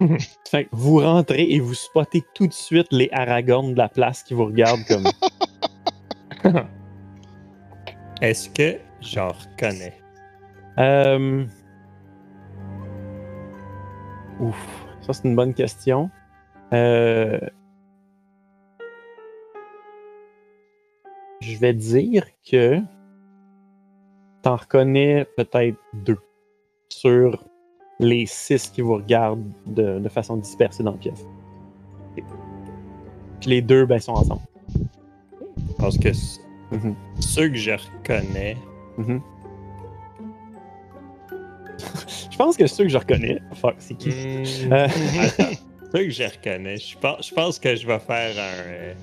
fait 0.48 0.64
que 0.64 0.68
vous 0.72 1.00
rentrez 1.00 1.50
et 1.50 1.60
vous 1.60 1.74
spottez 1.74 2.22
tout 2.34 2.46
de 2.46 2.52
suite 2.52 2.88
les 2.90 3.08
Aragorn 3.12 3.72
de 3.72 3.78
la 3.78 3.88
place 3.88 4.22
qui 4.22 4.34
vous 4.34 4.46
regardent 4.46 4.84
comme. 4.86 5.06
Est-ce 8.20 8.50
que 8.50 8.78
j'en 9.00 9.28
reconnais? 9.28 9.94
Euh... 10.78 11.44
Ouf, 14.40 14.86
ça 15.00 15.12
c'est 15.12 15.26
une 15.28 15.36
bonne 15.36 15.54
question. 15.54 16.10
Euh... 16.72 17.40
Je 21.40 21.56
vais 21.58 21.72
dire 21.72 22.26
que 22.50 22.80
t'en 24.42 24.56
reconnais 24.56 25.26
peut-être 25.36 25.78
deux 25.94 26.18
sur 26.88 27.44
les 28.00 28.26
six 28.26 28.68
qui 28.68 28.80
vous 28.80 28.94
regardent 28.94 29.50
de, 29.66 29.98
de 29.98 30.08
façon 30.08 30.36
dispersée 30.36 30.82
dans 30.82 30.92
la 30.92 30.98
pièce. 30.98 31.26
Puis 32.14 33.50
les 33.50 33.62
deux, 33.62 33.86
ben, 33.86 33.98
sont 33.98 34.12
ensemble. 34.12 34.42
Parce 35.78 35.98
que 35.98 36.08
Mhm, 36.70 36.94
ceux 37.20 37.48
que 37.48 37.54
je 37.56 37.70
reconnais. 37.70 38.56
mhm. 38.98 39.22
Je 42.30 42.36
pense 42.36 42.56
que 42.56 42.66
ceux 42.66 42.84
que 42.84 42.90
je 42.90 42.98
reconnais, 42.98 43.40
fuck, 43.54 43.76
c'est 43.78 43.94
qui? 43.94 44.10
Hmm, 44.10 44.72
Euh, 44.72 44.86
Attends. 45.20 45.52
Ceux 45.92 46.04
que 46.04 46.10
je 46.10 46.22
reconnais, 46.24 46.76
je 46.76 46.98
pense, 46.98 47.28
je 47.28 47.34
pense 47.34 47.58
que 47.58 47.74
je 47.76 47.86
vais 47.86 47.98
faire 47.98 48.34
un. 48.38 48.62
euh, 48.68 48.94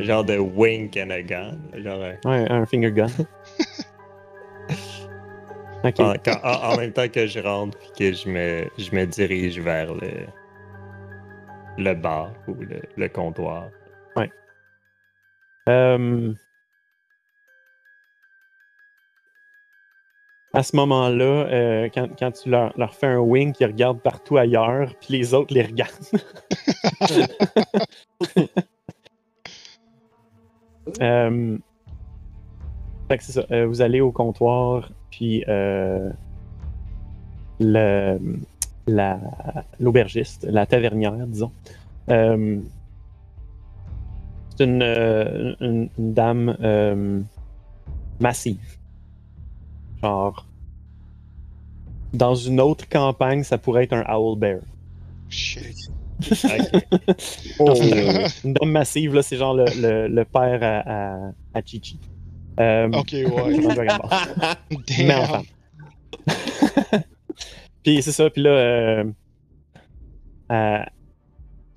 genre 0.00 0.24
de 0.24 0.36
wink 0.38 0.96
and 0.96 1.10
a 1.10 1.22
gun. 1.22 1.58
Genre. 1.76 2.00
euh, 2.02 2.12
Ouais, 2.24 2.50
un 2.50 2.64
finger 2.66 2.90
gun. 2.92 3.06
ok. 5.84 6.00
en, 6.00 6.14
quand- 6.24 6.40
en- 6.44 6.72
en 6.72 6.76
même 6.76 6.92
temps 6.92 7.08
que 7.08 7.26
je 7.26 7.40
rentre 7.40 7.76
puis 7.78 7.88
que 7.98 8.12
je 8.16 8.28
me, 8.28 8.64
je 8.78 8.94
me 8.94 9.04
dirige 9.06 9.58
vers 9.60 9.92
le, 9.94 10.26
le 11.78 11.94
bar 11.94 12.32
ou 12.48 12.54
le, 12.54 12.80
le 12.96 13.08
comptoir. 13.08 13.68
Euh, 15.68 16.32
À 20.54 20.62
ce 20.62 20.76
moment-là, 20.76 21.24
euh, 21.24 21.88
quand, 21.94 22.08
quand 22.18 22.30
tu 22.32 22.50
leur, 22.50 22.72
leur 22.78 22.94
fais 22.94 23.06
un 23.06 23.18
wink, 23.18 23.58
ils 23.60 23.66
regardent 23.66 24.00
partout 24.02 24.36
ailleurs, 24.36 24.92
puis 25.00 25.14
les 25.16 25.32
autres 25.34 25.54
les 25.54 25.62
regardent. 25.62 25.90
Euh, 31.00 31.58
fait 33.08 33.18
que 33.18 33.24
c'est 33.24 33.32
ça. 33.32 33.44
euh, 33.52 33.66
vous 33.66 33.82
allez 33.82 34.00
au 34.00 34.10
comptoir, 34.10 34.90
puis 35.12 35.44
euh, 35.46 36.10
le, 37.60 38.18
la, 38.88 39.20
l'aubergiste, 39.78 40.44
la 40.50 40.66
tavernière, 40.66 41.14
disons. 41.28 41.52
c'est 42.08 42.14
une, 44.64 44.82
une, 44.82 45.88
une 45.96 46.12
dame 46.12 47.24
massive. 48.18 48.58
Genre. 50.02 50.46
Dans 52.12 52.34
une 52.34 52.60
autre 52.60 52.88
campagne, 52.88 53.42
ça 53.42 53.56
pourrait 53.58 53.84
être 53.84 53.94
un 53.94 54.04
owl 54.14 54.38
bear. 54.38 54.58
Shit. 55.28 55.90
C'est 56.20 56.60
une, 58.44 58.52
dame 58.52 58.70
massive, 58.70 59.14
là, 59.14 59.22
c'est 59.22 59.36
genre 59.36 59.54
le, 59.54 59.64
le, 59.80 60.08
le 60.08 60.24
père 60.24 60.58
à, 60.62 61.16
à, 61.26 61.30
à 61.54 61.62
Chichi. 61.64 61.98
Euh, 62.60 62.88
Ok, 62.92 63.12
ouais. 63.12 63.24
Mais 63.56 65.14
en 65.14 65.18
Damn. 65.18 65.26
femme. 65.26 65.44
puis 67.82 68.02
c'est 68.02 68.12
ça, 68.12 68.30
puis 68.30 68.42
là, 68.42 68.50
euh, 68.50 69.04
elle, 70.50 70.90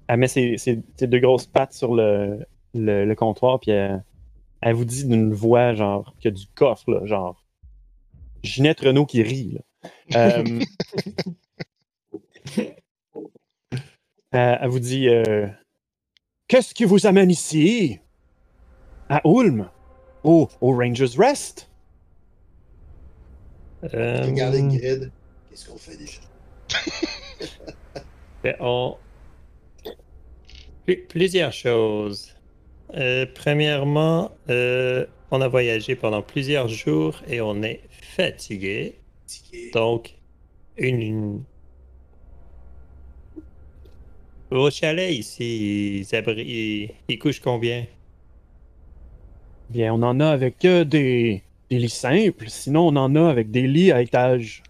elle 0.07 0.17
met 0.19 0.27
ses, 0.27 0.57
ses- 0.57 0.83
ses 0.97 1.07
deux 1.07 1.19
grosses 1.19 1.47
pattes 1.47 1.73
sur 1.73 1.95
le, 1.95 2.45
le, 2.73 3.05
le 3.05 3.15
comptoir, 3.15 3.59
puis 3.59 3.71
elle, 3.71 4.03
elle 4.61 4.73
vous 4.75 4.85
dit 4.85 5.07
d'une 5.07 5.33
voix, 5.33 5.73
genre, 5.73 6.13
qui 6.19 6.27
a 6.27 6.31
du 6.31 6.45
coffre, 6.53 6.91
là, 6.91 7.05
genre, 7.05 7.41
Ginette 8.45 8.80
Renault 8.82 9.06
qui 9.06 9.22
rit, 9.22 9.51
là. 9.53 9.61
Euh, 10.15 10.59
euh, 12.59 12.72
elle 14.32 14.69
vous 14.69 14.80
dit 14.80 15.09
euh, 15.09 15.48
Qu'est-ce 16.48 16.74
qui 16.74 16.85
vous 16.85 17.06
amène 17.07 17.30
ici? 17.32 17.99
À 19.09 19.22
Ulm? 19.25 19.69
Au, 20.24 20.49
au 20.61 20.75
Rangers 20.75 21.17
Rest 21.17 21.69
Euh, 23.93 24.25
Regardez 24.25 24.64
Grid. 24.64 25.11
Qu'est-ce 25.49 25.69
qu'on 25.69 25.77
fait 25.77 25.98
déjà? 25.98 26.19
Ben, 28.43 28.56
on... 28.59 28.95
Plusieurs 31.09 31.51
choses. 31.51 32.35
Euh, 32.93 33.25
premièrement, 33.33 34.32
euh, 34.49 35.07
on 35.35 35.41
a 35.41 35.47
voyagé 35.47 35.95
pendant 35.95 36.22
plusieurs 36.22 36.67
jours 36.67 37.22
et 37.27 37.41
on 37.41 37.61
est 37.64 37.81
fatigué. 37.89 38.95
Fatigué. 39.27 39.72
Donc, 39.73 40.15
une... 40.77 41.01
une- 41.01 41.43
Vos 44.51 44.72
chalets 44.72 45.14
ici, 45.14 45.99
ils, 45.99 46.15
abri- 46.15 46.43
ils- 46.45 46.91
ils 47.09 47.19
couchent 47.19 47.41
combien? 47.41 47.85
Bien, 49.69 49.93
on 49.93 50.03
en 50.03 50.19
a 50.19 50.27
avec 50.30 50.65
euh, 50.65 50.85
des, 50.85 51.43
des 51.69 51.80
lits 51.80 51.89
simples, 51.89 52.49
sinon 52.49 52.88
on 52.88 52.95
en 52.95 53.15
a 53.15 53.30
avec 53.30 53.51
des 53.51 53.67
lits 53.67 53.91
à 53.91 54.01
étage. 54.01 54.64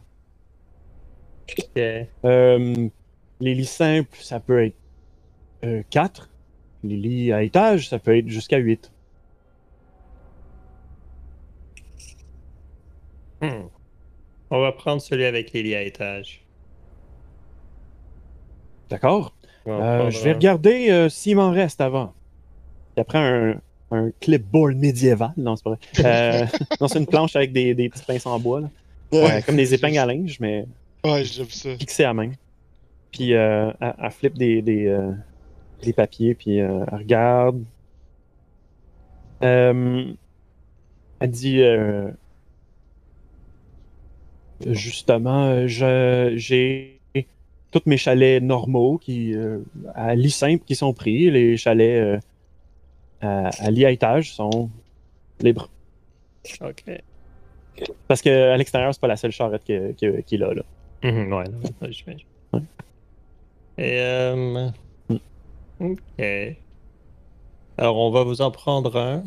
Euh, 2.26 2.90
les 3.40 3.56
lits 3.56 3.66
simples, 3.66 4.18
ça 4.22 4.40
peut 4.40 4.64
être 4.66 4.78
4. 5.90 6.30
Les 6.84 6.98
lits 6.98 7.32
à 7.34 7.44
étage, 7.44 7.90
ça 7.90 8.00
peut 8.00 8.18
être 8.18 8.30
jusqu'à 8.30 8.58
8. 8.58 8.92
Hmm. 13.42 13.68
On 14.52 14.62
va 14.62 14.72
prendre 14.72 15.02
celui 15.02 15.26
avec 15.26 15.52
les 15.54 15.64
lits 15.64 15.76
à 15.76 15.82
étage. 15.82 16.44
D'accord? 18.90 19.34
Euh, 19.68 20.10
je 20.12 20.20
vais 20.24 20.34
regarder 20.34 20.92
euh, 20.92 21.10
s'il 21.10 21.36
m'en 21.38 21.52
reste 21.52 21.82
avant. 21.82 22.14
Puis 22.94 23.02
après, 23.02 23.18
un, 23.18 23.60
un 23.92 24.12
clipboard 24.20 24.76
médiéval. 24.76 25.32
Non, 25.38 25.56
c'est 25.56 25.64
pas 25.64 25.72
vrai. 25.72 25.80
Euh, 26.06 26.46
non, 26.82 26.88
c'est 26.88 27.00
une 27.00 27.08
planche 27.08 27.36
avec 27.36 27.52
des, 27.52 27.74
des 27.74 27.90
petits 27.90 28.04
pinces 28.06 28.26
en 28.28 28.40
bois. 28.40 28.62
là. 28.62 28.70
Ouais, 29.12 29.42
comme 29.44 29.56
des 29.56 29.74
épingles 29.74 29.98
à 29.98 30.06
linge, 30.06 30.40
mais 30.40 30.66
Ouais, 31.04 31.24
j'ai 31.24 31.44
vu 31.44 31.52
ça. 31.52 31.76
fixé 31.78 32.04
à 32.04 32.14
main. 32.14 32.32
Puis 33.12 33.34
euh, 33.34 33.72
elle, 33.80 33.96
elle 34.04 34.12
flippe 34.12 34.38
des, 34.38 34.62
des, 34.62 34.88
euh, 34.88 35.12
des 35.82 35.94
papiers, 35.94 36.36
puis 36.36 36.60
euh, 36.60 36.84
elle 36.92 36.98
regarde. 36.98 37.64
Euh, 39.44 40.12
elle 41.20 41.32
dit 41.32 41.62
euh, 41.62 42.10
Justement, 44.66 45.46
euh, 45.50 45.68
je- 45.68 46.34
j'ai 46.38 47.00
tous 47.72 47.82
mes 47.86 47.98
chalets 47.98 48.42
normaux 48.42 48.98
qui, 48.98 49.34
euh, 49.36 49.60
à 49.94 50.16
lit 50.16 50.32
simple 50.32 50.64
qui 50.66 50.76
sont 50.76 50.94
pris. 50.94 51.30
Les 51.30 51.58
chalets 51.58 52.02
euh, 52.02 52.20
à, 53.22 53.50
à 53.66 53.72
lit 53.72 53.86
à 53.86 53.92
étage 53.92 54.34
sont 54.34 54.70
libres. 55.42 55.70
Ok. 56.62 56.84
Parce 58.08 58.22
qu'à 58.22 58.56
l'extérieur, 58.58 58.94
c'est 58.94 59.02
pas 59.02 59.08
la 59.08 59.18
seule 59.18 59.32
charrette 59.32 59.64
que- 59.66 59.92
que- 59.94 60.22
qu'il 60.22 60.44
a. 60.44 60.54
Là. 60.54 60.64
Mhm, 61.04 61.34
ouais, 61.34 61.44
non, 61.50 61.60
ouais, 61.82 61.92
j'imagine. 61.92 62.26
Ouais. 62.54 62.62
Et 63.78 64.00
euh... 64.00 64.70
Mm. 65.10 65.16
Ok. 65.82 66.24
Alors, 67.78 67.98
on 67.98 68.10
va 68.12 68.24
vous 68.24 68.42
en 68.42 68.50
prendre 68.52 68.96
un. 68.98 69.24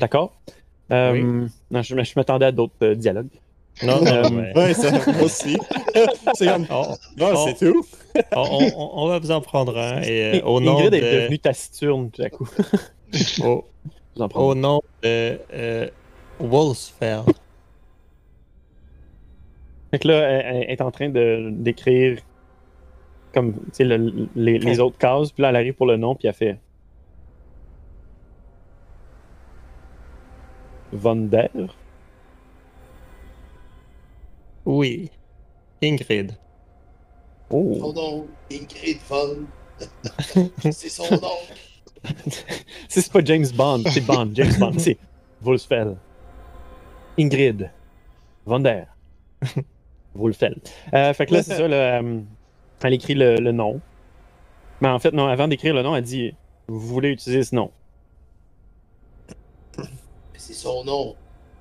D'accord 0.00 0.32
Euh, 0.92 1.12
Oui. 1.12 1.48
Non, 1.70 1.82
je, 1.82 1.94
je 2.02 2.12
m'attendais 2.16 2.46
à 2.46 2.52
d'autres 2.52 2.74
euh, 2.82 2.94
dialogues. 2.94 3.28
Non, 3.82 4.00
Euh, 4.06 4.22
non, 4.28 4.36
ouais. 4.56 4.74
Ça, 4.74 4.90
moi 4.90 5.22
aussi. 5.22 5.56
c'est 6.34 6.46
comme. 6.46 6.66
Non, 6.68 6.86
on- 7.18 7.46
c'est 7.46 7.54
tout. 7.66 7.86
on- 8.34 8.70
on- 8.76 8.90
on 9.04 9.08
va 9.08 9.18
vous 9.18 9.30
en 9.30 9.40
prendre 9.40 9.76
un. 9.78 10.02
Et 10.02 10.40
euh, 10.40 10.44
au 10.44 10.60
nom 10.60 10.76
Ingrid 10.78 10.90
de... 10.92 10.96
est 10.96 11.20
devenue 11.22 11.38
taciturne 11.38 12.10
tout 12.10 12.22
à 12.22 12.28
coup. 12.30 12.48
au, 13.44 13.64
Vous 14.16 14.22
en 14.22 14.28
prendre. 14.28 14.46
au 14.46 14.54
nom 14.54 14.80
de 15.02 15.38
Wolfsfell. 16.40 17.20
Fait 19.90 19.98
que 19.98 20.08
là, 20.08 20.14
elle, 20.28 20.56
elle 20.64 20.70
est 20.70 20.80
en 20.82 20.90
train 20.90 21.08
de 21.08 21.50
d'écrire 21.52 22.18
comme 23.34 23.54
le- 23.78 24.28
les, 24.36 24.58
les 24.58 24.80
autres 24.80 24.98
cases, 24.98 25.30
puis 25.32 25.42
là, 25.42 25.50
elle 25.50 25.56
arrive 25.56 25.74
pour 25.74 25.86
le 25.86 25.96
nom, 25.96 26.14
puis 26.16 26.26
elle 26.28 26.34
fait 26.34 26.58
Von 30.92 31.30
der? 31.30 31.50
Oui. 34.64 35.10
Ingrid. 35.82 36.36
Oh. 37.50 37.74
Son 37.78 37.92
nom, 37.92 38.28
Ingrid 38.50 38.98
Von. 39.08 39.46
c'est 40.70 40.88
son 40.88 41.10
nom. 41.10 41.38
Si 42.88 43.02
c'est 43.02 43.12
pas 43.12 43.24
James 43.24 43.46
Bond, 43.54 43.82
c'est 43.86 44.00
Bond. 44.02 44.30
James 44.34 44.52
Bond, 44.58 44.78
c'est 44.78 44.98
Wolfsfell. 45.42 45.96
Ingrid. 47.18 47.70
Von 48.46 48.60
der. 48.60 48.86
Wolfsfell. 50.14 50.56
Euh, 50.94 51.12
fait 51.14 51.26
que 51.26 51.34
là, 51.34 51.42
c'est 51.42 51.56
ça, 51.56 51.68
là, 51.68 52.00
euh, 52.00 52.20
elle 52.82 52.94
écrit 52.94 53.14
le, 53.14 53.36
le 53.36 53.52
nom. 53.52 53.80
Mais 54.80 54.88
en 54.88 54.98
fait, 54.98 55.12
non, 55.12 55.26
avant 55.26 55.48
d'écrire 55.48 55.74
le 55.74 55.82
nom, 55.82 55.94
elle 55.94 56.04
dit 56.04 56.34
Vous 56.68 56.80
voulez 56.80 57.10
utiliser 57.10 57.44
ce 57.44 57.54
nom 57.54 57.70
c'est 60.40 60.54
son 60.54 60.84
nom. 60.84 61.14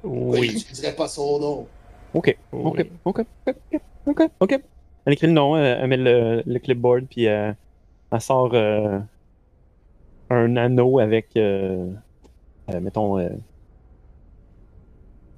Oui. 0.04 0.48
il 0.48 0.54
n'utiliserait 0.54 0.96
pas 0.96 1.08
son 1.08 1.40
nom? 1.40 1.68
Ok, 2.14 2.36
ok, 2.52 2.86
ok, 3.06 3.22
ok, 3.46 3.82
ok, 4.08 4.22
ok. 4.40 4.60
Elle 5.06 5.14
écrit 5.14 5.28
le 5.28 5.34
nom, 5.34 5.58
elle, 5.58 5.80
elle 5.82 5.88
met 5.88 5.98
le, 5.98 6.44
le 6.46 6.60
clipboard, 6.60 7.06
puis 7.08 7.28
euh, 7.28 7.52
elle 8.12 8.22
sort 8.22 8.54
euh, 8.54 9.00
un 10.30 10.56
anneau 10.56 11.00
avec, 11.00 11.28
euh, 11.36 11.92
euh, 12.72 12.80
mettons, 12.80 13.20
euh, 13.20 13.30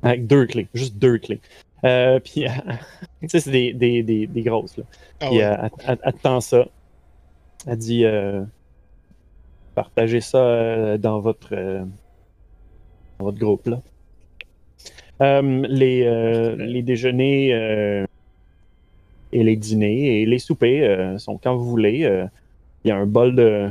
avec 0.04 0.28
deux 0.28 0.46
clés, 0.46 0.68
juste 0.74 0.98
deux 0.98 1.18
clés. 1.18 1.42
Euh, 1.84 2.20
puis, 2.20 2.46
tu 3.22 3.30
sais, 3.30 3.40
c'est 3.40 3.52
des, 3.52 3.74
des, 3.74 4.04
des, 4.04 4.28
des 4.28 4.42
grosses, 4.44 4.78
là. 4.78 4.84
Ah 5.20 5.30
Puis 5.30 5.38
ouais. 5.38 5.44
euh, 5.46 5.56
elle, 5.62 5.70
elle- 5.88 6.00
elle 6.04 6.14
te 6.14 6.22
tend 6.22 6.42
ça. 6.42 6.66
Elle 7.68 7.78
dit 7.78 8.06
euh, 8.06 8.44
partagez 9.76 10.22
ça 10.22 10.38
euh, 10.40 10.98
dans 10.98 11.20
votre 11.20 11.54
euh, 11.56 11.84
votre 13.22 13.38
groupe 13.40 13.68
là. 13.68 13.82
Euh, 15.22 15.66
les, 15.68 16.04
euh, 16.06 16.56
les 16.56 16.82
déjeuners 16.82 17.54
euh, 17.54 18.06
et 19.32 19.44
les 19.44 19.56
dîners 19.56 20.22
et 20.22 20.26
les 20.26 20.40
soupers 20.40 20.82
euh, 20.84 21.18
sont 21.20 21.38
quand 21.38 21.56
vous 21.56 21.66
voulez. 21.70 22.04
Euh, 22.06 22.26
Il 22.84 22.88
y 22.90 22.92
a 22.92 22.98
un 22.98 23.06
bol 23.06 23.36
de, 23.36 23.70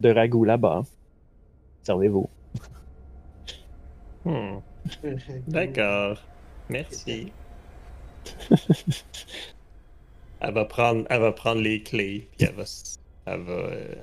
de 0.00 0.10
ragoût 0.10 0.44
là-bas. 0.44 0.84
Servez-vous. 1.82 2.28
Hmm, 4.24 4.58
D'accord. 5.48 6.22
Merci. 6.70 7.32
elle, 10.40 10.54
va 10.54 10.64
prendre, 10.64 11.04
elle 11.10 11.20
va 11.20 11.32
prendre 11.32 11.60
les 11.60 11.82
clés, 11.82 12.28
puis 12.36 12.46
elle 12.48 12.54
va, 12.54 12.62
s- 12.62 12.98
elle 13.26 13.40
va, 13.42 13.52
euh, 13.52 13.94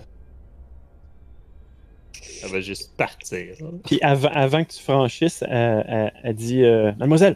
elle 2.44 2.50
va 2.52 2.62
juste 2.62 2.96
partir. 2.98 3.56
Puis 3.86 4.00
avant, 4.02 4.30
avant 4.30 4.64
que 4.64 4.72
tu 4.74 4.82
franchisses, 4.82 5.44
elle, 5.48 5.86
elle- 5.88 6.14
elle 6.24 6.36
dit 6.36 6.64
euh, 6.64 6.92
Mademoiselle, 6.98 7.36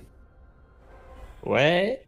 Ouais? 1.46 2.02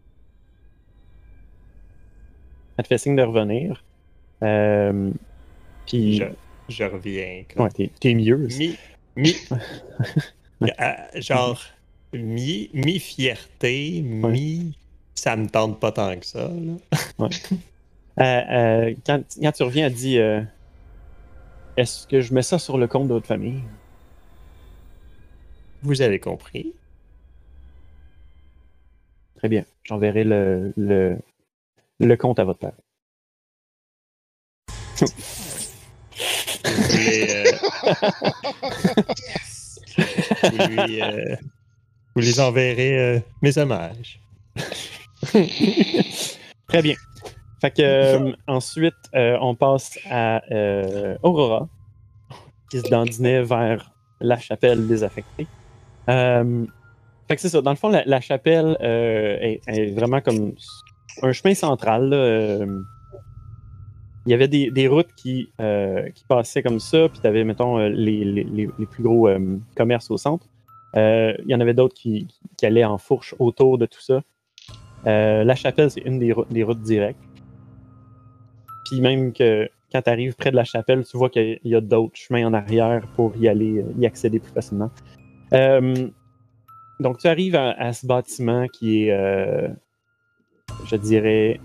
elle 2.77 2.83
te 2.83 2.87
fait 2.87 2.97
signe 2.97 3.15
de 3.15 3.21
revenir. 3.23 3.83
Euh, 4.43 5.11
puis, 5.85 6.17
Je, 6.17 6.25
je 6.69 6.83
reviens. 6.83 7.43
comme- 7.53 7.65
ouais, 7.65 7.89
t'es, 7.99 8.13
mieux. 8.13 8.37
Mi, 8.57 8.77
mi, 9.15 9.35
Euh, 10.63 10.93
genre, 11.15 11.59
mi, 12.13 12.69
mi 12.73 12.99
fierté, 12.99 14.01
mi, 14.03 14.77
ça 15.15 15.35
me 15.35 15.47
tente 15.47 15.79
pas 15.79 15.91
tant 15.91 16.15
que 16.19 16.25
ça. 16.25 16.49
là. 17.19 17.27
Euh, 18.19 18.23
euh, 18.23 18.93
quand, 19.05 19.23
quand 19.41 19.51
tu 19.53 19.63
reviens, 19.63 19.87
elle 19.87 19.93
dit 19.93 20.19
euh, 20.19 20.41
Est-ce 21.77 22.07
que 22.07 22.21
je 22.21 22.33
mets 22.33 22.41
ça 22.41 22.59
sur 22.59 22.77
le 22.77 22.87
compte 22.87 23.07
de 23.07 23.13
votre 23.13 23.27
famille? 23.27 23.61
Vous 25.83 26.01
avez 26.01 26.19
compris. 26.19 26.73
Très 29.37 29.49
bien. 29.49 29.65
J'enverrai 29.83 30.23
le, 30.23 30.73
le, 30.77 31.17
le 31.99 32.17
compte 32.17 32.39
à 32.39 32.43
votre 32.43 32.59
père. 32.59 32.73
Vous 34.97 35.07
euh, 36.97 37.43
Yes! 39.17 39.79
vous 40.43 40.67
lui, 40.67 41.01
euh, 41.01 41.35
vous 42.15 42.21
les 42.21 42.39
enverrez 42.39 42.99
euh, 42.99 43.19
mes 43.41 43.57
hommages. 43.57 44.19
Très 46.67 46.81
bien. 46.81 46.95
Fait 47.61 47.69
que 47.71 47.81
euh, 47.83 48.31
ensuite, 48.47 48.95
euh, 49.13 49.37
on 49.39 49.53
passe 49.53 49.99
à 50.09 50.41
euh, 50.51 51.15
Aurora, 51.21 51.69
qui 52.71 52.79
se 52.79 52.89
dandinait 52.89 53.43
vers 53.43 53.91
la 54.19 54.37
chapelle 54.39 54.87
désaffectée. 54.87 55.45
Fait 57.27 57.35
que 57.35 57.41
c'est 57.41 57.49
ça. 57.49 57.61
Dans 57.61 57.69
le 57.71 57.77
fond, 57.77 57.89
la, 57.89 58.03
la 58.05 58.19
chapelle 58.19 58.75
est, 58.81 59.61
est 59.67 59.91
vraiment 59.95 60.21
comme 60.21 60.53
un 61.21 61.31
chemin 61.31 61.53
central. 61.53 62.09
là, 62.09 62.65
il 64.25 64.29
y 64.31 64.33
avait 64.33 64.47
des, 64.47 64.69
des 64.71 64.87
routes 64.87 65.13
qui, 65.15 65.49
qui 66.15 66.23
passaient 66.27 66.61
comme 66.63 66.79
ça, 66.79 67.09
puis 67.09 67.19
tu 67.21 67.27
avais, 67.27 67.43
mettons, 67.43 67.77
les, 67.77 68.23
les- 68.25 68.69
plus 68.89 69.03
gros 69.03 69.29
commerces 69.75 70.09
au 70.11 70.17
centre. 70.17 70.45
Il 70.95 71.45
y 71.47 71.55
en 71.55 71.59
avait 71.59 71.73
d'autres 71.73 71.95
qui, 71.95 72.27
qui 72.57 72.65
allaient 72.65 72.83
en 72.85 72.97
fourche 72.97 73.33
autour 73.39 73.77
de 73.77 73.85
tout 73.85 74.01
ça. 74.01 74.21
La 75.05 75.55
chapelle, 75.55 75.89
c'est 75.91 76.01
une 76.01 76.19
des, 76.19 76.33
routes- 76.33 76.51
des 76.51 76.63
routes 76.63 76.81
directes. 76.81 77.19
Puis 78.91 78.99
même 78.99 79.31
que 79.31 79.69
quand 79.89 80.01
tu 80.01 80.09
arrives 80.09 80.35
près 80.35 80.51
de 80.51 80.57
la 80.57 80.65
chapelle, 80.65 81.05
tu 81.05 81.15
vois 81.15 81.29
qu'il 81.29 81.59
y 81.63 81.75
a 81.75 81.79
d'autres 81.79 82.17
chemins 82.17 82.45
en 82.45 82.53
arrière 82.53 83.07
pour 83.15 83.33
y 83.37 83.47
aller, 83.47 83.77
euh, 83.77 83.93
y 83.97 84.05
accéder 84.05 84.39
plus 84.39 84.51
facilement. 84.51 84.91
Euh, 85.53 86.09
donc 86.99 87.19
tu 87.19 87.27
arrives 87.27 87.55
à, 87.55 87.71
à 87.71 87.93
ce 87.93 88.05
bâtiment 88.05 88.67
qui 88.67 89.03
est, 89.05 89.11
euh, 89.11 89.69
je 90.87 90.97
dirais, 90.97 91.61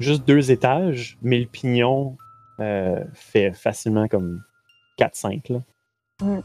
juste 0.00 0.26
deux 0.26 0.50
étages, 0.50 1.16
mais 1.22 1.38
le 1.38 1.46
pignon 1.46 2.16
euh, 2.58 3.04
fait 3.14 3.52
facilement 3.52 4.08
comme 4.08 4.42
4-5. 4.98 5.52
là. 5.52 5.60
Ouais. 6.22 6.40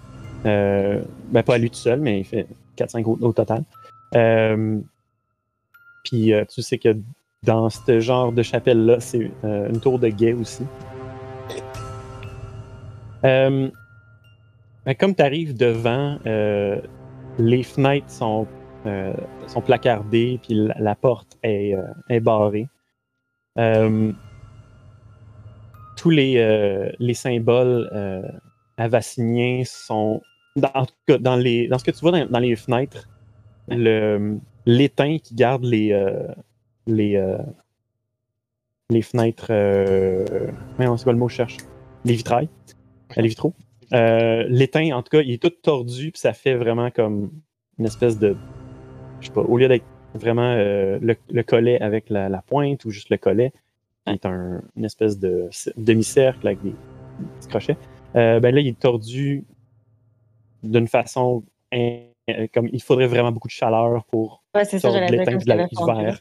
Euh, 0.45 1.01
ben, 1.31 1.41
pas 1.41 1.55
à 1.55 1.57
lui 1.57 1.71
tout 1.71 1.75
seul, 1.77 1.99
mais 2.01 2.19
il 2.19 2.23
fait 2.23 2.45
4-5 2.77 3.03
au, 3.05 3.17
au 3.19 3.33
total. 3.33 3.63
Puis 6.03 6.31
tu 6.53 6.61
sais 6.61 6.77
que 6.77 6.95
dans 7.47 7.69
ce 7.69 7.99
genre 8.01 8.33
de 8.33 8.43
chapelle-là, 8.43 8.99
c'est 8.99 9.31
euh, 9.45 9.69
une 9.69 9.79
tour 9.79 9.97
de 9.97 10.09
guet 10.09 10.33
aussi. 10.33 10.63
Euh, 13.23 13.69
comme 14.99 15.15
tu 15.15 15.23
arrives 15.23 15.55
devant, 15.57 16.19
euh, 16.27 16.79
les 17.39 17.63
fenêtres 17.63 18.09
sont, 18.09 18.45
sont 19.47 19.61
placardées, 19.61 20.39
puis 20.43 20.67
la, 20.77 20.95
porte 20.95 21.37
est, 21.43 21.75
est 22.09 22.19
barrée. 22.19 22.67
Tous 25.97 26.09
les, 26.09 26.93
les 26.99 27.13
symboles 27.13 27.89
avassiniens 28.77 29.63
sont 29.65 30.21
dans, 30.55 30.71
en 30.73 30.85
tout 30.85 30.93
cas, 31.05 31.17
dans, 31.17 31.35
les, 31.35 31.67
dans 31.67 31.77
ce 31.79 31.83
que 31.83 31.91
tu 31.91 31.99
vois 31.99 32.25
dans, 32.25 32.39
les 32.39 32.55
fenêtres, 32.55 33.09
le- 33.67 34.37
l'étain 34.65 35.17
qui 35.17 35.35
garde 35.35 35.65
les, 35.65 35.91
les, 36.87 37.15
euh, 37.15 37.37
les 38.89 39.01
fenêtres. 39.01 39.47
Euh, 39.49 40.25
voyons, 40.77 40.97
c'est 40.97 41.03
quoi 41.03 41.13
le 41.13 41.19
mot 41.19 41.27
que 41.27 41.31
je 41.33 41.37
cherche? 41.37 41.57
Les 42.05 42.13
vitrailles. 42.13 42.49
Les 43.15 43.27
vitraux. 43.27 43.53
Euh, 43.93 44.45
l'étain, 44.49 44.91
en 44.95 45.03
tout 45.03 45.09
cas, 45.09 45.21
il 45.21 45.31
est 45.31 45.41
tout 45.41 45.49
tordu, 45.49 46.11
puis 46.11 46.19
ça 46.19 46.33
fait 46.33 46.55
vraiment 46.55 46.89
comme 46.91 47.31
une 47.79 47.85
espèce 47.85 48.17
de. 48.17 48.35
Je 49.21 49.27
sais 49.27 49.33
pas, 49.33 49.41
au 49.41 49.57
lieu 49.57 49.67
d'être 49.67 49.85
vraiment 50.13 50.53
euh, 50.53 50.99
le, 51.01 51.15
le 51.29 51.43
collet 51.43 51.79
avec 51.81 52.09
la, 52.09 52.29
la 52.29 52.41
pointe 52.41 52.85
ou 52.85 52.89
juste 52.91 53.09
le 53.09 53.17
collet, 53.17 53.51
qui 54.05 54.13
est 54.13 54.25
un, 54.25 54.61
une 54.75 54.85
espèce 54.85 55.19
de 55.19 55.49
demi-cercle 55.77 56.47
avec 56.47 56.61
des, 56.61 56.69
des 56.71 56.75
petits 57.39 57.47
crochets, 57.47 57.77
euh, 58.15 58.39
ben 58.39 58.53
là, 58.53 58.61
il 58.61 58.67
est 58.67 58.79
tordu 58.79 59.45
d'une 60.63 60.87
façon. 60.87 61.43
in- 61.73 62.01
comme 62.53 62.67
il 62.73 62.81
faudrait 62.81 63.07
vraiment 63.07 63.31
beaucoup 63.31 63.47
de 63.47 63.53
chaleur 63.53 64.03
pour 64.05 64.43
Ouais, 64.53 64.65
c'est 64.65 64.79
ça, 64.79 64.89
sortir 64.89 64.99
j'allais 65.07 65.11
de 65.11 65.11
dire 65.11 65.19
l'étain 65.21 65.31
comme 65.75 66.03
de 66.03 66.11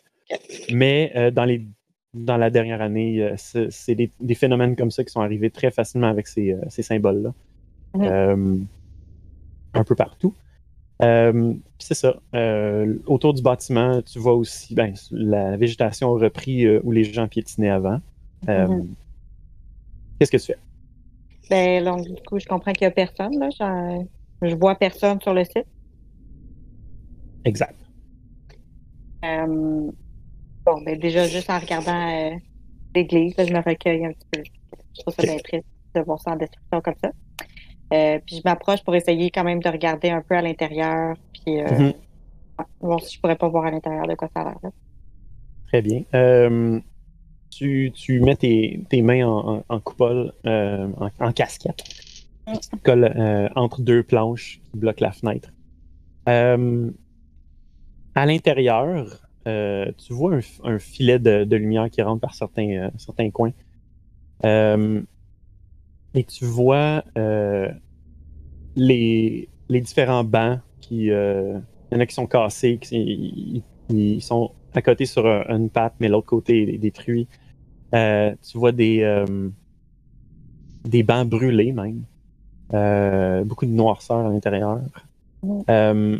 Mais 0.72 1.12
euh, 1.16 1.30
dans, 1.30 1.44
les, 1.44 1.66
dans 2.14 2.36
la 2.36 2.50
dernière 2.50 2.80
année, 2.82 3.22
euh, 3.22 3.34
c'est 3.70 3.94
des, 3.94 4.10
des 4.20 4.34
phénomènes 4.34 4.76
comme 4.76 4.90
ça 4.90 5.04
qui 5.04 5.10
sont 5.12 5.20
arrivés 5.20 5.50
très 5.50 5.70
facilement 5.70 6.08
avec 6.08 6.26
ces, 6.26 6.52
euh, 6.52 6.60
ces 6.68 6.82
symboles-là. 6.82 7.32
Mhm. 7.94 8.66
Un 9.74 9.84
peu 9.84 9.94
partout. 9.94 10.34
Euh, 11.02 11.52
c'est 11.78 11.94
ça. 11.94 12.16
Euh, 12.34 12.96
autour 13.06 13.34
du 13.34 13.42
bâtiment, 13.42 14.00
tu 14.02 14.18
vois 14.18 14.34
aussi 14.34 14.74
ben, 14.74 14.94
la 15.10 15.56
végétation 15.56 16.14
a 16.14 16.18
repris 16.18 16.64
euh, 16.64 16.80
où 16.84 16.92
les 16.92 17.04
gens 17.04 17.28
piétinaient 17.28 17.70
avant. 17.70 18.00
Mhm. 18.46 18.88
Qu'est-ce 20.18 20.30
que 20.30 20.36
tu 20.38 20.46
fais? 20.46 20.58
Ben, 21.50 21.84
donc, 21.84 22.06
du 22.06 22.22
coup, 22.22 22.38
je 22.38 22.46
comprends 22.46 22.72
qu'il 22.72 22.86
n'y 22.86 22.88
a 22.88 22.90
personne, 22.90 23.38
là. 23.38 23.48
J'en- 23.58 24.06
Je 24.42 24.54
vois 24.54 24.74
personne 24.74 25.20
sur 25.20 25.32
le 25.32 25.44
site. 25.44 25.66
Exact. 27.44 27.76
Bon, 30.66 30.80
ben, 30.82 30.98
déjà, 30.98 31.26
juste 31.28 31.48
en 31.48 31.60
regardant 31.60 32.10
euh, 32.10 32.34
l'église, 32.94 33.34
je 33.38 33.52
me 33.52 33.62
recueille 33.62 34.04
un 34.04 34.12
petit 34.12 34.26
peu. 34.32 34.42
Je 34.96 35.02
trouve 35.02 35.14
ça 35.14 35.22
bien 35.22 35.38
triste 35.38 35.64
de 35.94 36.00
voir 36.00 36.20
ça 36.20 36.32
en 36.32 36.36
destruction 36.36 36.80
comme 36.80 36.94
ça. 37.02 37.10
Euh, 37.92 38.18
puis 38.26 38.36
je 38.36 38.42
m'approche 38.44 38.82
pour 38.82 38.96
essayer 38.96 39.30
quand 39.30 39.44
même 39.44 39.60
de 39.60 39.68
regarder 39.68 40.10
un 40.10 40.22
peu 40.22 40.34
à 40.36 40.42
l'intérieur, 40.42 41.14
puis 41.32 41.60
euh, 41.60 41.70
Mhm. 41.70 41.92
si 43.00 43.14
je 43.14 43.20
pourrais 43.20 43.36
pas 43.36 43.48
voir 43.48 43.66
à 43.66 43.70
l'intérieur 43.70 44.08
de 44.08 44.14
quoi 44.14 44.28
ça 44.34 44.42
a 44.42 44.44
l'air. 44.44 44.58
Très 45.68 45.82
bien. 45.82 46.02
Tu, 47.50 47.92
tu 47.94 48.20
mets 48.20 48.36
tes, 48.36 48.80
tes 48.90 49.02
mains 49.02 49.24
en, 49.26 49.58
en- 49.58 49.64
en 49.68 49.80
coupole, 49.80 50.32
en, 50.44 51.08
en 51.20 51.32
casquette. 51.32 51.84
Tu 52.46 52.58
te 52.58 52.76
colles 52.82 53.50
entre 53.54 53.82
deux 53.82 54.02
planches 54.02 54.60
qui 54.70 54.78
bloquent 54.78 55.04
la 55.04 55.12
fenêtre. 55.12 55.50
À 56.26 56.56
l'intérieur, 58.26 59.25
euh, 59.46 59.90
tu 59.98 60.12
vois 60.12 60.38
un, 60.64 60.78
filet 60.78 61.18
de, 61.18 61.44
de 61.44 61.56
lumière 61.56 61.90
qui 61.90 62.02
rentre 62.02 62.20
par 62.20 62.34
certains, 62.34 62.68
euh, 62.70 62.90
certains 62.98 63.30
coins. 63.30 63.52
Euh, 64.44 65.02
et 66.14 66.24
tu 66.24 66.44
vois 66.44 67.04
les, 68.76 69.48
les 69.68 69.80
différents 69.80 70.24
bancs 70.24 70.60
qui. 70.80 71.06
il 71.06 71.62
y 71.92 71.96
en 71.96 72.00
a 72.00 72.06
qui 72.06 72.14
sont 72.14 72.26
cassés, 72.26 72.78
qui, 72.78 73.62
ils, 73.88 74.20
sont 74.22 74.52
à 74.74 74.82
côté 74.82 75.06
sur 75.06 75.26
un- 75.26 75.44
une 75.48 75.70
patte, 75.70 75.94
mais 76.00 76.08
l'autre 76.08 76.26
côté 76.26 76.74
est 76.74 76.78
détruit. 76.78 77.28
Tu 77.92 78.58
vois 78.58 78.72
des, 78.72 79.24
des 80.84 81.02
bancs 81.02 81.28
brûlés 81.28 81.72
même. 81.72 82.04
Beaucoup 83.44 83.66
de 83.66 83.70
noirceur 83.72 84.18
à 84.18 84.28
l'intérieur. 84.30 84.80
Mm. 85.42 86.18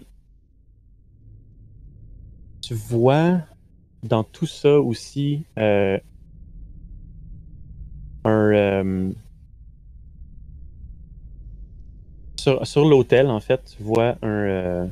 Tu 2.67 2.75
vois 2.75 3.43
dans 4.03 4.25
tout 4.25 4.47
ça 4.47 4.81
aussi 4.81 5.45
euh, 5.57 5.99
un. 8.25 8.53
euh, 8.53 9.11
sur 12.41 12.67
sur 12.67 12.85
l'autel, 12.89 13.29
en 13.29 13.39
fait, 13.39 13.77
tu 13.77 13.85
vois 13.85 14.17
un, 14.21 14.27
euh, 14.29 14.87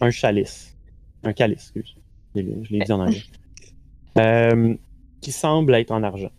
un 0.00 0.10
chalice. 0.10 0.76
Un 1.22 1.32
calice, 1.32 1.70
excuse. 1.76 1.94
Je 2.34 2.40
l'ai- 2.40 2.64
je 2.64 2.72
l'ai 2.72 2.84
dit 2.84 2.90
en 2.92 2.98
anglais. 2.98 3.22
Euh, 4.18 4.74
qui 5.20 5.30
semble 5.30 5.74
être 5.76 5.92
en 5.92 6.02
argent. 6.02 6.32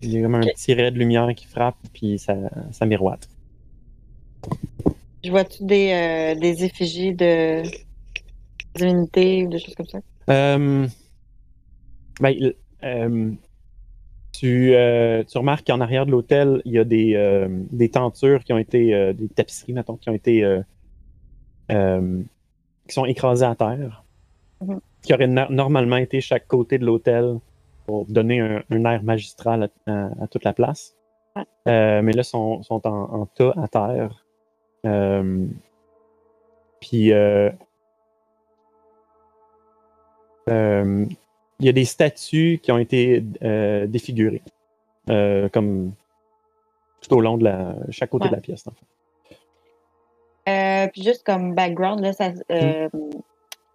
Il 0.00 0.10
y 0.10 0.18
a 0.18 0.22
comme 0.22 0.36
un 0.36 0.40
petit 0.40 0.72
ray 0.72 0.90
de 0.90 0.98
lumière 0.98 1.28
qui 1.34 1.44
frappe, 1.44 1.76
puis 1.92 2.18
ça, 2.18 2.34
ça 2.72 2.86
miroite. 2.86 3.28
Je 5.22 5.30
vois-tu 5.30 5.64
des, 5.66 5.90
euh, 5.92 6.40
des 6.40 6.64
effigies 6.64 7.12
de 7.12 7.62
divinités 8.74 9.46
ou 9.46 9.50
des 9.50 9.58
choses 9.58 9.74
comme 9.74 9.86
ça? 9.86 9.98
Euh, 10.30 10.86
ben, 12.20 12.34
euh, 12.84 13.32
tu, 14.32 14.74
euh, 14.74 15.24
tu 15.24 15.38
remarques 15.38 15.66
qu'en 15.66 15.80
arrière 15.80 16.06
de 16.06 16.10
l'hôtel, 16.10 16.62
il 16.64 16.72
y 16.72 16.78
a 16.78 16.84
des, 16.84 17.46
des 17.72 17.88
tentures 17.88 18.44
qui 18.44 18.52
ont 18.52 18.58
été, 18.58 19.12
des 19.14 19.28
tapisseries, 19.28 19.72
mettons, 19.72 19.96
qui 19.96 20.10
ont 20.10 20.14
été, 20.14 20.60
qui 21.68 22.94
sont 22.94 23.04
écrasées 23.04 23.46
à 23.46 23.54
terre, 23.54 24.04
Mhm. 24.60 24.80
qui 25.02 25.14
auraient 25.14 25.26
no- 25.28 25.50
normalement 25.50 25.96
été 25.96 26.20
chaque 26.20 26.46
côté 26.46 26.78
de 26.78 26.84
l'hôtel 26.84 27.38
pour 27.86 28.06
donner 28.06 28.40
un, 28.40 28.62
un 28.70 28.84
air 28.84 29.02
magistral 29.02 29.70
à, 29.86 29.92
à- 29.92 30.24
à 30.24 30.26
toute 30.26 30.44
la 30.44 30.52
place. 30.52 30.94
Ouais. 31.36 32.02
Mais 32.02 32.12
là, 32.12 32.22
sont, 32.22 32.62
sont 32.62 32.86
en, 32.86 33.20
en 33.20 33.26
tas 33.26 33.54
à 33.56 33.68
terre. 33.68 34.24
Puis, 36.80 37.12
euh, 40.48 41.04
il 41.60 41.66
y 41.66 41.68
a 41.68 41.72
des 41.72 41.84
statues 41.84 42.60
qui 42.62 42.72
ont 42.72 42.78
été 42.78 43.22
euh, 43.42 43.86
défigurées, 43.86 44.42
euh, 45.10 45.48
comme 45.48 45.92
tout 47.00 47.14
au 47.14 47.20
long 47.20 47.38
de 47.38 47.44
la, 47.44 47.74
chaque 47.90 48.10
côté 48.10 48.24
Ouais. 48.24 48.30
de 48.30 48.36
la 48.36 48.40
pièce. 48.42 48.66
en 48.66 48.72
fait. 48.72 48.84
Puis 50.92 51.02
juste 51.02 51.24
comme 51.24 51.54
background, 51.54 52.00
là, 52.00 52.12
ça, 52.12 52.32
euh, 52.50 52.88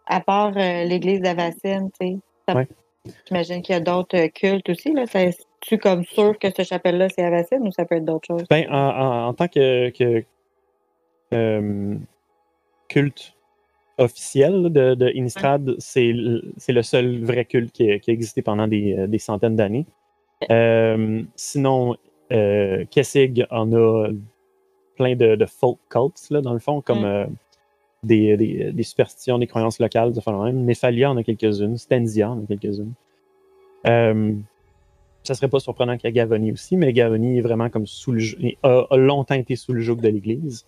à 0.07 0.19
part 0.21 0.51
l'église 0.51 1.21
d'Avacine, 1.21 1.89
tu 1.99 2.19
sais, 2.47 2.53
Ouais. 2.53 2.67
j'imagine 3.27 3.61
qu'il 3.61 3.73
y 3.73 3.77
a 3.77 3.81
d'autres 3.81 4.27
cultes 4.27 4.69
aussi. 4.69 4.91
Là. 4.93 5.05
Ça- 5.05 5.19
tu 5.61 5.77
comme 5.77 6.03
sûr 6.03 6.37
que 6.39 6.49
cette 6.49 6.67
chapelle-là, 6.67 7.07
c'est 7.09 7.23
Avacine 7.23 7.65
ou 7.67 7.71
ça 7.71 7.85
peut 7.85 7.95
être 7.95 8.05
d'autres 8.05 8.27
choses? 8.27 8.43
Ben, 8.49 8.65
en, 8.69 8.75
en- 8.75 9.27
en 9.27 9.33
tant 9.33 9.47
que, 9.47 9.89
que, 9.91 10.23
euh, 11.33 11.95
culte 12.89 13.32
officiel 13.97 14.71
de, 14.71 14.95
de 14.95 15.11
Innistrad, 15.15 15.75
c'est 15.77 16.11
le 16.13 16.41
c'est 16.57 16.73
le 16.73 16.81
seul 16.81 17.23
vrai 17.23 17.45
culte 17.45 17.71
qui 17.71 17.91
a, 17.91 17.99
qui 17.99 18.09
a 18.11 18.13
existé 18.13 18.41
pendant 18.41 18.67
des, 18.67 18.95
euh, 18.97 19.07
des 19.07 19.19
centaines 19.19 19.55
d'années. 19.55 19.85
Euh, 20.49 21.21
sinon, 21.35 21.95
euh, 22.31 22.85
Kessig 22.89 23.45
en 23.51 23.71
a 23.73 24.09
plein 24.95 25.15
de, 25.15 25.35
de 25.35 25.45
folk 25.45 25.79
cults, 25.89 26.29
là, 26.31 26.41
dans 26.41 26.53
le 26.53 26.59
fond, 26.59 26.81
comme 26.81 27.01
Mm. 27.01 27.05
euh, 27.05 27.25
des, 28.03 28.35
des- 28.37 28.71
des 28.73 28.83
superstitions, 28.83 29.37
des 29.39 29.47
croyances 29.47 29.79
locales, 29.79 30.11
de 30.11 30.19
même. 30.43 30.65
Nephalia 30.65 31.09
en 31.11 31.17
a 31.17 31.23
quelques-unes, 31.23 31.77
Stensia 31.77 32.31
en 32.31 32.43
a 32.43 32.45
quelques-unes. 32.45 32.93
Euh, 33.87 34.33
ça 35.23 35.35
serait 35.35 35.47
pas 35.47 35.59
surprenant 35.59 35.95
qu'il 35.97 36.07
y 36.07 36.09
ait 36.09 36.13
Gavoni 36.13 36.51
aussi, 36.51 36.75
mais 36.75 36.91
Gavoni 36.91 37.37
est 37.37 37.41
vraiment 37.41 37.69
comme 37.69 37.85
sous 37.87 38.11
le 38.11 38.21
a, 38.63 38.85
a 38.89 38.97
longtemps 38.97 39.35
été 39.35 39.55
sous 39.55 39.71
le 39.71 39.79
joug 39.81 39.95
de 39.97 40.09
l'Église. 40.09 40.65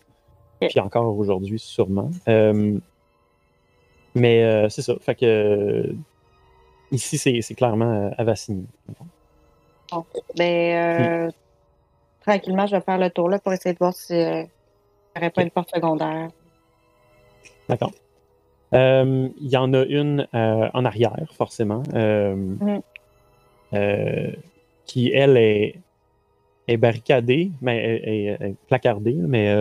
Puis 0.62 0.80
encore 0.80 1.18
aujourd'hui, 1.18 1.60
sûrement. 1.60 2.10
Euh, 2.30 2.78
mais 4.16 4.44
euh, 4.44 4.70
c'est 4.70 4.82
ça. 4.82 4.96
Fait 5.02 5.16
que 5.16 5.26
euh, 5.26 5.94
ici, 6.92 7.18
c'est 7.18 7.56
clairement 7.56 7.92
euh, 7.92 8.10
Avacini. 8.18 8.66
Ben, 10.38 10.76
euh, 10.76 11.30
tranquillement, 12.22 12.66
je 12.66 12.76
vais 12.76 12.82
faire 12.82 12.98
le 12.98 13.10
tour 13.10 13.30
là 13.30 13.38
pour 13.40 13.54
essayer 13.54 13.74
de 13.74 13.80
voir 13.80 13.94
si 13.94 14.14
il 14.14 14.18
n'y 14.18 14.48
aurait 15.18 15.30
pas 15.30 15.42
une 15.44 15.52
porte 15.52 15.70
secondaire. 15.74 16.30
D'accord. 17.70 17.92
Il 18.74 19.32
y 19.40 19.56
en 19.58 19.74
a 19.74 19.84
une 19.84 20.28
en 20.34 20.86
arrière, 20.86 21.16
forcément, 21.38 21.84
euh, 21.94 22.36
qui, 24.86 25.12
elle, 25.14 25.38
est, 25.38 25.80
est 26.68 26.78
barricadée, 26.78 27.52
mais 27.62 27.78
est, 27.78 28.10
est- 28.10 28.38
est 28.50 28.56
placardée, 28.68 29.14
mais 29.16 29.54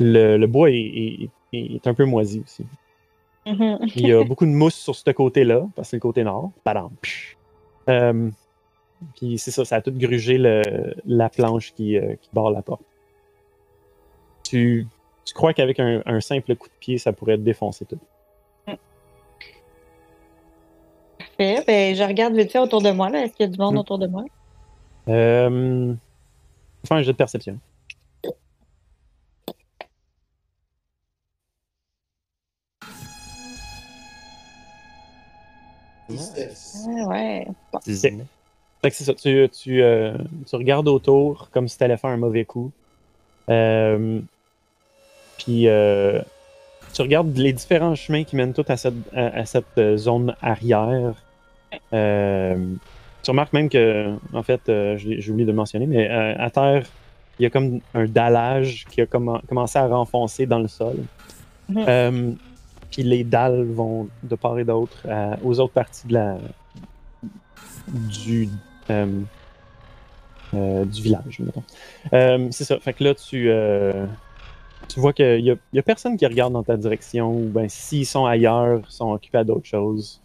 le, 0.00 0.36
le 0.36 0.46
bois 0.46 0.70
est, 0.70 1.28
est- 1.52 1.74
est 1.76 1.86
un 1.86 1.94
peu 1.94 2.04
moisi 2.04 2.40
aussi. 2.44 2.66
Mhm. 3.46 3.78
Il 3.96 4.06
y 4.06 4.12
a 4.12 4.22
beaucoup 4.24 4.46
de 4.46 4.50
mousse 4.50 4.74
sur 4.76 4.94
ce 4.94 5.10
côté-là, 5.10 5.66
parce 5.74 5.88
que 5.88 5.90
c'est 5.90 5.96
le 5.96 6.00
côté 6.00 6.24
nord. 6.24 6.50
Padam, 6.64 6.90
psh. 7.02 7.36
Euh, 7.88 8.30
puis 9.16 9.38
c'est 9.38 9.50
ça, 9.50 9.64
ça 9.64 9.76
a 9.76 9.80
tout 9.80 9.92
grugé 9.92 10.36
le- 10.38 10.94
la 11.06 11.28
planche 11.28 11.72
qui, 11.74 11.96
euh, 11.96 12.14
qui 12.20 12.28
barre 12.32 12.50
la 12.50 12.62
porte. 12.62 12.82
Tu, 14.44 14.86
tu 15.24 15.34
crois 15.34 15.54
qu'avec 15.54 15.80
un, 15.80 16.02
un 16.06 16.20
simple 16.20 16.54
coup 16.56 16.68
de 16.68 16.74
pied, 16.80 16.98
ça 16.98 17.12
pourrait 17.12 17.36
te 17.36 17.42
défoncer 17.42 17.84
tout. 17.86 17.98
Parfait. 21.18 21.64
Ben, 21.66 21.94
je 21.94 22.02
regarde 22.02 22.34
vite 22.34 22.52
fait 22.52 22.58
autour 22.58 22.82
de 22.82 22.90
moi. 22.90 23.08
là. 23.10 23.24
Est-ce 23.24 23.34
qu'il 23.34 23.46
y 23.46 23.48
a 23.48 23.52
du 23.52 23.58
monde 23.58 23.74
Mm. 23.74 23.78
autour 23.78 23.98
de 23.98 24.06
moi? 24.06 24.24
Euh, 25.08 25.94
Fais 26.86 26.94
un 26.94 27.02
jet 27.02 27.12
de 27.12 27.16
perception. 27.16 27.58
Ah, 36.18 37.06
ouais. 37.08 37.46
Bon. 37.72 37.78
19. 37.84 38.26
Fait 38.82 38.90
que 38.90 38.96
c'est 38.96 39.04
ça, 39.04 39.14
tu, 39.14 39.48
tu, 39.50 39.82
euh, 39.82 40.16
tu 40.48 40.56
regardes 40.56 40.88
autour 40.88 41.50
comme 41.50 41.68
si 41.68 41.76
tu 41.76 41.84
allais 41.84 41.96
faire 41.98 42.10
un 42.10 42.16
mauvais 42.16 42.44
coup. 42.44 42.70
Euh, 43.50 44.20
puis 45.38 45.68
euh, 45.68 46.20
tu 46.94 47.02
regardes 47.02 47.36
les 47.36 47.52
différents 47.52 47.94
chemins 47.94 48.24
qui 48.24 48.36
mènent 48.36 48.54
tous 48.54 48.64
à 48.70 48.76
cette, 48.76 48.94
à, 49.14 49.26
à 49.40 49.44
cette 49.44 49.96
zone 49.96 50.34
arrière. 50.40 51.14
Euh, 51.92 52.56
tu 53.22 53.30
remarques 53.30 53.52
même 53.52 53.68
que, 53.68 54.14
en 54.32 54.42
fait, 54.42 54.62
euh, 54.68 54.96
j'ai 54.96 55.30
oublié 55.30 55.44
de 55.44 55.50
le 55.50 55.56
mentionner, 55.56 55.86
mais 55.86 56.10
euh, 56.10 56.34
à 56.38 56.50
terre, 56.50 56.86
il 57.38 57.42
y 57.42 57.46
a 57.46 57.50
comme 57.50 57.80
un 57.94 58.06
dallage 58.06 58.86
qui 58.90 59.00
a 59.02 59.04
commen- 59.06 59.40
commencé 59.46 59.78
à 59.78 59.86
renfoncer 59.86 60.46
dans 60.46 60.58
le 60.58 60.68
sol. 60.68 60.96
Mhm. 61.68 61.84
Euh, 61.86 62.32
puis 62.90 63.02
les 63.02 63.24
dalles 63.24 63.64
vont 63.64 64.08
de 64.22 64.34
part 64.36 64.58
et 64.58 64.64
d'autre 64.64 65.06
à- 65.08 65.38
aux 65.42 65.60
autres 65.60 65.72
parties 65.72 66.06
de 66.06 66.14
la, 66.14 66.38
du, 67.88 68.48
euh, 68.90 69.06
euh, 70.54 70.84
du 70.84 71.02
village, 71.02 71.40
mettons. 71.40 71.62
Euh, 72.12 72.48
c'est 72.50 72.64
ça. 72.64 72.78
Fait 72.80 72.92
que 72.92 73.04
là, 73.04 73.14
tu, 73.14 73.48
euh, 73.50 74.06
tu 74.88 75.00
vois 75.00 75.12
qu'il 75.12 75.40
y 75.40 75.50
a, 75.50 75.54
a 75.76 75.82
personne 75.82 76.16
qui 76.16 76.26
regarde 76.26 76.52
dans 76.52 76.62
ta 76.62 76.76
direction, 76.76 77.30
ou 77.30 77.48
ben 77.48 77.68
s'ils 77.68 78.06
sont 78.06 78.26
ailleurs, 78.26 78.80
ils 78.88 78.92
sont 78.92 79.12
occupés 79.12 79.38
à 79.38 79.44
d'autres 79.44 79.66
choses. 79.66 80.20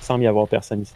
Il 0.00 0.04
semble 0.04 0.22
y 0.24 0.26
avoir 0.26 0.46
personne 0.48 0.82
ici. 0.82 0.94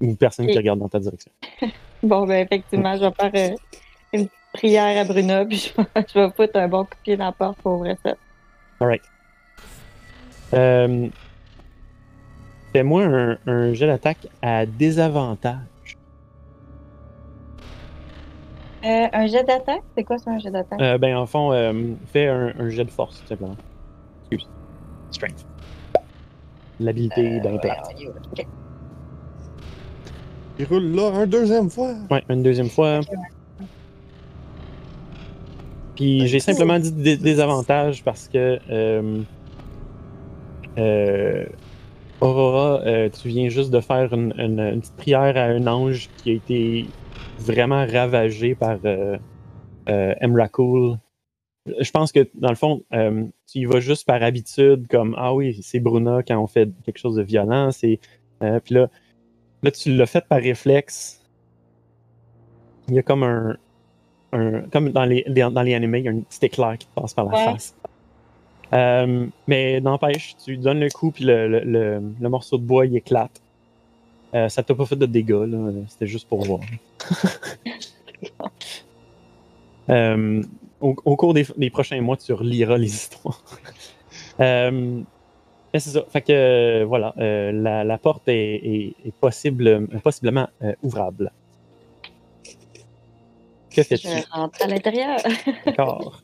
Ou 0.00 0.14
personne 0.14 0.46
qui 0.46 0.56
regarde 0.56 0.78
dans 0.78 0.88
ta 0.88 1.00
direction. 1.00 1.32
Bon, 2.02 2.26
ben, 2.26 2.44
effectivement, 2.44 2.94
je 2.94 3.00
vais 3.06 3.30
faire 3.30 3.52
euh, 3.52 3.56
une 4.12 4.28
prière 4.52 5.00
à 5.00 5.04
Bruna, 5.04 5.46
puis 5.46 5.56
je 5.56 5.82
vais, 5.82 5.88
je 6.14 6.20
vais 6.20 6.30
foutre 6.30 6.56
un 6.56 6.68
bon 6.68 6.84
coup 6.84 6.90
de 6.90 7.02
pied 7.02 7.16
dans 7.16 7.24
la 7.24 7.32
porte 7.32 7.56
pour 7.62 7.72
ouvrir 7.76 7.96
ça. 8.04 8.14
Alright. 8.78 9.02
Euh, 10.54 11.08
Fais-moi 12.72 13.04
un, 13.04 13.38
un 13.46 13.72
jet 13.72 13.86
d'attaque 13.86 14.26
à 14.42 14.66
désavantage. 14.66 15.56
Euh, 18.84 19.06
un 19.12 19.26
jet 19.26 19.44
d'attaque? 19.44 19.82
C'est 19.96 20.04
quoi 20.04 20.18
ça, 20.18 20.30
un 20.30 20.38
jet 20.38 20.50
d'attaque? 20.50 20.80
Euh, 20.80 20.98
ben, 20.98 21.16
en 21.16 21.26
fond, 21.26 21.52
euh, 21.52 21.72
fais 22.12 22.28
un, 22.28 22.52
un 22.58 22.68
jet 22.68 22.84
de 22.84 22.90
force, 22.90 23.20
tout 23.22 23.26
simplement. 23.28 23.56
Excuse. 24.30 24.48
Strength. 25.10 25.46
L'habilité 26.78 27.40
d'impair. 27.40 27.82
Ok. 28.32 28.46
Il 30.58 30.66
roule 30.66 30.94
là 30.94 31.10
un 31.14 31.26
deuxième 31.26 31.70
fois. 31.70 31.94
Ouais, 32.10 32.22
une 32.28 32.42
deuxième 32.42 32.68
fois. 32.68 33.00
Puis 35.94 36.28
j'ai 36.28 36.40
simplement 36.40 36.78
dit 36.78 36.92
dé- 36.92 37.16
désavantage 37.16 38.04
parce 38.04 38.28
que 38.28 38.58
Aurora, 42.20 42.80
euh, 42.86 43.08
tu 43.10 43.28
viens 43.28 43.48
juste 43.48 43.70
de 43.70 43.80
faire 43.80 44.12
une, 44.14 44.32
une- 44.38 44.58
une 44.60 44.80
petite 44.80 44.96
prière 44.96 45.36
à 45.36 45.42
un 45.44 45.66
ange 45.66 46.08
qui 46.16 46.30
a 46.30 46.32
été 46.34 46.86
vraiment 47.38 47.86
ravagé 47.86 48.54
par 48.54 48.78
euh, 48.84 49.18
euh, 49.88 50.14
Emrakul. 50.20 50.96
Je 51.80 51.90
pense 51.90 52.12
que 52.12 52.26
dans 52.34 52.48
le 52.48 52.54
fond, 52.54 52.82
euh, 52.94 53.24
tu 53.50 53.58
y 53.58 53.64
vas 53.66 53.80
juste 53.80 54.06
par 54.06 54.22
habitude, 54.22 54.86
comme 54.88 55.14
ah 55.18 55.34
oui, 55.34 55.58
c'est 55.62 55.80
Bruna 55.80 56.22
quand 56.22 56.38
on 56.38 56.46
fait 56.46 56.68
quelque 56.84 56.98
chose 56.98 57.16
de 57.16 57.22
violent. 57.22 57.70
C'est 57.70 57.98
euh, 58.42 58.60
puis 58.60 58.74
là, 58.76 58.88
là 59.62 59.70
tu 59.70 59.94
l'as 59.94 60.06
fait 60.06 60.24
par 60.26 60.38
réflexe. 60.40 61.20
Il 62.88 62.94
y 62.94 62.98
a 62.98 63.02
comme 63.02 63.24
un, 63.24 63.56
un- 64.32 64.62
comme 64.72 64.90
dans 64.90 65.04
les, 65.04 65.24
les- 65.26 65.50
dans 65.50 65.62
les 65.62 65.74
animés, 65.74 65.98
il 65.98 66.04
y 66.04 66.08
a 66.08 66.12
un 66.12 66.20
petit 66.20 66.46
éclair 66.46 66.78
qui 66.78 66.86
te 66.86 66.94
passe 66.98 67.12
par 67.14 67.24
la 67.26 67.32
Ouais. 67.32 67.44
face. 67.44 67.74
Euh, 68.72 69.26
mais 69.46 69.80
n'empêche, 69.80 70.36
tu 70.44 70.56
donnes 70.56 70.80
le 70.80 70.88
coup, 70.90 71.10
puis 71.12 71.24
le, 71.24 71.46
le- 71.48 71.60
le- 71.64 72.02
le 72.20 72.28
morceau 72.28 72.58
de 72.58 72.64
bois, 72.64 72.86
il 72.86 72.96
éclate. 72.96 73.40
Euh, 74.34 74.48
ça 74.48 74.62
t'a 74.62 74.74
pas 74.74 74.84
fait 74.86 74.96
de 74.96 75.06
dégâts, 75.06 75.30
là. 75.48 75.70
C'était 75.88 76.06
juste 76.06 76.28
pour 76.28 76.42
voir. 76.44 76.60
Euh, 79.88 80.42
au, 80.80 80.96
au 81.04 81.16
cours 81.16 81.32
des, 81.32 81.46
des 81.56 81.70
prochains 81.70 82.00
mois, 82.00 82.16
tu 82.16 82.32
reliras 82.32 82.76
les 82.78 82.92
histoires. 82.92 83.42
Euh, 84.40 85.00
mais 85.72 85.80
c'est 85.80 85.90
ça. 85.90 86.04
Fait 86.10 86.20
que, 86.20 86.84
voilà, 86.84 87.14
euh, 87.18 87.52
la, 87.52 87.84
la 87.84 87.96
porte 87.98 88.28
est, 88.28 88.56
est- 88.56 88.94
est 89.06 89.14
possible, 89.14 89.86
possiblement 90.02 90.48
euh, 90.62 90.74
ouvrable. 90.82 91.32
Que 93.70 93.82
fais-tu? 93.82 94.08
Je 94.08 94.30
rentre 94.30 94.62
à 94.62 94.66
l'intérieur. 94.66 95.18
D'accord. 95.64 96.20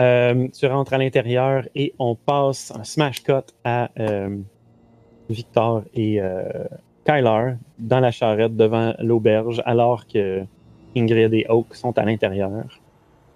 Euh, 0.00 0.48
tu 0.48 0.66
rentres 0.66 0.92
à 0.92 0.98
l'intérieur 0.98 1.68
et 1.74 1.94
on 1.98 2.14
passe 2.16 2.72
un 2.76 2.82
smash 2.84 3.22
cut 3.22 3.52
à 3.62 3.90
euh, 3.98 4.36
Victor 5.30 5.84
et 5.94 6.20
euh, 6.20 6.42
Kyler 7.04 7.54
dans 7.78 8.00
la 8.00 8.10
charrette 8.10 8.56
devant 8.56 8.94
l'auberge 8.98 9.62
alors 9.64 10.06
que 10.06 10.44
Ingrid 10.96 11.32
et 11.34 11.46
Oak 11.48 11.74
sont 11.74 11.96
à 11.96 12.04
l'intérieur. 12.04 12.64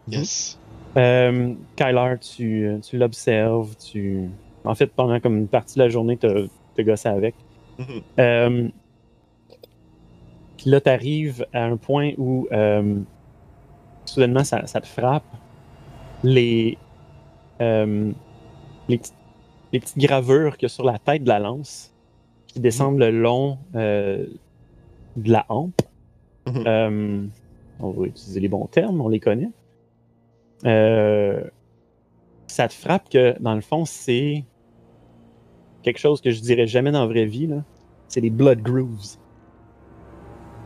Yes. 0.09 0.59
Kyler, 0.95 2.15
tu, 2.21 2.79
tu 2.83 2.99
l'observes, 2.99 3.77
tu... 3.77 4.29
En 4.65 4.75
fait, 4.75 4.89
pendant 4.89 5.21
comme 5.21 5.37
une 5.37 5.49
partie 5.49 5.77
de 5.77 5.85
la 5.85 5.89
journée, 5.89 6.17
tu 6.17 6.29
te 6.75 6.83
gossé 6.83 7.09
avec. 7.09 7.35
Puis 10.59 10.71
là, 10.71 10.81
tu 10.81 10.91
arrives 10.91 11.47
à 11.53 11.65
un 11.65 11.77
point 11.77 12.13
où 12.19 12.49
euh, 12.51 12.97
soudainement, 14.05 14.45
ça, 14.45 14.67
ça 14.67 14.81
te 14.81 14.89
frappe. 14.89 15.25
Les, 16.25 16.77
euh, 17.61 18.11
les, 18.89 18.99
petites- 18.99 19.15
les 19.73 19.81
petites 19.81 19.99
gravures 19.99 20.57
qu'il 20.57 20.65
y 20.65 20.71
a 20.71 20.75
sur 20.75 20.85
la 20.85 20.99
tête 20.99 21.23
de 21.25 21.29
la 21.29 21.39
lance 21.39 21.93
qui 22.47 22.61
descendent 22.61 22.99
le 22.99 23.11
long 23.11 23.59
euh, 23.75 24.27
de 25.17 25.31
la 25.33 25.47
hampe. 25.49 25.81
Mhm. 26.47 26.65
Euh, 26.67 27.27
on 27.81 27.91
va 27.91 28.07
utiliser 28.07 28.41
les 28.41 28.49
bons 28.49 28.67
termes, 28.67 29.01
on 29.01 29.09
les 29.09 29.21
connaît. 29.21 29.51
Ça 32.47 32.67
te 32.67 32.73
frappe 32.75 33.09
que, 33.11 33.39
dans 33.41 33.55
le 33.55 33.61
fond, 33.61 33.85
c'est 33.85 34.45
quelque 35.83 35.99
chose 35.99 36.21
que 36.21 36.31
je 36.31 36.41
dirais 36.41 36.67
jamais 36.67 36.91
dans 36.91 37.03
la 37.03 37.07
vraie 37.07 37.27
vie. 37.27 37.47
là. 37.47 37.63
C'est 38.09 38.21
des 38.23 38.31
blood 38.31 38.63
grooves. 38.63 39.17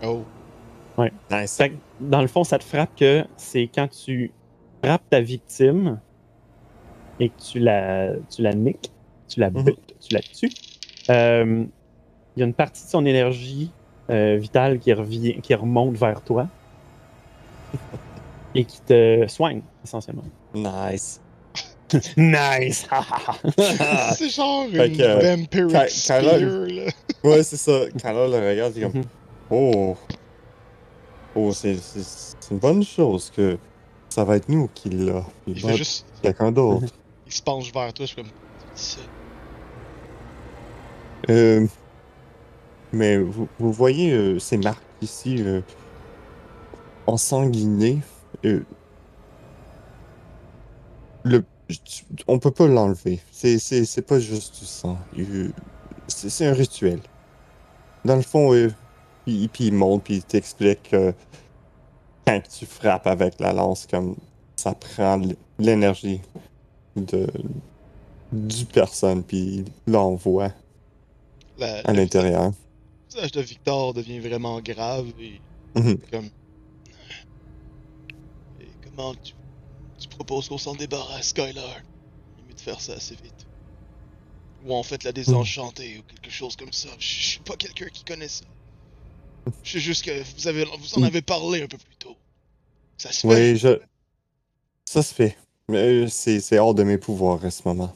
Oh. 0.05 0.22
Nice. 1.31 1.56
Fait 1.56 1.70
que, 1.70 1.74
dans 2.00 2.20
le 2.22 2.28
fond, 2.28 2.44
ça 2.44 2.58
te 2.58 2.64
frappe 2.64 2.94
que 2.97 3.24
c'est 3.36 3.66
quand 3.66 3.89
tu 3.89 4.31
frappes 4.82 5.08
ta 5.10 5.20
victime 5.20 6.00
et 7.20 7.28
que 7.28 7.40
tu 7.40 7.58
la, 7.58 8.10
tu 8.34 8.42
la 8.42 8.52
niques, 8.52 8.90
tu 9.28 9.40
la 9.40 9.50
Mhm. 9.50 9.64
butes, 9.64 9.94
tu 10.00 10.14
la 10.14 10.20
tues. 10.20 10.50
euh, 11.10 11.64
Il 12.36 12.40
y 12.40 12.42
a 12.42 12.46
une 12.46 12.54
partie 12.54 12.84
de 12.84 12.88
son 12.90 13.04
énergie 13.04 13.70
euh, 14.10 14.36
vitale 14.36 14.78
qui, 14.78 14.92
revient, 14.92 15.40
qui 15.42 15.54
remonte 15.54 15.96
vers 15.96 16.22
toi 16.22 16.46
et 18.54 18.64
qui 18.64 18.80
te 18.80 19.26
soigne, 19.28 19.60
essentiellement. 19.84 20.24
Nice. 20.54 21.20
nice! 22.16 22.86
c'est 23.58 24.28
genre 24.30 24.66
Fait 24.70 24.86
une 24.88 25.00
euh, 25.02 25.36
vampiric 25.36 25.90
spear, 25.90 26.22
là. 26.40 26.90
Ouais, 27.24 27.42
c'est 27.44 27.56
ça. 27.58 27.72
Là, 28.02 28.26
le 28.26 28.48
regarde, 28.50 28.72
il 28.76 28.82
est 28.82 28.86
comme 28.90 29.00
Mhm. 29.00 29.04
Oh. 29.50 29.96
Oh, 31.34 31.52
c'est 31.52 31.76
une 32.50 32.58
bonne 32.58 32.82
chose 32.82 33.30
que 33.30 33.56
ça 34.12 34.24
va 34.24 34.36
être 34.36 34.49
nous 34.49 34.68
qui 34.74 34.91
l'a. 34.91 35.24
Il 35.47 35.60
fait 35.60 35.76
juste. 35.76 36.07
quelqu'un 36.23 36.52
d'autre. 36.52 36.92
Il 37.26 37.32
se 37.32 37.42
penche 37.42 37.73
vers 37.73 37.92
toi, 37.94 38.05
je 38.07 38.12
suis 38.12 38.16
comme. 38.23 38.31
Euh, 41.31 41.66
mais 42.92 43.16
vous, 43.18 43.49
vous 43.58 43.73
voyez 43.73 44.12
euh, 44.12 44.39
ces 44.39 44.58
marques 44.58 44.82
ici 45.00 45.36
euh, 45.42 45.62
ensanguinées. 47.07 48.00
euh, 48.44 48.65
le, 51.24 51.44
on 52.26 52.39
peut 52.39 52.50
pas 52.50 52.66
l'enlever. 52.66 53.20
C'est, 53.31 53.58
c'est, 53.58 53.84
c'est 53.84 54.02
pas 54.02 54.18
juste 54.20 54.58
du 54.60 54.66
sang. 54.66 54.99
C'est, 56.08 56.31
c'est 56.31 56.47
un 56.47 56.52
rituel. 56.55 57.00
Dans 58.05 58.16
le 58.16 58.23
fond, 58.23 58.52
euh, 58.55 58.70
puis, 59.24 59.49
puis 59.49 59.66
il 59.68 59.74
monte, 59.74 60.05
puis 60.05 60.16
il 60.16 60.24
t'explique 60.24 60.91
que 60.91 61.15
quand 62.26 62.41
tu 62.49 62.67
frappes 62.67 63.07
avec 63.07 63.39
la 63.41 63.52
lance, 63.52 63.86
comme 63.86 64.17
ça 64.57 64.75
prend 64.75 65.20
l'énergie 65.59 66.20
de 66.97 67.26
du 68.33 68.65
personne, 68.65 69.23
puis 69.23 69.65
l'envoie 69.86 70.52
La- 71.59 71.81
à 71.81 71.92
le 71.92 71.99
l'intérieur. 72.01 72.52
visage 73.10 73.33
de 73.33 73.41
Victor 73.42 73.92
devient 73.92 74.20
vraiment 74.20 74.60
grave 74.60 75.12
et 75.18 75.41
Mhm. 75.75 75.99
comme. 76.10 76.31
Et 78.60 78.70
comment 78.83 79.15
tu, 79.17 79.34
tu 79.99 80.09
proposes 80.09 80.49
qu'on 80.49 80.59
s'en 80.59 80.75
débarrasse, 80.75 81.28
Skylar? 81.28 81.81
Il 82.39 82.44
est 82.44 82.49
mieux 82.49 82.55
de 82.55 82.60
faire 82.60 82.81
ça 82.81 82.94
assez 82.94 83.17
vite. 83.17 83.47
Ou 84.65 84.75
en 84.75 84.83
fait 84.83 85.02
la 85.05 85.12
désenchanter 85.12 85.99
ou 85.99 86.02
quelque 86.05 86.31
chose 86.31 86.57
comme 86.57 86.73
ça. 86.73 86.89
Je 86.99 87.07
suis 87.07 87.41
pas 87.41 87.57
quelqu'un 87.57 87.89
qui 87.89 88.05
connaît 88.05 88.28
ça. 88.28 88.44
Je 89.62 89.72
sais 89.72 89.80
juste 89.80 90.04
que 90.04 90.10
vous, 90.36 90.46
avez, 90.48 90.64
vous 90.64 90.94
en 90.94 91.00
Mm. 91.00 91.04
avez 91.04 91.22
parlé 91.22 91.62
un 91.62 91.66
peu 91.66 91.78
plus 91.78 91.96
tôt. 91.96 92.16
Ça 92.98 93.10
se 93.12 93.20
fait. 93.20 93.28
Oui, 93.28 93.56
je. 93.56 93.80
Ça 94.84 95.02
se 95.02 95.12
fait. 95.14 95.36
Mais 95.68 95.78
euh, 95.78 96.08
c'est 96.08 96.58
hors 96.58 96.74
de 96.74 96.82
mes 96.82 96.98
pouvoirs 96.98 97.44
à 97.44 97.50
ce 97.50 97.62
moment. 97.66 97.94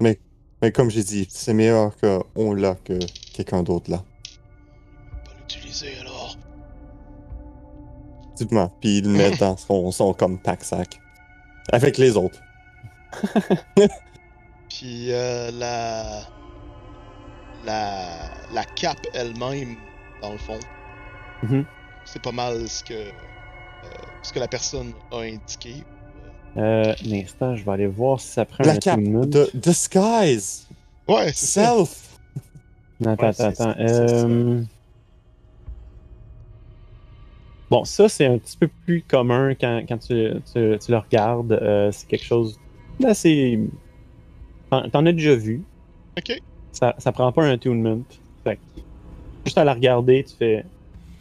Mais, 0.00 0.18
mais 0.62 0.72
comme 0.72 0.90
j'ai 0.90 1.02
dit, 1.04 1.26
c'est 1.30 1.52
meilleur 1.54 1.92
qu'on 1.98 2.52
l'a 2.54 2.74
que 2.76 2.98
quelqu'un 3.34 3.62
d'autre 3.62 3.90
là. 3.90 4.02
Pas 5.24 5.32
l'utiliser 5.38 5.96
alors. 6.00 6.36
Dites-moi. 8.36 8.72
Puis 8.80 8.98
il 8.98 9.04
le 9.04 9.10
met 9.10 9.36
dans 9.36 9.56
son, 9.56 9.90
son 9.92 10.14
comme 10.14 10.38
pack-sac. 10.40 10.98
Avec 11.72 11.98
les 11.98 12.16
autres. 12.16 12.40
Puis 14.68 15.12
euh, 15.12 15.50
la... 15.52 16.22
la 17.66 18.06
la 18.52 18.64
cape 18.64 19.06
elle-même, 19.14 19.76
dans 20.22 20.32
le 20.32 20.38
fond, 20.38 20.58
Mhm. 21.42 21.64
c'est 22.04 22.22
pas 22.22 22.32
mal 22.32 22.68
ce 22.68 22.82
que 22.84 22.92
euh, 22.94 23.88
ce 24.22 24.32
que 24.32 24.38
la 24.38 24.48
personne 24.48 24.92
a 25.12 25.18
indiqué. 25.20 25.82
Euh, 26.56 26.94
un 27.04 27.12
instant, 27.12 27.56
je 27.56 27.64
vais 27.64 27.72
aller 27.72 27.86
voir 27.86 28.20
si 28.20 28.28
ça 28.28 28.44
prend 28.44 28.64
La 28.64 28.72
un 28.72 28.76
cape 28.78 28.98
attunement. 28.98 29.26
de 29.26 29.50
Disguise! 29.54 30.68
Ouais, 31.08 31.32
c'est 31.32 31.46
ça. 31.60 31.74
Self! 31.76 32.18
Non, 33.00 33.12
Attends, 33.12 33.22
Ouais, 33.24 33.28
attends, 33.30 33.44
attends. 33.48 33.54
ça. 33.74 33.76
Euh, 33.80 34.62
Bon, 37.70 37.84
ça, 37.84 38.08
c'est 38.08 38.26
un 38.26 38.38
petit 38.38 38.56
peu 38.56 38.68
plus 38.68 39.02
commun 39.02 39.54
quand, 39.54 39.82
quand 39.88 39.98
tu, 39.98 40.30
tu- 40.52 40.78
tu 40.78 40.90
le 40.92 40.98
regardes. 40.98 41.52
Euh, 41.52 41.90
c'est 41.92 42.06
quelque 42.06 42.24
chose 42.24 42.58
d'assez. 43.00 43.58
T'en 44.70 44.88
t'en 44.90 45.06
as 45.06 45.12
déjà 45.12 45.34
vu. 45.34 45.62
Ok. 46.16 46.40
Ça, 46.74 46.94
ça 46.98 47.12
prend 47.12 47.32
pas 47.32 47.44
un 47.44 47.50
attunement. 47.52 47.98
Fait 48.44 48.56
que, 48.56 48.60
juste 49.46 49.56
à 49.56 49.64
la 49.64 49.72
regarder, 49.74 50.24
tu 50.24 50.34
fais. 50.36 50.64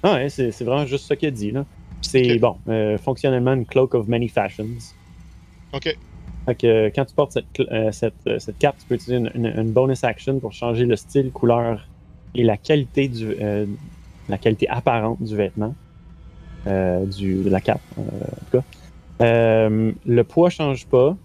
Ah 0.04 0.16
ouais, 0.16 0.28
c'est 0.30 0.52
c'est 0.52 0.66
vraiment 0.66 0.86
juste 0.86 1.16
qu'il 1.16 1.28
a 1.30 1.32
dit, 1.32 1.52
là. 1.52 1.66
C'est 2.02 2.38
bon, 2.40 2.58
euh, 2.68 2.98
fonctionnellement 2.98 3.54
une 3.54 3.66
cloak 3.66 3.94
of 3.96 4.08
many 4.08 4.28
fashions. 4.28 4.66
Ok. 5.72 5.96
Fait 6.46 6.56
que 6.56 6.68
euh, 6.68 6.90
quand 6.94 7.06
tu 7.06 7.16
portes 7.16 7.32
cette, 7.32 7.46
euh, 7.62 7.92
cette, 7.94 8.14
euh, 8.28 8.38
cette 8.40 8.58
cape, 8.58 8.76
tu 8.78 8.86
peux 8.88 8.96
utiliser 8.96 9.16
une, 9.18 9.32
une- 9.36 9.58
une 9.58 9.72
bonus 9.72 10.04
action 10.04 10.38
pour 10.40 10.52
changer 10.52 10.86
le 10.86 10.98
style, 10.98 11.32
couleur 11.32 11.88
et 12.36 12.44
la 12.44 12.58
qualité 12.58 13.08
du 13.08 13.36
la 14.30 14.38
qualité 14.38 14.68
apparente 14.70 15.22
du 15.22 15.36
vêtement. 15.36 15.76
du, 16.66 17.44
de 17.44 17.50
la 17.50 17.62
cape, 17.62 17.82
en 17.98 18.04
tout 18.52 18.58
cas. 18.60 18.64
Le 19.70 20.22
poids 20.24 20.50
change 20.50 20.86
pas. 20.88 21.16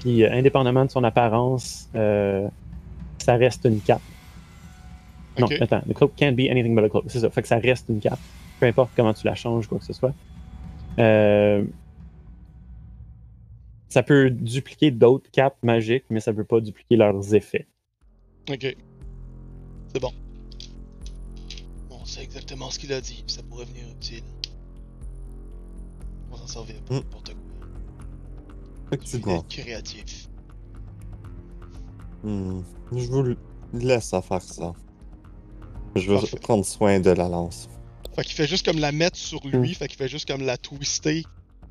Puis 0.00 0.24
indépendamment 0.26 0.84
de 0.84 0.90
son 0.90 1.02
apparence, 1.04 1.88
ça 3.26 3.34
reste 3.36 3.64
une 3.64 3.80
cape. 3.80 4.00
Non, 5.38 5.46
Ok. 5.46 5.56
attends, 5.60 5.82
the 5.88 5.92
cloak 5.92 6.14
can't 6.16 6.34
be 6.36 6.48
anything 6.48 6.74
but 6.76 6.84
a 6.84 6.88
cloak. 6.88 7.04
C'est 7.08 7.20
ça. 7.20 7.28
Fait 7.30 7.42
que 7.42 7.48
ça 7.48 7.58
reste 7.58 7.86
une 7.88 7.98
cape. 8.00 8.20
Peu 8.60 8.66
importe 8.66 8.90
comment 8.96 9.12
tu 9.12 9.26
la 9.26 9.34
changes, 9.34 9.66
quoi 9.66 9.78
que 9.80 9.84
ce 9.84 9.92
soit. 9.92 10.14
Euh, 10.98 11.64
ça 13.88 14.02
peut 14.02 14.30
dupliquer 14.30 14.90
d'autres 14.92 15.30
capes 15.30 15.56
magiques, 15.62 16.04
mais 16.08 16.20
ça 16.20 16.32
peut 16.32 16.44
pas 16.44 16.60
dupliquer 16.60 16.96
leurs 16.96 17.34
effets. 17.34 17.66
Ok. 18.48 18.76
C'est 19.92 20.00
bon. 20.00 20.12
On 21.90 22.04
sait 22.04 22.22
exactement 22.22 22.70
ce 22.70 22.78
qu'il 22.78 22.92
a 22.92 23.00
dit, 23.00 23.24
ça 23.26 23.42
pourrait 23.42 23.64
venir 23.66 23.84
utile. 23.90 24.22
On 26.30 26.34
va 26.36 26.40
s'en 26.42 26.46
servir 26.46 26.76
pour 26.84 26.94
Hmm. 26.96 26.98
n'importe 27.00 27.34
quoi. 27.34 27.68
Effectivement. 28.92 29.36
Être 29.40 29.48
créatif. 29.48 30.28
Hmm. 32.26 32.62
Je 32.92 33.06
vous 33.06 33.34
laisse 33.72 34.12
à 34.14 34.20
faire 34.20 34.42
ça. 34.42 34.72
Je 35.94 36.10
vais 36.12 36.18
Parfait. 36.18 36.38
prendre 36.40 36.64
soin 36.66 37.00
de 37.00 37.10
la 37.10 37.28
lance. 37.28 37.68
Fait 38.14 38.22
qu'il 38.24 38.34
fait 38.34 38.46
juste 38.46 38.64
comme 38.66 38.78
la 38.78 38.92
mettre 38.92 39.16
sur 39.16 39.46
lui, 39.46 39.74
fait 39.74 39.88
qu'il 39.88 39.96
fait 39.96 40.08
juste 40.08 40.26
comme 40.26 40.42
la 40.42 40.56
twister, 40.56 41.22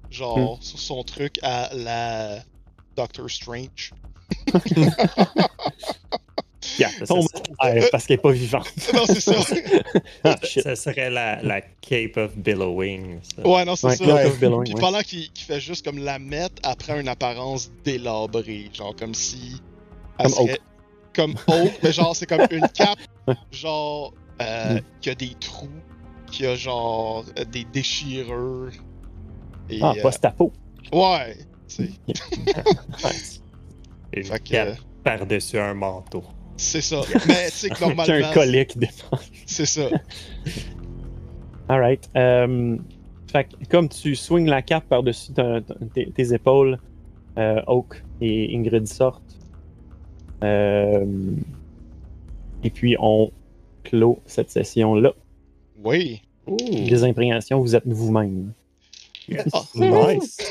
genre, 0.09 0.57
sur 0.61 0.79
son 0.79 1.03
truc 1.03 1.39
à 1.43 1.69
la 1.75 2.39
Doctor 2.95 3.29
Strange. 3.29 3.91
Yeah, 6.79 6.89
tombe 7.07 7.27
terre 7.61 7.87
parce 7.91 8.05
qu'elle 8.07 8.15
est 8.15 8.21
pas 8.21 8.31
vivante. 8.31 8.67
non, 8.93 9.05
c'est 9.05 9.21
ça. 9.21 9.33
Ah, 10.23 10.35
shit. 10.43 10.63
Ça 10.63 10.75
serait 10.75 11.09
la, 11.11 11.41
la 11.43 11.61
Cape 11.61 12.17
of 12.17 12.35
Billowing. 12.35 13.19
ça. 13.21 13.47
ouais, 13.47 13.63
non, 13.65 13.75
c'est 13.75 13.87
Ouais, 13.87 13.95
ça. 13.95 14.03
Ouais. 14.05 14.25
of 14.25 14.39
Billowing, 14.39 14.63
Puis 14.65 14.73
ouais. 14.73 14.81
pendant 14.81 14.99
qu'il 15.01 15.31
qu'il 15.31 15.45
fait 15.45 15.59
juste 15.61 15.85
comme 15.85 15.99
la 15.99 16.17
mettre, 16.19 16.55
après 16.63 16.99
une 16.99 17.07
apparence 17.07 17.71
délabrée, 17.85 18.69
genre 18.73 18.95
comme 18.95 19.13
si. 19.13 19.61
Elle 20.19 20.57
Comme 21.15 21.35
Oak, 21.47 21.71
mais 21.83 21.91
genre 21.93 22.15
c'est 22.15 22.25
comme 22.25 22.45
une 22.51 22.67
cape, 22.73 22.99
Ouais. 23.27 23.35
genre 23.51 24.13
euh, 24.41 24.75
Mm. 24.75 24.81
qui 25.01 25.09
a 25.09 25.15
des 25.15 25.31
trous, 25.39 25.69
qui 26.29 26.45
a 26.45 26.55
genre 26.55 27.23
euh, 27.39 27.45
des 27.45 27.63
déchirures. 27.65 28.71
Et, 29.69 29.79
Ah, 29.81 29.93
euh, 29.97 30.01
post-apo. 30.01 30.51
ouais, 30.93 31.37
tu 31.67 31.75
sais. 31.75 31.89
Une 34.13 34.23
Fait 34.23 34.39
que, 34.39 34.49
cape 34.49 34.67
euh, 34.67 34.73
par-dessus 35.03 35.57
un 35.59 35.73
manteau. 35.73 36.23
c'est 36.57 36.81
ça. 36.81 37.01
Mais 37.27 37.45
tu 37.49 37.51
sais 37.51 37.69
que 37.69 37.83
un 37.83 37.87
normalement, 37.87 38.65
qui 38.65 38.77
défend. 38.79 39.17
c'est 39.45 39.65
ça. 39.65 39.89
Alright. 41.67 42.09
Euh, 42.15 42.77
fait 43.31 43.45
que 43.45 43.65
comme 43.69 43.89
tu 43.89 44.15
swings 44.15 44.47
la 44.47 44.61
cape 44.61 44.85
par-dessus 44.87 45.31
tes 45.33 46.33
épaules, 46.33 46.79
euh, 47.37 47.61
Oak 47.67 48.03
et 48.21 48.55
Ingrid 48.55 48.87
sortent. 48.87 49.21
Euh, 50.45 51.05
et 52.63 52.69
puis 52.69 52.95
on 52.99 53.31
clôt 53.83 54.19
cette 54.25 54.49
session-là. 54.51 55.13
Oui. 55.83 56.21
Des 56.47 57.03
imprégnation, 57.03 57.59
vous 57.59 57.75
êtes 57.75 57.87
vous-même. 57.87 58.51
Nice! 59.27 60.37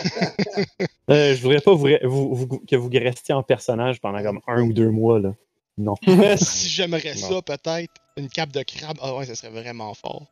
Euh, 1.11 1.35
je 1.35 1.43
voudrais 1.43 1.61
pas 1.61 1.75
vous, 1.75 1.87
vous- 2.03 2.35
vous- 2.35 2.59
que 2.67 2.77
vous 2.77 2.89
restiez 2.91 3.35
en 3.35 3.43
personnage 3.43 4.01
pendant 4.01 4.23
comme 4.23 4.41
un 4.47 4.63
ou 4.63 4.73
deux 4.73 4.89
mois. 4.89 5.21
Là. 5.21 5.35
Non. 5.77 5.97
si 6.39 6.71
j'aimerais 6.71 7.15
ça, 7.15 7.43
peut-être 7.43 7.93
une 8.17 8.31
cape 8.31 8.53
de 8.53 8.63
crabe. 8.63 8.97
Ah 9.03 9.15
ouais, 9.15 9.27
ça 9.27 9.35
serait 9.35 9.51
vraiment 9.51 9.93
fort. 9.93 10.27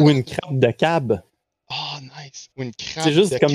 Ou 0.00 0.10
une 0.10 0.24
crabe 0.24 0.58
de 0.58 0.70
cab. 0.72 1.22
Ah, 1.70 2.00
nice. 2.02 2.48
Ou 2.56 2.64
une 2.64 2.72
crabe 2.74 3.04
C'est 3.04 3.12
juste 3.12 3.32
de 3.32 3.38
comme. 3.38 3.54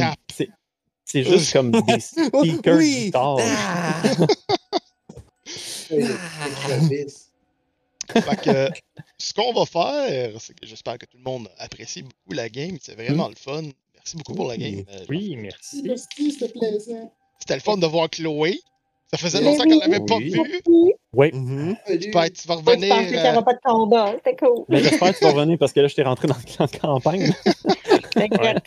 C'est, 1.14 1.24
juste 1.24 1.54
comme 1.54 1.70
des 1.70 2.00
speakers 2.00 2.76
Oui! 2.76 3.12
Ah! 3.14 3.38
Crevice. 6.66 7.30
Fait 8.12 8.36
que 8.42 8.70
ce 9.20 9.32
qu'on 9.34 9.54
va 9.54 9.66
faire, 9.68 10.32
c'est 10.40 10.54
que 10.60 10.66
j'espère 10.66 10.98
que 10.98 11.06
tout 11.06 11.18
le 11.18 11.24
monde 11.24 11.48
apprécie 11.60 12.02
beaucoup 12.02 12.34
la 12.34 12.50
game. 12.50 12.78
C'est 12.82 12.96
vraiment 12.96 13.28
le 13.30 13.36
fun. 13.36 13.62
Merci 13.94 14.18
beaucoup 14.18 14.34
pour 14.34 14.48
la 14.48 14.58
game. 14.58 14.74
Oui. 14.74 14.86
Euh, 14.92 15.06
Oui, 15.10 15.36
merci. 15.38 15.84
Merci, 15.86 16.32
c'était 16.32 16.52
plaisant. 16.52 17.14
C'était 17.40 17.54
le 17.56 17.62
fun 17.62 17.78
de 17.78 17.86
voir 17.86 18.10
Chloé. 18.10 18.60
Ça 19.12 19.18
faisait 19.20 19.38
Mais 19.40 19.46
longtemps 19.46 19.66
oui. 19.68 19.80
qu'on 19.80 19.88
l'avait 19.88 20.06
pas 20.06 20.16
Oui. 20.16 20.30
vue. 20.32 20.94
Oui. 21.14 21.30
Mhm. 21.32 21.76
Salut. 21.86 22.00
Tu, 22.00 22.10
peux 22.12 22.20
être- 22.20 22.42
tu 22.42 22.48
vas 22.48 22.56
Moi, 22.56 22.64
je 22.66 22.70
revenir. 22.72 22.90
pensais 22.96 23.06
qu'il 23.06 23.14
n'y 23.22 23.28
euh, 23.28 23.32
aura 23.34 23.44
pas 23.44 23.54
de 23.54 23.60
combat. 23.64 24.14
C'était 24.16 24.36
cool. 24.38 24.66
Mais 24.70 24.82
j'espère 24.82 25.14
que 25.14 25.18
tu 25.20 25.24
vas 25.26 25.32
revenir 25.32 25.58
parce 25.60 25.74
que 25.74 25.80
là, 25.80 25.88
je 25.88 25.94
t'ai 25.96 26.02
rentré 26.04 26.28
dans 26.28 26.36
la 26.60 26.68
campagne. 26.68 27.32
Exact. 28.16 28.66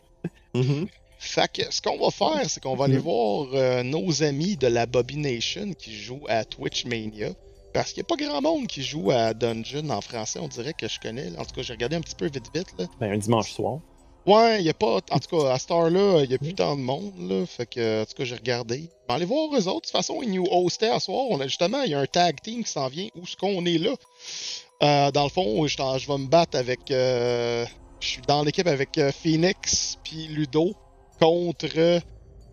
Mhm. 1.27 1.33
Fait 1.35 1.53
que 1.53 1.75
ce 1.75 1.81
qu'on 1.83 1.99
va 1.99 2.11
faire, 2.11 2.49
c'est 2.49 2.63
qu'on 2.63 2.77
va 2.77 2.85
aller 2.87 2.97
Mhm. 2.97 3.03
voir 3.03 3.47
euh, 3.55 3.83
nos 3.83 4.23
amis 4.23 4.57
de 4.57 4.67
la 4.67 4.87
Bobby 4.87 5.17
Nation 5.17 5.73
qui 5.79 5.95
jouent 5.95 6.27
à 6.29 6.45
Twitch 6.45 6.85
Mania. 6.85 7.31
Parce 7.73 7.93
qu'il 7.93 8.03
n'y 8.03 8.07
a 8.07 8.17
pas 8.17 8.25
grand 8.25 8.41
monde 8.41 8.67
qui 8.69 8.83
joue 8.83 9.11
à 9.11 9.35
Dungeon 9.35 9.91
en 9.91 10.01
français, 10.01 10.39
on 10.41 10.49
dirait 10.49 10.73
que 10.73 10.89
je 10.89 10.99
connais. 10.99 11.29
En 11.39 11.45
tout 11.45 11.55
cas, 11.55 11.61
j'ai 11.63 11.75
regardé 11.75 11.97
un 11.97 12.01
petit 12.01 12.15
peu 12.15 12.25
vite 12.27 12.47
vite. 12.55 12.69
Là. 12.79 12.87
Ben, 13.01 13.13
un 13.13 13.19
dimanche 13.19 13.53
soir. 13.53 13.81
Ouais, 14.25 14.61
il 14.61 14.65
n'y 14.65 14.71
a 14.71 14.75
pas. 14.75 14.97
En 15.11 15.19
tout 15.19 15.37
cas, 15.39 15.53
à 15.53 15.59
cette 15.59 15.71
heure-là, 15.71 16.23
il 16.25 16.29
n'y 16.31 16.35
a 16.35 16.39
plus 16.39 16.55
tant 16.55 16.75
de 16.75 16.81
monde. 16.81 17.13
Là, 17.19 17.45
fait 17.47 17.67
que, 17.67 18.03
en 18.03 18.07
tout 18.07 18.15
cas, 18.17 18.25
j'ai 18.25 18.35
regardé. 18.35 18.89
Ben, 19.09 19.17
allez 19.17 19.25
voir 19.27 19.51
eux 19.55 19.69
autres. 19.69 19.83
De 19.83 19.87
toute 19.87 19.91
façon, 19.91 20.21
ils 20.23 20.33
nous 20.33 20.47
hostaient 20.51 20.89
à 20.89 20.99
soir. 21.01 21.27
On 21.29 21.39
a, 21.41 21.47
justement, 21.47 21.83
il 21.83 21.91
y 21.91 21.95
a 21.95 22.01
un 22.01 22.07
tag 22.07 22.41
team 22.43 22.65
qui 22.65 22.71
s'en 22.73 22.89
vient. 22.89 23.09
Où 23.15 23.23
est-ce 23.25 23.37
qu'on 23.37 23.65
est 23.67 23.79
là? 23.79 23.95
Euh, 24.83 25.11
dans 25.11 25.25
le 25.25 25.29
fond, 25.31 25.67
je, 25.67 25.77
je 25.77 26.07
vais 26.09 26.19
me 26.19 26.27
battre 26.29 26.57
avec. 26.59 26.91
euh, 26.91 27.67
je 28.01 28.09
suis 28.09 28.23
dans 28.27 28.43
l'équipe 28.43 28.67
avec 28.67 28.97
euh, 28.99 29.11
Phoenix 29.13 29.97
puis 30.03 30.27
Ludo 30.29 30.75
contre 31.21 32.01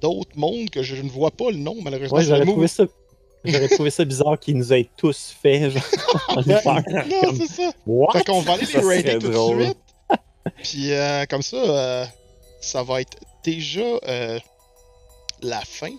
d'autres 0.01 0.35
mondes 0.37 0.69
que 0.69 0.83
je 0.83 0.95
ne 1.01 1.09
vois 1.09 1.31
pas 1.31 1.49
le 1.51 1.57
nom, 1.57 1.75
malheureusement. 1.81 2.17
Ouais, 2.17 2.23
C'est 2.23 2.29
j'aurais 2.29 2.45
trouvé 2.45 2.67
ça. 2.67 2.83
J'aurais 3.45 3.67
trouvé 3.67 3.89
ça 3.89 4.05
bizarre 4.05 4.39
qu'ils 4.39 4.55
nous 4.57 4.71
aient 4.71 4.89
tous 4.95 5.35
fait. 5.41 5.69
Genre, 5.69 5.83
en 6.29 6.41
hiver. 6.41 6.63
Non, 6.87 7.21
Comme, 7.23 7.35
c'est 7.35 7.47
ça. 7.47 7.71
What? 7.85 8.13
Fait 8.13 8.23
qu'on 8.23 8.39
va 8.39 8.53
aller 8.53 8.65
les 8.73 8.79
raider 8.79 9.19
tout 9.19 9.29
drôle. 9.31 9.57
de 9.57 9.63
suite. 9.65 9.77
Puis 10.63 10.91
euh, 10.93 11.25
comme 11.29 11.41
ça, 11.41 11.57
euh, 11.57 12.05
ça 12.61 12.83
va 12.83 13.01
être 13.01 13.17
déjà 13.43 13.81
euh, 14.07 14.39
la 15.41 15.59
fin. 15.59 15.89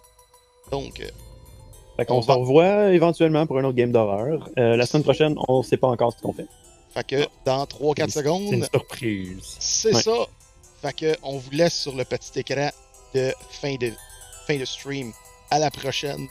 Donc, 0.71 1.01
euh, 1.01 1.09
Fait 1.99 2.07
qu'on 2.07 2.15
on 2.17 2.23
se 2.23 2.27
va- 2.29 2.35
revoit 2.37 2.93
éventuellement 2.95 3.47
pour 3.47 3.59
un 3.59 3.65
autre 3.65 3.77
game 3.77 3.93
d'horreur. 3.93 4.49
La 4.57 4.87
semaine 4.87 5.03
prochaine, 5.03 5.35
on 5.47 5.63
sait 5.63 5.77
pas 5.77 5.89
encore 5.89 6.15
ce 6.17 6.23
qu'on 6.23 6.33
fait. 6.33 6.47
fait 6.95 7.07
que 7.07 7.27
dans 7.45 7.65
3-4 7.67 7.95
C'est 7.97 8.05
une 8.05 8.09
secondes, 8.11 8.65
surprise. 8.73 9.57
c'est 9.59 9.95
Ouais. 9.95 10.01
ça. 10.03 10.13
Fait 10.85 10.93
que 10.93 11.17
on 11.23 11.39
vous 11.39 11.51
laisse 11.51 11.73
sur 11.73 11.97
le 11.97 12.05
petit 12.05 12.41
écran 12.41 12.69
de 13.15 13.33
fin 13.51 13.77
de 13.77 13.91
fin 14.47 14.59
de 14.59 14.67
stream. 14.67 15.15
À 15.51 15.59
la 15.59 15.71
prochaine. 15.71 16.29